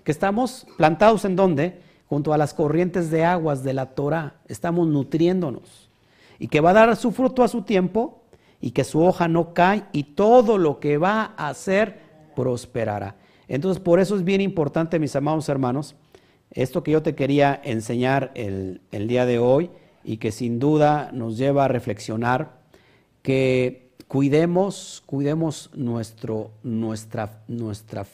que 0.05 0.11
estamos 0.11 0.67
plantados 0.77 1.25
en 1.25 1.37
donde? 1.37 1.81
Junto 2.09 2.33
a 2.33 2.39
las 2.39 2.53
corrientes 2.53 3.11
de 3.11 3.25
aguas 3.25 3.63
de 3.63 3.75
la 3.75 3.87
Torah. 3.87 4.35
Estamos 4.49 4.89
nutriéndonos. 4.89 5.89
Y 6.39 6.49
que 6.49 6.61
va 6.61 6.71
a 6.71 6.75
dar 6.75 6.97
su 6.97 7.13
fruto 7.13 7.45
a 7.45 7.49
su 7.49 7.63
tiempo 7.63 8.23
y 8.61 8.73
que 8.73 8.85
su 8.85 9.03
hoja 9.03 9.29
no 9.29 9.55
cae 9.55 9.85
y 9.93 10.03
todo 10.05 10.59
lo 10.59 10.81
que 10.81 10.99
va 10.99 11.35
a 11.37 11.49
hacer 11.49 12.01
prosperará. 12.35 13.17
Entonces, 13.49 13.83
por 13.83 14.01
eso 14.01 14.17
es 14.17 14.25
bien 14.25 14.41
importante, 14.41 14.99
mis 14.99 15.15
amados 15.15 15.49
hermanos, 15.49 15.95
esto 16.55 16.83
que 16.83 16.93
yo 16.93 17.03
te 17.03 17.15
quería 17.15 17.61
enseñar 17.65 18.31
el, 18.35 18.81
el 18.93 19.09
día 19.09 19.27
de 19.27 19.39
hoy 19.39 19.71
y 20.05 20.19
que 20.19 20.33
sin 20.33 20.59
duda 20.59 21.11
nos 21.13 21.39
lleva 21.39 21.65
a 21.65 21.69
reflexionar 21.69 22.61
que 23.23 23.93
cuidemos, 24.13 25.03
cuidemos 25.07 25.71
nuestro, 25.75 26.51
nuestra, 26.63 27.43
nuestra, 27.49 28.05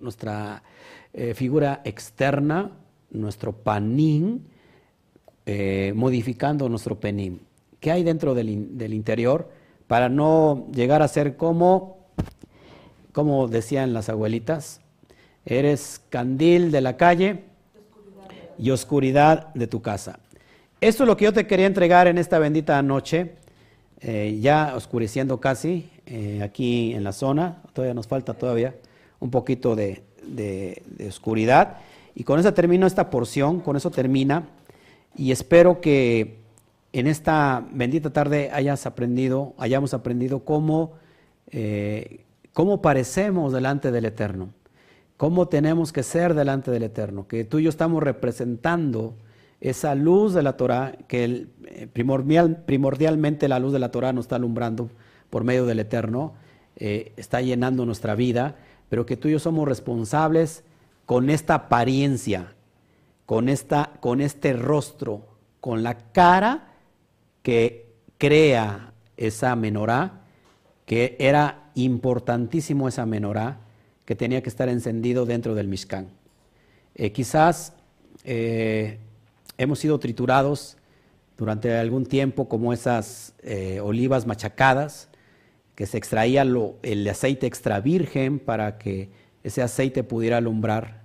nuestra 0.00 0.62
eh, 1.12 1.34
figura 1.34 1.82
externa, 1.84 2.72
nuestro 3.10 3.52
panín, 3.52 4.46
eh, 5.44 5.92
modificando 5.94 6.68
nuestro 6.68 6.98
penín. 6.98 7.42
¿Qué 7.78 7.92
hay 7.92 8.02
dentro 8.02 8.34
del, 8.34 8.76
del, 8.76 8.92
interior 8.92 9.48
para 9.86 10.08
no 10.08 10.66
llegar 10.74 11.02
a 11.02 11.06
ser 11.06 11.36
como, 11.36 11.98
como 13.12 13.46
decían 13.46 13.92
las 13.92 14.08
abuelitas, 14.08 14.80
eres 15.44 16.00
candil 16.10 16.72
de 16.72 16.80
la 16.80 16.96
calle 16.96 17.44
y 18.58 18.70
oscuridad 18.70 19.52
de 19.54 19.66
tu 19.66 19.82
casa? 19.82 20.18
Esto 20.80 21.04
es 21.04 21.06
lo 21.06 21.16
que 21.16 21.24
yo 21.24 21.32
te 21.32 21.46
quería 21.46 21.66
entregar 21.66 22.06
en 22.06 22.18
esta 22.18 22.38
bendita 22.38 22.80
noche. 22.82 23.32
Eh, 24.00 24.38
ya 24.42 24.74
oscureciendo 24.76 25.40
casi 25.40 25.88
eh, 26.04 26.42
aquí 26.42 26.92
en 26.94 27.02
la 27.02 27.12
zona, 27.12 27.62
todavía 27.72 27.94
nos 27.94 28.06
falta 28.06 28.34
todavía 28.34 28.74
un 29.20 29.30
poquito 29.30 29.74
de, 29.74 30.02
oscuridad. 31.08 31.78
Y 32.14 32.24
con 32.24 32.38
eso 32.38 32.52
termino 32.52 32.86
esta 32.86 33.10
porción, 33.10 33.60
con 33.60 33.76
eso 33.76 33.90
termina. 33.90 34.46
Y 35.16 35.32
espero 35.32 35.80
que 35.80 36.36
en 36.92 37.06
esta 37.06 37.66
bendita 37.72 38.10
tarde 38.10 38.50
hayas 38.52 38.86
aprendido, 38.86 39.54
hayamos 39.58 39.94
aprendido 39.94 40.40
cómo, 40.40 40.92
eh, 41.50 42.20
cómo 42.52 42.82
parecemos 42.82 43.52
delante 43.52 43.90
del 43.90 44.04
Eterno, 44.04 44.50
cómo 45.16 45.48
tenemos 45.48 45.92
que 45.92 46.02
ser 46.02 46.34
delante 46.34 46.70
del 46.70 46.84
Eterno, 46.84 47.26
que 47.26 47.44
tú 47.44 47.58
y 47.58 47.64
yo 47.64 47.70
estamos 47.70 48.02
representando 48.02 49.14
esa 49.60 49.94
luz 49.94 50.34
de 50.34 50.42
la 50.42 50.56
Torah, 50.56 50.96
que 51.08 51.48
eh, 51.64 51.88
primordialmente 52.66 53.48
la 53.48 53.58
luz 53.58 53.72
de 53.72 53.78
la 53.78 53.90
Torah 53.90 54.12
nos 54.12 54.26
está 54.26 54.36
alumbrando 54.36 54.90
por 55.30 55.44
medio 55.44 55.66
del 55.66 55.80
Eterno, 55.80 56.34
eh, 56.76 57.12
está 57.16 57.40
llenando 57.40 57.86
nuestra 57.86 58.14
vida, 58.14 58.56
pero 58.88 59.06
que 59.06 59.16
tú 59.16 59.28
y 59.28 59.32
yo 59.32 59.38
somos 59.38 59.66
responsables 59.66 60.62
con 61.06 61.30
esta 61.30 61.54
apariencia, 61.54 62.52
con, 63.24 63.48
esta, 63.48 63.92
con 64.00 64.20
este 64.20 64.52
rostro, 64.52 65.22
con 65.60 65.82
la 65.82 65.96
cara 66.12 66.74
que 67.42 67.94
crea 68.18 68.92
esa 69.16 69.56
menorá, 69.56 70.20
que 70.84 71.16
era 71.18 71.70
importantísimo 71.74 72.88
esa 72.88 73.06
menorá, 73.06 73.60
que 74.06 74.16
tenía 74.16 74.42
que 74.42 74.48
estar 74.48 74.70
encendido 74.70 75.26
dentro 75.26 75.54
del 75.54 75.68
Mishkan. 75.68 76.08
Eh, 76.94 77.12
quizás 77.12 77.74
hemos 78.24 79.78
sido 79.78 80.00
triturados 80.00 80.78
durante 81.36 81.76
algún 81.76 82.06
tiempo 82.06 82.48
como 82.48 82.72
esas 82.72 83.34
eh, 83.42 83.80
olivas 83.80 84.26
machacadas, 84.26 85.08
que 85.74 85.86
se 85.86 85.98
extraía 85.98 86.42
el 86.82 87.08
aceite 87.08 87.46
extra 87.46 87.80
virgen 87.80 88.38
para 88.38 88.78
que 88.78 89.10
ese 89.44 89.62
aceite 89.62 90.02
pudiera 90.02 90.38
alumbrar 90.38 91.02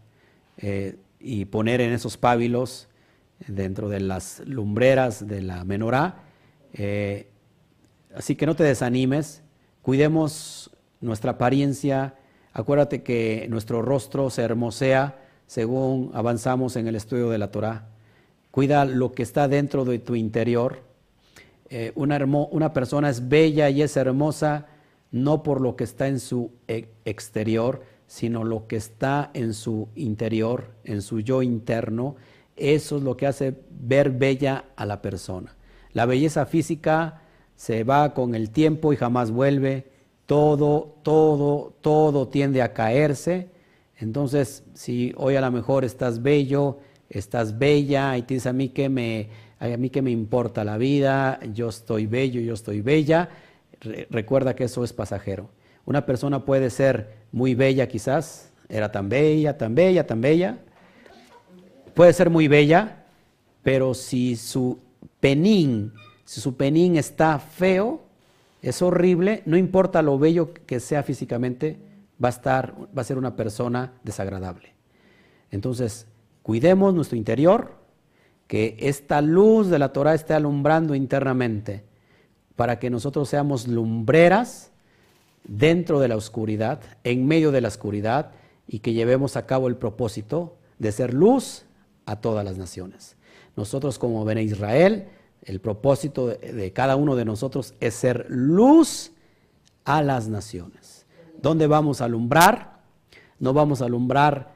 eh, 0.57 0.95
y 1.19 1.45
poner 1.45 1.81
en 1.81 1.91
esos 1.91 2.15
pábilos 2.15 2.87
dentro 3.47 3.89
de 3.89 3.99
las 3.99 4.41
lumbreras 4.45 5.27
de 5.27 5.41
la 5.41 5.65
menorá. 5.65 6.23
Eh, 6.73 7.27
así 8.15 8.35
que 8.35 8.45
no 8.45 8.55
te 8.55 8.63
desanimes, 8.63 9.43
cuidemos 9.81 10.71
nuestra 11.01 11.31
apariencia, 11.31 12.15
acuérdate 12.53 13.03
que 13.03 13.47
nuestro 13.49 13.81
rostro 13.81 14.29
se 14.29 14.41
hermosea 14.41 15.19
según 15.47 16.11
avanzamos 16.13 16.75
en 16.75 16.87
el 16.87 16.95
estudio 16.95 17.29
de 17.29 17.37
la 17.37 17.51
Torah 17.51 17.87
cuida 18.51 18.85
lo 18.85 19.13
que 19.13 19.23
está 19.23 19.47
dentro 19.47 19.85
de 19.85 19.97
tu 19.99 20.15
interior. 20.15 20.83
Eh, 21.69 21.93
una, 21.95 22.17
una, 22.51 22.73
persona 22.73 23.09
es 23.09 23.29
bella 23.29 23.69
y 23.69 23.81
es 23.81 23.95
hermosa 23.95 24.67
no 25.11 25.41
por 25.41 25.61
lo 25.61 25.75
que 25.75 25.85
está 25.85 26.07
en 26.07 26.19
su 26.19 26.51
e, 26.67 26.89
exterior, 27.05 27.83
sino 28.07 28.43
lo 28.43 28.67
que 28.67 28.75
está 28.75 29.31
en 29.33 29.53
su 29.53 29.87
interior, 29.95 30.71
en 30.83 31.01
su 31.01 31.21
yo 31.21 31.41
interno. 31.41 32.17
Eso 32.57 32.97
es 32.97 33.03
lo 33.03 33.15
que 33.15 33.27
hace 33.27 33.55
ver 33.69 34.11
bella 34.11 34.65
a 34.75 34.85
la 34.85 35.01
persona. 35.01 35.55
La 35.93 36.05
belleza 36.05 36.45
física 36.45 37.21
se 37.55 37.83
va 37.83 38.13
con 38.13 38.35
el 38.35 38.49
tiempo 38.49 38.91
y 38.91 38.97
jamás 38.97 39.31
vuelve. 39.31 39.91
Todo, 40.31 40.95
todo, 41.03 41.73
todo 41.81 42.29
tiende 42.29 42.61
a 42.61 42.71
caerse. 42.71 43.49
Entonces, 43.97 44.63
si 44.73 45.11
hoy 45.17 45.35
a 45.35 45.41
lo 45.41 45.51
mejor 45.51 45.83
estás 45.83 46.21
bello, 46.21 46.79
estás 47.09 47.59
bella 47.59 48.15
y 48.15 48.21
tienes 48.21 48.45
a 48.45 48.53
mí 48.53 48.69
que 48.69 48.87
me, 48.87 49.27
a 49.59 49.67
mí 49.75 49.89
que 49.89 50.01
me 50.01 50.09
importa 50.09 50.63
la 50.63 50.77
vida, 50.77 51.37
yo 51.53 51.67
estoy 51.67 52.05
bello, 52.05 52.39
yo 52.39 52.53
estoy 52.53 52.79
bella. 52.79 53.27
recuerda 54.09 54.55
que 54.55 54.63
eso 54.63 54.85
es 54.85 54.93
pasajero. 54.93 55.49
Una 55.85 56.05
persona 56.05 56.45
puede 56.45 56.69
ser 56.69 57.13
muy 57.33 57.53
bella 57.53 57.89
quizás, 57.89 58.53
era 58.69 58.89
tan 58.89 59.09
bella, 59.09 59.57
tan 59.57 59.75
bella, 59.75 60.07
tan 60.07 60.21
bella. 60.21 60.59
Puede 61.93 62.13
ser 62.13 62.29
muy 62.29 62.47
bella, 62.47 63.03
pero 63.63 63.93
si 63.93 64.37
su 64.37 64.79
penín, 65.19 65.91
si 66.23 66.39
su 66.39 66.55
penín 66.55 66.95
está 66.95 67.37
feo, 67.37 68.09
es 68.61 68.81
horrible, 68.81 69.43
no 69.45 69.57
importa 69.57 70.01
lo 70.01 70.19
bello 70.19 70.53
que 70.53 70.79
sea 70.79 71.03
físicamente, 71.03 71.79
va 72.23 72.29
a 72.29 72.31
estar, 72.31 72.75
va 72.95 73.01
a 73.01 73.05
ser 73.05 73.17
una 73.17 73.35
persona 73.35 73.93
desagradable. 74.03 74.73
Entonces, 75.49 76.07
Cuidemos 76.43 76.93
nuestro 76.93 77.17
interior, 77.17 77.75
que 78.47 78.75
esta 78.79 79.21
luz 79.21 79.69
de 79.69 79.79
la 79.79 79.93
Torah 79.93 80.15
esté 80.15 80.33
alumbrando 80.33 80.95
internamente, 80.95 81.83
para 82.55 82.79
que 82.79 82.89
nosotros 82.89 83.29
seamos 83.29 83.67
lumbreras 83.67 84.71
dentro 85.43 85.99
de 85.99 86.07
la 86.07 86.15
oscuridad, 86.15 86.81
en 87.03 87.27
medio 87.27 87.51
de 87.51 87.61
la 87.61 87.67
oscuridad, 87.67 88.31
y 88.67 88.79
que 88.79 88.93
llevemos 88.93 89.37
a 89.37 89.45
cabo 89.45 89.67
el 89.67 89.77
propósito 89.77 90.57
de 90.79 90.91
ser 90.91 91.13
luz 91.13 91.65
a 92.05 92.19
todas 92.19 92.43
las 92.43 92.57
naciones. 92.57 93.15
Nosotros 93.55 93.99
como 93.99 94.25
Bene 94.25 94.43
Israel, 94.43 95.09
el 95.43 95.59
propósito 95.59 96.27
de, 96.27 96.71
cada 96.73 96.95
uno 96.95 97.15
de 97.15 97.25
nosotros 97.25 97.73
es 97.79 97.93
ser 97.95 98.27
luz 98.29 99.11
a 99.85 100.01
las 100.01 100.29
naciones. 100.29 101.05
¿Dónde 101.41 101.67
vamos 101.67 102.01
a 102.01 102.05
alumbrar? 102.05 102.79
No 103.39 103.53
vamos 103.53 103.81
a 103.81 103.85
alumbrar 103.85 104.53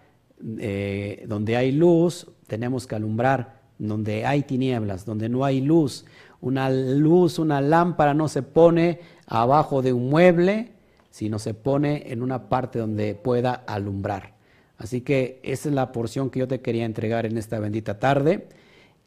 eh, 0.59 1.25
donde 1.27 1.57
hay 1.57 1.71
luz, 1.71 2.27
tenemos 2.47 2.85
que 2.85 2.95
alumbrar, 2.95 3.61
donde 3.79 4.25
hay 4.25 4.43
tinieblas, 4.43 5.05
donde 5.05 5.27
no 5.27 5.43
hay 5.43 5.61
luz. 5.61 6.05
Una 6.41 6.69
luz, 6.69 7.39
una 7.39 7.61
lámpara 7.61 8.13
no 8.13 8.27
se 8.27 8.43
pone 8.43 8.99
abajo 9.25 9.81
de 9.81 9.93
un 9.93 10.09
mueble, 10.09 10.73
sino 11.09 11.39
se 11.39 11.53
pone 11.53 12.11
en 12.11 12.21
una 12.21 12.49
parte 12.49 12.77
donde 12.77 13.15
pueda 13.15 13.53
alumbrar. 13.53 14.35
Así 14.77 15.01
que 15.01 15.39
esa 15.43 15.69
es 15.69 15.75
la 15.75 15.91
porción 15.91 16.29
que 16.29 16.39
yo 16.39 16.47
te 16.47 16.61
quería 16.61 16.85
entregar 16.85 17.25
en 17.25 17.37
esta 17.37 17.59
bendita 17.59 17.99
tarde. 17.99 18.47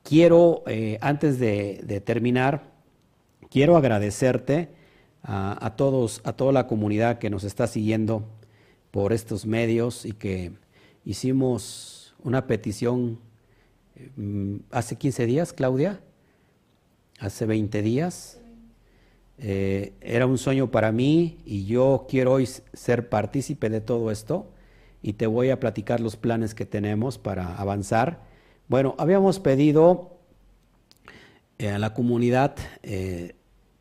Quiero, 0.09 0.63
eh, 0.67 0.97
antes 1.03 1.39
de, 1.39 2.03
terminar, 2.03 2.63
quiero 3.51 3.77
agradecerte 3.77 4.71
a, 5.23 5.75
todos, 5.77 6.23
a 6.25 6.33
toda 6.33 6.51
la 6.51 6.67
comunidad 6.67 7.19
que 7.19 7.29
nos 7.29 7.45
está 7.45 7.67
siguiendo 7.67 8.25
por 8.91 9.13
estos 9.13 9.45
medios 9.45 10.07
y 10.07 10.13
que 10.13 10.53
hicimos 11.05 12.15
una 12.25 12.47
petición 12.47 13.19
mm, 14.17 14.57
hace 14.71 14.97
15 14.97 15.27
días, 15.27 15.53
Claudia, 15.53 16.01
hace 17.21 17.45
20 17.45 17.83
días. 17.83 18.41
Eh, 19.37 19.93
era 20.01 20.25
un 20.25 20.39
sueño 20.39 20.71
para 20.71 20.91
mí 20.91 21.37
y 21.45 21.67
yo 21.67 22.07
quiero 22.09 22.33
hoy 22.33 22.47
ser 22.47 23.11
partícipe 23.11 23.69
de 23.69 23.83
todo 23.83 24.11
esto 24.11 24.51
y 25.03 25.13
te 25.13 25.27
voy 25.27 25.51
a 25.51 25.61
platicar 25.61 26.01
los 26.01 26.17
planes 26.17 26.55
que 26.55 26.65
tenemos 26.65 27.19
para 27.19 27.57
avanzar. 27.57 28.27
Bueno, 28.69 28.95
habíamos 28.99 29.41
pedido 29.41 30.19
eh, 31.59 31.71
a 31.71 31.79
la 31.79 31.95
comunidad 31.95 32.55
eh, 32.83 33.35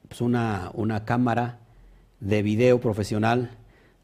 pues 0.08 0.22
una, 0.22 0.72
una 0.76 1.04
cámara 1.04 1.60
de 2.22 2.42
video 2.42 2.80
profesional 2.80 3.52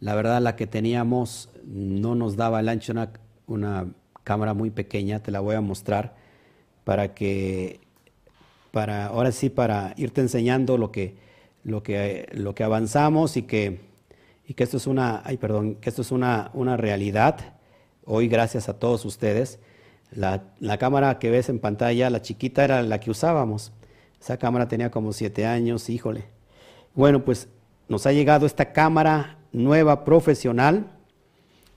La 0.01 0.13
verdad, 0.13 0.41
la 0.41 0.57
que 0.57 0.67
teníamos 0.67 1.49
no 1.63 2.15
nos 2.15 2.35
daba 2.35 2.59
el 2.59 2.67
ancho, 2.67 2.91
una, 2.91 3.13
una 3.47 3.87
cámara 4.25 4.53
muy 4.53 4.71
pequeña, 4.71 5.23
te 5.23 5.31
la 5.31 5.39
voy 5.39 5.55
a 5.55 5.61
mostrar 5.61 6.17
para 6.83 7.13
que, 7.13 7.79
para, 8.71 9.05
ahora 9.05 9.31
sí, 9.31 9.49
para 9.49 9.93
irte 9.95 10.19
enseñando 10.19 10.77
lo 10.77 10.91
que, 10.91 11.15
lo 11.63 11.81
que, 11.81 12.27
lo 12.33 12.53
que 12.55 12.65
avanzamos 12.65 13.37
y 13.37 13.43
que, 13.43 13.79
y 14.45 14.53
que 14.53 14.65
esto 14.65 14.75
es 14.75 14.87
una, 14.87 15.21
ay, 15.23 15.37
perdón, 15.37 15.75
que 15.75 15.87
esto 15.87 16.01
es 16.01 16.11
una, 16.11 16.51
una 16.53 16.75
realidad. 16.75 17.55
Hoy, 18.03 18.27
gracias 18.27 18.67
a 18.67 18.77
todos 18.77 19.05
ustedes, 19.05 19.59
la, 20.15 20.43
la, 20.59 20.77
cámara 20.77 21.19
que 21.19 21.29
ves 21.29 21.49
en 21.49 21.59
pantalla, 21.59 22.09
la 22.09 22.21
chiquita 22.21 22.63
era 22.63 22.81
la 22.81 22.99
que 22.99 23.11
usábamos. 23.11 23.71
Esa 24.19 24.37
cámara 24.37 24.67
tenía 24.67 24.89
como 24.91 25.13
siete 25.13 25.45
años, 25.45 25.89
híjole. 25.89 26.25
Bueno, 26.95 27.25
pues 27.25 27.49
nos 27.87 28.05
ha 28.05 28.11
llegado 28.11 28.45
esta 28.45 28.71
cámara 28.71 29.37
nueva 29.51 30.03
profesional, 30.03 30.87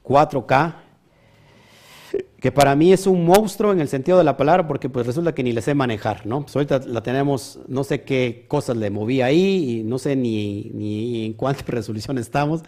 4K, 0.04 0.74
que 2.40 2.52
para 2.52 2.76
mí 2.76 2.92
es 2.92 3.06
un 3.06 3.24
monstruo 3.24 3.72
en 3.72 3.80
el 3.80 3.88
sentido 3.88 4.18
de 4.18 4.24
la 4.24 4.36
palabra, 4.36 4.68
porque 4.68 4.88
pues 4.88 5.06
resulta 5.06 5.34
que 5.34 5.42
ni 5.42 5.52
le 5.52 5.62
sé 5.62 5.74
manejar, 5.74 6.26
¿no? 6.26 6.42
Pues 6.42 6.54
ahorita 6.54 6.80
la 6.86 7.02
tenemos, 7.02 7.58
no 7.66 7.82
sé 7.82 8.02
qué 8.02 8.44
cosas 8.46 8.76
le 8.76 8.90
moví 8.90 9.20
ahí, 9.20 9.78
y 9.78 9.82
no 9.82 9.98
sé 9.98 10.16
ni, 10.16 10.70
ni 10.74 11.26
en 11.26 11.32
cuánta 11.32 11.64
resolución 11.66 12.18
estamos. 12.18 12.62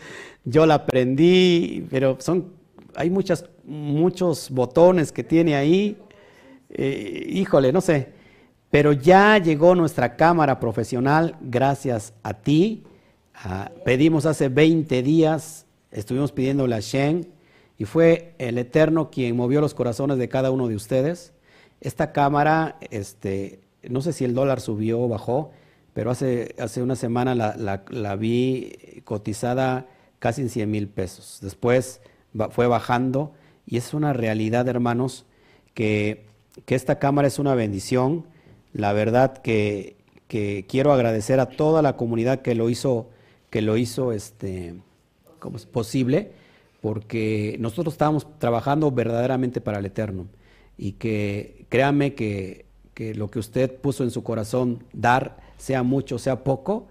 Yo 0.44 0.66
la 0.66 0.74
aprendí, 0.74 1.86
pero 1.90 2.16
son, 2.20 2.57
hay 2.98 3.10
muchas, 3.10 3.44
muchos 3.64 4.50
botones 4.50 5.12
que 5.12 5.22
tiene 5.22 5.54
ahí. 5.54 5.96
Eh, 6.70 7.26
híjole, 7.28 7.72
no 7.72 7.80
sé. 7.80 8.08
Pero 8.70 8.92
ya 8.92 9.38
llegó 9.38 9.76
nuestra 9.76 10.16
cámara 10.16 10.58
profesional 10.58 11.36
gracias 11.40 12.12
a 12.24 12.34
ti. 12.34 12.82
Ah, 13.34 13.70
pedimos 13.84 14.26
hace 14.26 14.48
20 14.48 15.00
días, 15.04 15.64
estuvimos 15.92 16.32
pidiéndole 16.32 16.74
a 16.74 16.80
Shen 16.80 17.28
y 17.78 17.84
fue 17.84 18.34
el 18.38 18.58
Eterno 18.58 19.10
quien 19.10 19.36
movió 19.36 19.60
los 19.60 19.74
corazones 19.74 20.18
de 20.18 20.28
cada 20.28 20.50
uno 20.50 20.66
de 20.66 20.74
ustedes. 20.74 21.32
Esta 21.80 22.10
cámara, 22.10 22.78
este, 22.90 23.60
no 23.84 24.00
sé 24.00 24.12
si 24.12 24.24
el 24.24 24.34
dólar 24.34 24.60
subió 24.60 25.00
o 25.00 25.08
bajó, 25.08 25.52
pero 25.94 26.10
hace, 26.10 26.56
hace 26.58 26.82
una 26.82 26.96
semana 26.96 27.36
la, 27.36 27.84
la, 27.88 28.16
vi 28.16 29.02
cotizada 29.04 29.86
casi 30.18 30.42
en 30.42 30.48
100 30.48 30.70
mil 30.70 30.88
pesos. 30.88 31.38
Después 31.40 32.00
fue 32.50 32.66
bajando 32.66 33.32
y 33.66 33.76
es 33.76 33.94
una 33.94 34.12
realidad, 34.12 34.66
hermanos, 34.68 35.26
que, 35.74 36.26
que 36.64 36.74
esta 36.74 36.98
cámara 36.98 37.28
es 37.28 37.38
una 37.38 37.54
bendición 37.54 38.24
la 38.72 38.92
verdad 38.92 39.38
que, 39.38 39.96
quiero 40.28 40.92
agradecer 40.92 41.40
a 41.40 41.46
toda 41.46 41.80
la 41.80 41.96
comunidad 41.96 42.42
que 42.42 42.54
lo 42.54 42.68
hizo, 42.68 43.08
que 43.50 43.62
lo 43.62 43.76
hizo 43.76 44.12
este, 44.12 44.74
como 45.38 45.56
es 45.56 45.64
posible, 45.64 46.32
porque 46.82 47.56
nosotros 47.58 47.94
estábamos 47.94 48.26
trabajando 48.38 48.90
verdaderamente 48.92 49.60
para 49.60 49.78
el 49.78 49.86
Eterno. 49.86 50.26
Y 50.76 50.92
que 50.92 51.64
créame 51.70 52.14
que, 52.14 52.66
lo 53.14 53.30
que 53.30 53.38
usted 53.38 53.74
puso 53.80 54.04
en 54.04 54.10
su 54.10 54.22
corazón, 54.22 54.84
dar, 54.92 55.38
sea 55.56 55.82
mucho, 55.82 56.18
sea 56.18 56.44
poco, 56.44 56.86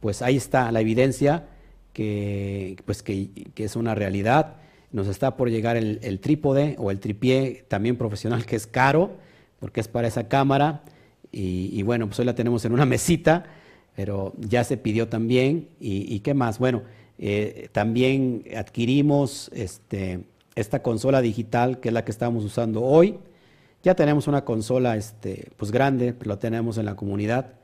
pues 0.00 0.20
ahí 0.20 0.36
está 0.36 0.72
la 0.72 0.80
evidencia 0.80 1.46
que, 1.92 2.76
pues 2.86 3.02
que, 3.02 3.30
es 3.56 3.76
una 3.76 3.94
realidad. 3.94 4.56
Nos 4.92 5.06
está 5.06 5.36
por 5.36 5.50
llegar 5.50 5.76
el, 5.76 6.20
trípode 6.20 6.74
o 6.78 6.90
el 6.90 6.98
tripié 6.98 7.64
también 7.68 7.96
profesional 7.96 8.44
que 8.44 8.56
es 8.56 8.66
caro, 8.66 9.12
porque 9.60 9.80
es 9.80 9.88
para 9.88 10.08
esa 10.08 10.28
cámara. 10.28 10.82
Y, 11.32 11.82
bueno, 11.82 12.06
pues 12.08 12.18
hoy 12.18 12.24
la 12.24 12.34
tenemos 12.34 12.64
en 12.64 12.72
una 12.72 12.86
mesita, 12.86 13.44
pero 13.94 14.32
ya 14.38 14.64
se 14.64 14.76
pidió 14.76 15.08
también. 15.08 15.68
¿Y, 15.78 16.18
qué 16.20 16.34
más? 16.34 16.58
Bueno, 16.58 16.82
eh, 17.18 17.68
también 17.72 18.44
adquirimos 18.56 19.50
este, 19.54 20.20
esta 20.56 20.82
consola 20.82 21.20
digital 21.20 21.80
que 21.80 21.88
es 21.88 21.94
la 21.94 22.04
que 22.04 22.10
estamos 22.10 22.44
usando 22.44 22.82
hoy. 22.82 23.18
Ya 23.82 23.94
tenemos 23.94 24.26
una 24.26 24.44
consola 24.44 24.96
este, 24.96 25.50
pues 25.56 25.70
grande, 25.70 26.12
pero 26.12 26.30
la 26.30 26.38
tenemos 26.38 26.76
en 26.78 26.84
la 26.84 26.96
comunidad, 26.96 27.54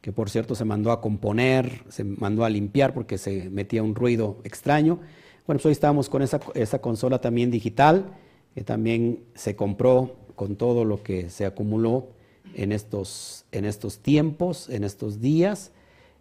que 0.00 0.10
por 0.10 0.28
cierto 0.28 0.54
se 0.54 0.64
mandó 0.64 0.90
a 0.90 1.00
componer, 1.00 1.84
se 1.88 2.02
mandó 2.02 2.44
a 2.44 2.50
limpiar 2.50 2.94
porque 2.94 3.16
se 3.18 3.48
metía 3.50 3.82
un 3.82 3.94
ruido 3.94 4.38
extraño. 4.42 4.98
Bueno, 5.44 5.58
pues 5.58 5.66
hoy 5.66 5.72
estamos 5.72 6.08
con 6.08 6.22
esa, 6.22 6.38
esa 6.54 6.80
consola 6.80 7.20
también 7.20 7.50
digital, 7.50 8.14
que 8.54 8.62
también 8.62 9.24
se 9.34 9.56
compró 9.56 10.14
con 10.36 10.54
todo 10.54 10.84
lo 10.84 11.02
que 11.02 11.30
se 11.30 11.44
acumuló 11.44 12.10
en 12.54 12.70
estos, 12.70 13.44
en 13.50 13.64
estos 13.64 13.98
tiempos, 13.98 14.68
en 14.68 14.84
estos 14.84 15.20
días. 15.20 15.72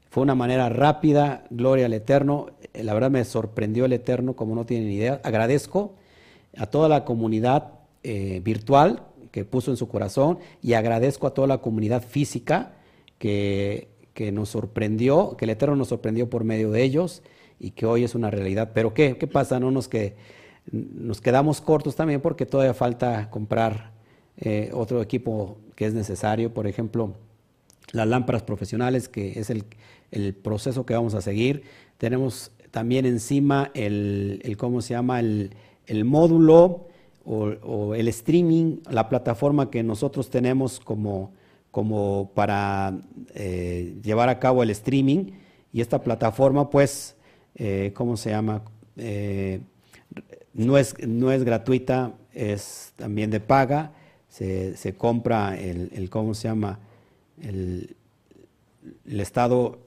Fue 0.09 0.23
una 0.23 0.33
manera 0.33 0.69
rápida, 0.69 1.45
gloria 1.51 1.85
al 1.85 1.93
Eterno. 1.93 2.47
La 2.73 2.95
verdad 2.95 3.11
me 3.11 3.23
sorprendió 3.23 3.85
el 3.85 3.93
Eterno, 3.93 4.35
como 4.35 4.55
no 4.55 4.65
tienen 4.65 4.89
idea. 4.89 5.21
Agradezco 5.23 5.93
a 6.57 6.65
toda 6.65 6.89
la 6.89 7.05
comunidad 7.05 7.73
eh, 8.01 8.41
virtual 8.43 9.03
que 9.29 9.45
puso 9.45 9.69
en 9.69 9.77
su 9.77 9.87
corazón 9.87 10.39
y 10.63 10.73
agradezco 10.73 11.27
a 11.27 11.35
toda 11.35 11.47
la 11.47 11.59
comunidad 11.59 12.01
física 12.01 12.73
que, 13.19 13.89
que, 14.15 14.31
nos 14.31 14.49
sorprendió, 14.49 15.37
que 15.37 15.45
el 15.45 15.51
Eterno 15.51 15.75
nos 15.75 15.89
sorprendió 15.89 16.27
por 16.27 16.43
medio 16.43 16.71
de 16.71 16.81
ellos 16.81 17.21
y 17.61 17.71
que 17.71 17.85
hoy 17.85 18.03
es 18.03 18.15
una 18.15 18.31
realidad. 18.31 18.71
Pero 18.73 18.93
¿qué, 18.93 19.17
qué 19.17 19.27
pasa? 19.27 19.59
No 19.59 19.69
nos, 19.69 19.87
que, 19.87 20.15
nos 20.71 21.21
quedamos 21.21 21.61
cortos 21.61 21.95
también 21.95 22.19
porque 22.19 22.47
todavía 22.47 22.73
falta 22.73 23.29
comprar 23.29 23.91
eh, 24.37 24.71
otro 24.73 25.01
equipo 25.01 25.57
que 25.75 25.85
es 25.85 25.93
necesario, 25.93 26.51
por 26.53 26.65
ejemplo, 26.65 27.13
las 27.91 28.07
lámparas 28.07 28.41
profesionales, 28.41 29.07
que 29.07 29.39
es 29.39 29.51
el, 29.51 29.65
proceso 30.33 30.85
que 30.85 30.95
vamos 30.95 31.13
a 31.13 31.21
seguir. 31.21 31.63
Tenemos 31.97 32.51
también 32.71 33.05
encima 33.05 33.69
el, 33.75 34.55
¿cómo 34.57 34.81
se 34.81 34.95
llama? 34.95 35.19
El, 35.19 36.05
módulo 36.05 36.87
o, 37.25 37.93
el 37.93 38.07
streaming, 38.07 38.77
la 38.89 39.07
plataforma 39.07 39.69
que 39.69 39.83
nosotros 39.83 40.29
tenemos 40.29 40.79
como, 40.79 41.31
como 41.69 42.31
para 42.33 42.97
eh, 43.35 43.95
llevar 44.03 44.29
a 44.29 44.39
cabo 44.39 44.63
el 44.63 44.71
streaming. 44.71 45.31
Y 45.71 45.81
esta 45.81 46.01
plataforma, 46.01 46.69
pues, 46.69 47.15
eh, 47.55 47.91
¿cómo 47.93 48.17
se 48.17 48.31
llama? 48.31 48.63
no, 50.53 50.77
es, 50.77 50.95
no 51.07 51.31
es 51.31 51.43
gratuita, 51.43 52.13
es 52.33 52.93
también 52.97 53.31
de 53.31 53.39
paga 53.39 53.93
se, 54.31 54.95
compra 54.97 55.59
el, 55.59 56.09
¿cómo 56.09 56.33
se 56.33 56.47
llama? 56.47 56.79
El, 57.41 57.95
estado 59.05 59.79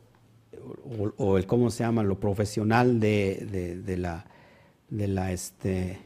o, 1.16 1.38
el, 1.38 1.46
¿cómo 1.46 1.70
se 1.70 1.82
llama? 1.82 2.02
Lo 2.02 2.20
profesional 2.20 3.00
de, 3.00 3.96
la, 3.98 4.26
de 4.90 5.08
la, 5.08 5.32
este, 5.32 5.98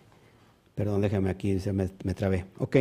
perdón, 0.74 1.00
déjame 1.00 1.30
aquí, 1.30 1.58
se 1.58 1.72
me, 1.72 1.90
me 2.04 2.14
trabé. 2.14 2.44
Ok, 2.58 2.76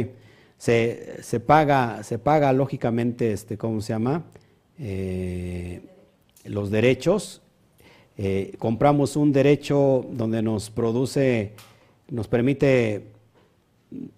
se, 0.57 1.23
se, 1.23 1.39
paga, 1.39 2.03
se 2.03 2.19
paga 2.19 2.53
lógicamente, 2.53 3.33
este, 3.33 3.57
¿cómo 3.57 3.81
se 3.81 3.93
llama? 3.93 4.25
Eh, 4.77 5.81
los 6.45 6.69
derechos. 6.69 7.41
Eh, 8.17 8.55
compramos 8.57 9.15
un 9.15 9.31
derecho 9.31 10.03
donde 10.11 10.41
nos 10.41 10.71
produce, 10.71 11.53
nos 12.09 12.27
permite 12.27 13.11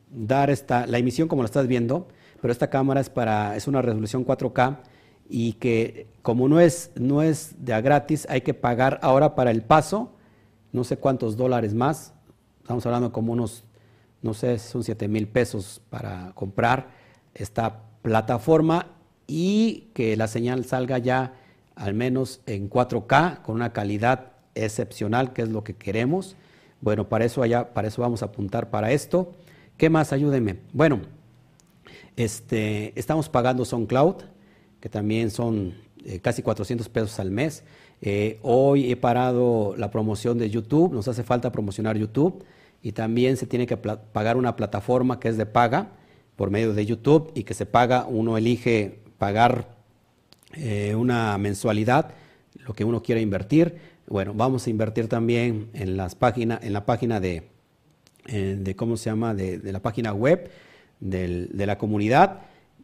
dar 0.09 0.49
esta, 0.49 0.87
la 0.87 0.97
emisión 0.97 1.27
como 1.27 1.41
la 1.41 1.47
estás 1.47 1.67
viendo, 1.67 2.07
pero 2.41 2.53
esta 2.53 2.69
cámara 2.69 3.01
es, 3.01 3.09
para, 3.09 3.57
es 3.57 3.67
una 3.67 3.81
resolución 3.81 4.25
4K 4.25 4.77
y 5.29 5.53
que 5.53 6.07
como 6.21 6.47
no 6.47 6.61
es, 6.61 6.91
no 6.95 7.21
es 7.21 7.55
de 7.59 7.73
a 7.73 7.81
gratis, 7.81 8.25
hay 8.29 8.41
que 8.41 8.53
pagar 8.53 8.99
ahora 9.03 9.35
para 9.35 9.51
el 9.51 9.63
paso, 9.63 10.13
no 10.71 10.85
sé 10.85 10.97
cuántos 10.97 11.35
dólares 11.35 11.73
más, 11.73 12.13
estamos 12.61 12.85
hablando 12.85 13.11
como 13.11 13.33
unos, 13.33 13.65
no 14.21 14.33
sé, 14.33 14.59
son 14.59 14.83
7 14.83 15.09
mil 15.09 15.27
pesos 15.27 15.81
para 15.89 16.31
comprar 16.35 16.89
esta 17.33 17.81
plataforma 18.01 18.87
y 19.27 19.89
que 19.93 20.15
la 20.15 20.27
señal 20.27 20.63
salga 20.63 20.97
ya 20.99 21.33
al 21.79 21.93
menos 21.93 22.41
en 22.45 22.69
4K 22.69 23.41
con 23.41 23.55
una 23.55 23.71
calidad 23.71 24.33
excepcional, 24.53 25.31
que 25.31 25.43
es 25.43 25.49
lo 25.49 25.63
que 25.63 25.75
queremos. 25.75 26.35
Bueno, 26.81 27.07
para 27.07 27.23
eso, 27.23 27.41
allá, 27.41 27.73
para 27.73 27.87
eso 27.87 28.01
vamos 28.01 28.21
a 28.21 28.25
apuntar 28.25 28.69
para 28.69 28.91
esto. 28.91 29.31
¿Qué 29.77 29.89
más? 29.89 30.11
Ayúdenme. 30.11 30.57
Bueno, 30.73 30.99
este, 32.17 32.99
estamos 32.99 33.29
pagando 33.29 33.63
SoundCloud, 33.63 34.15
que 34.81 34.89
también 34.89 35.31
son 35.31 35.73
eh, 36.03 36.19
casi 36.19 36.41
400 36.41 36.89
pesos 36.89 37.17
al 37.17 37.31
mes. 37.31 37.63
Eh, 38.01 38.39
hoy 38.41 38.91
he 38.91 38.97
parado 38.97 39.73
la 39.77 39.89
promoción 39.89 40.37
de 40.37 40.49
YouTube, 40.49 40.93
nos 40.93 41.07
hace 41.07 41.23
falta 41.23 41.49
promocionar 41.51 41.97
YouTube 41.97 42.43
y 42.81 42.91
también 42.91 43.37
se 43.37 43.45
tiene 43.45 43.65
que 43.65 43.77
pagar 43.77 44.35
una 44.35 44.57
plataforma 44.57 45.19
que 45.19 45.29
es 45.29 45.37
de 45.37 45.45
paga 45.45 45.91
por 46.35 46.49
medio 46.49 46.73
de 46.73 46.85
YouTube 46.85 47.31
y 47.35 47.43
que 47.43 47.53
se 47.53 47.65
paga, 47.65 48.05
uno 48.05 48.37
elige 48.37 48.99
pagar 49.17 49.78
eh, 50.53 50.95
una 50.95 51.37
mensualidad, 51.37 52.13
lo 52.65 52.73
que 52.73 52.85
uno 52.85 53.01
quiera 53.01 53.21
invertir. 53.21 53.77
Bueno, 54.07 54.33
vamos 54.33 54.65
a 54.65 54.69
invertir 54.69 55.07
también 55.07 55.69
en, 55.73 55.97
las 55.97 56.15
páginas, 56.15 56.63
en 56.63 56.73
la 56.73 56.85
página 56.85 57.19
de, 57.19 57.43
eh, 58.27 58.57
de 58.59 58.75
cómo 58.75 58.97
se 58.97 59.09
llama, 59.09 59.33
de, 59.33 59.59
la 59.71 59.81
página 59.81 60.13
web 60.13 60.49
de 60.99 61.65
la 61.65 61.77
comunidad. 61.77 62.41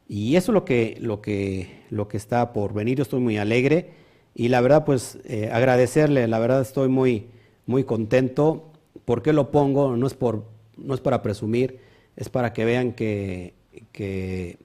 Y 0.07 0.35
eso 0.35 0.51
es 0.51 0.53
lo 0.53 0.65
que, 0.65 0.97
lo, 1.01 1.21
que, 1.21 1.81
lo 1.89 2.07
que 2.07 2.17
está 2.17 2.53
por 2.53 2.73
venir. 2.73 2.97
Yo 2.97 3.03
estoy 3.03 3.19
muy 3.19 3.37
alegre 3.37 3.91
y 4.35 4.49
la 4.49 4.61
verdad, 4.61 4.85
pues 4.85 5.17
eh, 5.25 5.49
agradecerle, 5.51 6.27
la 6.27 6.39
verdad 6.39 6.61
estoy 6.61 6.89
muy, 6.89 7.27
muy 7.65 7.85
contento. 7.85 8.71
¿Por 9.05 9.21
qué 9.23 9.33
lo 9.33 9.49
pongo? 9.49 9.95
No 9.95 10.05
es, 10.05 10.13
por, 10.13 10.45
no 10.77 10.93
es 10.93 11.01
para 11.01 11.21
presumir, 11.23 11.79
es 12.15 12.29
para 12.29 12.53
que 12.53 12.65
vean 12.65 12.91
que, 12.93 13.53
que, 13.91 14.57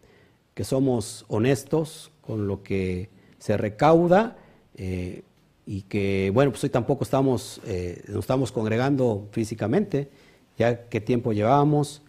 somos 0.62 1.24
honestos 1.28 2.10
con 2.30 2.46
lo 2.46 2.62
que 2.62 3.08
se 3.40 3.56
recauda 3.56 4.36
eh, 4.76 5.24
y 5.66 5.82
que, 5.82 6.30
bueno, 6.32 6.52
pues 6.52 6.62
hoy 6.62 6.70
tampoco 6.70 7.02
estamos, 7.02 7.60
eh, 7.66 8.04
nos 8.06 8.20
estamos 8.20 8.52
congregando 8.52 9.26
físicamente, 9.32 10.08
ya 10.56 10.84
qué 10.88 11.00
tiempo 11.00 11.32
llevamos, 11.32 12.02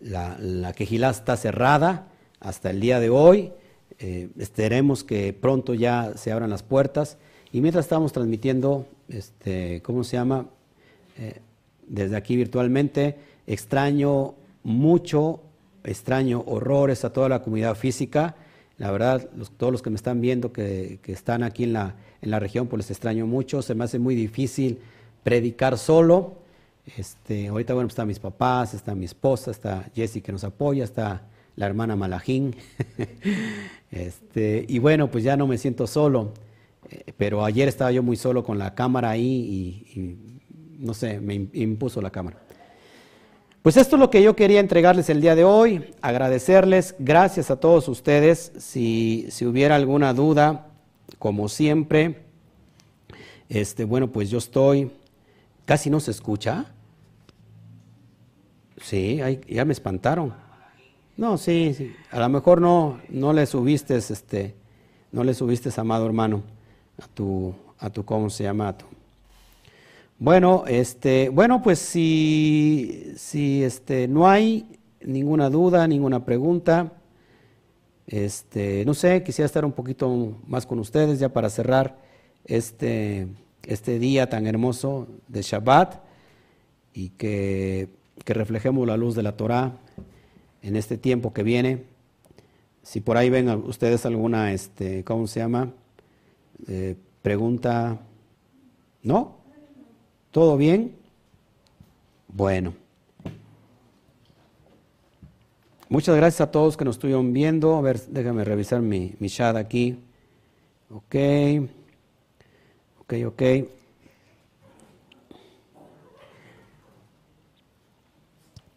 la, 0.00 0.36
la 0.38 0.72
quejilá 0.72 1.10
está 1.10 1.36
cerrada 1.36 2.06
hasta 2.40 2.70
el 2.70 2.80
día 2.80 3.00
de 3.00 3.10
hoy, 3.10 3.52
eh, 4.02 4.30
esperemos 4.38 5.04
que 5.04 5.34
pronto 5.34 5.74
ya 5.74 6.12
se 6.16 6.32
abran 6.32 6.50
las 6.50 6.62
puertas. 6.62 7.18
Y 7.52 7.60
mientras 7.60 7.84
estamos 7.84 8.12
transmitiendo, 8.12 8.86
este, 9.08 9.82
¿cómo 9.82 10.04
se 10.04 10.16
llama? 10.16 10.46
Eh, 11.18 11.40
desde 11.86 12.16
aquí 12.16 12.36
virtualmente, 12.36 13.16
extraño 13.46 14.34
mucho, 14.62 15.40
extraño 15.84 16.42
horrores 16.46 17.04
a 17.04 17.12
toda 17.12 17.28
la 17.28 17.42
comunidad 17.42 17.74
física. 17.74 18.36
La 18.80 18.90
verdad, 18.90 19.28
todos 19.58 19.70
los 19.70 19.82
que 19.82 19.90
me 19.90 19.96
están 19.96 20.22
viendo, 20.22 20.54
que, 20.54 21.00
están 21.04 21.42
aquí 21.42 21.64
en 21.64 21.74
la, 21.74 21.96
en 22.22 22.30
la 22.30 22.40
región, 22.40 22.66
pues 22.66 22.78
les 22.78 22.90
extraño 22.90 23.26
mucho. 23.26 23.60
Se 23.60 23.74
me 23.74 23.84
hace 23.84 23.98
muy 23.98 24.14
difícil 24.14 24.78
predicar 25.22 25.76
solo. 25.76 26.36
Este, 26.96 27.48
ahorita, 27.48 27.74
bueno, 27.74 27.88
pues 27.88 27.92
están 27.92 28.08
mis 28.08 28.18
papás, 28.18 28.72
está 28.72 28.94
mi 28.94 29.04
esposa, 29.04 29.50
está 29.50 29.84
Jessie 29.94 30.22
que 30.22 30.32
nos 30.32 30.44
apoya, 30.44 30.82
está 30.82 31.28
la 31.56 31.66
hermana 31.66 31.94
Malajín. 31.94 32.56
este, 33.90 34.64
y 34.66 34.78
bueno, 34.78 35.10
pues 35.10 35.24
ya 35.24 35.36
no 35.36 35.46
me 35.46 35.58
siento 35.58 35.86
solo, 35.86 36.32
eh, 36.88 37.12
pero 37.18 37.44
ayer 37.44 37.68
estaba 37.68 37.92
yo 37.92 38.02
muy 38.02 38.16
solo 38.16 38.42
con 38.42 38.58
la 38.58 38.74
cámara 38.74 39.10
ahí 39.10 39.84
y, 39.94 40.16
no 40.78 40.94
sé, 40.94 41.20
me 41.20 41.34
impuso 41.52 42.00
la 42.00 42.08
cámara. 42.08 42.38
Pues 43.62 43.76
esto 43.76 43.96
es 43.96 44.00
lo 44.00 44.08
que 44.08 44.22
yo 44.22 44.34
quería 44.34 44.58
entregarles 44.58 45.10
el 45.10 45.20
día 45.20 45.34
de 45.34 45.44
hoy, 45.44 45.92
agradecerles, 46.00 46.94
gracias 46.98 47.50
a 47.50 47.56
todos 47.56 47.88
ustedes, 47.88 48.52
si, 48.58 49.26
si 49.30 49.44
hubiera 49.44 49.76
alguna 49.76 50.14
duda, 50.14 50.68
como 51.18 51.46
siempre, 51.50 52.22
este, 53.50 53.84
bueno, 53.84 54.10
pues 54.10 54.30
yo 54.30 54.38
estoy, 54.38 54.90
casi 55.66 55.90
no 55.90 56.00
se 56.00 56.10
escucha. 56.10 56.72
Sí, 58.80 59.20
ya 59.46 59.66
me 59.66 59.74
espantaron. 59.74 60.32
No, 61.18 61.36
sí, 61.36 61.74
sí. 61.76 61.94
A 62.12 62.18
lo 62.18 62.30
mejor 62.30 62.62
no, 62.62 62.98
no 63.10 63.34
le 63.34 63.44
subiste, 63.44 63.94
este, 63.94 64.54
no 65.12 65.22
le 65.22 65.34
subiste, 65.34 65.68
amado 65.78 66.06
hermano, 66.06 66.44
a 66.98 67.06
tu, 67.08 67.54
a 67.78 67.90
tu, 67.90 68.06
¿cómo 68.06 68.30
se 68.30 68.44
llama? 68.44 68.74
Bueno, 70.22 70.64
este, 70.66 71.30
bueno, 71.30 71.62
pues 71.62 71.78
si, 71.78 73.14
si 73.16 73.64
este, 73.64 74.06
no 74.06 74.28
hay 74.28 74.66
ninguna 75.00 75.48
duda, 75.48 75.88
ninguna 75.88 76.26
pregunta, 76.26 76.92
este, 78.06 78.84
no 78.84 78.92
sé, 78.92 79.22
quisiera 79.22 79.46
estar 79.46 79.64
un 79.64 79.72
poquito 79.72 80.36
más 80.46 80.66
con 80.66 80.78
ustedes 80.78 81.20
ya 81.20 81.30
para 81.30 81.48
cerrar 81.48 81.96
este, 82.44 83.28
este 83.62 83.98
día 83.98 84.28
tan 84.28 84.46
hermoso 84.46 85.08
de 85.26 85.40
Shabbat 85.40 86.02
y 86.92 87.08
que, 87.10 87.88
que 88.22 88.34
reflejemos 88.34 88.86
la 88.86 88.98
luz 88.98 89.14
de 89.14 89.22
la 89.22 89.38
Torah 89.38 89.72
en 90.60 90.76
este 90.76 90.98
tiempo 90.98 91.32
que 91.32 91.44
viene. 91.44 91.84
Si 92.82 93.00
por 93.00 93.16
ahí 93.16 93.30
ven 93.30 93.48
ustedes 93.48 94.04
alguna, 94.04 94.52
este, 94.52 95.02
¿cómo 95.02 95.26
se 95.26 95.40
llama? 95.40 95.72
Eh, 96.68 96.94
pregunta, 97.22 98.00
¿no? 99.02 99.39
¿Todo 100.30 100.56
bien? 100.56 100.96
Bueno. 102.28 102.74
Muchas 105.88 106.14
gracias 106.14 106.40
a 106.40 106.50
todos 106.52 106.76
que 106.76 106.84
nos 106.84 106.96
estuvieron 106.96 107.32
viendo. 107.32 107.76
A 107.76 107.80
ver, 107.80 108.00
déjame 108.06 108.44
revisar 108.44 108.80
mi, 108.80 109.14
mi 109.18 109.28
chat 109.28 109.56
aquí. 109.56 109.98
Ok. 110.88 111.16
Ok, 113.00 113.14
ok. 113.26 113.42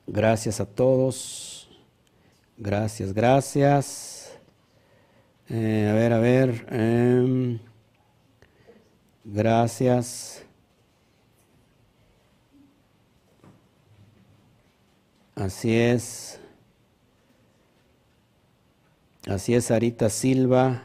Gracias 0.08 0.60
a 0.60 0.66
todos. 0.66 1.70
Gracias, 2.58 3.14
gracias. 3.14 4.40
Eh, 5.50 5.88
a 5.92 5.94
ver, 5.94 6.14
a 6.14 6.20
ver. 6.20 6.66
Em, 6.72 7.60
gracias. 9.24 10.44
Así 15.36 15.76
es. 15.76 16.40
Así 19.28 19.54
es, 19.56 19.72
Arita 19.72 20.10
Silva. 20.10 20.84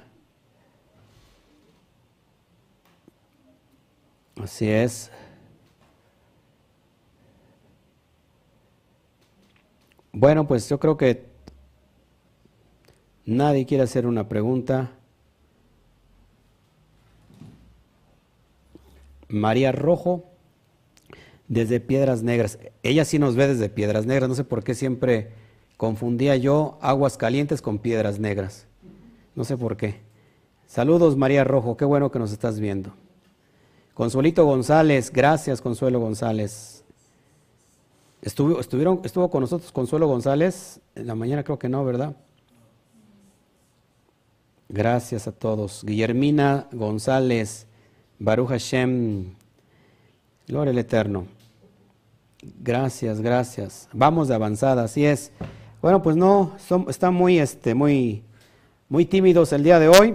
Así 4.42 4.68
es. 4.70 5.10
Bueno, 10.12 10.46
pues 10.46 10.68
yo 10.68 10.78
creo 10.78 10.96
que 10.96 11.28
Nadie 13.28 13.66
quiere 13.66 13.82
hacer 13.84 14.06
una 14.06 14.26
pregunta. 14.26 14.90
María 19.28 19.70
Rojo, 19.70 20.24
desde 21.48 21.80
Piedras 21.80 22.22
Negras. 22.22 22.58
Ella 22.82 23.04
sí 23.04 23.18
nos 23.18 23.34
ve 23.34 23.48
desde 23.48 23.68
Piedras 23.68 24.06
Negras. 24.06 24.28
No 24.28 24.34
sé 24.34 24.44
por 24.44 24.62
qué 24.62 24.74
siempre 24.74 25.30
confundía 25.76 26.36
yo 26.36 26.78
aguas 26.80 27.16
calientes 27.16 27.62
con 27.62 27.78
Piedras 27.78 28.18
Negras. 28.18 28.66
No 29.34 29.44
sé 29.44 29.56
por 29.56 29.76
qué. 29.76 30.00
Saludos 30.66 31.16
María 31.16 31.44
Rojo, 31.44 31.76
qué 31.76 31.84
bueno 31.84 32.10
que 32.10 32.18
nos 32.18 32.32
estás 32.32 32.60
viendo. 32.60 32.92
Consuelito 33.94 34.44
González, 34.44 35.10
gracias 35.10 35.60
Consuelo 35.60 35.98
González. 35.98 36.84
Estuvo, 38.20 38.60
estuvieron, 38.60 39.00
estuvo 39.04 39.30
con 39.30 39.40
nosotros 39.40 39.72
Consuelo 39.72 40.06
González 40.06 40.80
en 40.94 41.06
la 41.06 41.14
mañana, 41.14 41.42
creo 41.42 41.58
que 41.58 41.68
no, 41.68 41.84
¿verdad? 41.84 42.16
Gracias 44.68 45.26
a 45.26 45.32
todos. 45.32 45.82
Guillermina 45.84 46.68
González, 46.72 47.66
Baruch 48.18 48.48
Hashem, 48.48 49.34
Gloria 50.46 50.72
al 50.72 50.78
Eterno. 50.78 51.37
Gracias, 52.42 53.20
gracias. 53.20 53.88
Vamos 53.92 54.28
de 54.28 54.34
avanzada, 54.34 54.84
así 54.84 55.04
es. 55.04 55.32
Bueno, 55.82 56.02
pues 56.02 56.16
no, 56.16 56.56
están 56.88 57.14
muy, 57.14 57.38
este, 57.38 57.74
muy, 57.74 58.22
muy 58.88 59.04
tímidos 59.04 59.52
el 59.52 59.64
día 59.64 59.78
de 59.78 59.88
hoy. 59.88 60.14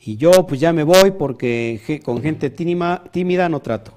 Y 0.00 0.16
yo 0.16 0.46
pues 0.46 0.60
ya 0.60 0.72
me 0.72 0.82
voy 0.82 1.12
porque 1.12 2.02
con 2.04 2.20
gente 2.20 2.50
tímida, 2.50 3.04
tímida 3.10 3.48
no 3.48 3.60
trato. 3.60 3.92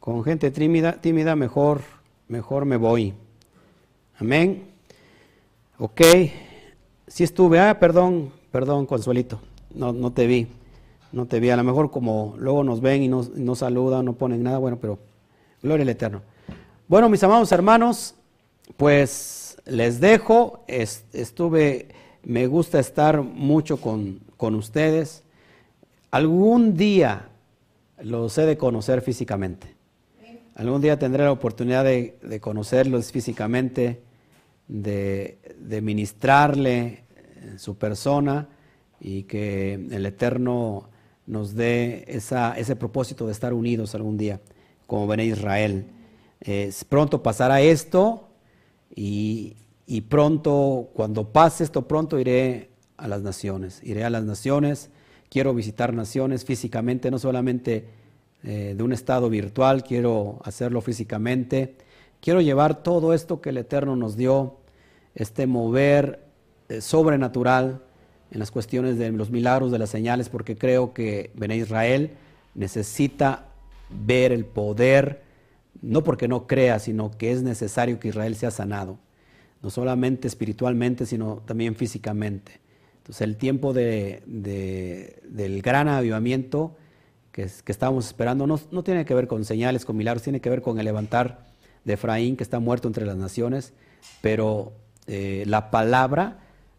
Con 0.00 0.24
gente 0.24 0.50
tímida, 0.50 1.00
tímida 1.00 1.36
mejor, 1.36 1.82
mejor 2.28 2.64
me 2.64 2.76
voy. 2.76 3.14
Amén. 4.18 4.64
Ok. 5.78 6.00
Sí 7.06 7.22
estuve, 7.22 7.60
ah, 7.60 7.78
perdón, 7.78 8.32
perdón, 8.50 8.86
Consuelito, 8.86 9.40
no, 9.74 9.92
no 9.92 10.12
te 10.12 10.26
vi, 10.26 10.46
no 11.12 11.26
te 11.26 11.38
vi. 11.38 11.50
A 11.50 11.56
lo 11.56 11.64
mejor 11.64 11.90
como 11.90 12.34
luego 12.38 12.64
nos 12.64 12.80
ven 12.80 13.02
y 13.02 13.08
no, 13.08 13.54
saludan, 13.54 14.04
no 14.04 14.14
ponen 14.14 14.42
nada, 14.42 14.58
bueno, 14.58 14.78
pero 14.80 14.98
gloria 15.64 15.82
al 15.82 15.88
Eterno. 15.88 16.22
Bueno, 16.86 17.08
mis 17.08 17.24
amados 17.24 17.50
hermanos, 17.50 18.14
pues 18.76 19.56
les 19.64 19.98
dejo, 19.98 20.64
estuve, 20.68 21.88
me 22.22 22.46
gusta 22.46 22.78
estar 22.78 23.22
mucho 23.22 23.78
con, 23.80 24.20
con 24.36 24.54
ustedes. 24.54 25.24
Algún 26.12 26.76
día 26.76 27.30
los 28.00 28.38
he 28.38 28.46
de 28.46 28.56
conocer 28.56 29.00
físicamente. 29.00 29.74
Algún 30.54 30.80
día 30.80 30.98
tendré 30.98 31.24
la 31.24 31.32
oportunidad 31.32 31.82
de, 31.82 32.16
de 32.22 32.38
conocerlos 32.38 33.10
físicamente 33.10 34.02
de, 34.68 35.80
ministrarle 35.82 37.04
en 37.42 37.58
su 37.58 37.76
persona 37.76 38.48
y 39.00 39.24
que 39.24 39.74
el 39.74 40.06
Eterno 40.06 40.88
nos 41.26 41.54
dé 41.54 42.04
esa, 42.06 42.56
ese 42.58 42.76
propósito 42.76 43.26
de 43.26 43.32
estar 43.32 43.52
unidos 43.52 43.94
algún 43.94 44.16
día, 44.16 44.40
como 44.86 45.06
ven 45.06 45.20
Israel. 45.20 45.86
pronto 46.88 47.22
pasará 47.22 47.60
esto 47.60 48.28
y, 48.94 49.56
pronto, 50.08 50.90
cuando 50.94 51.32
pase 51.32 51.64
esto, 51.64 51.88
pronto 51.88 52.18
iré 52.18 52.70
a 52.96 53.08
las 53.08 53.22
naciones. 53.22 53.80
Iré 53.82 54.04
a 54.04 54.10
las 54.10 54.24
naciones, 54.24 54.90
quiero 55.28 55.54
visitar 55.54 55.92
naciones 55.92 56.44
físicamente, 56.44 57.10
no 57.10 57.18
solamente 57.18 57.88
eh, 58.42 58.74
de 58.76 58.82
un 58.82 58.92
estado 58.92 59.28
virtual, 59.30 59.84
quiero 59.84 60.40
hacerlo 60.44 60.80
físicamente 60.80 61.76
Quiero 62.24 62.40
llevar 62.40 62.82
todo 62.82 63.12
esto 63.12 63.42
que 63.42 63.50
el 63.50 63.58
Eterno 63.58 63.96
nos 63.96 64.16
dio, 64.16 64.56
este 65.14 65.46
mover 65.46 66.24
eh, 66.70 66.80
sobrenatural 66.80 67.82
en 68.30 68.38
las 68.38 68.50
cuestiones 68.50 68.96
de 68.96 69.12
los 69.12 69.28
milagros, 69.28 69.70
de 69.70 69.78
las 69.78 69.90
señales, 69.90 70.30
porque 70.30 70.56
creo 70.56 70.94
que 70.94 71.32
Bené 71.34 71.58
Israel 71.58 72.12
necesita 72.54 73.48
ver 73.90 74.32
el 74.32 74.44
poder, 74.44 75.22
no 75.82 76.04
porque 76.04 76.28
no 76.28 76.46
crea, 76.46 76.78
sino 76.78 77.10
que 77.10 77.32
es 77.32 77.42
necesario 77.42 77.98
que 77.98 78.08
Israel 78.08 78.36
sea 78.36 78.50
sanado, 78.50 78.98
no 79.62 79.70
solamente 79.70 80.28
espiritualmente, 80.28 81.06
sino 81.06 81.42
también 81.46 81.74
físicamente. 81.74 82.60
Entonces 82.98 83.22
el 83.22 83.36
tiempo 83.36 83.72
de, 83.72 84.22
del 85.24 85.62
gran 85.62 85.88
avivamiento 85.88 86.76
que, 87.32 87.48
que 87.64 87.72
estamos 87.72 88.06
esperando 88.06 88.46
no, 88.46 88.58
no, 88.70 88.82
tiene 88.82 89.04
que 89.04 89.14
ver 89.14 89.26
con 89.26 89.44
señales, 89.44 89.84
con 89.84 89.96
milagros, 89.96 90.22
tiene 90.22 90.40
que 90.40 90.48
ver 90.48 90.62
con 90.62 90.78
el 90.78 90.84
levantar 90.84 91.44
de 91.84 91.94
Efraín 91.94 92.36
que 92.36 92.44
está 92.44 92.60
muerto 92.60 92.88
entre 92.88 93.04
las 93.04 93.16
naciones, 93.16 93.74
pero 94.22 94.72
eh, 95.06 95.44
la 95.46 95.70
palabra, 95.70 96.38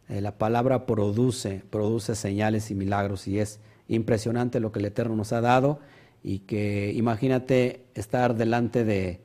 eh, 0.09 0.21
la 0.21 0.37
palabra 0.37 0.85
produce, 0.85 1.61
produce 1.69 2.15
señales 2.15 2.71
y 2.71 2.75
milagros 2.75 3.27
y 3.27 3.39
es 3.39 3.59
impresionante 3.87 4.59
lo 4.59 4.71
que 4.71 4.79
el 4.79 4.85
Eterno 4.85 5.15
nos 5.15 5.31
ha 5.31 5.41
dado 5.41 5.79
y 6.27 6.39
que 6.39 6.91
imagínate 6.95 7.85
estar 7.93 8.35
delante 8.35 8.83
de 8.83 9.21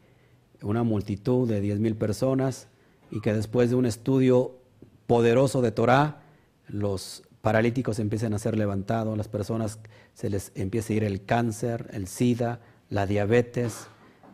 una 0.60 0.82
multitud 0.82 1.48
de 1.48 1.62
diez 1.62 1.80
mil 1.80 1.96
personas 1.96 2.68
y 3.10 3.22
que 3.22 3.32
después 3.32 3.70
de 3.70 3.76
un 3.76 3.86
estudio 3.86 4.58
poderoso 5.06 5.62
de 5.62 5.72
Torah, 5.72 6.20
los 6.68 7.22
paralíticos 7.40 7.98
empiecen 8.00 8.34
a 8.34 8.38
ser 8.38 8.58
levantados, 8.58 9.16
las 9.16 9.28
personas 9.28 9.78
se 10.12 10.28
les 10.28 10.52
empiece 10.54 10.92
a 10.92 10.96
ir 10.98 11.04
el 11.04 11.24
cáncer, 11.24 11.88
el 11.94 12.06
SIDA, 12.06 12.60
la 12.90 13.06
diabetes 13.06 13.86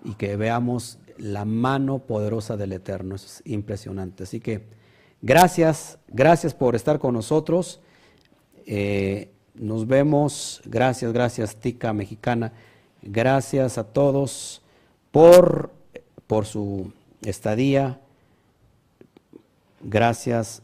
y 0.05 0.14
que 0.14 0.34
veamos 0.36 0.98
la 1.18 1.44
mano 1.44 2.01
poderosa 2.01 2.56
del 2.56 2.72
Eterno. 2.72 3.14
Eso 3.14 3.26
es 3.26 3.43
impresionante. 3.44 4.24
Así 4.24 4.40
que 4.40 4.66
gracias, 5.22 6.01
gracias 6.09 6.52
por 6.52 6.74
estar 6.74 6.98
con 6.98 7.14
nosotros. 7.14 7.80
Eh, 8.66 9.36
nos 9.59 9.87
vemos. 9.87 10.62
Gracias, 10.65 11.12
gracias, 11.12 11.57
Tica 11.57 11.93
Mexicana. 11.93 12.53
Gracias 13.03 13.78
a 13.78 13.85
todos 13.85 14.62
por, 15.11 15.70
por 16.27 16.47
su 16.47 16.93
estadía. 17.23 18.01
Gracias. 19.83 20.62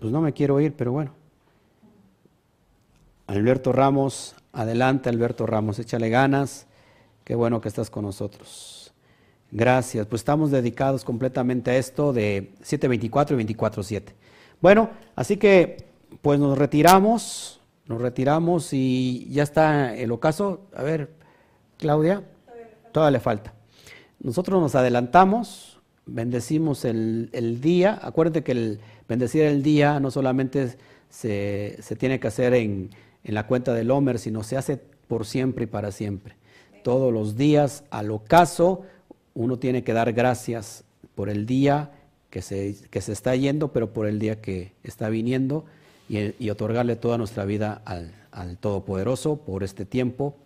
Pues 0.00 0.12
no 0.12 0.20
me 0.20 0.32
quiero 0.32 0.60
ir, 0.60 0.74
pero 0.74 0.92
bueno. 0.92 1.12
Alberto 3.26 3.72
Ramos, 3.72 4.36
adelante 4.52 5.08
Alberto 5.08 5.46
Ramos, 5.46 5.78
échale 5.78 6.08
ganas. 6.08 6.66
Qué 7.24 7.34
bueno 7.34 7.60
que 7.60 7.68
estás 7.68 7.90
con 7.90 8.04
nosotros. 8.04 8.94
Gracias. 9.50 10.06
Pues 10.06 10.20
estamos 10.20 10.50
dedicados 10.50 11.04
completamente 11.04 11.72
a 11.72 11.76
esto 11.76 12.12
de 12.12 12.52
724 12.62 13.40
y 13.40 13.44
247. 13.44 14.14
Bueno, 14.60 14.90
así 15.14 15.36
que 15.36 15.86
pues 16.22 16.38
nos 16.40 16.56
retiramos, 16.56 17.55
nos 17.88 18.00
retiramos 18.00 18.72
y 18.72 19.28
ya 19.30 19.42
está 19.42 19.94
el 19.94 20.10
ocaso. 20.12 20.66
A 20.74 20.82
ver, 20.82 21.10
Claudia, 21.78 22.22
todavía 22.92 23.18
le 23.18 23.20
falta. 23.20 23.54
Nosotros 24.18 24.60
nos 24.60 24.74
adelantamos, 24.74 25.78
bendecimos 26.04 26.84
el, 26.84 27.60
día. 27.60 27.98
Acuérdate 28.02 28.42
que 28.42 28.52
el 28.52 28.80
bendecir 29.08 29.42
el 29.42 29.62
día 29.62 30.00
no 30.00 30.10
solamente 30.10 30.76
se, 31.08 31.78
tiene 31.98 32.18
que 32.18 32.28
hacer 32.28 32.54
en, 32.54 32.90
en 33.22 33.34
la 33.34 33.46
cuenta 33.46 33.72
del 33.74 33.90
Homer, 33.90 34.18
sino 34.18 34.42
se 34.42 34.56
hace 34.56 34.78
por 35.06 35.26
siempre 35.26 35.64
y 35.64 35.68
para 35.68 35.92
siempre. 35.92 36.34
Todos 36.82 37.12
los 37.12 37.36
días, 37.36 37.84
al 37.90 38.10
ocaso, 38.10 38.82
uno 39.34 39.58
tiene 39.58 39.84
que 39.84 39.92
dar 39.92 40.12
gracias 40.12 40.84
por 41.14 41.28
el 41.28 41.46
día 41.46 41.92
que 42.30 42.42
se, 42.42 42.76
que 42.90 43.00
se 43.00 43.12
está 43.12 43.36
yendo, 43.36 43.72
pero 43.72 43.92
por 43.92 44.06
el 44.06 44.18
día 44.18 44.40
que 44.40 44.72
está 44.82 45.08
viniendo 45.08 45.66
y, 46.08 46.50
otorgarle 46.50 46.96
toda 46.96 47.18
nuestra 47.18 47.44
vida 47.44 47.82
al, 47.84 48.12
Todopoderoso 48.60 49.36
por 49.36 49.62
este 49.62 49.86
tiempo 49.86 50.36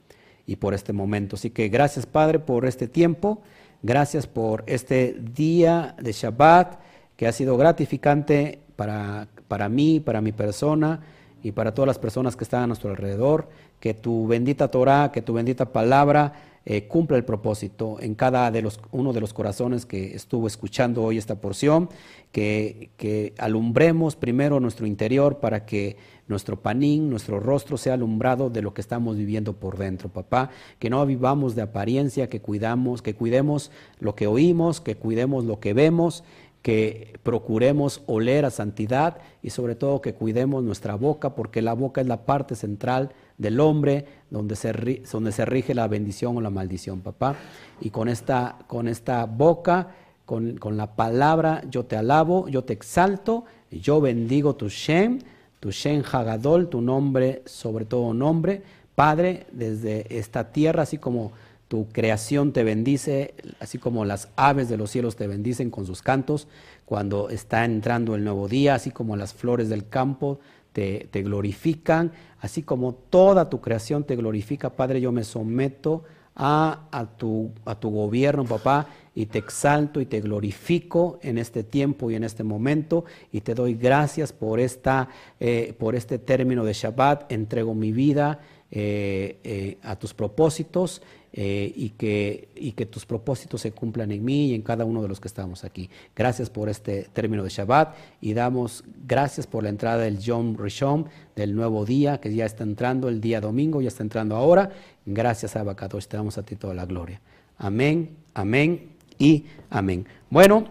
y 0.46 0.56
por 0.56 0.74
este 0.74 0.92
momento. 0.92 1.34
Así 1.34 1.50
que 1.50 1.68
gracias 1.68 2.06
Padre 2.06 2.38
por 2.38 2.64
este 2.66 2.86
tiempo, 2.86 3.42
gracias 3.82 4.28
por 4.28 4.62
este 4.68 5.16
día 5.34 5.96
de 6.00 6.12
Shabbat 6.12 6.78
que 7.16 7.26
ha 7.26 7.32
sido 7.32 7.56
gratificante 7.56 8.60
para, 8.76 9.26
para 9.48 9.68
mí, 9.68 9.98
para 9.98 10.20
mi 10.20 10.30
persona 10.30 11.00
y 11.42 11.50
para 11.50 11.74
todas 11.74 11.88
las 11.88 11.98
personas 11.98 12.36
que 12.36 12.44
están 12.44 12.62
a 12.62 12.66
nuestro 12.68 12.90
alrededor. 12.90 13.48
Que 13.80 13.92
tu 13.92 14.28
bendita 14.28 14.68
Torah, 14.68 15.10
que 15.12 15.20
tu 15.20 15.32
bendita 15.32 15.64
palabra 15.64 16.32
eh, 16.66 16.86
cumpla 16.86 17.16
el 17.16 17.24
propósito 17.24 17.96
en 18.00 18.14
cada 18.14 18.50
de 18.50 18.62
los, 18.62 18.80
uno 18.92 19.12
de 19.12 19.20
los 19.20 19.32
corazones 19.32 19.86
que 19.86 20.14
estuvo 20.14 20.46
escuchando 20.46 21.02
hoy 21.02 21.16
esta 21.16 21.40
porción, 21.40 21.88
que, 22.32 22.90
que 22.96 23.34
alumbremos 23.38 24.14
primero 24.14 24.60
nuestro 24.60 24.86
interior 24.86 25.38
para 25.38 25.64
que 25.64 25.96
nuestro 26.28 26.60
panín, 26.60 27.10
nuestro 27.10 27.40
rostro 27.40 27.76
sea 27.76 27.94
alumbrado 27.94 28.50
de 28.50 28.62
lo 28.62 28.72
que 28.72 28.80
estamos 28.80 29.16
viviendo 29.16 29.54
por 29.54 29.78
dentro, 29.78 30.08
papá, 30.08 30.50
que 30.78 30.90
no 30.90 31.04
vivamos 31.04 31.54
de 31.56 31.62
apariencia, 31.62 32.28
que 32.28 32.40
cuidamos, 32.40 33.02
que 33.02 33.14
cuidemos 33.14 33.70
lo 33.98 34.14
que 34.14 34.26
oímos, 34.26 34.80
que 34.80 34.96
cuidemos 34.96 35.44
lo 35.44 35.60
que 35.60 35.74
vemos, 35.74 36.24
que 36.62 37.18
procuremos 37.22 38.02
oler 38.06 38.44
a 38.44 38.50
santidad 38.50 39.18
y 39.42 39.50
sobre 39.50 39.74
todo 39.74 40.00
que 40.00 40.14
cuidemos 40.14 40.62
nuestra 40.62 40.94
boca, 40.94 41.34
porque 41.34 41.62
la 41.62 41.72
boca 41.72 42.00
es 42.00 42.06
la 42.06 42.26
parte 42.26 42.54
central 42.54 43.12
del 43.40 43.58
hombre, 43.58 44.04
donde 44.28 44.54
se, 44.54 45.02
donde 45.10 45.32
se 45.32 45.46
rige 45.46 45.74
la 45.74 45.88
bendición 45.88 46.36
o 46.36 46.40
la 46.42 46.50
maldición, 46.50 47.00
papá. 47.00 47.36
Y 47.80 47.88
con 47.88 48.08
esta, 48.08 48.58
con 48.66 48.86
esta 48.86 49.24
boca, 49.24 49.88
con, 50.26 50.58
con 50.58 50.76
la 50.76 50.94
palabra, 50.94 51.62
yo 51.70 51.84
te 51.84 51.96
alabo, 51.96 52.48
yo 52.48 52.64
te 52.64 52.74
exalto, 52.74 53.46
yo 53.70 54.02
bendigo 54.02 54.56
tu 54.56 54.68
Shem, 54.68 55.20
tu 55.58 55.70
Shem 55.70 56.02
Hagadol, 56.04 56.68
tu 56.68 56.82
nombre, 56.82 57.42
sobre 57.46 57.86
todo 57.86 58.12
nombre. 58.12 58.62
Padre, 58.94 59.46
desde 59.52 60.18
esta 60.18 60.52
tierra, 60.52 60.82
así 60.82 60.98
como 60.98 61.32
tu 61.68 61.88
creación 61.88 62.52
te 62.52 62.62
bendice, 62.62 63.32
así 63.58 63.78
como 63.78 64.04
las 64.04 64.28
aves 64.36 64.68
de 64.68 64.76
los 64.76 64.90
cielos 64.90 65.16
te 65.16 65.26
bendicen 65.26 65.70
con 65.70 65.86
sus 65.86 66.02
cantos, 66.02 66.46
cuando 66.84 67.30
está 67.30 67.64
entrando 67.64 68.14
el 68.14 68.24
nuevo 68.24 68.48
día, 68.48 68.74
así 68.74 68.90
como 68.90 69.16
las 69.16 69.32
flores 69.32 69.70
del 69.70 69.88
campo 69.88 70.40
te, 70.72 71.08
glorifican, 71.12 72.12
así 72.40 72.62
como 72.62 72.94
toda 72.94 73.50
tu 73.50 73.60
creación 73.60 74.04
te 74.04 74.16
glorifica, 74.16 74.70
Padre, 74.70 75.00
yo 75.00 75.12
me 75.12 75.24
someto 75.24 76.04
a, 76.36 76.88
a, 76.90 77.06
tu, 77.06 77.50
a 77.64 77.78
tu 77.78 77.90
gobierno, 77.90 78.44
papá, 78.44 78.86
y 79.14 79.26
te 79.26 79.38
exalto 79.38 80.00
y 80.00 80.06
te 80.06 80.20
glorifico 80.20 81.18
en 81.22 81.38
este 81.38 81.64
tiempo 81.64 82.10
y 82.10 82.14
en 82.14 82.24
este 82.24 82.44
momento, 82.44 83.04
y 83.32 83.40
te 83.40 83.54
doy 83.54 83.74
gracias 83.74 84.32
por, 84.32 84.60
esta, 84.60 85.08
eh, 85.38 85.74
por 85.78 85.94
este 85.94 86.18
término 86.18 86.64
de 86.64 86.72
Shabbat, 86.72 87.30
entrego 87.32 87.74
mi 87.74 87.92
vida 87.92 88.40
eh, 88.70 89.40
eh, 89.42 89.78
a 89.82 89.96
tus 89.96 90.14
propósitos 90.14 91.02
eh, 91.32 91.72
y, 91.76 91.90
que, 91.90 92.48
y 92.56 92.72
que 92.72 92.86
tus 92.86 93.06
propósitos 93.06 93.60
se 93.60 93.70
cumplan 93.70 94.10
en 94.10 94.24
mí 94.24 94.46
y 94.46 94.54
en 94.54 94.62
cada 94.62 94.84
uno 94.84 95.00
de 95.00 95.06
los 95.06 95.20
que 95.20 95.28
estamos 95.28 95.62
aquí. 95.62 95.88
Gracias 96.16 96.50
por 96.50 96.68
este 96.68 97.08
término 97.12 97.44
de 97.44 97.50
Shabbat 97.50 97.94
y 98.20 98.34
damos 98.34 98.82
gracias 99.06 99.46
por 99.46 99.62
la 99.62 99.68
entrada 99.68 99.98
del 99.98 100.18
Yom 100.18 100.56
Rishon, 100.56 101.06
del 101.36 101.54
nuevo 101.54 101.84
día 101.84 102.20
que 102.20 102.34
ya 102.34 102.46
está 102.46 102.64
entrando, 102.64 103.08
el 103.08 103.20
día 103.20 103.40
domingo 103.40 103.80
ya 103.80 103.88
está 103.88 104.02
entrando 104.02 104.34
ahora. 104.34 104.70
Gracias 105.06 105.54
Abacadosh, 105.54 106.06
te 106.06 106.16
damos 106.16 106.36
a 106.36 106.42
ti 106.42 106.56
toda 106.56 106.74
la 106.74 106.84
gloria. 106.84 107.20
Amén, 107.58 108.16
amén 108.34 108.90
y 109.16 109.44
amén. 109.70 110.06
Bueno, 110.30 110.64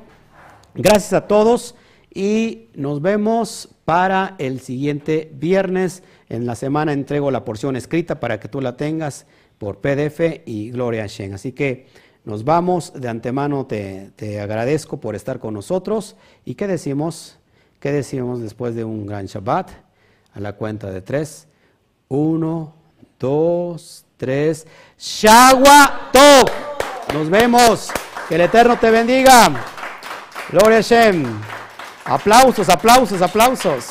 gracias 0.75 1.13
a 1.13 1.25
todos 1.25 1.75
y 2.13 2.65
nos 2.73 3.01
vemos 3.01 3.69
para 3.85 4.35
el 4.39 4.59
siguiente 4.59 5.31
viernes. 5.33 6.03
En 6.27 6.45
la 6.45 6.55
semana 6.55 6.91
entrego 6.91 7.31
la 7.31 7.45
porción 7.45 7.75
escrita 7.75 8.19
para 8.19 8.39
que 8.41 8.49
tú 8.49 8.59
la 8.59 8.75
tengas 8.75 9.25
por 9.59 9.77
PDF 9.77 10.41
y 10.45 10.71
Gloria 10.71 11.05
Shen. 11.05 11.35
Así 11.35 11.51
que 11.51 11.87
nos 12.25 12.43
vamos, 12.43 12.93
de 12.95 13.07
antemano 13.07 13.67
te, 13.67 14.11
te, 14.15 14.39
agradezco 14.39 14.99
por 14.99 15.15
estar 15.15 15.39
con 15.39 15.53
nosotros. 15.53 16.15
¿Y 16.45 16.55
qué 16.55 16.65
decimos? 16.65 17.37
¿Qué 17.79 17.91
decimos 17.91 18.41
después 18.41 18.73
de 18.73 18.83
un 18.83 19.05
gran 19.05 19.27
Shabbat? 19.27 19.69
A 20.33 20.39
la 20.39 20.53
cuenta 20.53 20.89
de 20.89 21.01
tres. 21.01 21.47
Uno, 22.07 22.73
dos, 23.19 24.05
tres. 24.17 24.65
Shagua 24.97 26.09
Tov. 26.11 26.49
Nos 27.13 27.29
vemos. 27.29 27.91
Que 28.27 28.35
el 28.35 28.41
Eterno 28.41 28.77
te 28.77 28.89
bendiga. 28.89 29.49
Gloria 30.51 30.77
a 30.77 30.81
Shem. 30.81 31.25
Aplausos, 32.05 32.69
aplausos, 32.69 33.21
aplausos. 33.21 33.89